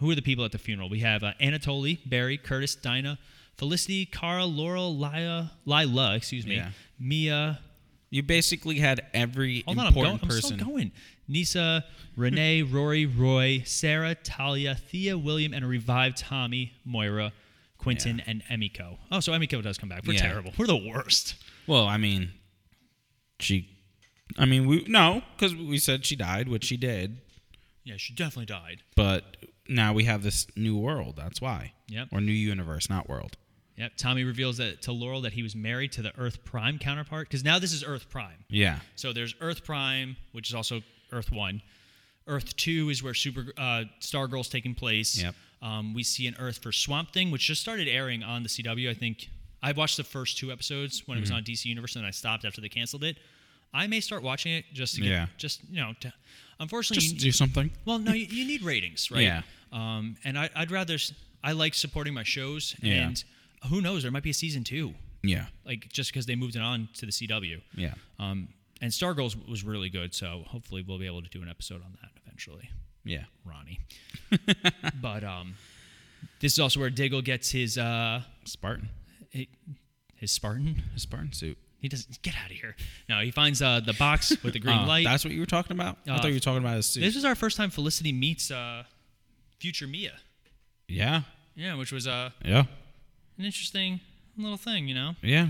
who 0.00 0.10
are 0.10 0.14
the 0.14 0.22
people 0.22 0.44
at 0.44 0.52
the 0.52 0.58
funeral? 0.58 0.88
We 0.90 1.00
have 1.00 1.22
uh, 1.22 1.32
Anatoly, 1.40 1.98
Barry, 2.08 2.36
Curtis, 2.38 2.74
Dinah, 2.74 3.18
Felicity, 3.56 4.06
Kara, 4.06 4.44
Laurel, 4.44 4.96
Lyla, 4.96 5.52
Lyla, 5.66 6.16
excuse 6.16 6.46
me, 6.46 6.56
Yeah. 6.56 6.70
Mia. 6.98 7.60
You 8.12 8.22
basically 8.24 8.76
had 8.80 9.02
every 9.14 9.62
Hold 9.66 9.78
on, 9.78 9.86
I'm, 9.86 9.94
going, 9.94 10.06
important 10.06 10.22
I'm 10.24 10.28
person. 10.28 10.56
still 10.58 10.68
going. 10.68 10.92
Nyssa, 11.28 11.84
Rene, 12.16 12.62
Rory, 12.72 13.06
Roy, 13.06 13.62
Sara, 13.64 14.16
Talia, 14.16 14.74
Thea, 14.74 15.16
William, 15.16 15.54
and 15.54 15.64
a 15.64 15.68
revived 15.68 16.16
Tommy, 16.18 16.72
Moira, 16.84 17.32
Quentin, 17.78 18.18
Yeah. 18.18 18.24
and 18.26 18.42
Emiko. 18.50 18.96
Oh, 19.12 19.20
so 19.20 19.30
Emiko 19.32 19.62
does 19.62 19.78
come 19.78 19.88
back. 19.88 20.02
We're 20.06 20.14
Yeah. 20.14 20.22
terrible. 20.22 20.52
We're 20.58 20.66
the 20.66 20.76
worst. 20.92 21.36
Well, 21.68 21.86
I 21.86 21.98
mean, 21.98 22.30
she. 23.38 23.68
I 24.38 24.44
mean, 24.44 24.66
we 24.66 24.84
no, 24.88 25.22
because 25.36 25.54
we 25.54 25.78
said 25.78 26.04
she 26.04 26.16
died, 26.16 26.48
which 26.48 26.64
she 26.64 26.76
did. 26.76 27.18
Yeah, 27.84 27.94
she 27.96 28.12
definitely 28.14 28.46
died. 28.46 28.82
But 28.96 29.36
now 29.70 29.92
we 29.94 30.04
have 30.04 30.22
this 30.22 30.46
new 30.56 30.76
world. 30.76 31.14
That's 31.16 31.40
why. 31.40 31.72
Yep. 31.88 32.08
Or 32.12 32.20
new 32.20 32.32
universe, 32.32 32.90
not 32.90 33.08
world. 33.08 33.36
Yep. 33.76 33.92
Tommy 33.96 34.24
reveals 34.24 34.58
that 34.58 34.82
to 34.82 34.92
Laurel 34.92 35.22
that 35.22 35.32
he 35.32 35.42
was 35.42 35.56
married 35.56 35.92
to 35.92 36.02
the 36.02 36.12
Earth 36.18 36.44
Prime 36.44 36.78
counterpart 36.78 37.28
because 37.28 37.42
now 37.44 37.58
this 37.58 37.72
is 37.72 37.82
Earth 37.82 38.10
Prime. 38.10 38.44
Yeah. 38.50 38.80
So 38.96 39.12
there's 39.14 39.34
Earth 39.40 39.64
Prime, 39.64 40.16
which 40.32 40.50
is 40.50 40.54
also 40.54 40.82
Earth 41.12 41.32
One. 41.32 41.62
Earth 42.26 42.54
Two 42.56 42.90
is 42.90 43.02
where 43.02 43.14
Super 43.14 43.46
uh, 43.56 43.84
Stargirl's 44.00 44.48
taking 44.50 44.74
place. 44.74 45.22
Yep. 45.22 45.34
Um, 45.62 45.94
we 45.94 46.02
see 46.02 46.26
an 46.26 46.36
Earth 46.38 46.58
for 46.62 46.72
Swamp 46.72 47.12
Thing, 47.12 47.30
which 47.30 47.46
just 47.46 47.60
started 47.62 47.88
airing 47.88 48.22
on 48.22 48.42
the 48.42 48.48
CW. 48.48 48.90
I 48.90 48.94
think 48.94 49.28
I 49.62 49.72
watched 49.72 49.96
the 49.96 50.04
first 50.04 50.36
two 50.38 50.52
episodes 50.52 51.02
when 51.06 51.16
it 51.18 51.22
Mm-hmm. 51.22 51.32
was 51.34 51.38
on 51.38 51.44
DC 51.44 51.64
Universe, 51.66 51.96
and 51.96 52.04
I 52.06 52.10
stopped 52.10 52.44
after 52.44 52.60
they 52.60 52.68
canceled 52.68 53.04
it. 53.04 53.16
I 53.72 53.86
may 53.86 54.00
start 54.00 54.22
watching 54.22 54.52
it 54.52 54.64
just 54.72 54.94
to 54.96 55.00
get, 55.02 55.10
Yeah. 55.10 55.26
just 55.38 55.60
you 55.70 55.80
know, 55.80 55.92
to, 56.00 56.12
unfortunately, 56.58 57.02
Just 57.02 57.14
you, 57.14 57.20
do 57.20 57.32
something. 57.32 57.70
well, 57.84 57.98
no, 57.98 58.12
you, 58.12 58.26
you 58.26 58.44
need 58.46 58.62
ratings, 58.62 59.10
right? 59.10 59.20
Yeah. 59.22 59.42
Um, 59.72 60.16
and 60.24 60.38
I, 60.38 60.50
I'd 60.54 60.70
rather 60.70 60.96
I 61.44 61.52
like 61.52 61.74
supporting 61.74 62.14
my 62.14 62.22
shows, 62.24 62.74
Yeah. 62.82 63.06
and 63.08 63.24
who 63.68 63.80
knows, 63.80 64.02
there 64.02 64.10
might 64.12 64.22
be 64.22 64.30
a 64.30 64.34
season 64.34 64.64
two, 64.64 64.94
Yeah. 65.22 65.46
like 65.64 65.88
just 65.88 66.10
because 66.12 66.26
they 66.26 66.34
moved 66.36 66.56
it 66.56 66.62
on 66.62 66.88
to 66.94 67.06
the 67.06 67.12
CW. 67.12 67.60
Yeah. 67.76 67.94
Um, 68.18 68.48
and 68.82 68.90
Stargirls 68.92 69.36
was 69.48 69.62
really 69.64 69.90
good, 69.90 70.14
so 70.14 70.44
hopefully 70.46 70.82
we'll 70.86 70.98
be 70.98 71.06
able 71.06 71.22
to 71.22 71.28
do 71.28 71.42
an 71.42 71.48
episode 71.48 71.82
on 71.84 71.96
that 72.02 72.10
eventually. 72.24 72.70
Yeah. 73.04 73.24
Ronnie. 73.44 73.80
but 75.00 75.24
um, 75.24 75.54
this 76.40 76.52
is 76.54 76.58
also 76.58 76.80
where 76.80 76.90
Diggle 76.90 77.22
gets 77.22 77.50
his 77.50 77.78
uh, 77.78 78.22
Spartan. 78.44 78.88
hi- 79.34 79.48
his 80.16 80.30
Spartan. 80.30 80.82
His 80.94 81.02
Spartan 81.02 81.32
suit. 81.32 81.56
He 81.80 81.88
doesn't 81.88 82.20
get 82.20 82.34
out 82.44 82.50
of 82.50 82.56
here. 82.56 82.76
No, 83.08 83.20
he 83.20 83.30
finds 83.30 83.62
uh, 83.62 83.80
the 83.80 83.94
box 83.94 84.36
with 84.42 84.52
the 84.52 84.58
green 84.58 84.78
Oh, 84.80 84.84
light. 84.86 85.04
That's 85.04 85.24
what 85.24 85.32
you 85.32 85.40
were 85.40 85.46
talking 85.46 85.72
about. 85.72 85.96
I 86.06 86.10
Uh, 86.10 86.18
thought 86.18 86.28
you 86.28 86.34
were 86.34 86.40
talking 86.40 86.62
about 86.62 86.76
a 86.78 86.82
suit. 86.82 87.00
This 87.00 87.16
is 87.16 87.24
our 87.24 87.34
first 87.34 87.56
time 87.56 87.70
Felicity 87.70 88.12
meets 88.12 88.50
uh, 88.50 88.84
future 89.60 89.86
Mia. 89.86 90.14
yeah. 90.88 91.22
Yeah, 91.56 91.74
which 91.74 91.92
was 91.92 92.06
uh, 92.06 92.30
Yeah. 92.44 92.64
an 93.38 93.44
interesting 93.44 94.00
little 94.36 94.56
thing, 94.56 94.88
you 94.88 94.94
know. 94.94 95.14
Yeah. 95.22 95.48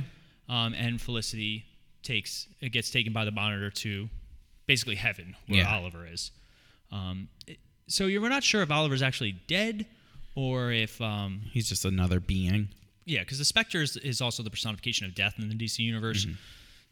Um, 0.49 0.75
and 0.75 1.01
Felicity 1.01 1.65
takes 2.03 2.49
it 2.61 2.71
gets 2.73 2.91
taken 2.91 3.13
by 3.13 3.25
the 3.25 3.31
monitor 3.31 3.71
to 3.71 4.09
basically 4.67 4.97
heaven 4.97 5.37
where 5.47 5.61
Yeah. 5.61 5.77
Oliver 5.77 6.07
is. 6.07 6.33
Um, 6.91 7.29
it- 7.47 7.59
so 7.87 8.07
you're 8.07 8.21
we're 8.23 8.29
not 8.29 8.43
sure 8.43 8.63
if 8.63 8.71
Oliver's 8.71 9.03
actually 9.03 9.33
dead 9.47 9.87
or 10.35 10.73
if 10.73 11.01
um, 11.01 11.43
He's 11.53 11.69
just 11.69 11.85
another 11.85 12.19
being. 12.21 12.69
yeah, 13.05 13.21
because 13.21 13.39
the 13.39 13.45
Spectre 13.45 13.83
is, 13.83 13.97
is 13.99 14.21
also 14.21 14.43
the 14.43 14.51
personification 14.51 15.07
of 15.07 15.15
death 15.15 15.35
in 15.39 15.49
the 15.49 15.55
DC 15.55 15.79
universe. 15.81 16.25
Mm-hmm. 16.25 16.35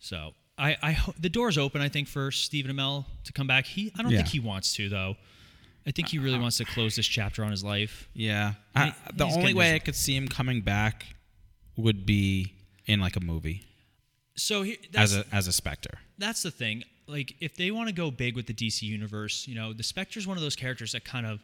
So 0.00 0.32
I, 0.58 0.76
I 0.82 0.92
ho- 0.92 1.14
the 1.18 1.28
door's 1.28 1.56
open. 1.58 1.80
I 1.80 1.88
think 1.88 2.06
for 2.08 2.30
Stephen 2.30 2.74
Amell 2.76 3.04
to 3.24 3.32
come 3.32 3.46
back. 3.46 3.64
He 3.66 3.90
I 3.98 4.02
don't 4.02 4.10
Yeah. 4.12 4.18
think 4.18 4.28
he 4.28 4.40
wants 4.40 4.74
to 4.74 4.88
though. 4.88 5.16
I 5.88 5.90
think 5.90 6.08
he 6.08 6.18
really 6.18 6.38
wants 6.38 6.58
to 6.58 6.66
close 6.66 6.96
this 6.96 7.06
chapter 7.06 7.42
on 7.42 7.50
his 7.50 7.64
life. 7.64 8.10
Yeah. 8.12 8.52
I, 8.76 8.94
the 9.14 9.24
he's 9.26 9.36
only 9.38 9.54
way 9.54 9.74
I 9.74 9.78
could 9.78 9.96
see 9.96 10.14
him 10.14 10.28
coming 10.28 10.60
back 10.60 11.06
would 11.76 12.04
be 12.04 12.52
in 12.86 13.00
like 13.00 13.16
a 13.16 13.20
movie 13.20 13.62
So 14.36 14.62
he, 14.62 14.78
that's, 14.92 15.14
as 15.14 15.18
a 15.18 15.24
as 15.32 15.48
a 15.48 15.52
Spectre. 15.52 15.98
that's 16.18 16.42
the 16.42 16.50
thing. 16.50 16.84
Like, 17.06 17.36
if 17.40 17.56
they 17.56 17.70
want 17.70 17.88
to 17.88 17.94
go 17.94 18.10
big 18.10 18.36
with 18.36 18.46
the 18.46 18.52
DC 18.52 18.82
universe, 18.82 19.46
you 19.48 19.54
know, 19.54 19.72
the 19.72 19.82
Spectre's 19.82 20.26
one 20.26 20.36
of 20.36 20.42
those 20.42 20.54
characters 20.56 20.92
that 20.92 21.06
kind 21.06 21.24
of 21.24 21.40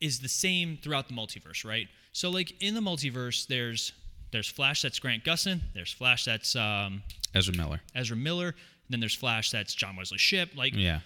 is 0.00 0.18
the 0.18 0.28
same 0.28 0.76
throughout 0.82 1.06
the 1.06 1.14
multiverse, 1.14 1.64
right? 1.64 1.86
So, 2.12 2.30
like 2.30 2.60
in 2.60 2.74
the 2.74 2.80
multiverse, 2.80 3.46
there's 3.46 3.92
there's 4.32 4.48
Flash 4.48 4.82
that's 4.82 4.98
Grant 4.98 5.22
Gustin, 5.24 5.60
there's 5.72 5.92
Flash 5.92 6.24
that's 6.24 6.56
um, 6.56 7.04
Ezra 7.32 7.56
Miller. 7.56 7.80
Ezra 7.94 8.16
Miller, 8.16 8.48
and 8.48 8.56
then 8.90 8.98
there's 8.98 9.14
Flash 9.14 9.52
that's 9.52 9.72
John 9.72 9.94
Wesley 9.94 10.18
Shipp. 10.18 10.56
Like, 10.56 10.74
Yeah. 10.74 11.00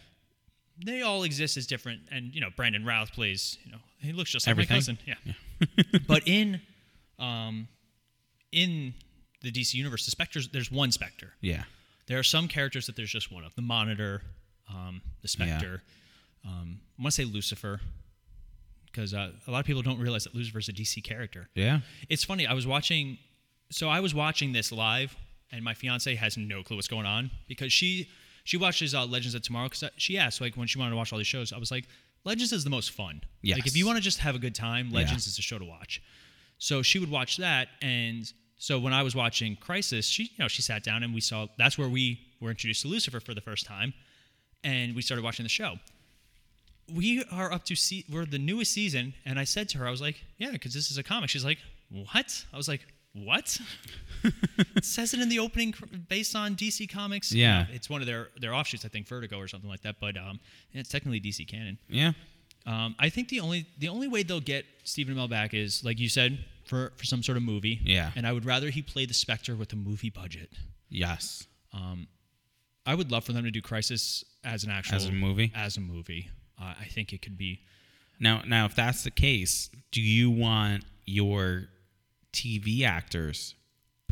They 0.85 1.03
all 1.03 1.23
exist 1.23 1.57
as 1.57 1.66
different, 1.66 2.01
and 2.11 2.35
you 2.35 2.40
know, 2.40 2.48
Brandon 2.55 2.85
Routh 2.85 3.12
plays, 3.12 3.59
you 3.65 3.73
know, 3.73 3.78
he 4.01 4.12
looks 4.12 4.31
just 4.31 4.47
like 4.47 4.57
my 4.57 4.65
cousin, 4.65 4.98
yeah. 5.07 5.15
but 6.07 6.27
in 6.27 6.61
um, 7.19 7.69
in 8.53 8.94
the 9.43 9.51
DC 9.51 9.74
universe, 9.74 10.05
the 10.05 10.11
specters 10.11 10.48
there's 10.48 10.70
one 10.70 10.93
Spectre. 10.93 11.32
Yeah. 11.40 11.65
There 12.07 12.19
are 12.19 12.24
some 12.24 12.47
characters 12.47 12.86
that 12.86 12.97
there's 12.97 13.11
just 13.11 13.32
one 13.32 13.44
of. 13.44 13.55
The 13.55 13.62
Monitor, 13.62 14.23
um, 14.70 15.03
the 15.23 15.28
Spectre. 15.28 15.82
Yeah. 16.44 16.51
Um, 16.51 16.81
I 16.98 17.03
want 17.03 17.15
to 17.15 17.23
say 17.23 17.24
Lucifer, 17.24 17.81
because 18.86 19.12
uh, 19.12 19.32
a 19.47 19.51
lot 19.51 19.61
of 19.61 19.66
people 19.66 19.82
don't 19.82 19.98
realize 19.98 20.24
that 20.24 20.35
Lucifer's 20.35 20.69
a 20.69 20.73
DC 20.73 21.03
character. 21.03 21.48
Yeah. 21.55 21.81
It's 22.09 22.23
funny. 22.23 22.47
I 22.47 22.55
was 22.55 22.66
watching, 22.66 23.19
so 23.70 23.89
I 23.89 24.01
was 24.01 24.15
watching 24.15 24.53
this 24.53 24.70
live, 24.70 25.16
and 25.51 25.65
my 25.65 25.74
fiance 25.74 26.15
has 26.15 26.36
no 26.36 26.62
clue 26.62 26.77
what's 26.77 26.86
going 26.86 27.07
on 27.07 27.31
because 27.48 27.73
she 27.73 28.09
she 28.47 28.56
watches 28.56 28.94
uh, 28.94 29.05
Legends 29.05 29.35
of 29.35 29.43
Tomorrow. 29.43 29.68
Because 29.68 29.85
she 29.98 30.16
asked 30.16 30.40
like 30.40 30.56
when 30.56 30.66
she 30.66 30.78
wanted 30.78 30.93
to 30.93 30.97
watch 30.97 31.12
all 31.12 31.18
these 31.18 31.27
shows, 31.27 31.52
I 31.52 31.59
was 31.59 31.70
like, 31.70 31.85
Legends 32.24 32.52
is 32.52 32.64
the 32.64 32.70
most 32.70 32.90
fun. 32.93 33.20
Like 33.44 33.66
if 33.66 33.77
you 33.77 33.85
want 33.86 33.98
to 33.98 34.02
just 34.02 34.18
have 34.20 34.35
a 34.35 34.39
good 34.39 34.55
time, 34.55 34.90
Legends 34.90 35.27
Yeah. 35.27 35.31
is 35.32 35.39
a 35.39 35.43
show 35.43 35.59
to 35.59 35.64
watch. 35.64 36.01
So 36.59 36.81
she 36.82 36.98
would 36.98 37.10
watch 37.10 37.36
that, 37.36 37.68
and 37.82 38.32
so 38.59 38.78
when 38.78 38.94
I 38.94 39.02
was 39.02 39.14
watching 39.14 39.56
Crisis, 39.56 40.06
she 40.06 40.23
you 40.24 40.39
know 40.39 40.48
she 40.48 40.62
sat 40.62 40.82
down 40.82 41.02
and 41.02 41.12
we 41.14 41.20
saw 41.20 41.47
that's 41.59 41.77
where 41.77 41.89
we 41.89 42.18
were 42.40 42.48
introduced 42.51 42.81
to 42.82 42.89
Lucifer 42.89 43.20
for 43.20 43.35
the 43.35 43.43
first 43.43 43.66
time, 43.66 43.93
and 44.64 44.97
we 44.97 45.02
started 45.02 45.23
watching 45.23 45.44
the 45.44 45.51
show. 45.51 45.74
We 46.94 47.24
are 47.32 47.52
up 47.52 47.64
to 47.66 47.74
see 47.74 48.05
we're 48.10 48.27
the 48.27 48.39
newest 48.39 48.73
season, 48.73 49.12
and 49.24 49.39
I 49.39 49.44
said 49.44 49.68
to 49.70 49.78
her, 49.78 49.86
I 49.86 49.90
was 49.90 50.01
like, 50.01 50.23
yeah, 50.39 50.52
because 50.52 50.73
this 50.73 50.90
is 50.90 50.98
a 50.98 51.02
comic. 51.02 51.28
She's 51.31 51.44
like, 51.44 51.59
what? 51.90 52.44
I 52.52 52.56
was 52.56 52.68
like, 52.68 52.86
what? 53.24 53.59
it 54.24 54.84
says 54.84 55.14
it 55.14 55.20
in 55.20 55.28
the 55.28 55.38
opening 55.38 55.74
based 56.09 56.34
on 56.34 56.55
DC 56.55 56.90
Comics. 56.90 57.32
Yeah. 57.32 57.66
it's 57.72 57.88
one 57.88 58.01
of 58.01 58.06
their 58.06 58.28
their 58.40 58.55
offshoots, 58.55 58.84
I 58.84 58.88
think, 58.88 59.06
Vertigo 59.06 59.38
or 59.38 59.48
something 59.48 59.70
like 59.70 59.82
that. 59.82 59.97
But 60.01 60.16
um, 60.16 60.40
it's 60.72 60.88
technically 60.88 61.20
DC 61.20 61.47
canon. 61.48 61.78
Yeah. 61.88 62.12
Um, 62.66 62.97
I 62.98 63.09
think 63.09 63.28
the 63.28 63.40
only 63.40 63.66
the 63.78 63.88
only 63.88 64.09
way 64.09 64.22
they'll 64.22 64.40
get 64.40 64.64
Stephen 64.84 65.14
Amell 65.14 65.30
back 65.30 65.55
is 65.55 65.84
like 65.84 66.01
you 66.01 66.09
said 66.09 66.44
for 66.64 66.93
for 66.97 67.05
some 67.05 67.22
sort 67.22 67.36
of 67.36 67.43
movie. 67.43 67.80
Yeah. 67.84 68.10
And 68.16 68.26
I 68.26 68.32
would 68.32 68.44
rather 68.44 68.70
he 68.70 68.82
play 68.82 69.06
the 69.06 69.14
Spectre 69.14 69.55
with 69.55 69.72
a 69.72 69.76
movie 69.76 70.10
budget. 70.10 70.51
Yes. 70.88 71.47
Um, 71.72 72.09
I 72.84 72.94
would 72.94 73.10
love 73.10 73.24
for 73.24 73.32
them 73.32 73.44
to 73.44 73.51
do 73.51 73.60
Crisis 73.60 74.24
as 74.44 74.64
an 74.64 74.70
actual 74.70 74.97
As 74.97 75.06
a 75.06 75.12
movie? 75.12 75.52
As 75.55 75.76
a 75.76 75.80
movie, 75.80 76.30
uh, 76.60 76.74
I 76.80 76.84
think 76.84 77.12
it 77.12 77.20
could 77.20 77.36
be. 77.36 77.60
Now, 78.18 78.43
now, 78.47 78.64
if 78.64 78.74
that's 78.74 79.05
the 79.05 79.10
case, 79.10 79.68
do 79.90 80.01
you 80.01 80.30
want 80.30 80.84
your 81.05 81.68
TV 82.37 82.83
actors 82.83 83.55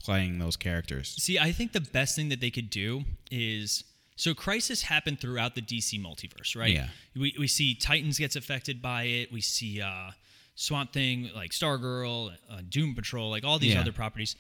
playing 0.03 0.39
those 0.39 0.57
characters? 0.57 1.15
See, 1.23 1.39
I 1.39 1.53
think 1.53 1.73
the 1.73 1.81
best 1.81 2.17
thing 2.17 2.29
that 2.31 2.41
they 2.41 2.51
could 2.51 2.71
do 2.71 3.05
is 3.31 3.85
so 4.17 4.35
Crisis 4.35 4.83
happened 4.83 5.21
throughout 5.21 5.55
the 5.55 5.63
DC 5.63 6.01
multiverse, 6.01 6.57
right? 6.57 6.73
Yeah. 6.73 6.89
We 7.15 7.35
we 7.39 7.47
see 7.49 7.75
Titans 7.75 8.19
gets 8.19 8.37
affected 8.37 8.81
by 8.81 9.05
it. 9.05 9.33
We 9.33 9.41
see 9.41 9.81
uh, 9.81 10.11
Swamp 10.55 10.93
Thing, 10.93 11.31
like 11.35 11.51
Stargirl, 11.51 12.33
uh, 12.51 12.61
Doom 12.69 12.95
Patrol, 12.95 13.29
like 13.31 13.45
all 13.45 13.59
these 13.59 13.75
Yeah. 13.75 13.81
other 13.81 13.93
properties. 13.93 14.37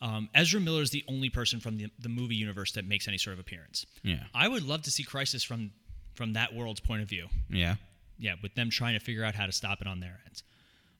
Um, 0.00 0.28
Ezra 0.34 0.60
Miller 0.60 0.82
is 0.82 0.90
the 0.90 1.04
only 1.08 1.30
person 1.30 1.60
from 1.60 1.78
the, 1.78 1.86
the 1.98 2.08
movie 2.10 2.34
universe 2.34 2.72
that 2.72 2.84
makes 2.86 3.08
any 3.08 3.16
sort 3.18 3.34
of 3.34 3.40
appearance. 3.40 3.86
Yeah. 4.02 4.24
I 4.34 4.48
would 4.48 4.62
love 4.62 4.82
to 4.82 4.90
see 4.90 5.02
Crisis 5.02 5.42
from 5.44 5.70
from 6.14 6.32
that 6.34 6.54
world's 6.54 6.80
point 6.80 7.02
of 7.02 7.08
view. 7.08 7.28
Yeah. 7.50 7.76
Yeah, 8.18 8.34
with 8.42 8.54
them 8.54 8.70
trying 8.70 8.94
to 8.94 9.00
figure 9.04 9.24
out 9.24 9.34
how 9.34 9.46
to 9.46 9.52
stop 9.52 9.80
it 9.80 9.86
on 9.88 9.98
their 10.00 10.20
end. 10.26 10.42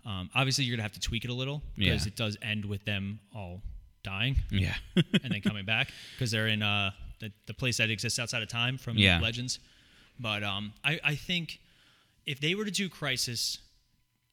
Um, 0.05 0.28
obviously, 0.35 0.64
you're 0.64 0.76
gonna 0.76 0.82
have 0.82 0.93
to 0.93 1.01
tweak 1.01 1.24
it 1.24 1.31
a 1.31 1.35
little 1.35 1.62
because 1.76 2.05
Yeah. 2.06 2.09
it 2.12 2.16
does 2.16 2.36
end 2.43 2.64
with 2.64 2.85
them 2.85 3.20
all 3.35 3.62
dying 4.02 4.36
Yeah. 4.51 4.74
and 4.97 5.32
then 5.32 5.40
coming 5.40 5.64
back 5.64 5.89
because 6.14 6.31
they're 6.31 6.48
in 6.48 6.62
uh, 6.62 6.90
the, 7.20 7.32
the 7.47 7.55
place 7.55 7.78
that 7.78 7.89
exists 7.90 8.18
outside 8.18 8.43
of 8.43 8.48
time 8.48 8.76
from 8.76 8.98
Yeah. 8.98 9.18
Legends. 9.20 9.59
But 10.20 10.43
um, 10.44 10.74
I, 10.85 11.01
I 11.02 11.14
think 11.14 11.59
if 12.26 12.39
they 12.40 12.55
were 12.55 12.64
to 12.66 12.70
do 12.70 12.89
Crisis 12.89 13.59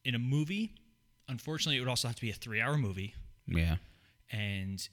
in 0.04 0.14
a 0.16 0.20
movie, 0.20 0.72
unfortunately, 1.30 1.78
it 1.78 1.80
would 1.80 1.90
also 1.90 2.08
have 2.10 2.16
to 2.16 2.22
be 2.22 2.30
a 2.32 2.34
three 2.34 2.60
hour 2.60 2.78
movie 2.78 3.16
yeah. 3.48 3.78
and 4.32 4.88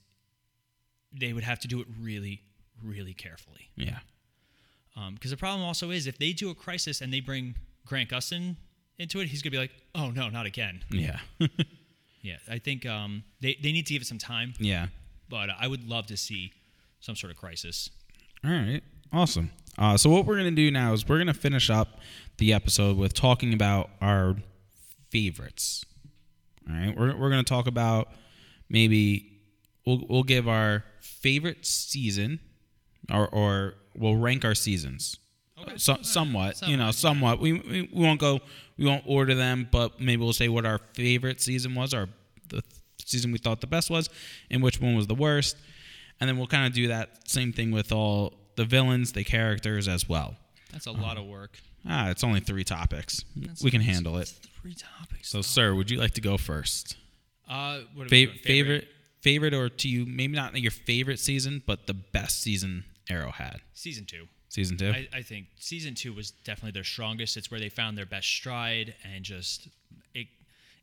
they 1.11 1.33
would 1.33 1.43
have 1.43 1.59
to 1.59 1.67
do 1.67 1.81
it 1.81 1.87
really, 1.99 2.41
really 2.83 3.13
carefully. 3.13 3.69
Yeah. 3.75 3.99
Because 5.13 5.31
the 5.31 5.37
problem 5.37 5.65
also 5.65 5.91
is 5.91 6.07
if 6.07 6.17
they 6.17 6.33
do 6.33 6.49
a 6.49 6.55
crisis 6.55 6.99
and 7.01 7.11
they 7.13 7.19
bring 7.21 7.55
Grant 7.85 8.09
Gustin 8.09 8.57
into 8.99 9.19
it, 9.21 9.27
he's 9.27 9.41
gonna 9.41 9.51
be 9.51 9.57
like, 9.57 9.71
"Oh 9.95 10.11
no, 10.11 10.29
not 10.29 10.45
again." 10.45 10.83
Yeah. 10.91 11.19
Yeah, 12.21 12.35
I 12.49 12.59
think 12.59 12.85
um, 12.85 13.23
they 13.39 13.57
they 13.63 13.71
need 13.71 13.85
to 13.87 13.93
give 13.93 14.01
it 14.01 14.05
some 14.05 14.17
time, 14.17 14.53
yeah. 14.59 14.87
but 15.29 15.49
I 15.57 15.67
would 15.67 15.87
love 15.87 16.07
to 16.07 16.17
see 16.17 16.51
some 16.99 17.15
sort 17.15 17.31
of 17.31 17.37
crisis. 17.37 17.89
All 18.43 18.51
right. 18.51 18.81
Awesome. 19.13 19.51
Uh, 19.77 19.95
so 19.95 20.09
what 20.09 20.25
we're 20.25 20.35
gonna 20.35 20.51
do 20.51 20.69
now 20.69 20.91
is 20.91 21.07
we're 21.07 21.17
gonna 21.17 21.33
finish 21.33 21.69
up 21.69 21.99
the 22.37 22.51
episode 22.53 22.97
with 22.97 23.13
talking 23.13 23.53
about 23.53 23.89
our 24.01 24.35
favorites. 25.09 25.85
All 26.69 26.75
right. 26.75 26.93
We're 26.97 27.15
we're 27.15 27.29
gonna 27.29 27.43
talk 27.43 27.67
about 27.67 28.09
maybe 28.69 29.39
we'll 29.85 30.03
we'll 30.09 30.23
give 30.23 30.47
our 30.47 30.83
favorite 30.99 31.65
season, 31.65 32.41
or 33.09 33.29
or 33.29 33.75
we'll 33.95 34.17
rank 34.17 34.43
our 34.43 34.55
seasons. 34.55 35.17
Okay. 35.61 35.77
So, 35.77 35.97
somewhat, 36.01 36.61
you 36.67 36.77
know, 36.77 36.91
Somewhat, 36.91 37.37
somewhat. 37.37 37.39
We, 37.39 37.53
we 37.53 37.89
we 37.93 38.03
won't 38.03 38.19
go, 38.19 38.39
we 38.79 38.85
won't 38.85 39.03
order 39.05 39.35
them, 39.35 39.67
but 39.71 39.99
maybe 39.99 40.23
we'll 40.23 40.33
say 40.33 40.49
what 40.49 40.65
our 40.65 40.79
favorite 40.93 41.41
season 41.41 41.75
was, 41.75 41.93
our 41.93 42.07
the 42.49 42.63
season 43.05 43.31
we 43.31 43.37
thought 43.37 43.61
the 43.61 43.67
best 43.67 43.89
was, 43.89 44.09
and 44.49 44.63
which 44.63 44.79
one 44.81 44.95
was 44.95 45.07
the 45.07 45.15
worst, 45.15 45.57
and 46.19 46.27
then 46.29 46.37
we'll 46.37 46.47
kind 46.47 46.65
of 46.65 46.73
do 46.73 46.87
that 46.87 47.29
same 47.29 47.51
thing 47.53 47.71
with 47.71 47.91
all 47.91 48.33
the 48.55 48.65
villains, 48.65 49.11
the 49.13 49.23
characters 49.23 49.87
as 49.87 50.07
well. 50.09 50.35
That's 50.71 50.85
a 50.87 50.91
lot 50.91 51.17
of 51.17 51.25
work. 51.25 51.59
Ah, 51.87 52.09
it's 52.09 52.23
only 52.23 52.39
three 52.39 52.63
topics. 52.63 53.23
That's- 53.35 53.63
we 53.63 53.71
can 53.71 53.81
handle 53.81 54.17
it. 54.17 54.33
Three 54.61 54.75
topics. 54.75 55.29
So, 55.29 55.41
sir, 55.41 55.73
would 55.73 55.89
you 55.89 55.97
like 55.97 56.13
to 56.15 56.21
go 56.21 56.37
first? 56.37 56.97
uh, 57.47 57.79
what 57.95 58.05
are 58.05 58.09
Fa- 58.09 58.25
doing? 58.25 58.37
favorite, 58.43 58.87
favorite, 59.21 59.53
or 59.53 59.69
to 59.69 59.87
you, 59.89 60.05
maybe 60.05 60.35
not 60.35 60.55
your 60.59 60.71
favorite 60.71 61.19
season, 61.19 61.63
but 61.65 61.87
the 61.87 61.93
best 61.95 62.41
season 62.41 62.83
Arrow 63.09 63.31
had. 63.31 63.61
season 63.73 64.05
two. 64.05 64.27
Season 64.49 64.77
two. 64.77 64.89
I, 64.89 65.07
I 65.13 65.21
think 65.21 65.45
season 65.59 65.93
two 65.95 66.11
was 66.11 66.31
definitely 66.31 66.71
their 66.71 66.83
strongest. 66.83 67.37
It's 67.37 67.51
where 67.51 67.59
they 67.59 67.69
found 67.69 67.97
their 67.97 68.05
best 68.05 68.27
stride 68.27 68.95
and 69.03 69.23
just 69.23 69.67
it. 70.13 70.27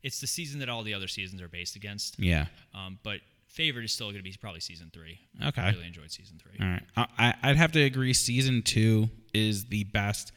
It's 0.03 0.21
the 0.21 0.27
season 0.27 0.59
that 0.61 0.69
all 0.69 0.83
the 0.83 0.93
other 0.93 1.07
seasons 1.07 1.41
are 1.41 1.49
based 1.49 1.75
against. 1.75 2.17
yeah. 2.19 2.45
Um, 2.73 2.97
but 3.03 3.19
favorite 3.49 3.83
is 3.85 3.91
still 3.91 4.07
going 4.07 4.17
to 4.17 4.23
be 4.23 4.33
probably 4.39 4.61
season 4.61 4.89
three. 4.93 5.19
Okay. 5.43 5.61
I 5.61 5.71
really 5.71 5.87
enjoyed 5.87 6.11
season 6.11 6.39
three. 6.41 6.57
All 6.61 6.71
right, 6.71 6.83
I, 7.17 7.33
I'd 7.43 7.57
have 7.57 7.71
to 7.73 7.81
agree. 7.81 8.13
Season 8.13 8.61
two 8.61 9.09
is 9.33 9.65
the 9.65 9.83
best. 9.85 10.31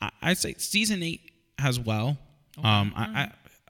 I, 0.00 0.10
I'd 0.22 0.38
say 0.38 0.54
season 0.58 1.02
eight 1.02 1.30
as 1.58 1.78
well. 1.78 2.18
Um, 2.62 2.92
I, 2.96 3.02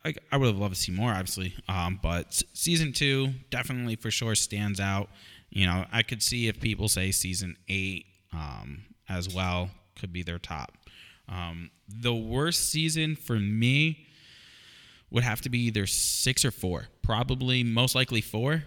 I, 0.05 0.09
I, 0.09 0.15
I 0.33 0.37
would 0.39 0.47
have 0.47 0.59
loved 0.59 0.75
to 0.75 0.81
see 0.81 0.93
more, 0.93 1.11
obviously. 1.11 1.55
Um, 1.69 2.01
but 2.03 2.43
season 2.55 2.93
two 2.93 3.29
definitely 3.51 3.97
for 3.97 4.11
sure 4.11 4.35
stands 4.35 4.81
out. 4.81 5.09
You 5.51 5.67
know, 5.67 5.85
I 5.93 6.03
could 6.03 6.23
see 6.23 6.49
if 6.49 6.61
people 6.61 6.89
say 6.89 7.11
season 7.11 7.57
eight 7.69 8.07
um, 8.33 8.83
as 9.09 9.29
well 9.35 9.71
could 9.99 10.13
be 10.13 10.23
their 10.23 10.39
top. 10.39 10.73
Um, 11.29 11.71
the 11.89 12.15
worst 12.15 12.71
season 12.71 13.17
for 13.17 13.35
me 13.39 14.07
would 15.11 15.25
have 15.25 15.41
to 15.43 15.49
be 15.49 15.59
either 15.67 15.87
six 15.87 16.45
or 16.45 16.51
four. 16.53 16.87
Probably, 17.03 17.65
most 17.65 17.95
likely 17.95 18.21
four. 18.21 18.65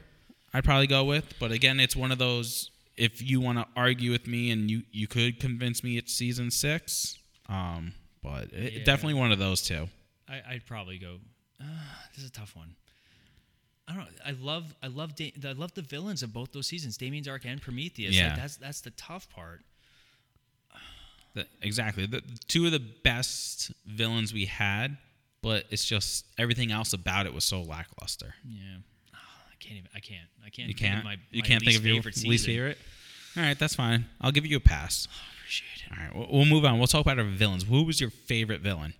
I'd 0.54 0.64
probably 0.66 0.88
go 0.88 1.06
with. 1.06 1.34
But 1.40 1.52
again, 1.52 1.80
it's 1.80 1.96
one 1.96 2.12
of 2.12 2.18
those. 2.18 2.70
If 2.96 3.22
you 3.22 3.40
want 3.42 3.58
to 3.58 3.66
argue 3.76 4.12
with 4.12 4.28
me, 4.28 4.52
and 4.52 4.70
you 4.70 4.84
you 4.92 5.08
could 5.08 5.40
convince 5.40 5.84
me 5.84 5.98
it's 5.98 6.14
season 6.14 6.52
six, 6.52 7.18
um, 7.50 7.94
but 8.22 8.52
it, 8.54 8.74
Yeah. 8.74 8.84
definitely 8.84 9.16
one 9.16 9.32
of 9.32 9.40
those 9.40 9.62
two. 9.62 9.88
I, 10.30 10.42
I'd 10.48 10.66
probably 10.66 10.98
go. 11.00 11.18
Uh, 11.60 11.66
this 12.14 12.24
is 12.24 12.30
a 12.30 12.34
tough 12.34 12.56
one. 12.56 12.76
I 13.88 13.94
don't. 13.96 14.06
know. 14.06 14.12
I 14.26 14.32
love. 14.32 14.76
I 14.82 14.88
love. 14.88 15.16
Da- 15.16 15.34
I 15.46 15.52
love 15.52 15.74
the 15.74 15.82
villains 15.82 16.24
of 16.24 16.32
both 16.34 16.52
those 16.54 16.68
seasons, 16.68 16.98
Damien 16.98 17.24
Darhk 17.24 17.46
and 17.46 17.62
Prometheus. 17.62 18.16
Yeah. 18.16 18.30
Like, 18.30 18.38
that's 18.38 18.58
that's 18.58 18.82
the 18.82 18.92
tough 18.92 19.30
part. 19.30 19.62
The- 21.36 21.48
exactly, 21.62 22.06
the 22.06 22.22
two 22.48 22.66
of 22.68 22.72
the 22.72 22.80
best 22.80 23.72
villains 23.86 24.34
we 24.34 24.46
had, 24.46 24.98
but 25.42 25.66
it's 25.72 25.84
just 25.84 26.26
everything 26.38 26.72
else 26.72 26.94
about 26.94 27.26
it 27.26 27.34
was 27.34 27.44
so 27.44 27.62
lackluster. 27.62 28.36
Yeah. 28.48 28.60
Oh, 29.14 29.18
I 29.52 29.56
can't 29.60 29.78
even. 29.78 29.90
I 29.96 30.00
can't. 30.00 30.28
I 30.46 30.50
can't. 30.50 30.68
You 30.70 30.76
think 30.76 30.88
of 30.90 30.94
can't. 30.94 31.04
my, 31.06 31.18
you 31.32 31.42
my 31.42 31.48
can't 31.48 31.64
think 31.64 31.78
of 31.78 31.86
your 31.86 31.96
favorite 31.96 32.16
least 32.18 32.46
season. 32.46 32.46
favorite. 32.54 32.78
All 33.36 33.42
right, 33.44 33.58
that's 33.58 33.74
fine. 33.76 34.06
I'll 34.22 34.32
give 34.32 34.46
you 34.46 34.58
a 34.58 34.60
pass. 34.60 35.08
Oh, 35.12 35.16
appreciate 35.40 35.88
it. 35.88 35.92
All 35.92 36.06
right, 36.06 36.16
we'll, 36.16 36.40
we'll 36.40 36.46
move 36.46 36.66
on. 36.66 36.78
We'll 36.78 36.86
talk 36.88 37.02
about 37.02 37.18
our 37.18 37.26
villains. 37.26 37.64
Who 37.64 37.84
was 37.84 38.00
your 38.00 38.12
favorite 38.12 38.62
villain, 38.62 38.94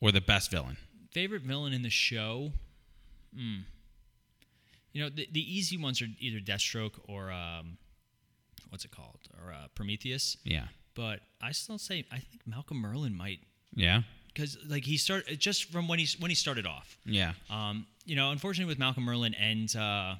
or 0.00 0.12
the 0.12 0.20
best 0.20 0.50
villain? 0.52 0.76
Favorite 1.12 1.42
villain 1.42 1.72
in 1.72 1.82
the 1.82 1.90
show? 1.90 2.52
Hmm. 3.34 3.58
You 4.92 5.02
know, 5.02 5.08
the, 5.08 5.28
the 5.30 5.40
easy 5.40 5.76
ones 5.76 6.02
are 6.02 6.08
either 6.18 6.40
Deathstroke 6.40 6.94
or 7.08 7.30
um, 7.30 7.78
what's 8.70 8.84
it 8.84 8.90
called, 8.90 9.20
or 9.40 9.52
uh, 9.52 9.68
Prometheus. 9.76 10.36
Yeah, 10.44 10.64
But 10.94 11.20
I 11.40 11.52
still 11.52 11.78
say 11.78 12.04
I 12.10 12.16
think 12.18 12.42
Malcolm 12.46 12.82
Merlyn 12.82 13.14
might, 13.14 13.38
yeah, 13.72 14.02
because 14.34 14.58
like 14.68 14.84
he 14.84 14.96
started 14.96 15.38
just 15.38 15.70
from 15.70 15.86
when 15.86 16.00
he 16.00 16.08
when 16.18 16.28
he 16.30 16.34
started 16.34 16.66
off. 16.66 16.96
yeah, 17.04 17.34
Um, 17.50 17.86
you 18.04 18.16
know, 18.16 18.32
unfortunately 18.32 18.68
with 18.68 18.80
Malcolm 18.80 19.04
Merlyn 19.06 19.34
and 19.40 19.74
uh, 19.76 20.16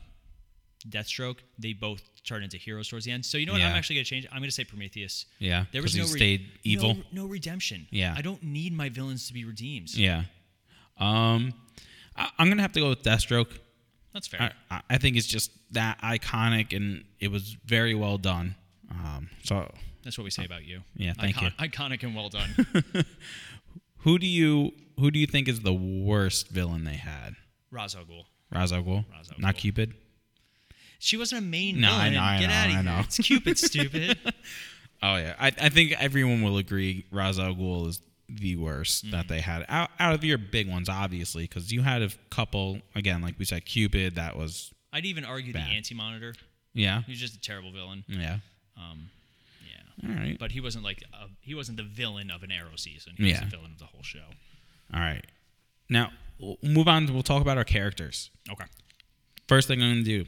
Deathstroke, 0.88 1.38
they 1.58 1.72
both 1.72 2.02
turned 2.22 2.44
into 2.44 2.56
heroes 2.56 2.86
towards 2.88 3.04
the 3.04 3.10
end. 3.10 3.26
So 3.26 3.38
you 3.38 3.46
know 3.46 3.52
what? 3.54 3.62
I'm 3.62 3.74
actually 3.76 3.96
gonna 3.96 4.04
change. 4.04 4.26
I'm 4.30 4.38
gonna 4.40 4.52
say 4.52 4.62
Prometheus. 4.64 5.26
yeah. 5.40 5.64
There 5.72 5.82
was 5.82 5.96
no 5.96 6.04
re- 6.04 6.08
stayed 6.08 6.48
evil. 6.62 6.94
No, 6.94 7.02
no 7.24 7.26
redemption. 7.26 7.88
Yeah. 7.90 8.14
I 8.16 8.22
don't 8.22 8.42
need 8.44 8.72
my 8.72 8.88
villains 8.88 9.26
to 9.26 9.32
be 9.34 9.44
redeemed. 9.44 9.92
Yeah. 9.94 10.22
Um, 10.98 11.54
I, 12.16 12.28
I'm 12.38 12.48
gonna 12.48 12.62
have 12.62 12.72
to 12.72 12.80
go 12.80 12.88
with 12.90 13.02
Deathstroke. 13.02 13.50
That's 14.12 14.26
fair. 14.26 14.52
I, 14.70 14.74
I- 14.76 14.82
I 14.90 14.98
think 14.98 15.16
it's 15.16 15.26
just 15.26 15.50
that 15.72 16.00
iconic, 16.02 16.74
and 16.76 17.04
it 17.20 17.30
was 17.30 17.56
very 17.64 17.94
well 17.94 18.18
done. 18.18 18.56
Um, 18.90 19.30
so 19.44 19.72
That's 20.02 20.18
what 20.18 20.24
we 20.24 20.30
say 20.30 20.44
about 20.44 20.64
you. 20.64 20.80
Yeah, 20.96 21.12
thank 21.18 21.40
you. 21.40 21.48
Iconic 21.60 22.02
and 22.02 22.14
well 22.16 22.28
done. 22.38 22.48
who 23.98 24.18
do 24.18 24.26
you 24.26 24.72
who 24.98 25.10
do 25.10 25.18
you 25.18 25.26
think 25.26 25.48
is 25.48 25.60
the 25.60 25.72
worst 25.72 26.48
villain 26.48 26.84
they 26.84 26.94
had? 26.96 27.36
Ra's 27.70 27.94
al 27.94 28.04
Ghul. 28.04 28.24
Ra's 28.52 28.72
al 28.72 28.82
Ghul, 28.82 29.04
Ra's 29.16 29.30
al 29.30 29.38
not 29.38 29.56
Cupid. 29.56 29.94
She 30.98 31.16
wasn't 31.16 31.42
a 31.42 31.44
main 31.44 31.80
No, 31.80 31.92
I 31.92 32.10
villain. 32.10 32.14
know, 32.14 32.20
I 32.20 32.38
Get 32.40 32.46
know, 32.48 32.52
out 32.54 32.66
of 32.66 32.70
I 32.70 32.74
here. 32.74 32.82
know. 32.82 33.00
It's 33.04 33.18
Cupid, 33.18 33.58
stupid. 33.58 34.18
Oh 35.02 35.16
yeah, 35.16 35.34
I, 35.40 35.46
I 35.46 35.68
think 35.70 35.92
everyone 35.98 36.42
will 36.42 36.58
agree 36.58 37.06
Ra's 37.10 37.38
al 37.38 37.54
Ghul 37.54 37.88
is 37.88 38.02
the 38.38 38.56
worst 38.56 39.06
Mm. 39.06 39.10
that 39.12 39.28
they 39.28 39.40
had 39.40 39.64
out, 39.68 39.90
out 39.98 40.14
of 40.14 40.22
your 40.24 40.38
big 40.38 40.68
ones, 40.68 40.88
obviously, 40.88 41.44
because 41.44 41.72
you 41.72 41.82
had 41.82 42.02
a 42.02 42.10
couple 42.30 42.80
again, 42.94 43.20
like 43.22 43.38
we 43.38 43.44
said, 43.44 43.64
Cupid. 43.64 44.14
That 44.14 44.36
was 44.36 44.72
I'd 44.92 45.04
even 45.06 45.24
argue 45.24 45.52
Bad. 45.52 45.68
the 45.68 45.74
Anti-Monitor. 45.76 46.34
yeah, 46.74 47.02
He 47.02 47.12
was 47.12 47.20
just 47.20 47.34
a 47.34 47.40
terrible 47.40 47.72
villain. 47.72 48.04
yeah. 48.08 48.38
Um, 48.76 49.10
yeah. 49.66 50.08
All 50.08 50.14
right, 50.16 50.38
But 50.38 50.52
he 50.52 50.60
wasn't 50.60 50.84
like 50.84 51.02
a, 51.12 51.26
he 51.40 51.54
wasn't 51.54 51.76
the 51.76 51.82
villain 51.84 52.30
of 52.30 52.42
an 52.42 52.50
Arrow 52.50 52.76
season. 52.76 53.14
He 53.16 53.24
was 53.24 53.32
Yeah. 53.32 53.40
the 53.40 53.46
villain 53.50 53.72
of 53.72 53.78
the 53.78 53.86
whole 53.86 54.02
show. 54.02 54.24
all 54.94 55.00
right. 55.00 55.24
Now 55.88 56.12
we'll 56.38 56.56
move 56.62 56.88
on. 56.88 57.12
We'll 57.12 57.22
talk 57.22 57.42
about 57.42 57.56
our 57.58 57.64
characters. 57.64 58.30
Okay. 58.50 58.64
First 59.48 59.66
thing 59.68 59.82
I'm 59.82 59.90
gonna 59.90 60.02
do: 60.04 60.26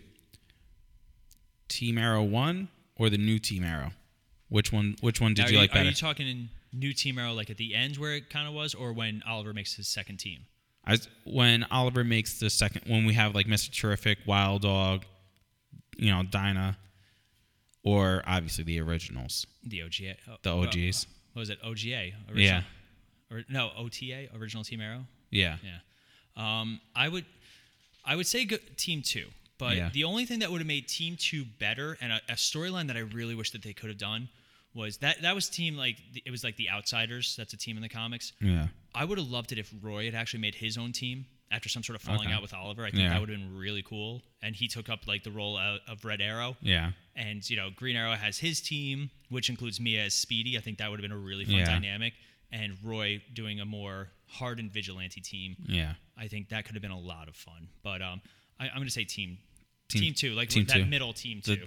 Team 1.68 1.98
Arrow 1.98 2.22
one 2.22 2.68
or 2.96 3.08
the 3.10 3.18
new 3.18 3.38
Team 3.38 3.64
Arrow? 3.64 3.92
Which 4.48 4.72
one? 4.72 4.96
Which 5.00 5.20
one 5.20 5.34
did 5.34 5.42
Now, 5.46 5.48
you 5.48 5.56
are 5.58 5.60
like 5.62 5.70
Are 5.70 5.74
better? 5.74 5.88
you 5.88 5.94
talking 5.94 6.28
in 6.28 6.48
new 6.72 6.92
Team 6.92 7.18
Arrow 7.18 7.32
like 7.32 7.50
at 7.50 7.56
the 7.56 7.74
end 7.74 7.96
where 7.98 8.14
it 8.14 8.30
kind 8.30 8.48
of 8.48 8.54
was, 8.54 8.74
or 8.74 8.92
when 8.92 9.22
Oliver 9.28 9.52
makes 9.52 9.74
his 9.74 9.88
second 9.88 10.18
team? 10.18 10.40
I, 10.86 10.98
when 11.24 11.64
Oliver 11.70 12.02
makes 12.04 12.40
the 12.40 12.50
second, 12.50 12.82
when 12.90 13.04
we 13.06 13.14
have 13.14 13.34
like 13.34 13.46
Mr. 13.46 13.70
Terrific, 13.72 14.18
Wild 14.26 14.62
Dog, 14.62 15.04
you 15.96 16.10
know, 16.10 16.22
Dinah, 16.24 16.76
or 17.84 18.22
obviously 18.26 18.64
the 18.64 18.80
originals, 18.80 19.46
The 19.64 19.80
OGA. 19.82 20.16
oh, 20.28 20.36
the 20.42 20.50
OGs. 20.52 21.06
what 21.32 21.40
was 21.40 21.50
it? 21.50 21.58
OGA. 21.62 22.12
Original, 22.28 22.36
Yeah. 22.42 22.62
Or 23.30 23.42
no, 23.48 23.70
OTA. 23.78 24.28
Original 24.36 24.62
Team 24.64 24.80
Arrow. 24.80 25.06
Yeah. 25.30 25.56
Yeah. 25.64 26.60
Um, 26.60 26.80
I 26.94 27.08
would, 27.08 27.24
I 28.04 28.14
would 28.16 28.26
say 28.26 28.44
go, 28.44 28.56
Team 28.76 29.02
Two, 29.02 29.26
but 29.58 29.76
Yeah. 29.76 29.90
the 29.92 30.04
only 30.04 30.26
thing 30.26 30.40
that 30.40 30.50
would 30.50 30.58
have 30.60 30.66
made 30.66 30.86
Team 30.88 31.16
Two 31.18 31.44
better 31.58 31.96
and 32.00 32.12
a, 32.12 32.20
a 32.28 32.34
storyline 32.34 32.88
that 32.88 32.96
I 32.96 33.00
really 33.00 33.34
wish 33.34 33.50
that 33.52 33.62
they 33.62 33.72
could 33.72 33.88
have 33.88 33.98
done 33.98 34.28
was 34.74 34.98
that 34.98 35.22
that 35.22 35.34
was 35.34 35.48
team 35.48 35.76
like 35.76 35.96
it 36.24 36.30
was 36.30 36.42
like 36.44 36.56
the 36.56 36.70
Outsiders. 36.70 37.34
That's 37.36 37.52
a 37.52 37.56
team 37.58 37.76
in 37.76 37.82
the 37.82 37.88
comics. 37.88 38.32
Yeah. 38.40 38.68
I 38.94 39.04
would 39.04 39.18
have 39.18 39.28
loved 39.30 39.52
it 39.52 39.58
if 39.58 39.72
Roy 39.82 40.06
had 40.06 40.14
actually 40.14 40.40
made 40.40 40.54
his 40.54 40.76
own 40.78 40.92
team 40.92 41.26
after 41.50 41.68
some 41.68 41.82
sort 41.82 41.96
of 41.96 42.02
falling 42.02 42.28
Okay. 42.28 42.32
out 42.32 42.40
with 42.42 42.54
Oliver. 42.54 42.84
I 42.84 42.90
think 42.90 43.02
Yeah. 43.02 43.10
that 43.10 43.20
would 43.20 43.28
have 43.28 43.38
been 43.38 43.56
really 43.56 43.82
cool. 43.82 44.22
And 44.42 44.56
he 44.56 44.68
took 44.68 44.88
up 44.88 45.06
like 45.06 45.22
the 45.22 45.30
role 45.30 45.58
of, 45.58 45.80
of 45.86 46.04
Red 46.04 46.20
Arrow. 46.22 46.56
Yeah. 46.62 46.92
And 47.14 47.48
you 47.48 47.56
know, 47.56 47.68
Green 47.74 47.96
Arrow 47.96 48.14
has 48.14 48.38
his 48.38 48.60
team, 48.62 49.10
which 49.28 49.50
includes 49.50 49.78
Mia 49.80 50.04
as 50.06 50.14
Speedy. 50.14 50.56
I 50.56 50.60
think 50.62 50.78
that 50.78 50.90
would 50.90 50.98
have 50.98 51.02
been 51.08 51.16
a 51.16 51.20
really 51.20 51.44
fun 51.44 51.54
Yeah. 51.56 51.64
dynamic. 51.66 52.14
And 52.50 52.76
Roy 52.82 53.22
doing 53.32 53.60
a 53.60 53.64
more 53.66 54.08
hardened 54.26 54.72
vigilante 54.72 55.20
team. 55.20 55.56
Yeah. 55.66 55.94
I 56.16 56.28
think 56.28 56.48
that 56.50 56.64
could 56.64 56.74
have 56.74 56.82
been 56.82 56.90
a 56.90 56.98
lot 56.98 57.28
of 57.28 57.36
fun. 57.36 57.68
But 57.82 58.00
um, 58.02 58.20
I, 58.60 58.68
I'm 58.68 58.76
going 58.76 58.84
to 58.86 58.90
say 58.90 59.04
team, 59.04 59.38
Team- 59.88 60.02
team 60.02 60.14
two, 60.14 60.32
like 60.34 60.48
team 60.50 60.64
that 60.66 60.74
two. 60.76 60.84
middle 60.86 61.12
team 61.12 61.40
The 61.44 61.56
two, 61.56 61.66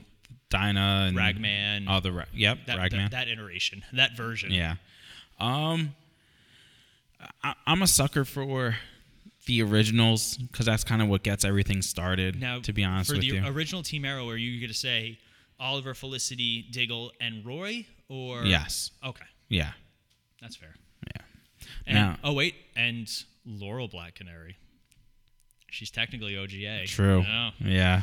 Dinah 0.49 1.05
and 1.09 1.17
Ragman, 1.17 1.87
Oh, 1.89 1.99
the 1.99 2.11
Ra- 2.11 2.25
yep, 2.33 2.59
that, 2.67 2.77
Ragman. 2.77 3.09
that 3.11 3.11
that 3.11 3.27
iteration, 3.27 3.83
that 3.93 4.15
version. 4.15 4.51
Yeah. 4.51 4.75
Um, 5.39 5.93
I, 7.43 7.53
I'm 7.65 7.81
a 7.81 7.87
sucker 7.87 8.25
for 8.25 8.75
the 9.45 9.61
originals 9.63 10.37
because 10.37 10.65
that's 10.65 10.83
kind 10.83 11.01
of 11.01 11.07
what 11.07 11.23
gets 11.23 11.43
everything 11.45 11.81
started. 11.81 12.39
Now, 12.39 12.59
to 12.61 12.73
be 12.73 12.83
honest 12.83 13.09
for 13.09 13.15
with 13.17 13.21
the 13.21 13.27
you, 13.27 13.43
original 13.47 13.83
Team 13.83 14.05
Arrow, 14.05 14.29
are 14.29 14.37
you 14.37 14.59
going 14.59 14.69
to 14.71 14.77
say 14.77 15.19
Oliver, 15.59 15.93
Felicity, 15.93 16.65
Diggle, 16.71 17.11
and 17.21 17.45
Roy, 17.45 17.85
or 18.09 18.43
Yes. 18.43 18.91
Okay, 19.03 19.25
Yeah. 19.49 19.71
that's 20.41 20.55
fair. 20.55 20.75
Yeah. 21.15 21.21
And, 21.87 21.95
Now- 21.95 22.17
oh 22.23 22.33
wait, 22.33 22.55
and 22.75 23.11
Laurel 23.45 23.87
Black 23.87 24.15
Canary. 24.15 24.57
She's 25.69 25.91
technically 25.91 26.35
OGA. 26.37 26.85
True. 26.87 27.25
Yeah. 27.59 28.01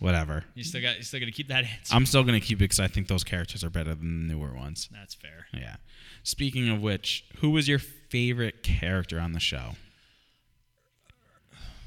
Whatever. 0.00 0.44
you 0.54 0.64
still 0.64 0.80
got 0.82 0.96
you 0.96 1.02
still 1.04 1.20
to 1.20 1.30
keep 1.30 1.48
that 1.48 1.64
answer. 1.64 1.94
I'm 1.94 2.06
still 2.06 2.24
gonna 2.24 2.40
keep 2.40 2.58
it 2.58 2.64
because 2.64 2.80
I 2.80 2.88
think 2.88 3.06
those 3.06 3.22
characters 3.22 3.62
are 3.62 3.70
better 3.70 3.94
than 3.94 4.26
the 4.26 4.34
newer 4.34 4.54
ones. 4.54 4.88
That's 4.92 5.14
fair. 5.14 5.46
Yeah. 5.52 5.76
Speaking 6.22 6.68
of 6.68 6.80
which, 6.82 7.24
who 7.38 7.50
was 7.50 7.68
your 7.68 7.78
favorite 7.78 8.62
character 8.62 9.20
on 9.20 9.32
the 9.32 9.40
show? 9.40 9.72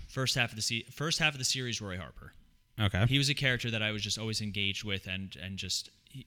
First 0.08 0.36
half 0.36 0.52
of 0.52 0.56
the 0.56 0.62
se- 0.62 0.86
first 0.92 1.20
half 1.20 1.34
of 1.34 1.40
the 1.40 1.46
series, 1.46 1.82
Roy 1.82 1.98
Harper. 1.98 2.34
Okay. 2.80 3.06
He 3.08 3.18
was 3.18 3.30
a 3.30 3.34
character 3.34 3.72
that 3.72 3.82
I 3.82 3.92
was 3.92 4.02
just 4.04 4.20
always 4.20 4.42
engaged 4.42 4.84
with, 4.84 5.08
and 5.08 5.36
and 5.42 5.58
just 5.58 5.90
he, 6.10 6.26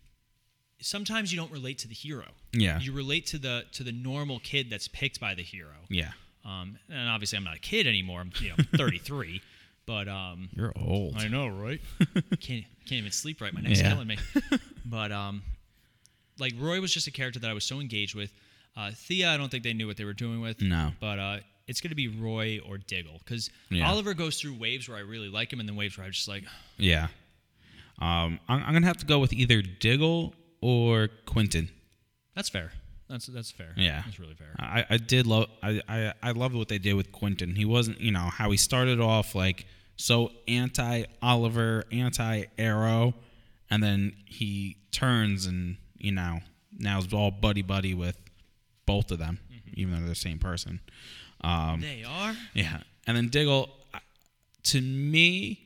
sometimes 0.80 1.32
you 1.32 1.38
don't 1.38 1.52
relate 1.52 1.78
to 1.78 1.88
the 1.88 1.94
hero. 1.94 2.26
Yeah. 2.52 2.80
You 2.80 2.92
relate 2.92 3.26
to 3.26 3.38
the 3.38 3.64
to 3.72 3.84
the 3.84 3.92
normal 3.92 4.40
kid 4.40 4.70
that's 4.70 4.88
picked 4.88 5.20
by 5.20 5.34
the 5.34 5.42
hero. 5.42 5.70
yeah. 5.88 6.10
Um, 6.44 6.78
and 6.88 7.08
obviously 7.08 7.36
I'm 7.38 7.42
not 7.44 7.56
a 7.56 7.60
kid 7.60 7.88
anymore. 7.88 8.20
I'm 8.20 8.30
you 8.40 8.50
know 8.50 8.56
33, 8.76 9.40
but 9.86 10.08
um, 10.08 10.48
You're 10.54 10.72
old. 10.76 11.14
I 11.16 11.28
know, 11.28 11.48
right? 11.48 11.80
can't 12.40 12.64
can't 12.86 12.92
even 13.00 13.12
sleep 13.12 13.40
right. 13.40 13.52
My 13.54 13.60
neck's 13.60 13.80
Yeah. 13.80 13.90
killing 13.90 14.08
me. 14.08 14.18
But 14.88 15.10
um, 15.10 15.42
like 16.38 16.52
Roy 16.58 16.80
was 16.80 16.92
just 16.94 17.06
a 17.08 17.10
character 17.10 17.40
that 17.40 17.50
I 17.50 17.54
was 17.54 17.64
so 17.64 17.80
engaged 17.80 18.14
with. 18.14 18.32
Uh, 18.76 18.90
Thea, 18.94 19.30
I 19.30 19.36
don't 19.36 19.50
think 19.50 19.64
they 19.64 19.72
knew 19.72 19.86
what 19.88 19.96
they 19.96 20.04
were 20.04 20.12
doing 20.12 20.40
with. 20.40 20.60
No. 20.60 20.92
But 21.00 21.18
uh, 21.18 21.38
it's 21.66 21.80
gonna 21.80 21.94
be 21.96 22.06
Roy 22.08 22.60
or 22.68 22.78
Diggle 22.78 23.18
because 23.24 23.50
Yeah. 23.70 23.88
Oliver 23.88 24.14
goes 24.14 24.40
through 24.40 24.54
waves 24.54 24.88
where 24.88 24.96
I 24.96 25.00
really 25.00 25.28
like 25.28 25.52
him, 25.52 25.58
and 25.60 25.68
then 25.68 25.74
waves 25.76 25.96
where 25.98 26.04
I'm 26.06 26.12
just 26.12 26.28
like, 26.28 26.44
Yeah. 26.76 27.08
Um, 28.00 28.38
I'm, 28.48 28.62
I'm 28.64 28.72
gonna 28.74 28.86
have 28.86 28.98
to 28.98 29.06
go 29.06 29.18
with 29.18 29.32
either 29.32 29.62
Diggle 29.62 30.34
or 30.60 31.08
Quentin. 31.24 31.68
that's 32.34 32.48
fair. 32.48 32.72
That's 33.08 33.26
that's 33.26 33.50
fair. 33.50 33.72
Yeah. 33.76 34.02
that's 34.04 34.18
really 34.20 34.34
fair. 34.34 34.54
I, 34.58 34.84
I 34.90 34.96
did 34.98 35.26
love 35.26 35.48
I, 35.62 35.80
I 35.88 36.12
I 36.22 36.30
loved 36.32 36.54
what 36.54 36.68
they 36.68 36.78
did 36.78 36.94
with 36.94 37.10
Quentin. 37.12 37.54
He 37.56 37.64
wasn't 37.64 38.00
you 38.00 38.10
know 38.12 38.20
how 38.38 38.50
he 38.50 38.56
started 38.56 39.00
off 39.00 39.34
like 39.34 39.64
so 39.96 40.30
anti 40.46 41.04
Oliver, 41.22 41.84
anti 41.90 42.44
Arrow, 42.58 43.14
and 43.70 43.82
then 43.82 44.14
he 44.26 44.76
turns 44.92 45.46
and 45.46 45.76
you 45.98 46.12
know 46.12 46.40
now 46.78 46.98
is 46.98 47.12
all 47.12 47.30
buddy 47.30 47.62
buddy 47.62 47.94
with 47.94 48.16
both 48.84 49.10
of 49.10 49.18
them, 49.18 49.38
even 49.74 49.92
though 49.92 50.00
they're 50.00 50.08
the 50.10 50.14
same 50.14 50.38
person. 50.38 50.80
Um, 51.40 51.80
they 51.80 52.04
are. 52.04 52.34
yeah, 52.54 52.80
and 53.06 53.16
then 53.16 53.28
Diggle, 53.28 53.70
to 54.64 54.80
me, 54.80 55.60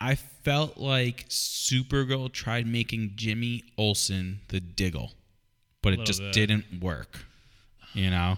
I 0.00 0.14
felt 0.14 0.78
like 0.78 1.28
Supergirl 1.28 2.30
tried 2.32 2.66
making 2.66 3.12
Jimmy 3.16 3.64
Olsen 3.78 4.40
the 4.48 4.60
Diggle, 4.60 5.12
but 5.82 5.92
it 5.92 6.04
just 6.04 6.20
bit. 6.20 6.32
didn't 6.32 6.80
work. 6.80 7.24
You 7.94 8.10
know, 8.10 8.36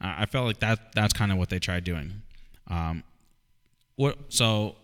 I 0.00 0.22
I 0.22 0.26
felt 0.26 0.46
like 0.46 0.60
that. 0.60 0.94
That's 0.94 1.12
kind 1.12 1.32
of 1.32 1.38
what 1.38 1.48
they 1.48 1.58
tried 1.58 1.84
doing. 1.84 2.22
Um, 2.68 3.02
what? 3.98 4.16
So 4.32 4.76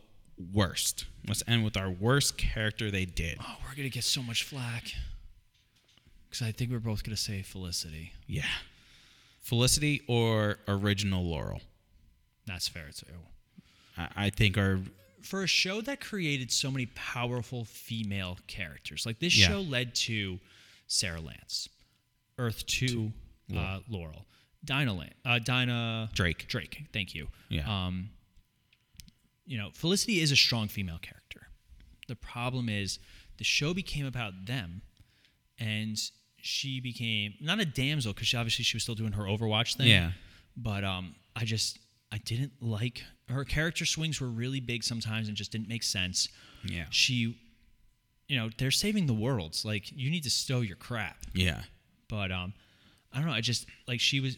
worst. 0.53 1.07
Let's 1.27 1.43
end 1.49 1.65
with 1.65 1.77
our 1.77 1.89
worst 1.89 2.37
character 2.37 2.91
they 2.91 3.05
did. 3.05 3.39
Oh, 3.41 3.57
we're 3.67 3.75
gonna 3.77 3.89
get 3.89 4.05
so 4.05 4.23
much 4.23 4.43
flack. 4.43 4.93
Because 6.29 6.47
I 6.47 6.53
think 6.53 6.71
we're 6.71 6.81
both 6.81 7.03
gonna 7.05 7.17
say 7.17 7.43
Felicity. 7.43 8.13
Yeah, 8.27 8.43
Felicity 9.41 10.03
or 10.09 10.59
original 10.69 11.25
Laurel. 11.25 11.61
That's 12.47 12.69
fair 12.69 12.91
too. 12.95 13.07
I, 13.97 14.09
I 14.27 14.31
think 14.31 14.59
are 14.59 14.81
for 15.23 15.43
a 15.43 15.47
show 15.47 15.81
that 15.83 16.01
created 16.01 16.51
so 16.53 16.71
many 16.71 16.87
powerful 16.95 17.65
female 17.65 18.37
characters, 18.47 19.07
like 19.07 19.19
this 19.21 19.39
Yeah. 19.39 19.49
show 19.49 19.61
led 19.61 19.95
to 19.95 20.39
Sara 20.89 21.21
Lance, 21.21 21.69
Earth 22.39 22.67
Two, 22.67 23.13
uh, 23.57 23.79
Laurel, 23.89 24.27
Dinah, 24.65 24.93
Lan- 24.93 25.15
uh, 25.25 25.39
Dinah 25.39 26.11
Drake. 26.15 26.47
Drake. 26.49 26.85
Thank 26.93 27.15
you. 27.15 27.29
Yeah. 27.49 27.87
Um, 27.87 28.11
you 29.47 29.59
know, 29.59 29.71
Felicity 29.73 30.21
is 30.21 30.33
a 30.33 30.37
strong 30.37 30.69
female 30.69 30.99
character. 30.99 31.49
The 32.09 32.17
problem 32.17 32.69
is 32.69 32.99
the 33.39 33.45
show 33.45 33.75
became 33.75 34.07
about 34.07 34.47
them, 34.47 34.83
and 35.59 35.99
she 36.37 36.81
became 36.81 37.35
not 37.41 37.61
a 37.61 37.65
damsel 37.65 38.13
because 38.13 38.29
she 38.29 38.37
obviously 38.37 38.65
she 38.65 38.77
was 38.77 38.83
still 38.83 38.95
doing 38.95 39.13
her 39.13 39.25
Overwatch 39.25 39.77
thing. 39.77 39.89
Yeah. 39.89 40.13
But 40.57 40.85
um, 40.85 41.15
I 41.35 41.45
just 41.45 41.79
I 42.13 42.19
didn't 42.19 42.53
like 42.61 43.03
her 43.29 43.45
character 43.45 43.87
swings 43.87 44.21
were 44.21 44.29
really 44.29 44.61
big 44.61 44.85
sometimes 44.85 45.29
and 45.29 45.37
just 45.37 45.51
didn't 45.53 45.69
make 45.69 45.83
sense. 45.83 46.29
Yeah. 46.65 46.85
She, 46.91 47.39
you 48.29 48.37
know, 48.39 48.51
they're 48.59 48.71
saving 48.71 49.07
the 49.07 49.15
worlds. 49.15 49.65
Like 49.65 49.91
you 49.91 50.11
need 50.11 50.25
to 50.25 50.31
stow 50.31 50.61
your 50.61 50.77
crap. 50.77 51.17
Yeah. 51.33 51.63
But 52.09 52.31
um, 52.31 52.53
I 53.13 53.19
don't 53.19 53.27
know. 53.27 53.33
I 53.33 53.41
just 53.41 53.67
like 53.89 54.01
she 54.01 54.21
was. 54.21 54.37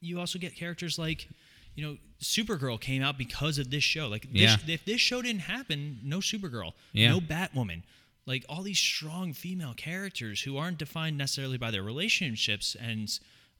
You 0.00 0.20
also 0.20 0.38
get 0.38 0.54
characters 0.54 0.98
like, 1.00 1.28
you 1.74 1.84
know, 1.84 1.96
Supergirl 2.20 2.80
came 2.80 3.02
out 3.02 3.18
because 3.18 3.58
of 3.58 3.70
this 3.70 3.84
show. 3.84 4.08
Like, 4.08 4.22
this, 4.32 4.40
Yeah. 4.42 4.56
if 4.74 4.84
this 4.84 5.00
show 5.00 5.20
didn't 5.22 5.40
happen, 5.42 6.00
no 6.02 6.18
Supergirl, 6.20 6.72
Yeah. 6.92 7.10
no 7.10 7.20
Batwoman. 7.20 7.82
Like 8.26 8.44
all 8.48 8.62
these 8.62 8.78
strong 8.78 9.34
female 9.34 9.74
characters 9.74 10.40
who 10.40 10.56
aren't 10.56 10.78
defined 10.78 11.18
necessarily 11.18 11.58
by 11.58 11.70
their 11.70 11.82
relationships, 11.82 12.74
and 12.74 13.10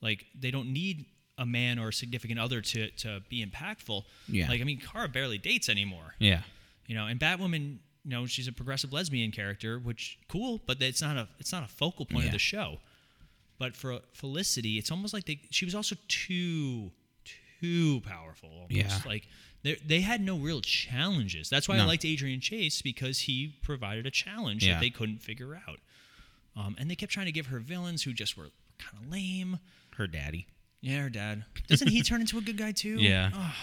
like 0.01 0.25
they 0.35 0.51
don't 0.51 0.73
need 0.73 1.05
a 1.37 1.45
man 1.45 1.79
or 1.79 1.89
a 1.89 1.93
significant 1.93 2.39
other 2.41 2.63
to 2.63 2.91
to 2.93 3.21
be 3.29 3.45
impactful. 3.45 4.05
Yeah. 4.29 4.49
Like 4.49 4.61
I 4.63 4.65
mean, 4.65 4.79
Kara 4.81 5.09
barely 5.09 5.37
dates 5.37 5.69
anymore. 5.69 6.15
Yeah. 6.19 6.45
You 6.87 6.95
know, 6.95 7.07
and 7.07 7.21
Batwoman, 7.21 7.79
you 8.05 8.11
know, 8.11 8.25
she's 8.27 8.49
a 8.49 8.53
progressive 8.53 8.93
lesbian 8.93 9.33
character, 9.33 9.79
which 9.79 10.19
cool, 10.29 10.63
but 10.65 10.81
it's 10.81 11.03
not 11.03 11.17
a 11.19 11.29
it's 11.39 11.53
not 11.53 11.63
a 11.65 11.69
focal 11.69 12.07
point 12.07 12.23
Yeah. 12.25 12.29
of 12.29 12.33
the 12.33 12.39
show. 12.39 12.81
But 13.59 13.77
for 13.77 14.01
Felicity, 14.15 14.79
it's 14.79 14.91
almost 14.91 15.13
like 15.13 15.27
they 15.27 15.41
she 15.51 15.67
was 15.67 15.75
also 15.75 15.97
too 16.09 16.91
too 17.65 18.01
powerful. 18.01 18.49
Almost. 18.53 18.73
Yeah. 18.73 18.99
Like 19.07 19.27
they 19.63 19.77
they 19.87 20.01
had 20.01 20.21
no 20.21 20.37
real 20.37 20.61
challenges. 20.61 21.49
That's 21.49 21.69
why 21.69 21.79
I 21.79 21.85
liked 21.85 22.05
Adrian 22.05 22.41
Chase 22.41 22.83
because 22.83 23.21
he 23.21 23.55
provided 23.63 24.07
a 24.07 24.11
challenge 24.11 24.65
Yeah. 24.67 24.75
that 24.75 24.81
they 24.81 24.91
couldn't 24.91 25.19
figure 25.23 25.55
out. 25.69 25.79
Um, 26.57 26.77
and 26.79 26.91
they 26.91 26.95
kept 26.95 27.13
trying 27.13 27.27
to 27.27 27.33
give 27.33 27.47
her 27.47 27.59
villains 27.59 28.03
who 28.05 28.13
just 28.13 28.37
were 28.37 28.49
kind 28.79 29.05
of 29.05 29.11
lame. 29.11 29.59
Her 29.97 30.07
daddy. 30.07 30.47
Yeah, 30.81 31.03
her 31.03 31.09
dad. 31.11 31.45
Doesn't 31.69 31.89
he 31.89 32.03
turn 32.03 32.21
into 32.21 32.37
a 32.39 32.41
good 32.41 32.57
guy 32.57 32.73
too? 32.73 32.97
Yeah. 33.01 33.31
Oh. 33.35 33.55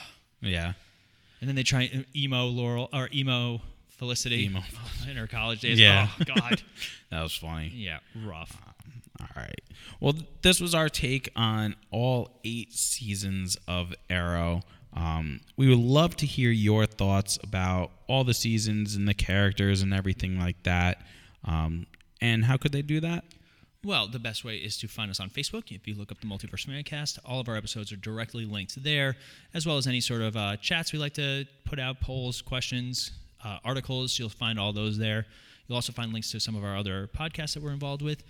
Yeah. 0.41 0.73
And 1.40 1.48
then 1.48 1.56
they 1.56 1.64
try 1.64 1.90
emo 2.15 2.45
Laurel 2.48 2.90
or 2.94 3.10
emo 3.14 3.61
Felicity 3.90 4.45
Emo. 4.45 4.61
in 5.10 5.15
her 5.18 5.28
college 5.28 5.61
days. 5.61 5.80
Yeah. 5.80 6.07
Oh 6.19 6.23
God. 6.23 6.61
That 7.11 7.22
was 7.22 7.36
funny. 7.36 7.72
yeah, 7.76 7.99
rough. 8.26 8.56
All 9.22 9.27
right. 9.35 9.61
Well, 9.99 10.14
this 10.41 10.60
was 10.60 10.73
our 10.73 10.89
take 10.89 11.30
on 11.35 11.76
all 11.91 12.39
eight 12.43 12.73
seasons 12.73 13.57
of 13.68 13.93
Arrow. 14.10 14.61
Um, 14.93 15.41
we 15.56 15.69
would 15.69 15.77
love 15.77 16.15
to 16.18 16.26
hear 16.26 16.52
your 16.52 16.85
thoughts 16.85 17.38
about 17.43 17.91
all 18.07 18.23
the 18.23 18.34
seasons 18.34 18.95
and 18.95 19.07
the 19.07 19.14
characters 19.14 19.81
and 19.81 19.93
everything 19.93 20.39
like 20.39 20.61
that. 20.64 21.02
Um, 21.45 21.85
and 22.19 22.45
how 22.45 22.57
could 22.57 22.72
they 22.72 22.81
do 22.81 22.99
that? 23.02 23.23
Well, 23.84 24.07
the 24.07 24.19
best 24.19 24.43
way 24.43 24.57
is 24.57 24.77
to 24.77 24.88
find 24.88 25.10
us 25.10 25.19
on 25.19 25.30
Facebook. 25.30 25.72
If 25.72 25.88
you 25.88 25.95
look 25.95 26.11
up 26.11 26.22
the 26.22 26.27
Multiverse 26.27 26.68
Fancast, 26.68 27.18
all 27.26 27.39
of 27.39 27.49
our 27.49 27.56
episodes 27.56 27.91
are 27.91 27.95
directly 27.95 28.45
linked 28.45 28.84
there, 28.84 29.15
as 29.56 29.65
well 29.65 29.77
as 29.77 29.88
any 29.88 30.02
sort 30.02 30.22
of 30.22 30.38
uh, 30.38 30.57
chats 30.57 30.93
we 30.93 30.99
like 30.99 31.14
to 31.14 31.45
put 31.65 31.80
out, 31.80 31.99
polls, 31.99 32.43
questions, 32.43 33.11
uh, 33.43 33.57
articles. 33.65 34.19
You'll 34.19 34.30
find 34.30 34.60
all 34.60 34.72
those 34.72 34.99
there. 34.99 35.26
You'll 35.68 35.77
also 35.77 35.93
find 35.93 36.14
links 36.14 36.30
to 36.31 36.39
some 36.39 36.56
of 36.56 36.64
our 36.64 36.77
other 36.77 37.07
podcasts 37.07 37.56
that 37.56 37.64
we're 37.64 37.72
involved 37.72 38.03
with. 38.03 38.23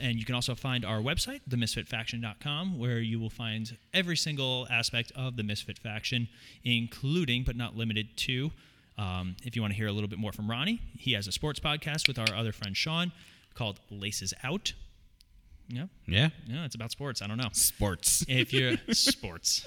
And 0.00 0.18
you 0.18 0.24
can 0.24 0.34
also 0.34 0.54
find 0.54 0.84
our 0.84 0.98
website, 1.00 1.40
themisfitfaction.com, 1.48 2.78
where 2.78 2.98
you 2.98 3.18
will 3.18 3.30
find 3.30 3.76
every 3.94 4.16
single 4.16 4.66
aspect 4.70 5.12
of 5.16 5.36
the 5.36 5.42
Misfit 5.42 5.78
Faction, 5.78 6.28
including 6.64 7.44
but 7.44 7.56
not 7.56 7.76
limited 7.76 8.16
to. 8.18 8.50
Um, 8.98 9.36
if 9.44 9.54
you 9.56 9.62
want 9.62 9.72
to 9.72 9.76
hear 9.76 9.86
a 9.88 9.92
little 9.92 10.08
bit 10.08 10.18
more 10.18 10.32
from 10.32 10.50
Ronnie, 10.50 10.80
he 10.98 11.12
has 11.12 11.26
a 11.26 11.32
sports 11.32 11.60
podcast 11.60 12.08
with 12.08 12.18
our 12.18 12.34
other 12.34 12.52
friend 12.52 12.76
Sean 12.76 13.12
called 13.54 13.80
Laces 13.90 14.32
Out. 14.42 14.72
Yeah, 15.68 15.86
Yeah. 16.06 16.28
yeah, 16.46 16.64
it's 16.64 16.74
about 16.76 16.92
sports. 16.92 17.20
I 17.22 17.26
don't 17.26 17.38
know. 17.38 17.48
Sports. 17.52 18.24
If 18.28 18.52
you're 18.52 18.76
sports, 18.92 19.66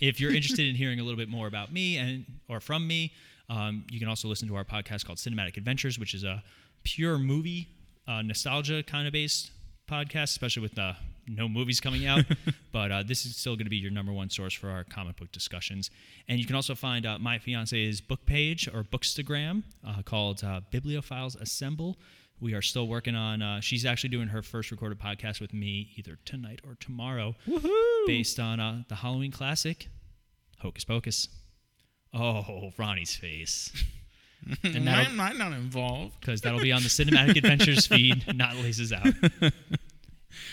if 0.00 0.20
you're 0.20 0.34
interested 0.34 0.66
in 0.68 0.74
hearing 0.74 0.98
a 0.98 1.04
little 1.04 1.16
bit 1.18 1.28
more 1.28 1.46
about 1.46 1.72
me 1.72 1.96
and 1.98 2.24
or 2.48 2.60
from 2.60 2.86
me, 2.86 3.12
um, 3.48 3.84
you 3.90 3.98
can 4.00 4.08
also 4.08 4.26
listen 4.28 4.48
to 4.48 4.56
our 4.56 4.64
podcast 4.64 5.04
called 5.06 5.18
Cinematic 5.18 5.56
Adventures, 5.56 5.98
which 5.98 6.14
is 6.14 6.24
a 6.24 6.42
pure 6.82 7.16
movie 7.18 7.68
uh, 8.06 8.22
nostalgia 8.22 8.82
kind 8.82 9.06
of 9.06 9.12
based 9.12 9.50
podcast, 9.90 10.24
especially 10.24 10.62
with 10.62 10.78
uh, 10.78 10.94
no 11.26 11.48
movies 11.48 11.80
coming 11.80 12.06
out. 12.06 12.24
but 12.72 12.92
uh, 12.92 13.02
this 13.02 13.26
is 13.26 13.36
still 13.36 13.54
going 13.54 13.66
to 13.66 13.70
be 13.70 13.76
your 13.76 13.90
number 13.90 14.12
one 14.12 14.30
source 14.30 14.54
for 14.54 14.70
our 14.70 14.84
comic 14.84 15.16
book 15.16 15.32
discussions. 15.32 15.90
And 16.28 16.38
you 16.38 16.46
can 16.46 16.56
also 16.56 16.74
find 16.74 17.06
uh, 17.06 17.18
my 17.18 17.38
fiance's 17.38 18.00
book 18.00 18.26
page 18.26 18.68
or 18.68 18.84
bookstagram 18.84 19.64
uh, 19.86 20.02
called 20.02 20.44
uh, 20.44 20.60
Bibliophiles 20.72 21.40
Assemble. 21.40 21.98
We 22.40 22.54
are 22.54 22.62
still 22.62 22.88
working 22.88 23.14
on. 23.14 23.42
Uh, 23.42 23.60
she's 23.60 23.84
actually 23.84 24.10
doing 24.10 24.28
her 24.28 24.42
first 24.42 24.70
recorded 24.70 24.98
podcast 24.98 25.40
with 25.40 25.52
me 25.52 25.90
either 25.96 26.18
tonight 26.24 26.60
or 26.66 26.74
tomorrow, 26.80 27.34
based 28.06 28.40
on 28.40 28.60
uh, 28.60 28.84
the 28.88 28.94
Halloween 28.94 29.30
classic, 29.30 29.88
Hocus 30.60 30.84
Pocus. 30.84 31.28
Oh, 32.14 32.72
Ronnie's 32.78 33.14
face. 33.14 33.70
and 34.64 34.88
am 34.88 35.16
not 35.16 35.52
involved? 35.52 36.18
because 36.20 36.40
that'll 36.40 36.60
be 36.60 36.72
on 36.72 36.82
the 36.82 36.88
Cinematic 36.88 37.36
Adventures 37.36 37.86
feed, 37.86 38.24
not 38.36 38.56
Laces 38.56 38.92
Out. 38.92 39.06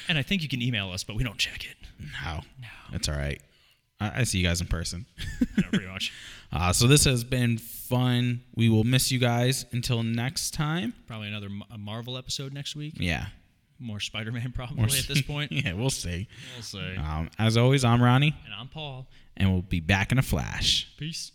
and 0.07 0.17
I 0.17 0.21
think 0.21 0.43
you 0.43 0.49
can 0.49 0.61
email 0.61 0.91
us, 0.91 1.03
but 1.03 1.15
we 1.15 1.23
don't 1.23 1.37
check 1.37 1.65
it. 1.65 1.75
No, 2.23 2.41
that's 2.91 3.07
all 3.09 3.15
right. 3.15 3.41
I, 3.99 4.21
I 4.21 4.23
see 4.23 4.39
you 4.39 4.45
guys 4.45 4.61
in 4.61 4.67
person. 4.67 5.05
I 5.57 5.61
know, 5.61 5.67
pretty 5.69 5.87
much. 5.87 6.13
Uh, 6.51 6.71
so 6.73 6.87
this 6.87 7.05
has 7.05 7.23
been 7.23 7.57
fun. 7.57 8.41
We 8.55 8.69
will 8.69 8.83
miss 8.83 9.11
you 9.11 9.19
guys 9.19 9.65
until 9.71 10.03
next 10.03 10.53
time. 10.53 10.93
Probably 11.07 11.27
another 11.27 11.47
M- 11.47 11.63
a 11.71 11.77
Marvel 11.77 12.17
episode 12.17 12.53
next 12.53 12.75
week. 12.75 12.93
Yeah. 12.97 13.27
More 13.79 13.99
Spider-Man 13.99 14.53
probably 14.53 14.77
More 14.77 14.85
at 14.85 15.05
this 15.07 15.21
point. 15.21 15.51
yeah, 15.51 15.73
we'll 15.73 15.89
see. 15.91 16.27
We'll 16.55 16.63
see. 16.63 16.95
Um, 16.97 17.29
as 17.37 17.57
always, 17.57 17.83
I'm 17.83 18.01
Ronnie, 18.01 18.35
And 18.45 18.53
I'm 18.53 18.67
Paul. 18.69 19.07
and 19.35 19.51
we'll 19.53 19.61
be 19.61 19.79
back 19.81 20.11
in 20.11 20.17
a 20.17 20.23
flash. 20.23 20.91
Peace. 20.97 21.31